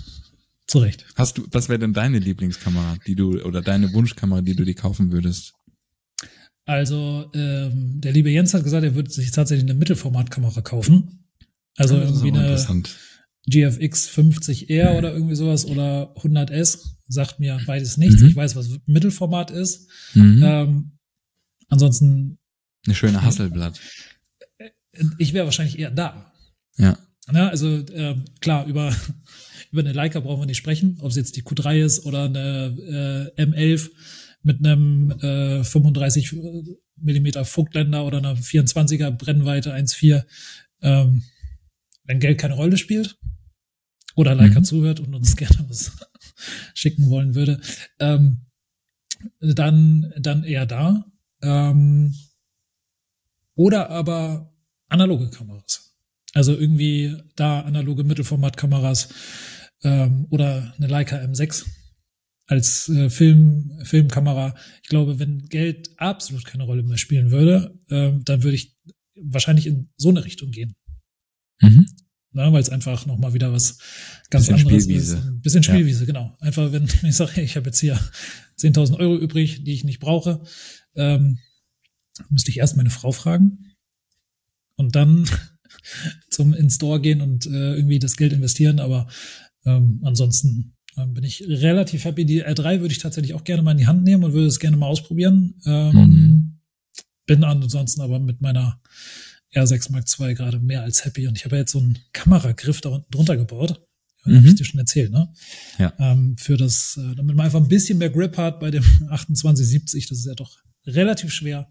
zu 0.66 0.78
Recht. 0.78 1.06
Hast 1.16 1.38
du, 1.38 1.46
was 1.50 1.68
wäre 1.68 1.78
denn 1.78 1.92
deine 1.92 2.18
Lieblingskamera, 2.18 2.96
die 3.06 3.14
du 3.14 3.42
oder 3.42 3.62
deine 3.62 3.92
Wunschkamera, 3.92 4.40
die 4.40 4.54
du 4.54 4.64
dir 4.64 4.74
kaufen 4.74 5.10
würdest? 5.10 5.54
Also, 6.64 7.30
ähm, 7.34 8.00
der 8.00 8.12
liebe 8.12 8.30
Jens 8.30 8.54
hat 8.54 8.62
gesagt, 8.62 8.84
er 8.84 8.94
würde 8.94 9.10
sich 9.10 9.32
tatsächlich 9.32 9.68
eine 9.68 9.78
Mittelformatkamera 9.78 10.60
kaufen. 10.60 11.24
Also 11.76 11.96
Das 11.96 12.10
ist 12.10 12.16
irgendwie 12.16 12.30
auch 12.30 12.34
eine 12.36 12.46
interessant. 12.46 12.98
GFX 13.48 14.08
50R 14.08 14.96
oder 14.98 15.12
irgendwie 15.12 15.34
sowas 15.34 15.64
oder 15.66 16.14
100S. 16.16 16.94
Sagt 17.08 17.40
mir 17.40 17.60
beides 17.66 17.96
nichts. 17.96 18.20
Mhm. 18.20 18.28
Ich 18.28 18.36
weiß, 18.36 18.56
was 18.56 18.78
Mittelformat 18.86 19.50
ist. 19.50 19.88
Mhm. 20.14 20.42
Ähm, 20.44 20.90
ansonsten, 21.68 22.38
Eine 22.86 22.94
schöne 22.94 23.22
Hasselblatt. 23.22 23.80
ich 25.18 25.32
wäre 25.32 25.46
wahrscheinlich 25.46 25.78
eher 25.78 25.90
da. 25.90 26.32
Ja. 26.76 26.98
Ja, 27.32 27.48
also 27.48 27.68
ähm, 27.68 28.24
klar, 28.40 28.66
über, 28.66 28.94
über 29.72 29.80
eine 29.82 29.92
Leica 29.92 30.20
brauchen 30.20 30.42
wir 30.42 30.46
nicht 30.46 30.56
sprechen, 30.56 30.98
ob 31.00 31.10
es 31.10 31.16
jetzt 31.16 31.36
die 31.36 31.42
Q3 31.42 31.84
ist 31.84 32.06
oder 32.06 32.24
eine 32.24 33.32
äh, 33.36 33.42
M11 33.42 33.90
mit 34.42 34.64
einem 34.64 35.10
äh, 35.20 35.62
35 35.62 36.34
Millimeter 36.96 37.44
Vogtländer 37.44 38.04
oder 38.04 38.18
einer 38.18 38.36
24er 38.36 39.10
Brennweite 39.10 39.74
1.4. 39.74 40.24
Ähm, 40.82 41.22
wenn 42.04 42.20
Geld 42.20 42.38
keine 42.38 42.54
Rolle 42.54 42.76
spielt 42.76 43.19
oder 44.20 44.34
Leica 44.34 44.60
mhm. 44.60 44.64
zuhört 44.64 45.00
und 45.00 45.14
uns 45.14 45.34
gerne 45.36 45.64
was 45.68 45.92
schicken 46.74 47.08
wollen 47.08 47.34
würde, 47.34 47.60
ähm, 47.98 48.46
dann, 49.40 50.12
dann 50.18 50.44
eher 50.44 50.66
da. 50.66 51.04
Ähm, 51.42 52.14
oder 53.54 53.90
aber 53.90 54.54
analoge 54.88 55.30
Kameras. 55.30 55.96
Also 56.34 56.56
irgendwie 56.56 57.16
da 57.34 57.60
analoge 57.60 58.04
Mittelformatkameras 58.04 59.08
ähm, 59.82 60.26
oder 60.30 60.74
eine 60.76 60.86
Leica 60.86 61.16
M6 61.16 61.66
als 62.46 62.88
äh, 62.90 63.08
Film, 63.08 63.80
Filmkamera. 63.84 64.54
Ich 64.82 64.88
glaube, 64.88 65.18
wenn 65.18 65.48
Geld 65.48 65.90
absolut 65.96 66.44
keine 66.44 66.64
Rolle 66.64 66.82
mehr 66.82 66.98
spielen 66.98 67.30
würde, 67.30 67.78
ähm, 67.88 68.22
dann 68.24 68.42
würde 68.42 68.56
ich 68.56 68.76
wahrscheinlich 69.16 69.66
in 69.66 69.90
so 69.96 70.10
eine 70.10 70.24
Richtung 70.24 70.50
gehen. 70.50 70.74
Mhm. 71.60 71.86
Weil 72.32 72.54
es 72.56 72.70
einfach 72.70 73.06
nochmal 73.06 73.34
wieder 73.34 73.52
was 73.52 73.78
ganz 74.30 74.46
bisschen 74.46 74.66
anderes 74.66 74.84
Spielwiese. 74.84 75.16
ist. 75.16 75.24
Ein 75.24 75.40
bisschen 75.40 75.62
Spielwiese, 75.62 76.00
ja. 76.00 76.06
genau. 76.06 76.36
Einfach, 76.40 76.72
wenn 76.72 76.84
ich 77.02 77.16
sage, 77.16 77.32
hey, 77.34 77.44
ich 77.44 77.56
habe 77.56 77.66
jetzt 77.66 77.80
hier 77.80 77.98
10.000 78.58 78.98
Euro 78.98 79.16
übrig, 79.16 79.64
die 79.64 79.72
ich 79.72 79.84
nicht 79.84 80.00
brauche, 80.00 80.42
ähm, 80.94 81.38
müsste 82.28 82.50
ich 82.50 82.58
erst 82.58 82.76
meine 82.76 82.90
Frau 82.90 83.12
fragen 83.12 83.74
und 84.76 84.94
dann 84.94 85.28
zum 86.30 86.54
In-Store 86.54 87.00
gehen 87.00 87.20
und 87.20 87.46
äh, 87.46 87.74
irgendwie 87.74 87.98
das 87.98 88.16
Geld 88.16 88.32
investieren. 88.32 88.78
Aber 88.78 89.08
ähm, 89.64 90.00
ansonsten 90.04 90.76
ähm, 90.96 91.14
bin 91.14 91.24
ich 91.24 91.42
relativ 91.46 92.04
happy. 92.04 92.24
Die 92.24 92.44
R3 92.44 92.80
würde 92.80 92.92
ich 92.92 92.98
tatsächlich 92.98 93.34
auch 93.34 93.44
gerne 93.44 93.62
mal 93.62 93.72
in 93.72 93.78
die 93.78 93.86
Hand 93.86 94.04
nehmen 94.04 94.24
und 94.24 94.32
würde 94.32 94.46
es 94.46 94.60
gerne 94.60 94.76
mal 94.76 94.86
ausprobieren. 94.86 95.54
Ähm, 95.66 95.92
mhm. 95.92 96.58
Bin 97.26 97.44
ansonsten 97.44 98.00
aber 98.00 98.18
mit 98.18 98.40
meiner 98.40 98.80
R6 99.54 99.92
Mark 99.92 100.06
II 100.18 100.34
gerade 100.34 100.60
mehr 100.60 100.82
als 100.82 101.04
happy. 101.04 101.26
Und 101.26 101.36
ich 101.36 101.44
habe 101.44 101.56
ja 101.56 101.60
jetzt 101.60 101.72
so 101.72 101.80
einen 101.80 101.98
Kameragriff 102.12 102.80
da 102.80 102.90
unten 102.90 103.10
drunter 103.10 103.36
gebaut. 103.36 103.80
Mhm. 104.24 104.36
Habe 104.36 104.48
ich 104.48 104.54
dir 104.54 104.64
schon 104.64 104.80
erzählt, 104.80 105.12
ne? 105.12 105.32
Ja. 105.78 105.92
Ähm, 105.98 106.36
für 106.38 106.56
das, 106.56 106.98
äh, 106.98 107.14
damit 107.14 107.36
man 107.36 107.46
einfach 107.46 107.60
ein 107.60 107.68
bisschen 107.68 107.98
mehr 107.98 108.10
Grip 108.10 108.36
hat 108.36 108.60
bei 108.60 108.70
dem 108.70 108.82
2870, 109.08 110.08
das 110.08 110.18
ist 110.18 110.26
ja 110.26 110.34
doch 110.34 110.58
relativ 110.86 111.32
schwer. 111.32 111.68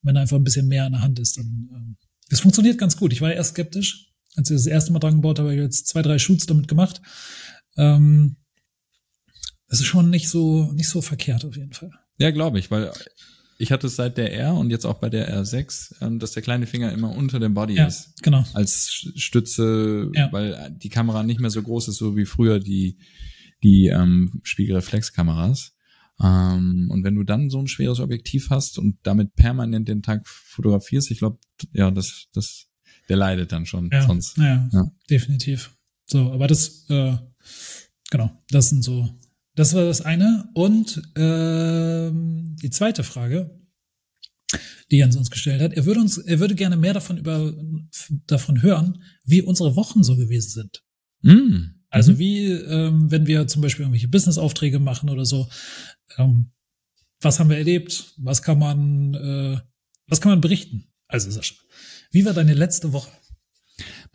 Und 0.00 0.08
wenn 0.08 0.16
einfach 0.16 0.36
ein 0.36 0.44
bisschen 0.44 0.68
mehr 0.68 0.84
an 0.84 0.92
der 0.92 1.02
Hand 1.02 1.18
ist, 1.18 1.38
dann 1.38 1.68
ähm, 1.72 1.96
das 2.28 2.40
funktioniert 2.40 2.78
ganz 2.78 2.96
gut. 2.96 3.12
Ich 3.12 3.20
war 3.20 3.28
ja 3.28 3.36
erst 3.36 3.50
skeptisch, 3.50 4.12
als 4.36 4.50
ich 4.50 4.56
das 4.56 4.66
erste 4.66 4.92
Mal 4.92 5.00
dran 5.00 5.16
gebaut 5.16 5.38
habe, 5.38 5.50
habe 5.50 5.56
ich 5.56 5.62
jetzt 5.62 5.86
zwei, 5.86 6.00
drei 6.00 6.18
Shoots 6.18 6.46
damit 6.46 6.66
gemacht. 6.66 7.02
Ähm, 7.76 8.36
das 9.68 9.80
ist 9.80 9.86
schon 9.86 10.10
nicht 10.10 10.28
so, 10.28 10.72
nicht 10.72 10.88
so 10.88 11.02
verkehrt 11.02 11.44
auf 11.44 11.56
jeden 11.56 11.72
Fall. 11.72 11.90
Ja, 12.18 12.30
glaube 12.30 12.58
ich, 12.58 12.70
weil 12.70 12.90
ich 13.62 13.70
hatte 13.70 13.86
es 13.86 13.94
seit 13.94 14.18
der 14.18 14.34
R 14.34 14.54
und 14.54 14.70
jetzt 14.70 14.84
auch 14.84 14.98
bei 14.98 15.08
der 15.08 15.32
R6, 15.32 15.94
ähm, 16.00 16.18
dass 16.18 16.32
der 16.32 16.42
kleine 16.42 16.66
Finger 16.66 16.90
immer 16.90 17.14
unter 17.14 17.38
dem 17.38 17.54
Body 17.54 17.76
ja, 17.76 17.86
ist. 17.86 18.20
Genau. 18.20 18.44
Als 18.54 19.06
Stütze, 19.14 20.10
ja. 20.14 20.32
weil 20.32 20.74
die 20.76 20.88
Kamera 20.88 21.22
nicht 21.22 21.38
mehr 21.38 21.50
so 21.50 21.62
groß 21.62 21.86
ist, 21.86 21.96
so 21.96 22.16
wie 22.16 22.24
früher 22.24 22.58
die, 22.58 22.98
die 23.62 23.86
ähm, 23.86 24.40
Spiegelreflexkameras. 24.42 25.76
Ähm, 26.20 26.88
und 26.90 27.04
wenn 27.04 27.14
du 27.14 27.22
dann 27.22 27.50
so 27.50 27.60
ein 27.60 27.68
schweres 27.68 28.00
Objektiv 28.00 28.50
hast 28.50 28.80
und 28.80 28.98
damit 29.04 29.36
permanent 29.36 29.86
den 29.86 30.02
Tag 30.02 30.26
fotografierst, 30.26 31.12
ich 31.12 31.20
glaube, 31.20 31.38
ja, 31.72 31.92
das, 31.92 32.26
das, 32.32 32.66
der 33.08 33.16
leidet 33.16 33.52
dann 33.52 33.64
schon 33.64 33.90
ja, 33.92 34.04
sonst. 34.04 34.38
Ja, 34.38 34.68
ja, 34.72 34.90
definitiv. 35.08 35.76
So, 36.06 36.32
aber 36.32 36.48
das, 36.48 36.84
äh, 36.90 37.16
genau, 38.10 38.42
das 38.50 38.70
sind 38.70 38.82
so 38.82 39.08
das 39.54 39.74
war 39.74 39.84
das 39.84 40.00
eine. 40.00 40.48
Und 40.54 41.02
ähm, 41.16 42.56
die 42.62 42.70
zweite 42.70 43.04
Frage, 43.04 43.58
die 44.90 44.98
Jens 44.98 45.16
uns 45.16 45.30
gestellt 45.30 45.62
hat, 45.62 45.72
er 45.72 45.86
würde 45.86 46.00
uns, 46.00 46.18
er 46.18 46.38
würde 46.38 46.54
gerne 46.54 46.76
mehr 46.76 46.94
davon 46.94 47.18
über 47.18 47.54
davon 48.26 48.62
hören, 48.62 49.02
wie 49.24 49.42
unsere 49.42 49.76
Wochen 49.76 50.02
so 50.02 50.16
gewesen 50.16 50.50
sind. 50.50 50.82
Mm. 51.22 51.82
Also 51.88 52.12
mhm. 52.12 52.18
wie, 52.18 52.46
ähm, 52.50 53.10
wenn 53.10 53.26
wir 53.26 53.46
zum 53.46 53.62
Beispiel 53.62 53.82
irgendwelche 53.84 54.08
Business-Aufträge 54.08 54.78
machen 54.78 55.10
oder 55.10 55.24
so, 55.24 55.48
ähm, 56.16 56.50
was 57.20 57.38
haben 57.38 57.50
wir 57.50 57.58
erlebt? 57.58 58.14
Was 58.16 58.42
kann 58.42 58.58
man, 58.58 59.14
äh, 59.14 59.60
was 60.08 60.20
kann 60.20 60.32
man 60.32 60.40
berichten? 60.40 60.88
Also 61.06 61.30
Sascha, 61.30 61.54
wie 62.10 62.24
war 62.24 62.32
deine 62.32 62.54
letzte 62.54 62.92
Woche? 62.92 63.10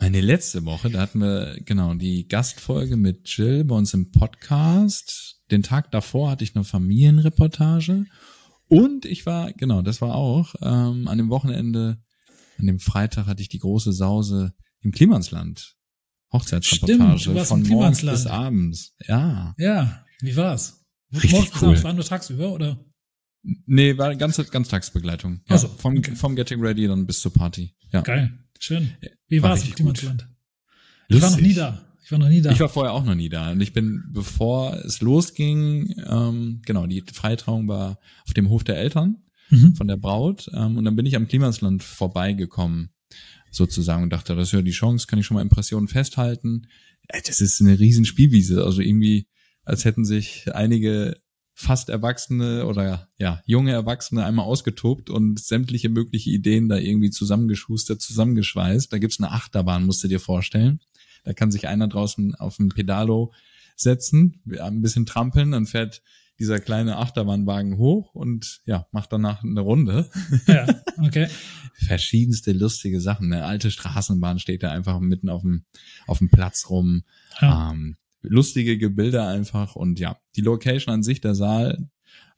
Meine 0.00 0.20
letzte 0.20 0.64
Woche, 0.64 0.90
da 0.90 1.00
hatten 1.00 1.20
wir 1.20 1.58
genau 1.64 1.92
die 1.94 2.28
Gastfolge 2.28 2.96
mit 2.96 3.28
Jill 3.28 3.64
bei 3.64 3.74
uns 3.74 3.94
im 3.94 4.12
Podcast. 4.12 5.40
Den 5.50 5.64
Tag 5.64 5.90
davor 5.90 6.30
hatte 6.30 6.44
ich 6.44 6.54
eine 6.54 6.62
Familienreportage 6.62 8.06
und 8.68 9.04
ich 9.04 9.26
war, 9.26 9.52
genau, 9.52 9.82
das 9.82 10.00
war 10.00 10.14
auch, 10.14 10.54
ähm, 10.62 11.08
an 11.08 11.18
dem 11.18 11.30
Wochenende, 11.30 11.98
an 12.58 12.66
dem 12.66 12.78
Freitag 12.78 13.26
hatte 13.26 13.42
ich 13.42 13.48
die 13.48 13.58
große 13.58 13.92
Sause 13.92 14.54
im 14.82 14.92
Klimansland. 14.92 15.74
Hochzeitsreportage 16.32 17.18
Stimmt, 17.18 17.40
von 17.40 17.62
morgens 17.64 18.02
bis 18.02 18.26
abends. 18.26 18.94
Ja. 19.06 19.54
Ja, 19.58 20.04
wie 20.20 20.36
war's? 20.36 20.84
Richtig 21.12 21.32
morgens 21.32 21.62
cool. 21.62 21.82
War 21.82 21.92
nur 21.92 22.04
tagsüber 22.04 22.52
oder? 22.52 22.84
Nee, 23.42 23.98
war 23.98 24.14
ganz, 24.14 24.36
ganz 24.50 24.68
Tagsbegleitung. 24.68 25.40
Ja, 25.46 25.56
also, 25.56 25.68
vom, 25.68 25.96
okay. 25.96 26.14
vom 26.14 26.36
Getting 26.36 26.60
Ready 26.60 26.86
dann 26.86 27.06
bis 27.06 27.20
zur 27.20 27.32
Party. 27.32 27.74
Ja. 27.92 28.02
Geil. 28.02 28.38
Schön. 28.58 28.92
Wie 29.28 29.42
war 29.42 29.54
es 29.54 29.64
im 29.64 29.74
Klimansland? 29.74 30.26
Ich 31.08 31.22
war 31.22 31.30
noch 31.30 31.40
nie 31.40 31.54
da. 31.54 31.84
Ich 32.04 32.12
war 32.12 32.18
noch 32.18 32.28
nie 32.28 32.40
da. 32.40 32.50
Ich 32.50 32.60
war 32.60 32.68
vorher 32.68 32.92
auch 32.92 33.04
noch 33.04 33.14
nie 33.14 33.28
da. 33.28 33.52
Und 33.52 33.60
ich 33.60 33.72
bin, 33.72 34.04
bevor 34.12 34.74
es 34.76 35.02
losging, 35.02 35.94
ähm, 36.06 36.62
genau, 36.64 36.86
die 36.86 37.02
Freitrauung 37.12 37.68
war 37.68 37.98
auf 38.26 38.32
dem 38.32 38.48
Hof 38.48 38.64
der 38.64 38.78
Eltern 38.78 39.18
mhm. 39.50 39.74
von 39.74 39.88
der 39.88 39.98
Braut. 39.98 40.50
Ähm, 40.54 40.78
und 40.78 40.84
dann 40.86 40.96
bin 40.96 41.04
ich 41.04 41.16
am 41.16 41.28
Klimansland 41.28 41.82
vorbeigekommen, 41.82 42.94
sozusagen, 43.50 44.02
und 44.02 44.10
dachte, 44.10 44.34
das 44.34 44.48
ist 44.48 44.52
ja 44.52 44.62
die 44.62 44.70
Chance, 44.70 45.06
kann 45.06 45.18
ich 45.18 45.26
schon 45.26 45.34
mal 45.34 45.42
Impressionen 45.42 45.88
festhalten. 45.88 46.66
Das 47.26 47.40
ist 47.40 47.60
eine 47.60 47.78
riesen 47.78 48.04
Spielwiese. 48.06 48.64
Also 48.64 48.80
irgendwie, 48.80 49.26
als 49.64 49.84
hätten 49.84 50.06
sich 50.06 50.54
einige 50.54 51.20
fast 51.60 51.88
Erwachsene 51.88 52.66
oder 52.66 53.08
ja, 53.18 53.42
junge 53.44 53.72
Erwachsene 53.72 54.24
einmal 54.24 54.46
ausgetobt 54.46 55.10
und 55.10 55.40
sämtliche 55.40 55.88
mögliche 55.88 56.30
Ideen 56.30 56.68
da 56.68 56.76
irgendwie 56.76 57.10
zusammengeschustert, 57.10 58.00
zusammengeschweißt. 58.00 58.92
Da 58.92 58.98
gibt's 58.98 59.18
eine 59.18 59.32
Achterbahn, 59.32 59.84
musst 59.84 60.04
du 60.04 60.08
dir 60.08 60.20
vorstellen. 60.20 60.78
Da 61.24 61.32
kann 61.32 61.50
sich 61.50 61.66
einer 61.66 61.88
draußen 61.88 62.36
auf 62.36 62.60
ein 62.60 62.68
Pedalo 62.68 63.32
setzen, 63.74 64.40
ein 64.56 64.82
bisschen 64.82 65.04
trampeln, 65.04 65.50
dann 65.50 65.66
fährt 65.66 66.00
dieser 66.38 66.60
kleine 66.60 66.98
Achterbahnwagen 66.98 67.76
hoch 67.76 68.14
und 68.14 68.60
ja, 68.64 68.86
macht 68.92 69.12
danach 69.12 69.42
eine 69.42 69.60
Runde. 69.60 70.08
Ja, 70.46 70.64
okay. 71.04 71.26
Verschiedenste 71.74 72.52
lustige 72.52 73.00
Sachen. 73.00 73.32
Eine 73.32 73.44
alte 73.44 73.72
Straßenbahn 73.72 74.38
steht 74.38 74.62
da 74.62 74.70
einfach 74.70 75.00
mitten 75.00 75.28
auf 75.28 75.42
dem, 75.42 75.64
auf 76.06 76.18
dem 76.18 76.30
Platz 76.30 76.70
rum. 76.70 77.02
Ja. 77.40 77.72
Ähm, 77.72 77.96
lustige 78.28 78.78
Gebilde 78.78 79.22
einfach 79.22 79.76
und 79.76 79.98
ja, 79.98 80.16
die 80.36 80.40
Location 80.40 80.94
an 80.94 81.02
sich, 81.02 81.20
der 81.20 81.34
Saal, 81.34 81.90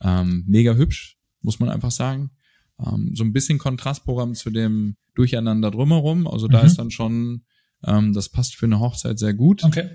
ähm, 0.03 0.45
mega 0.47 0.75
hübsch, 0.75 1.19
muss 1.43 1.61
man 1.61 1.69
einfach 1.69 1.91
sagen. 1.91 2.31
Ähm, 2.85 3.13
so 3.15 3.25
ein 3.25 3.33
bisschen 3.33 3.59
Kontrastprogramm 3.59 4.35
zu 4.35 4.51
dem 4.51 4.97
Durcheinander 5.15 5.71
drumherum. 5.71 6.27
Also 6.27 6.49
da 6.49 6.61
mhm. 6.61 6.67
ist 6.67 6.79
dann 6.79 6.91
schon, 6.91 7.45
ähm, 7.85 8.13
das 8.13 8.29
passt 8.29 8.57
für 8.57 8.67
eine 8.67 8.81
Hochzeit 8.81 9.19
sehr 9.19 9.35
gut. 9.35 9.65
Okay. 9.65 9.91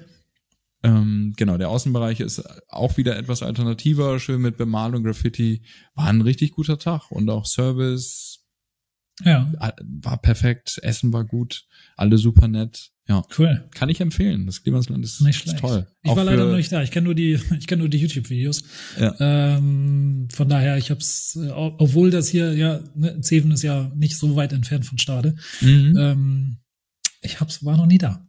Ähm, 0.84 1.34
genau, 1.36 1.58
der 1.58 1.70
Außenbereich 1.70 2.20
ist 2.20 2.44
auch 2.70 2.98
wieder 2.98 3.18
etwas 3.18 3.42
alternativer, 3.42 4.20
schön 4.20 4.42
mit 4.42 4.58
Bemalung, 4.58 5.04
Graffiti. 5.04 5.64
War 5.96 6.08
ein 6.08 6.22
richtig 6.22 6.52
guter 6.52 6.78
Tag 6.78 7.10
und 7.12 7.30
auch 7.30 7.46
Service 7.46 8.46
ja. 9.24 9.52
war 9.82 10.22
perfekt, 10.22 10.80
Essen 10.84 11.12
war 11.14 11.24
gut, 11.24 11.66
alle 11.96 12.18
super 12.18 12.48
nett. 12.48 12.92
Ja. 13.08 13.24
Cool. 13.38 13.70
Kann 13.74 13.90
ich 13.90 14.02
empfehlen. 14.02 14.48
Das 14.48 14.64
Klimasland 14.64 15.06
ist, 15.06 15.22
nicht 15.22 15.46
ist 15.46 15.60
toll. 15.60 15.86
Ich 16.02 16.10
Auch 16.10 16.16
war 16.16 16.24
leider 16.24 16.46
noch 16.46 16.58
nicht 16.58 16.72
da. 16.72 16.82
Ich 16.82 16.90
kenne 16.90 17.06
nur 17.06 17.16
die, 17.16 17.40
ich 17.60 17.68
kenne 17.68 17.82
nur 17.82 17.90
die 17.90 18.00
YouTube-Videos. 18.00 18.64
Ja. 19.00 19.16
Ähm, 19.20 20.28
von 20.32 20.50
daher, 20.50 20.78
ich 20.78 20.90
habe 20.90 21.00
es, 21.00 21.38
äh, 21.40 21.50
obwohl 21.52 22.10
das 22.10 22.30
hier 22.30 22.54
ja, 22.54 22.82
ne, 22.96 23.22
Zeven 23.22 23.52
ist 23.52 23.62
ja 23.62 23.92
nicht 23.96 24.18
so 24.18 24.36
weit 24.36 24.54
entfernt 24.54 24.86
von 24.86 24.98
Stade. 24.98 25.36
Mhm. 25.62 25.96
Ähm, 25.98 26.58
ich 27.22 27.40
hab's, 27.40 27.64
war 27.64 27.78
noch 27.78 27.86
nie 27.86 28.00
da. 28.00 28.28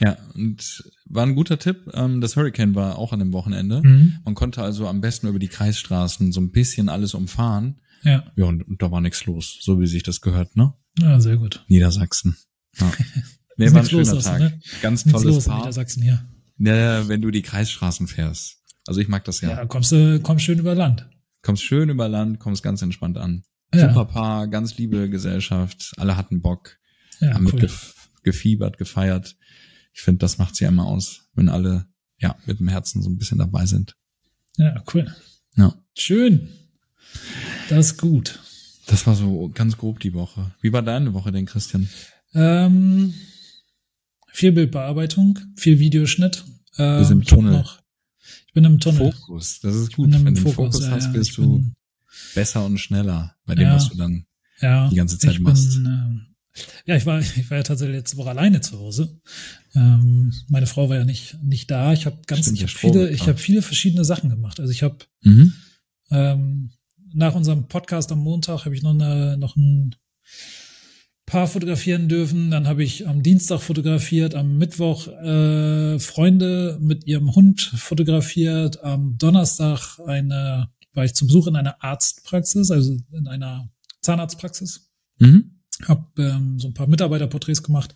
Ja, 0.00 0.16
und 0.34 0.82
war 1.06 1.26
ein 1.26 1.34
guter 1.34 1.58
Tipp. 1.58 1.90
Ähm, 1.92 2.20
das 2.20 2.36
Hurricane 2.36 2.74
war 2.74 2.98
auch 2.98 3.12
an 3.12 3.18
dem 3.18 3.32
Wochenende. 3.32 3.82
Mhm. 3.82 4.18
Man 4.24 4.34
konnte 4.34 4.62
also 4.62 4.86
am 4.86 5.00
besten 5.00 5.28
über 5.28 5.38
die 5.38 5.48
Kreisstraßen 5.48 6.32
so 6.32 6.40
ein 6.40 6.52
bisschen 6.52 6.88
alles 6.88 7.14
umfahren. 7.14 7.80
Ja. 8.02 8.24
Ja, 8.34 8.46
und, 8.46 8.66
und 8.66 8.82
da 8.82 8.90
war 8.90 9.02
nichts 9.02 9.26
los, 9.26 9.58
so 9.60 9.78
wie 9.78 9.86
sich 9.86 10.02
das 10.02 10.22
gehört, 10.22 10.56
ne? 10.56 10.72
Ja, 10.98 11.20
sehr 11.20 11.36
gut. 11.36 11.64
Niedersachsen. 11.68 12.36
Ja. 12.78 12.90
Nee, 13.60 13.72
war 13.72 13.82
ein 13.82 13.88
schöner 13.88 14.18
Tag. 14.18 14.40
Ne? 14.40 14.60
Ganz 14.80 15.04
nichts 15.04 15.20
tolles 15.20 15.36
los 15.36 15.44
Paar. 15.44 15.56
In 15.56 15.60
Niedersachsen 15.60 16.02
hier. 16.02 16.26
Ja, 16.58 17.08
wenn 17.08 17.20
du 17.20 17.30
die 17.30 17.42
Kreisstraßen 17.42 18.06
fährst. 18.06 18.58
Also 18.86 19.00
ich 19.00 19.08
mag 19.08 19.24
das 19.24 19.42
ja. 19.42 19.50
Ja, 19.50 19.66
kommst 19.66 19.92
du, 19.92 20.18
kommst 20.20 20.44
schön 20.44 20.58
über 20.58 20.74
Land. 20.74 21.08
Kommst 21.42 21.62
schön 21.62 21.90
über 21.90 22.08
Land, 22.08 22.38
kommst 22.38 22.62
ganz 22.62 22.80
entspannt 22.80 23.18
an. 23.18 23.42
Ja. 23.74 23.88
Super 23.88 24.06
Paar, 24.06 24.48
ganz 24.48 24.76
liebe 24.78 25.10
Gesellschaft. 25.10 25.92
Alle 25.96 26.16
hatten 26.16 26.40
Bock. 26.40 26.78
Ja, 27.20 27.34
haben 27.34 27.46
cool. 27.52 27.68
gefiebert, 28.22 28.78
gefeiert. 28.78 29.36
Ich 29.92 30.00
finde, 30.00 30.20
das 30.20 30.38
macht 30.38 30.56
sie 30.56 30.64
ja 30.64 30.70
immer 30.70 30.86
aus, 30.86 31.28
wenn 31.34 31.48
alle, 31.48 31.86
ja, 32.18 32.36
mit 32.46 32.60
dem 32.60 32.68
Herzen 32.68 33.02
so 33.02 33.10
ein 33.10 33.18
bisschen 33.18 33.38
dabei 33.38 33.66
sind. 33.66 33.96
Ja, 34.56 34.82
cool. 34.94 35.14
Ja. 35.56 35.74
Schön. 35.94 36.48
Das 37.68 37.86
ist 37.86 37.98
gut. 37.98 38.40
Das 38.86 39.06
war 39.06 39.14
so 39.14 39.50
ganz 39.54 39.76
grob 39.76 40.00
die 40.00 40.14
Woche. 40.14 40.52
Wie 40.62 40.72
war 40.72 40.82
deine 40.82 41.12
Woche 41.12 41.30
denn, 41.30 41.46
Christian? 41.46 41.88
Ähm, 42.34 43.14
viel 44.32 44.52
Bildbearbeitung, 44.52 45.38
viel 45.56 45.78
Videoschnitt. 45.78 46.44
Ähm, 46.78 46.98
bist 46.98 47.10
im 47.10 47.20
ich 47.22 47.30
hab 47.30 47.38
Tunnel. 47.38 47.52
Noch, 47.52 47.80
ich 48.46 48.52
bin 48.52 48.64
im 48.64 48.78
Tunnel. 48.80 49.12
Fokus, 49.12 49.60
das 49.60 49.74
ist 49.74 49.92
gut. 49.94 50.06
im 50.06 50.12
Wenn 50.12 50.20
du 50.22 50.26
einen 50.28 50.36
Fokus, 50.36 50.54
Fokus 50.76 50.80
ja, 50.86 50.90
hast, 50.92 51.04
ja. 51.06 51.10
bist 51.12 51.36
du 51.36 51.58
bin- 51.58 51.74
besser 52.34 52.64
und 52.64 52.78
schneller 52.78 53.34
bei 53.44 53.54
dem, 53.54 53.64
Ja. 53.68 53.74
was 53.76 53.88
du 53.88 53.96
dann 53.96 54.24
ja, 54.60 54.88
die 54.88 54.96
ganze 54.96 55.18
Zeit 55.18 55.38
machst. 55.40 55.74
Bin, 55.74 55.86
ähm, 55.86 56.26
ja, 56.84 56.96
ich 56.96 57.06
war, 57.06 57.20
ich 57.20 57.48
war 57.50 57.58
ja 57.58 57.62
tatsächlich 57.62 57.96
letzte 57.96 58.16
Woche 58.16 58.30
alleine 58.30 58.60
zu 58.60 58.78
Hause. 58.78 59.20
Ähm, 59.74 60.32
meine 60.48 60.66
Frau 60.66 60.88
war 60.88 60.96
ja 60.96 61.04
nicht, 61.04 61.36
nicht 61.42 61.70
da. 61.70 61.92
Ich 61.92 62.06
habe 62.06 62.18
ganz, 62.26 62.42
Stimmt, 62.42 62.56
ich 62.58 62.62
habe 62.64 62.72
viele, 62.72 63.10
ich 63.10 63.22
habe 63.28 63.38
viele 63.38 63.62
verschiedene 63.62 64.04
Sachen 64.04 64.30
gemacht. 64.30 64.58
Also 64.60 64.72
ich 64.72 64.82
habe 64.82 64.98
Mhm. 65.22 65.52
ähm, 66.10 66.70
nach 67.12 67.34
unserem 67.34 67.66
Podcast 67.68 68.10
am 68.12 68.18
Montag 68.20 68.64
habe 68.64 68.74
ich 68.74 68.82
noch 68.82 68.90
eine, 68.94 69.36
noch 69.38 69.56
ein 69.56 69.94
paar 71.30 71.46
fotografieren 71.46 72.08
dürfen. 72.08 72.50
Dann 72.50 72.66
habe 72.66 72.82
ich 72.82 73.06
am 73.06 73.22
Dienstag 73.22 73.60
fotografiert, 73.60 74.34
am 74.34 74.58
Mittwoch 74.58 75.06
äh, 75.06 75.98
Freunde 76.00 76.76
mit 76.80 77.06
ihrem 77.06 77.34
Hund 77.36 77.60
fotografiert. 77.60 78.82
Am 78.82 79.16
Donnerstag 79.16 80.00
eine, 80.06 80.70
war 80.92 81.04
ich 81.04 81.14
zum 81.14 81.28
Besuch 81.28 81.46
in 81.46 81.54
einer 81.54 81.82
Arztpraxis, 81.82 82.72
also 82.72 82.96
in 83.12 83.28
einer 83.28 83.70
Zahnarztpraxis. 84.00 84.90
Mhm. 85.18 85.60
Hab 85.86 86.18
ähm, 86.18 86.58
so 86.58 86.66
ein 86.66 86.74
paar 86.74 86.88
Mitarbeiterporträts 86.88 87.62
gemacht. 87.62 87.94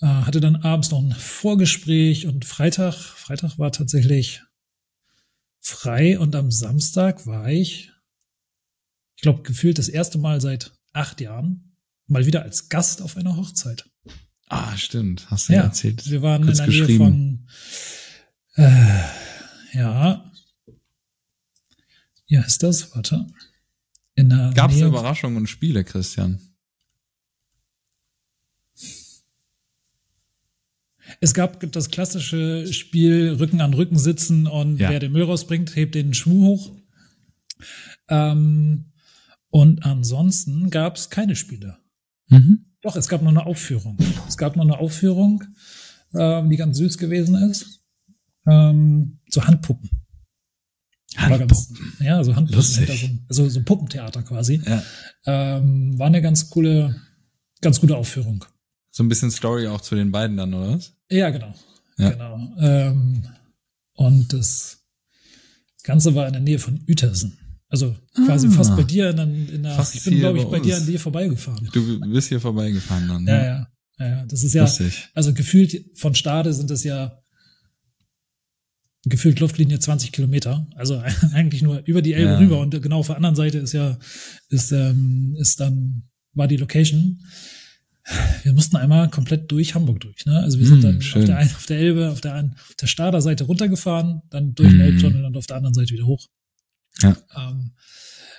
Äh, 0.00 0.06
hatte 0.06 0.40
dann 0.40 0.56
abends 0.56 0.90
noch 0.90 1.02
ein 1.02 1.12
Vorgespräch 1.12 2.26
und 2.26 2.44
Freitag, 2.44 2.92
Freitag 2.92 3.58
war 3.58 3.72
tatsächlich 3.72 4.42
frei 5.60 6.18
und 6.18 6.36
am 6.36 6.50
Samstag 6.50 7.26
war 7.26 7.48
ich, 7.48 7.90
ich 9.16 9.22
glaube, 9.22 9.42
gefühlt 9.42 9.78
das 9.78 9.88
erste 9.88 10.18
Mal 10.18 10.42
seit 10.42 10.72
acht 10.92 11.22
Jahren 11.22 11.73
mal 12.06 12.26
wieder 12.26 12.42
als 12.42 12.68
Gast 12.68 13.02
auf 13.02 13.16
einer 13.16 13.36
Hochzeit. 13.36 13.88
Ah, 14.48 14.76
stimmt. 14.76 15.30
Hast 15.30 15.48
du 15.48 15.54
ja, 15.54 15.62
erzählt. 15.62 16.08
wir 16.10 16.22
waren 16.22 16.44
Kurz 16.44 16.60
in 16.60 16.70
der 16.70 16.86
Nähe 16.86 16.96
von, 16.98 17.46
äh, 18.56 19.00
ja, 19.72 20.30
ja, 22.26 22.40
ist 22.42 22.62
das? 22.62 22.94
Warte. 22.94 23.26
In 24.14 24.30
der 24.30 24.52
Gab 24.54 24.70
es 24.70 24.76
Nähe, 24.76 24.86
Überraschungen 24.86 25.36
und 25.38 25.46
Spiele, 25.48 25.84
Christian? 25.84 26.40
Es 31.20 31.34
gab 31.34 31.60
das 31.72 31.90
klassische 31.90 32.72
Spiel 32.72 33.36
Rücken 33.38 33.60
an 33.60 33.74
Rücken 33.74 33.98
sitzen 33.98 34.46
und 34.46 34.78
Ja. 34.78 34.90
wer 34.90 35.00
den 35.00 35.12
Müll 35.12 35.24
rausbringt, 35.24 35.74
hebt 35.76 35.94
den 35.94 36.14
Schmuh 36.14 36.46
hoch. 36.46 36.72
Ähm, 38.08 38.92
und 39.50 39.84
ansonsten 39.84 40.70
gab 40.70 40.96
es 40.96 41.10
keine 41.10 41.36
Spiele. 41.36 41.78
Mhm. 42.28 42.66
Doch, 42.82 42.96
es 42.96 43.08
gab 43.08 43.22
noch 43.22 43.30
eine 43.30 43.46
Aufführung. 43.46 43.96
Es 44.28 44.36
gab 44.36 44.56
noch 44.56 44.64
eine 44.64 44.78
Aufführung, 44.78 45.42
ähm, 46.14 46.50
die 46.50 46.56
ganz 46.56 46.76
süß 46.78 46.98
gewesen 46.98 47.34
ist. 47.50 47.80
Ähm, 48.46 49.20
so 49.28 49.44
Handpuppen. 49.46 49.90
War 51.16 51.38
ganz, 51.38 51.72
ja, 52.00 52.22
so 52.24 52.34
Handpuppen. 52.34 52.56
Lustig. 52.56 53.10
So, 53.28 53.42
also 53.44 53.48
so 53.48 53.62
Puppentheater 53.62 54.22
quasi. 54.22 54.60
Ja. 54.64 54.82
Ähm, 55.26 55.98
war 55.98 56.08
eine 56.08 56.20
ganz 56.20 56.50
coole, 56.50 57.00
ganz 57.60 57.80
gute 57.80 57.96
Aufführung. 57.96 58.44
So 58.90 59.02
ein 59.02 59.08
bisschen 59.08 59.30
Story 59.30 59.66
auch 59.66 59.80
zu 59.80 59.94
den 59.94 60.12
beiden 60.12 60.36
dann, 60.36 60.52
oder 60.54 60.74
was? 60.74 60.92
Ja, 61.10 61.30
genau. 61.30 61.54
Ja. 61.96 62.10
genau. 62.10 62.54
Ähm, 62.58 63.24
und 63.94 64.32
das 64.32 64.84
Ganze 65.82 66.14
war 66.14 66.26
in 66.26 66.32
der 66.32 66.42
Nähe 66.42 66.58
von 66.58 66.84
Uetersen. 66.88 67.38
Also 67.74 67.96
quasi 68.26 68.46
Ah. 68.46 68.50
fast 68.52 68.76
bei 68.76 68.84
dir 68.84 69.10
in, 69.10 69.16
der- 69.16 69.26
in 69.56 69.62
der, 69.64 69.72
Fast 69.74 69.96
ich 69.96 70.04
bin, 70.04 70.18
glaube 70.20 70.38
ich, 70.38 70.44
bei 70.44 70.50
bei 70.58 70.60
dir 70.60 70.74
uns. 70.74 70.82
an 70.82 70.86
dir 70.92 71.00
vorbeigefahren. 71.00 71.68
Du 71.72 72.00
bist 72.16 72.28
hier 72.28 72.40
vorbeigefahren 72.40 73.08
dann. 73.08 73.26
Ja, 73.26 73.34
ne? 73.38 73.44
ja. 73.46 73.68
ja, 73.98 74.06
ja. 74.18 74.26
Das 74.26 74.44
ist 74.44 74.54
ja, 74.54 74.62
Lustig. 74.62 75.08
also 75.12 75.34
gefühlt 75.34 75.84
von 75.98 76.14
Stade 76.14 76.52
sind 76.52 76.70
es 76.70 76.84
ja 76.84 77.18
gefühlt 79.06 79.40
Luftlinie 79.40 79.78
20 79.80 80.12
Kilometer. 80.12 80.66
Also 80.76 81.02
eigentlich 81.32 81.62
nur 81.62 81.82
über 81.84 82.00
die 82.00 82.12
Elbe 82.14 82.32
Ja. 82.32 82.38
rüber 82.38 82.60
und 82.60 82.80
genau 82.80 83.00
auf 83.00 83.08
der 83.08 83.16
anderen 83.16 83.34
Seite 83.36 83.58
ist 83.58 83.72
ja, 83.72 83.98
ist, 84.50 84.70
ähm, 84.72 85.36
ist 85.40 85.58
dann, 85.60 86.04
war 86.32 86.46
die 86.48 86.56
Location. 86.56 87.20
Wir 88.42 88.52
mussten 88.52 88.76
einmal 88.76 89.08
komplett 89.10 89.50
durch 89.50 89.74
Hamburg 89.74 90.00
durch, 90.00 90.26
ne? 90.26 90.38
Also 90.40 90.58
wir 90.58 90.66
sind 90.66 90.80
Mm, 90.80 90.82
dann 90.82 90.96
auf 90.98 91.24
der, 91.24 91.36
einen, 91.38 91.50
auf 91.50 91.66
der 91.66 91.78
Elbe, 91.78 92.10
auf 92.10 92.20
der, 92.20 92.34
einen, 92.34 92.52
auf 92.52 92.74
der 92.78 92.86
Stader 92.86 93.22
Seite 93.22 93.44
runtergefahren, 93.44 94.20
dann 94.30 94.54
durch 94.54 94.68
den 94.68 94.78
Mm. 94.78 94.82
Elbtunnel 94.82 95.24
und 95.24 95.36
auf 95.36 95.46
der 95.46 95.56
anderen 95.56 95.72
Seite 95.74 95.92
wieder 95.94 96.04
hoch. 96.06 96.28
Ja. 97.04 97.50
Ähm, 97.50 97.70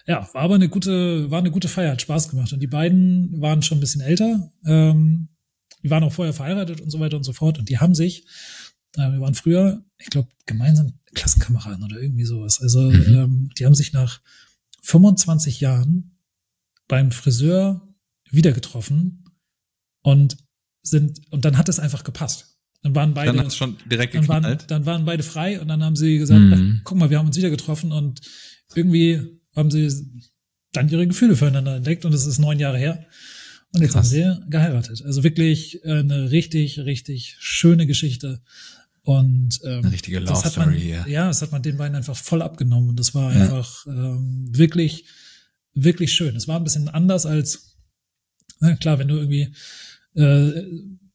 ja, 0.08 0.30
war 0.34 0.42
aber 0.44 0.56
eine 0.56 0.70
gute, 0.70 1.32
war 1.32 1.40
eine 1.40 1.52
gute 1.52 1.68
Feier, 1.68 1.92
hat 1.94 2.02
Spaß 2.02 2.30
gemacht. 2.30 2.54
Und 2.54 2.60
die 2.60 2.68
beiden 2.68 3.42
waren 3.42 3.62
schon 3.64 3.78
ein 3.78 3.82
bisschen 3.82 4.02
älter. 4.02 4.52
Ähm, 4.66 5.30
die 5.84 5.90
waren 5.90 6.04
auch 6.04 6.14
vorher 6.14 6.34
verheiratet 6.34 6.82
und 6.82 6.90
so 6.90 7.00
weiter 7.00 7.18
und 7.18 7.24
so 7.24 7.34
fort. 7.34 7.58
Und 7.60 7.70
die 7.70 7.80
haben 7.80 7.96
sich, 7.96 8.26
äh, 8.98 9.12
wir 9.12 9.20
waren 9.22 9.34
früher, 9.36 9.84
ich 9.98 10.08
glaube, 10.08 10.30
gemeinsam 10.46 10.94
Klassenkameraden 11.16 11.84
oder 11.84 12.00
irgendwie 12.02 12.26
sowas. 12.26 12.62
Also 12.62 12.82
Mhm. 12.82 13.16
ähm, 13.16 13.50
die 13.58 13.66
haben 13.66 13.76
sich 13.76 13.94
nach 13.94 14.22
25 14.84 15.60
Jahren 15.62 16.18
beim 16.88 17.12
Friseur 17.12 17.88
wieder 18.30 18.52
getroffen 18.52 19.26
und 20.02 20.38
sind, 20.84 21.22
und 21.32 21.46
dann 21.46 21.58
hat 21.58 21.68
es 21.70 21.80
einfach 21.80 22.04
gepasst. 22.04 22.58
Dann 22.84 22.94
waren 22.94 23.16
beide, 23.16 23.34
Dann 23.34 23.38
dann 24.14 24.28
waren, 24.28 24.44
dann 24.68 24.86
waren 24.86 25.06
beide 25.06 25.24
frei 25.24 25.60
und 25.60 25.68
dann 25.68 25.84
haben 25.84 25.96
sie 25.96 26.20
gesagt, 26.20 26.42
Mhm. 26.42 26.78
ach, 26.78 26.82
guck 26.84 26.98
mal, 27.00 27.10
wir 27.10 27.18
haben 27.18 27.26
uns 27.26 27.38
wieder 27.38 27.50
getroffen 27.50 27.92
und 27.92 28.22
irgendwie 28.74 29.40
haben 29.56 29.72
sie 29.72 29.90
dann 30.74 30.90
ihre 30.90 31.08
Gefühle 31.08 31.36
füreinander 31.36 31.76
entdeckt 31.76 32.06
und 32.06 32.14
es 32.14 32.26
ist 32.26 32.40
neun 32.40 32.60
Jahre 32.60 32.78
her. 32.78 33.06
Und 33.74 33.82
jetzt 33.82 33.94
Krass. 33.94 34.12
haben 34.14 34.40
sie 34.44 34.50
geheiratet. 34.50 35.04
Also 35.06 35.24
wirklich 35.24 35.84
äh, 35.84 36.00
eine 36.00 36.32
richtig, 36.32 36.80
richtig 36.80 37.36
schöne 37.40 37.86
Geschichte. 37.88 38.42
Und 39.02 39.60
ähm, 39.64 39.80
Eine 39.84 39.92
richtige 39.92 40.20
Love 40.20 40.32
das 40.32 40.46
hat 40.46 40.58
man, 40.58 40.70
Story 40.70 40.82
hier. 40.82 41.06
Ja, 41.08 41.28
das 41.28 41.42
hat 41.42 41.52
man 41.52 41.62
den 41.62 41.78
beiden 41.78 41.96
einfach 41.96 42.16
voll 42.16 42.42
abgenommen. 42.42 42.90
Und 42.90 43.00
das 43.00 43.14
war 43.14 43.34
Ja. 43.34 43.42
einfach 43.42 43.86
ähm, 43.88 44.48
wirklich, 44.52 45.06
wirklich 45.74 46.14
schön. 46.14 46.36
Es 46.36 46.48
war 46.48 46.58
ein 46.58 46.64
bisschen 46.64 46.88
anders 46.90 47.26
als, 47.26 47.78
na 48.60 48.76
klar, 48.76 48.98
wenn 48.98 49.10
du 49.10 49.18
irgendwie 49.18 49.54
äh, 50.16 50.64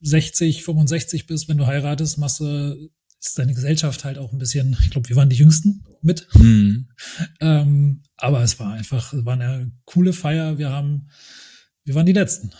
60, 0.02 0.62
65 0.62 1.26
bist, 1.26 1.48
wenn 1.48 1.58
du 1.58 1.66
heiratest, 1.66 2.18
machst 2.18 2.40
du, 2.40 2.90
ist 3.20 3.38
deine 3.38 3.54
Gesellschaft 3.54 4.04
halt 4.04 4.18
auch 4.18 4.32
ein 4.32 4.38
bisschen, 4.38 4.76
ich 4.82 4.90
glaube, 4.90 5.08
wir 5.08 5.16
waren 5.16 5.28
die 5.28 5.36
Jüngsten 5.36 5.84
mit. 6.02 6.26
Mhm. 6.34 6.88
Ähm, 7.40 8.02
aber 8.16 8.42
es 8.42 8.58
war 8.58 8.72
einfach, 8.74 9.12
es 9.14 9.24
war 9.24 9.32
eine 9.34 9.72
coole 9.86 10.12
Feier. 10.12 10.58
Wir 10.58 10.70
haben, 10.70 11.08
wir 11.84 11.94
waren 11.94 12.04
die 12.06 12.12
Letzten. 12.12 12.50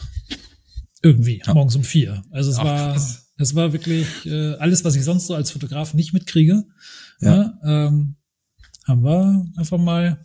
Irgendwie, 1.03 1.43
Ja. 1.47 1.55
morgens 1.55 1.77
um 1.77 1.85
vier. 1.85 2.23
Also 2.31 2.51
es 2.51 2.59
Ach, 2.59 2.65
war, 2.65 2.93
krass. 2.95 3.33
es 3.37 3.55
war 3.55 3.73
wirklich 3.73 4.07
äh, 4.27 4.55
alles, 4.55 4.85
was 4.85 4.95
ich 4.97 5.05
sonst 5.05 5.27
so 5.27 5.35
als 5.35 5.51
Fotograf 5.51 5.93
nicht 5.95 6.13
mitkriege. 6.13 6.65
Ja. 7.21 7.35
Ja. 7.35 7.87
ähm, 7.87 8.17
haben 8.87 9.03
wir 9.05 9.47
einfach 9.57 9.79
mal, 9.79 10.25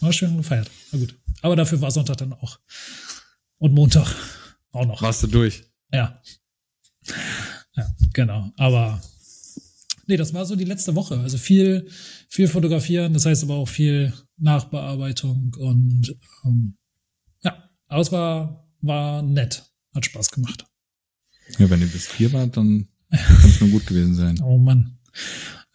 mal 0.00 0.12
schön 0.12 0.36
gefeiert. 0.36 0.70
Na 0.92 0.98
gut. 0.98 1.16
Aber 1.42 1.56
dafür 1.56 1.80
war 1.80 1.90
Sonntag 1.90 2.16
dann 2.18 2.32
auch. 2.32 2.58
Und 3.58 3.74
Montag 3.74 4.14
auch 4.72 4.86
noch. 4.86 5.02
Warst 5.02 5.22
du 5.24 5.26
durch? 5.28 5.64
Ja. 5.92 6.20
Ja, 7.74 7.86
genau. 8.12 8.52
Aber 8.56 9.00
nee, 10.08 10.16
das 10.16 10.34
war 10.34 10.44
so 10.44 10.56
die 10.56 10.64
letzte 10.64 10.94
Woche. 10.94 11.20
Also 11.20 11.38
viel, 11.38 11.88
viel 12.28 12.48
fotografieren, 12.48 13.12
das 13.12 13.26
heißt 13.26 13.44
aber 13.44 13.54
auch 13.54 13.68
viel 13.68 14.12
Nachbearbeitung 14.38 15.54
und 15.58 16.16
ähm, 16.44 16.76
ja, 17.42 17.70
aber 17.86 18.00
es 18.00 18.10
war, 18.10 18.68
war 18.80 19.22
nett. 19.22 19.64
Hat 19.94 20.04
Spaß 20.04 20.30
gemacht. 20.30 20.64
Ja, 21.58 21.70
wenn 21.70 21.80
ihr 21.80 21.86
bis 21.86 22.06
vier 22.06 22.32
wart, 22.32 22.56
dann 22.56 22.88
kann 23.10 23.50
es 23.50 23.60
nur 23.60 23.70
gut 23.70 23.86
gewesen 23.86 24.14
sein. 24.14 24.40
Oh 24.42 24.58
Mann. 24.58 24.98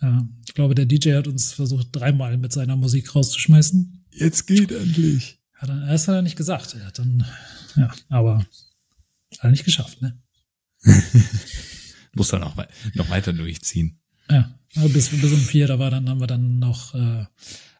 Ja, 0.01 0.27
ich 0.45 0.53
glaube, 0.53 0.75
der 0.75 0.85
DJ 0.85 1.13
hat 1.13 1.27
uns 1.27 1.53
versucht, 1.53 1.87
dreimal 1.91 2.37
mit 2.37 2.53
seiner 2.53 2.75
Musik 2.75 3.15
rauszuschmeißen. 3.15 4.05
Jetzt 4.11 4.45
geht 4.45 4.71
endlich. 4.71 5.39
Hat 5.55 5.69
er, 5.69 5.87
das 5.87 6.07
hat 6.07 6.15
er 6.15 6.21
nicht 6.21 6.35
gesagt. 6.35 6.75
Er 6.75 6.87
hat 6.87 6.99
dann, 6.99 7.25
ja, 7.75 7.91
aber 8.09 8.39
hat 8.39 9.43
er 9.43 9.51
nicht 9.51 9.65
geschafft, 9.65 10.01
ne? 10.01 10.21
Muss 12.15 12.27
dann 12.27 12.43
auch 12.43 12.55
noch 12.93 13.09
weiter 13.09 13.33
durchziehen. 13.33 14.02
Ja, 14.33 14.59
aber 14.75 14.89
bis, 14.89 15.09
bis 15.09 15.31
um 15.31 15.39
vier, 15.39 15.67
da 15.67 15.77
war 15.77 15.91
dann, 15.91 16.09
haben 16.09 16.19
wir 16.19 16.27
dann 16.27 16.57
noch 16.59 16.95
äh, 16.95 17.25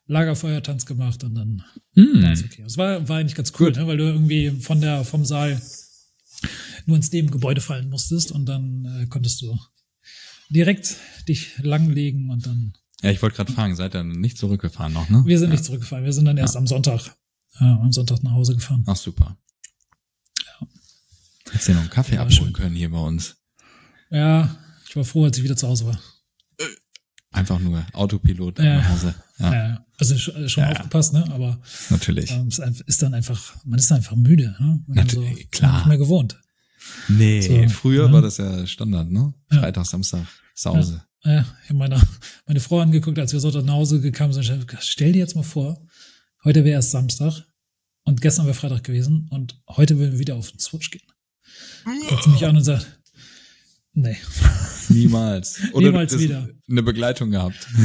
Lagerfeuertanz 0.05 0.85
gemacht 0.85 1.23
und 1.23 1.35
dann 1.35 1.63
war 1.95 2.31
es 2.31 2.43
okay. 2.43 2.63
Es 2.65 2.77
war, 2.77 3.07
war 3.07 3.17
eigentlich 3.17 3.35
ganz 3.35 3.53
cool, 3.59 3.71
ne, 3.71 3.88
weil 3.88 3.97
du 3.97 4.03
irgendwie 4.03 4.51
von 4.51 4.81
der, 4.81 5.03
vom 5.03 5.25
Saal 5.25 5.59
nur 6.85 6.97
ins 6.97 7.11
Nebengebäude 7.11 7.61
fallen 7.61 7.89
musstest 7.89 8.31
und 8.31 8.45
dann 8.45 8.85
äh, 8.85 9.07
konntest 9.07 9.41
du 9.41 9.57
direkt 10.49 10.97
dich 11.27 11.57
langlegen 11.59 12.30
und 12.30 12.45
dann. 12.45 12.73
Ja, 13.01 13.09
ich 13.09 13.21
wollte 13.21 13.38
gerade 13.38 13.51
fragen, 13.51 13.75
seid 13.75 13.95
ihr 13.95 14.03
nicht 14.03 14.38
zurückgefahren 14.38 14.93
noch, 14.93 15.09
ne? 15.09 15.23
Wir 15.25 15.39
sind 15.39 15.49
ja. 15.49 15.53
nicht 15.53 15.65
zurückgefahren, 15.65 16.05
wir 16.05 16.13
sind 16.13 16.25
dann 16.25 16.38
erst 16.38 16.55
am 16.55 16.67
Sonntag, 16.67 17.15
äh, 17.59 17.63
am 17.63 17.91
Sonntag 17.91 18.21
nach 18.23 18.31
Hause 18.34 18.55
gefahren. 18.55 18.84
Ach, 18.85 18.95
super. 18.95 19.38
Hättest 21.49 21.69
du 21.69 21.73
noch 21.73 21.81
einen 21.81 21.89
Kaffee 21.89 22.15
Ja, 22.15 22.21
abholen 22.21 22.45
schön. 22.45 22.53
können 22.53 22.75
hier 22.75 22.89
bei 22.91 22.99
uns. 22.99 23.35
Ja, 24.09 24.55
ich 24.88 24.95
war 24.95 25.03
froh, 25.03 25.25
als 25.25 25.38
ich 25.38 25.43
wieder 25.43 25.55
zu 25.55 25.67
Hause 25.67 25.85
war. 25.85 25.99
Einfach 27.34 27.60
nur 27.60 27.84
Autopilot 27.93 28.60
Ja. 28.60 28.77
nach 28.77 28.89
Hause. 28.89 29.15
Ja, 29.39 29.53
Ja, 29.53 29.85
also 29.99 30.15
sch- 30.15 30.47
schon 30.49 30.64
Ja, 30.64 30.69
ja. 30.72 30.76
aufgepasst, 30.77 31.14
ne? 31.14 31.26
Aber 31.31 31.60
natürlich. 31.89 32.31
ähm, 32.31 32.47
es 32.47 32.60
ist 32.60 33.01
dann 33.01 33.14
einfach, 33.14 33.55
man 33.65 33.80
ist 33.80 33.89
dann 33.91 33.97
einfach 33.97 34.15
müde, 34.15 34.55
ne? 34.60 34.80
Natürlich, 34.88 35.49
klar. 35.51 35.77
Nicht 35.80 35.88
mehr 35.88 35.97
gewohnt. 35.97 36.39
Nee, 37.07 37.41
So, 37.41 37.69
früher 37.69 38.07
ja. 38.07 38.11
war 38.14 38.22
das 38.22 38.38
ja 38.38 38.65
Standard, 38.68 39.10
ne? 39.11 39.34
Ja. 39.51 39.60
Freitag, 39.61 39.85
Samstag, 39.85 40.26
Sause. 40.53 41.01
äh, 41.23 41.41
ich 41.64 41.69
habe 41.69 41.80
meine, 41.80 42.01
meine 42.45 42.60
Frau 42.60 42.80
angeguckt, 42.80 43.18
als 43.19 43.34
wir 43.34 43.39
so 43.39 43.49
nach 43.61 43.73
Hause 43.73 43.99
gekommen 44.01 44.34
sind. 44.34 44.43
Ich 44.43 44.51
hab, 44.51 44.84
stell 44.84 45.14
dir 45.14 45.19
jetzt 45.19 45.35
mal 45.35 45.43
vor, 45.43 45.85
heute 46.43 46.64
wäre 46.65 46.76
erst 46.76 46.91
Samstag 46.91 47.45
und 48.03 48.22
gestern 48.22 48.45
wäre 48.45 48.53
Freitag 48.55 48.84
gewesen 48.84 49.27
und 49.31 49.60
heute 49.69 49.97
würden 49.97 50.11
wir 50.14 50.19
wieder 50.19 50.35
auf 50.35 50.51
den 50.51 50.60
Switch 50.60 50.91
gehen. 50.91 51.01
Guckt 52.10 52.23
sie 52.23 52.30
mich 52.30 52.45
an 52.45 52.57
und 52.57 52.64
sagt, 52.64 52.85
nee. 53.93 54.17
Niemals. 54.89 55.59
Oder 55.73 55.87
Niemals 55.87 56.19
wieder. 56.19 56.49
Eine 56.69 56.83
Begleitung 56.83 57.31
gehabt. 57.31 57.67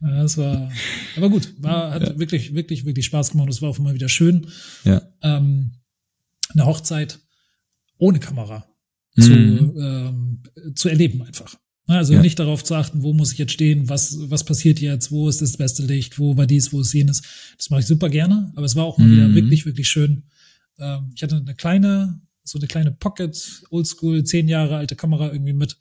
Ja, 0.00 0.22
das, 0.22 0.38
war, 0.38 0.70
aber 1.16 1.28
gut, 1.28 1.52
war, 1.58 1.90
hat 1.90 2.02
ja. 2.02 2.18
wirklich, 2.18 2.54
wirklich, 2.54 2.84
wirklich 2.86 3.04
Spaß 3.06 3.32
gemacht. 3.32 3.50
Es 3.50 3.60
war 3.60 3.68
auch 3.68 3.78
immer 3.78 3.92
wieder 3.92 4.08
schön. 4.08 4.46
Ja. 4.84 5.02
Ähm, 5.22 5.72
eine 6.54 6.64
Hochzeit 6.64 7.18
ohne 7.98 8.20
Kamera 8.20 8.64
mhm. 9.16 9.22
zu, 9.22 9.32
ähm, 9.32 10.42
zu 10.76 10.88
erleben 10.88 11.22
einfach. 11.22 11.56
Also 11.88 12.12
ja. 12.12 12.20
nicht 12.20 12.38
darauf 12.38 12.62
zu 12.64 12.74
achten, 12.74 13.02
wo 13.02 13.14
muss 13.14 13.32
ich 13.32 13.38
jetzt 13.38 13.52
stehen, 13.52 13.88
was, 13.88 14.18
was 14.30 14.44
passiert 14.44 14.78
jetzt, 14.78 15.10
wo 15.10 15.26
ist 15.26 15.40
das 15.40 15.56
beste 15.56 15.82
Licht, 15.84 16.18
wo 16.18 16.36
war 16.36 16.46
dies, 16.46 16.70
wo 16.72 16.82
ist 16.82 16.92
jenes. 16.92 17.22
Das 17.56 17.70
mache 17.70 17.80
ich 17.80 17.86
super 17.86 18.10
gerne, 18.10 18.52
aber 18.56 18.66
es 18.66 18.76
war 18.76 18.84
auch 18.84 18.98
mal 18.98 19.08
mhm. 19.08 19.12
wieder 19.12 19.34
wirklich, 19.34 19.64
wirklich 19.64 19.88
schön. 19.88 20.24
Ähm, 20.78 21.12
ich 21.14 21.22
hatte 21.22 21.36
eine 21.36 21.54
kleine, 21.54 22.20
so 22.48 22.58
eine 22.58 22.68
kleine 22.68 22.92
Pocket, 22.92 23.62
oldschool, 23.70 24.24
zehn 24.24 24.48
Jahre 24.48 24.76
alte 24.76 24.96
Kamera 24.96 25.30
irgendwie 25.32 25.52
mit, 25.52 25.76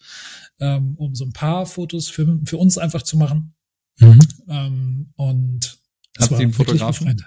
ähm, 0.60 0.95
um 0.98 1.15
so 1.15 1.26
ein 1.26 1.34
paar 1.34 1.65
Fotos 1.65 2.10
für, 2.10 2.39
für 2.45 2.57
uns 2.57 2.77
einfach 2.77 3.02
zu 3.02 3.18
machen. 3.18 3.53
Mhm. 3.99 4.19
Ähm, 4.49 5.14
und 5.15 5.80
das 6.15 6.31
war 6.31 6.49
Fotografen? 6.52 7.23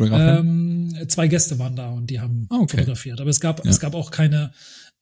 Ähm, 0.00 0.94
zwei 1.08 1.28
Gäste 1.28 1.58
waren 1.58 1.76
da 1.76 1.90
und 1.90 2.10
die 2.10 2.20
haben 2.20 2.46
ah, 2.50 2.58
okay. 2.58 2.78
fotografiert. 2.78 3.20
Aber 3.20 3.30
es 3.30 3.40
gab, 3.40 3.64
ja. 3.64 3.70
es 3.70 3.80
gab 3.80 3.94
auch 3.94 4.10
keine, 4.10 4.52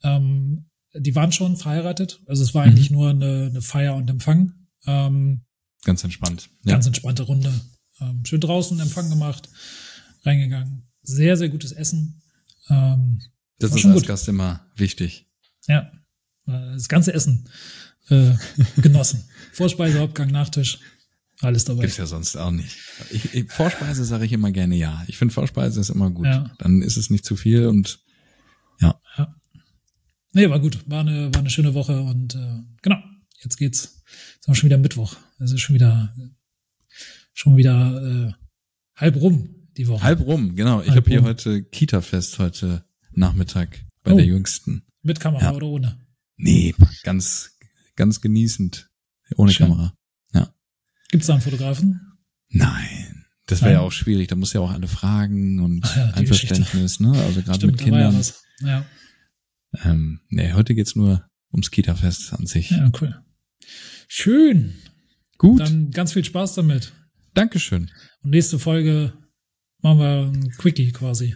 ähm, 0.02 0.66
die 0.94 1.14
waren 1.14 1.32
schon 1.32 1.56
verheiratet. 1.56 2.20
Also 2.26 2.42
es 2.42 2.54
war 2.54 2.64
eigentlich 2.64 2.90
mhm. 2.90 2.96
nur 2.96 3.10
eine, 3.10 3.46
eine 3.50 3.62
Feier 3.62 3.96
und 3.96 4.08
Empfang. 4.08 4.52
Ähm, 4.86 5.42
ganz 5.84 6.04
entspannt. 6.04 6.48
Ja. 6.64 6.72
Ganz 6.74 6.86
entspannte 6.86 7.24
Runde. 7.24 7.52
Ähm, 8.00 8.24
schön 8.24 8.40
draußen 8.40 8.78
Empfang 8.80 9.08
gemacht, 9.10 9.48
reingegangen. 10.22 10.88
Sehr, 11.02 11.36
sehr 11.36 11.48
gutes 11.48 11.72
Essen. 11.72 12.22
Ähm, 12.68 13.20
das 13.62 13.74
ist 13.74 13.84
als 13.84 13.94
gut. 13.94 14.06
Gast 14.06 14.28
immer 14.28 14.66
wichtig. 14.76 15.26
Ja, 15.66 15.92
äh, 16.46 16.74
das 16.74 16.88
ganze 16.88 17.12
Essen 17.12 17.48
äh, 18.08 18.32
genossen. 18.80 19.24
Vorspeise, 19.52 20.00
Hauptgang, 20.00 20.30
Nachtisch. 20.30 20.78
Alles 21.40 21.64
dabei. 21.64 21.82
Gibt's 21.82 21.96
ja 21.96 22.06
sonst 22.06 22.36
auch 22.36 22.52
nicht. 22.52 22.78
Ich, 23.10 23.34
ich, 23.34 23.50
Vorspeise 23.50 24.04
sage 24.04 24.24
ich 24.24 24.32
immer 24.32 24.52
gerne 24.52 24.76
ja. 24.76 25.02
Ich 25.08 25.18
finde 25.18 25.34
Vorspeise 25.34 25.80
ist 25.80 25.90
immer 25.90 26.10
gut. 26.10 26.26
Ja. 26.26 26.52
Dann 26.58 26.82
ist 26.82 26.96
es 26.96 27.10
nicht 27.10 27.24
zu 27.24 27.34
viel 27.34 27.66
und 27.66 27.98
ja. 28.80 29.00
ja. 29.16 29.34
Nee, 30.32 30.48
war 30.50 30.60
gut. 30.60 30.78
War 30.88 31.00
eine, 31.00 31.34
war 31.34 31.40
eine 31.40 31.50
schöne 31.50 31.74
Woche 31.74 32.00
und 32.00 32.36
äh, 32.36 32.60
genau, 32.80 33.02
jetzt 33.42 33.56
geht's. 33.56 34.02
Jetzt 34.34 34.46
haben 34.46 34.52
wir 34.52 34.54
schon 34.54 34.68
wieder 34.68 34.78
Mittwoch. 34.78 35.16
Also 35.40 35.56
schon 35.58 35.74
wieder 35.74 36.14
schon 37.32 37.56
wieder 37.56 38.28
äh, 38.28 38.32
halb 38.94 39.16
rum 39.16 39.48
die 39.76 39.88
Woche. 39.88 40.02
Halb 40.02 40.20
rum, 40.20 40.54
genau. 40.54 40.82
Ich 40.82 40.90
habe 40.90 41.10
hier 41.10 41.22
heute 41.22 41.62
Kita-Fest 41.64 42.38
heute 42.38 42.84
Nachmittag 43.14 43.84
bei 44.02 44.12
oh, 44.12 44.16
der 44.16 44.26
Jüngsten. 44.26 44.84
Mit 45.02 45.20
Kamera 45.20 45.44
ja. 45.44 45.52
oder 45.52 45.66
ohne? 45.66 45.98
Nee, 46.36 46.74
ganz, 47.02 47.56
ganz 47.96 48.20
genießend. 48.20 48.88
Ohne 49.36 49.52
Schön. 49.52 49.68
Kamera. 49.68 49.94
Ja. 50.34 50.54
Gibt's 51.10 51.26
da 51.26 51.34
einen 51.34 51.42
Fotografen? 51.42 52.00
Nein. 52.48 53.24
Das 53.46 53.62
wäre 53.62 53.72
ja 53.72 53.80
auch 53.80 53.92
schwierig. 53.92 54.28
Da 54.28 54.36
muss 54.36 54.52
ja 54.52 54.60
auch 54.60 54.70
alle 54.70 54.88
fragen 54.88 55.60
und 55.60 55.84
ja, 55.96 56.10
Einverständnis, 56.10 57.00
ne? 57.00 57.12
Also 57.12 57.42
gerade 57.42 57.66
mit 57.66 57.78
Kindern. 57.78 58.22
Ja, 58.60 58.66
ja. 58.66 58.86
Ähm, 59.84 60.20
nee, 60.28 60.52
heute 60.52 60.74
geht's 60.74 60.96
nur 60.96 61.26
ums 61.52 61.70
Kita-Fest 61.70 62.32
an 62.34 62.46
sich. 62.46 62.70
Ja, 62.70 62.90
cool. 63.00 63.20
Schön. 64.08 64.74
Gut. 65.38 65.60
Dann 65.60 65.90
ganz 65.90 66.12
viel 66.12 66.24
Spaß 66.24 66.54
damit. 66.54 66.92
Dankeschön. 67.34 67.90
Und 68.22 68.30
nächste 68.30 68.58
Folge 68.58 69.12
machen 69.82 69.98
wir 69.98 70.32
ein 70.32 70.50
Quickie 70.58 70.92
quasi. 70.92 71.34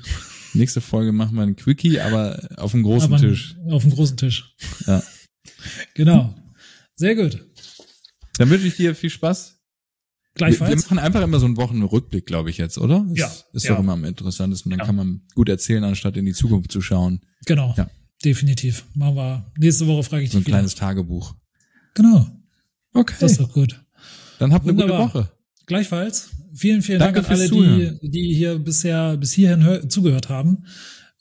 Nächste 0.56 0.80
Folge 0.80 1.12
machen 1.12 1.36
wir 1.36 1.42
ein 1.42 1.56
Quickie, 1.56 2.00
aber 2.00 2.48
auf 2.56 2.72
dem 2.72 2.82
großen 2.82 3.12
aber 3.12 3.20
Tisch. 3.20 3.56
Auf 3.68 3.82
dem 3.82 3.92
großen 3.92 4.16
Tisch. 4.16 4.54
Ja. 4.86 5.02
genau. 5.94 6.34
Sehr 6.94 7.14
gut. 7.14 7.44
Dann 8.38 8.50
wünsche 8.50 8.66
ich 8.66 8.76
dir 8.76 8.94
viel 8.94 9.10
Spaß. 9.10 9.56
Gleichfalls. 10.34 10.70
Wir, 10.70 10.76
wir 10.76 10.82
machen 10.82 10.98
einfach 10.98 11.22
immer 11.22 11.38
so 11.38 11.46
einen 11.46 11.56
Wochenrückblick, 11.56 12.26
glaube 12.26 12.50
ich 12.50 12.58
jetzt, 12.58 12.78
oder? 12.78 13.06
Ja. 13.14 13.26
Ist, 13.26 13.46
ist 13.52 13.64
ja. 13.64 13.72
doch 13.72 13.80
immer 13.80 13.94
am 13.94 14.04
interessantesten. 14.04 14.70
Dann 14.70 14.80
ja. 14.80 14.84
kann 14.84 14.96
man 14.96 15.22
gut 15.34 15.48
erzählen, 15.48 15.84
anstatt 15.84 16.16
in 16.16 16.26
die 16.26 16.34
Zukunft 16.34 16.72
zu 16.72 16.80
schauen. 16.80 17.20
Genau. 17.46 17.74
Ja. 17.76 17.88
Definitiv. 18.24 18.84
Machen 18.94 19.16
wir. 19.16 19.52
Nächste 19.58 19.86
Woche 19.86 20.02
frage 20.02 20.24
ich 20.24 20.30
dich. 20.30 20.32
So 20.32 20.38
ein 20.38 20.46
wieder. 20.46 20.56
kleines 20.56 20.74
Tagebuch. 20.74 21.34
Genau. 21.94 22.26
Okay. 22.92 23.14
Das 23.20 23.32
ist 23.32 23.40
doch 23.40 23.52
gut. 23.52 23.82
Dann 24.38 24.52
habt 24.52 24.66
eine 24.66 24.74
gute 24.74 24.88
Woche. 24.88 25.30
Gleichfalls. 25.66 26.30
Vielen, 26.54 26.82
vielen 26.82 27.00
Danke 27.00 27.22
Dank 27.22 27.32
an 27.32 27.38
alle, 27.38 27.98
die, 28.00 28.10
die 28.10 28.34
hier 28.34 28.58
bisher 28.58 29.16
bis 29.16 29.32
hierhin 29.32 29.90
zugehört 29.90 30.28
haben. 30.28 30.64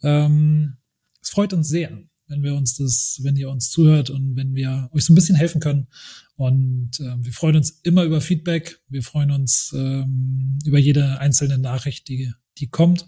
Ähm, 0.03 0.77
es 1.21 1.29
freut 1.29 1.53
uns 1.53 1.67
sehr, 1.67 1.91
wenn 2.27 2.43
wir 2.43 2.55
uns 2.55 2.77
das, 2.77 3.19
wenn 3.23 3.35
ihr 3.35 3.49
uns 3.49 3.69
zuhört 3.71 4.09
und 4.11 4.35
wenn 4.35 4.53
wir 4.53 4.89
euch 4.93 5.03
so 5.03 5.13
ein 5.13 5.15
bisschen 5.15 5.35
helfen 5.35 5.59
können. 5.59 5.87
Und 6.35 6.99
äh, 6.99 7.15
wir 7.23 7.33
freuen 7.33 7.55
uns 7.55 7.81
immer 7.83 8.03
über 8.03 8.21
Feedback. 8.21 8.79
Wir 8.87 9.01
freuen 9.01 9.31
uns 9.31 9.73
ähm, 9.75 10.59
über 10.65 10.77
jede 10.77 11.19
einzelne 11.19 11.57
Nachricht, 11.57 12.07
die, 12.07 12.31
die 12.57 12.67
kommt. 12.67 13.07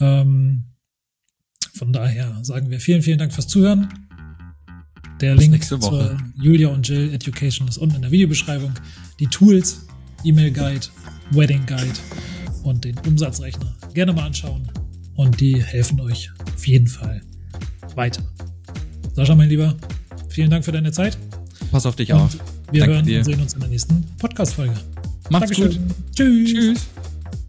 Ähm, 0.00 0.64
von 1.74 1.92
daher 1.92 2.42
sagen 2.42 2.70
wir 2.70 2.80
vielen, 2.80 3.02
vielen 3.02 3.18
Dank 3.18 3.32
fürs 3.32 3.46
Zuhören. 3.46 3.88
Der 5.20 5.34
Bis 5.34 5.48
Link 5.48 5.64
zur 5.64 6.16
Julia 6.34 6.68
und 6.68 6.88
Jill 6.88 7.12
Education 7.12 7.68
ist 7.68 7.78
unten 7.78 7.96
in 7.96 8.02
der 8.02 8.10
Videobeschreibung. 8.10 8.72
Die 9.18 9.26
Tools, 9.26 9.87
E-Mail 10.24 10.50
Guide, 10.50 10.86
Wedding 11.30 11.64
Guide 11.66 11.98
und 12.64 12.84
den 12.84 12.98
Umsatzrechner 13.06 13.74
gerne 13.94 14.12
mal 14.12 14.26
anschauen. 14.26 14.68
Und 15.16 15.40
die 15.40 15.62
helfen 15.62 16.00
euch 16.00 16.30
auf 16.54 16.66
jeden 16.66 16.86
Fall 16.86 17.20
weiter. 17.96 18.22
Sascha, 19.14 19.34
mein 19.34 19.48
Lieber, 19.48 19.74
vielen 20.28 20.50
Dank 20.50 20.64
für 20.64 20.72
deine 20.72 20.92
Zeit. 20.92 21.18
Pass 21.72 21.86
auf 21.86 21.96
dich 21.96 22.12
und 22.12 22.20
auf. 22.20 22.36
Wir 22.70 22.80
Danke 22.80 22.94
hören 22.94 23.06
dir. 23.06 23.18
und 23.18 23.24
sehen 23.24 23.40
uns 23.40 23.54
in 23.54 23.60
der 23.60 23.68
nächsten 23.68 24.04
Podcast-Folge. 24.18 24.74
Macht's 25.30 25.50
Dankeschön. 25.50 25.86
gut. 25.88 25.96
Tschüss. 26.14 26.50
Tschüss. 26.52 26.97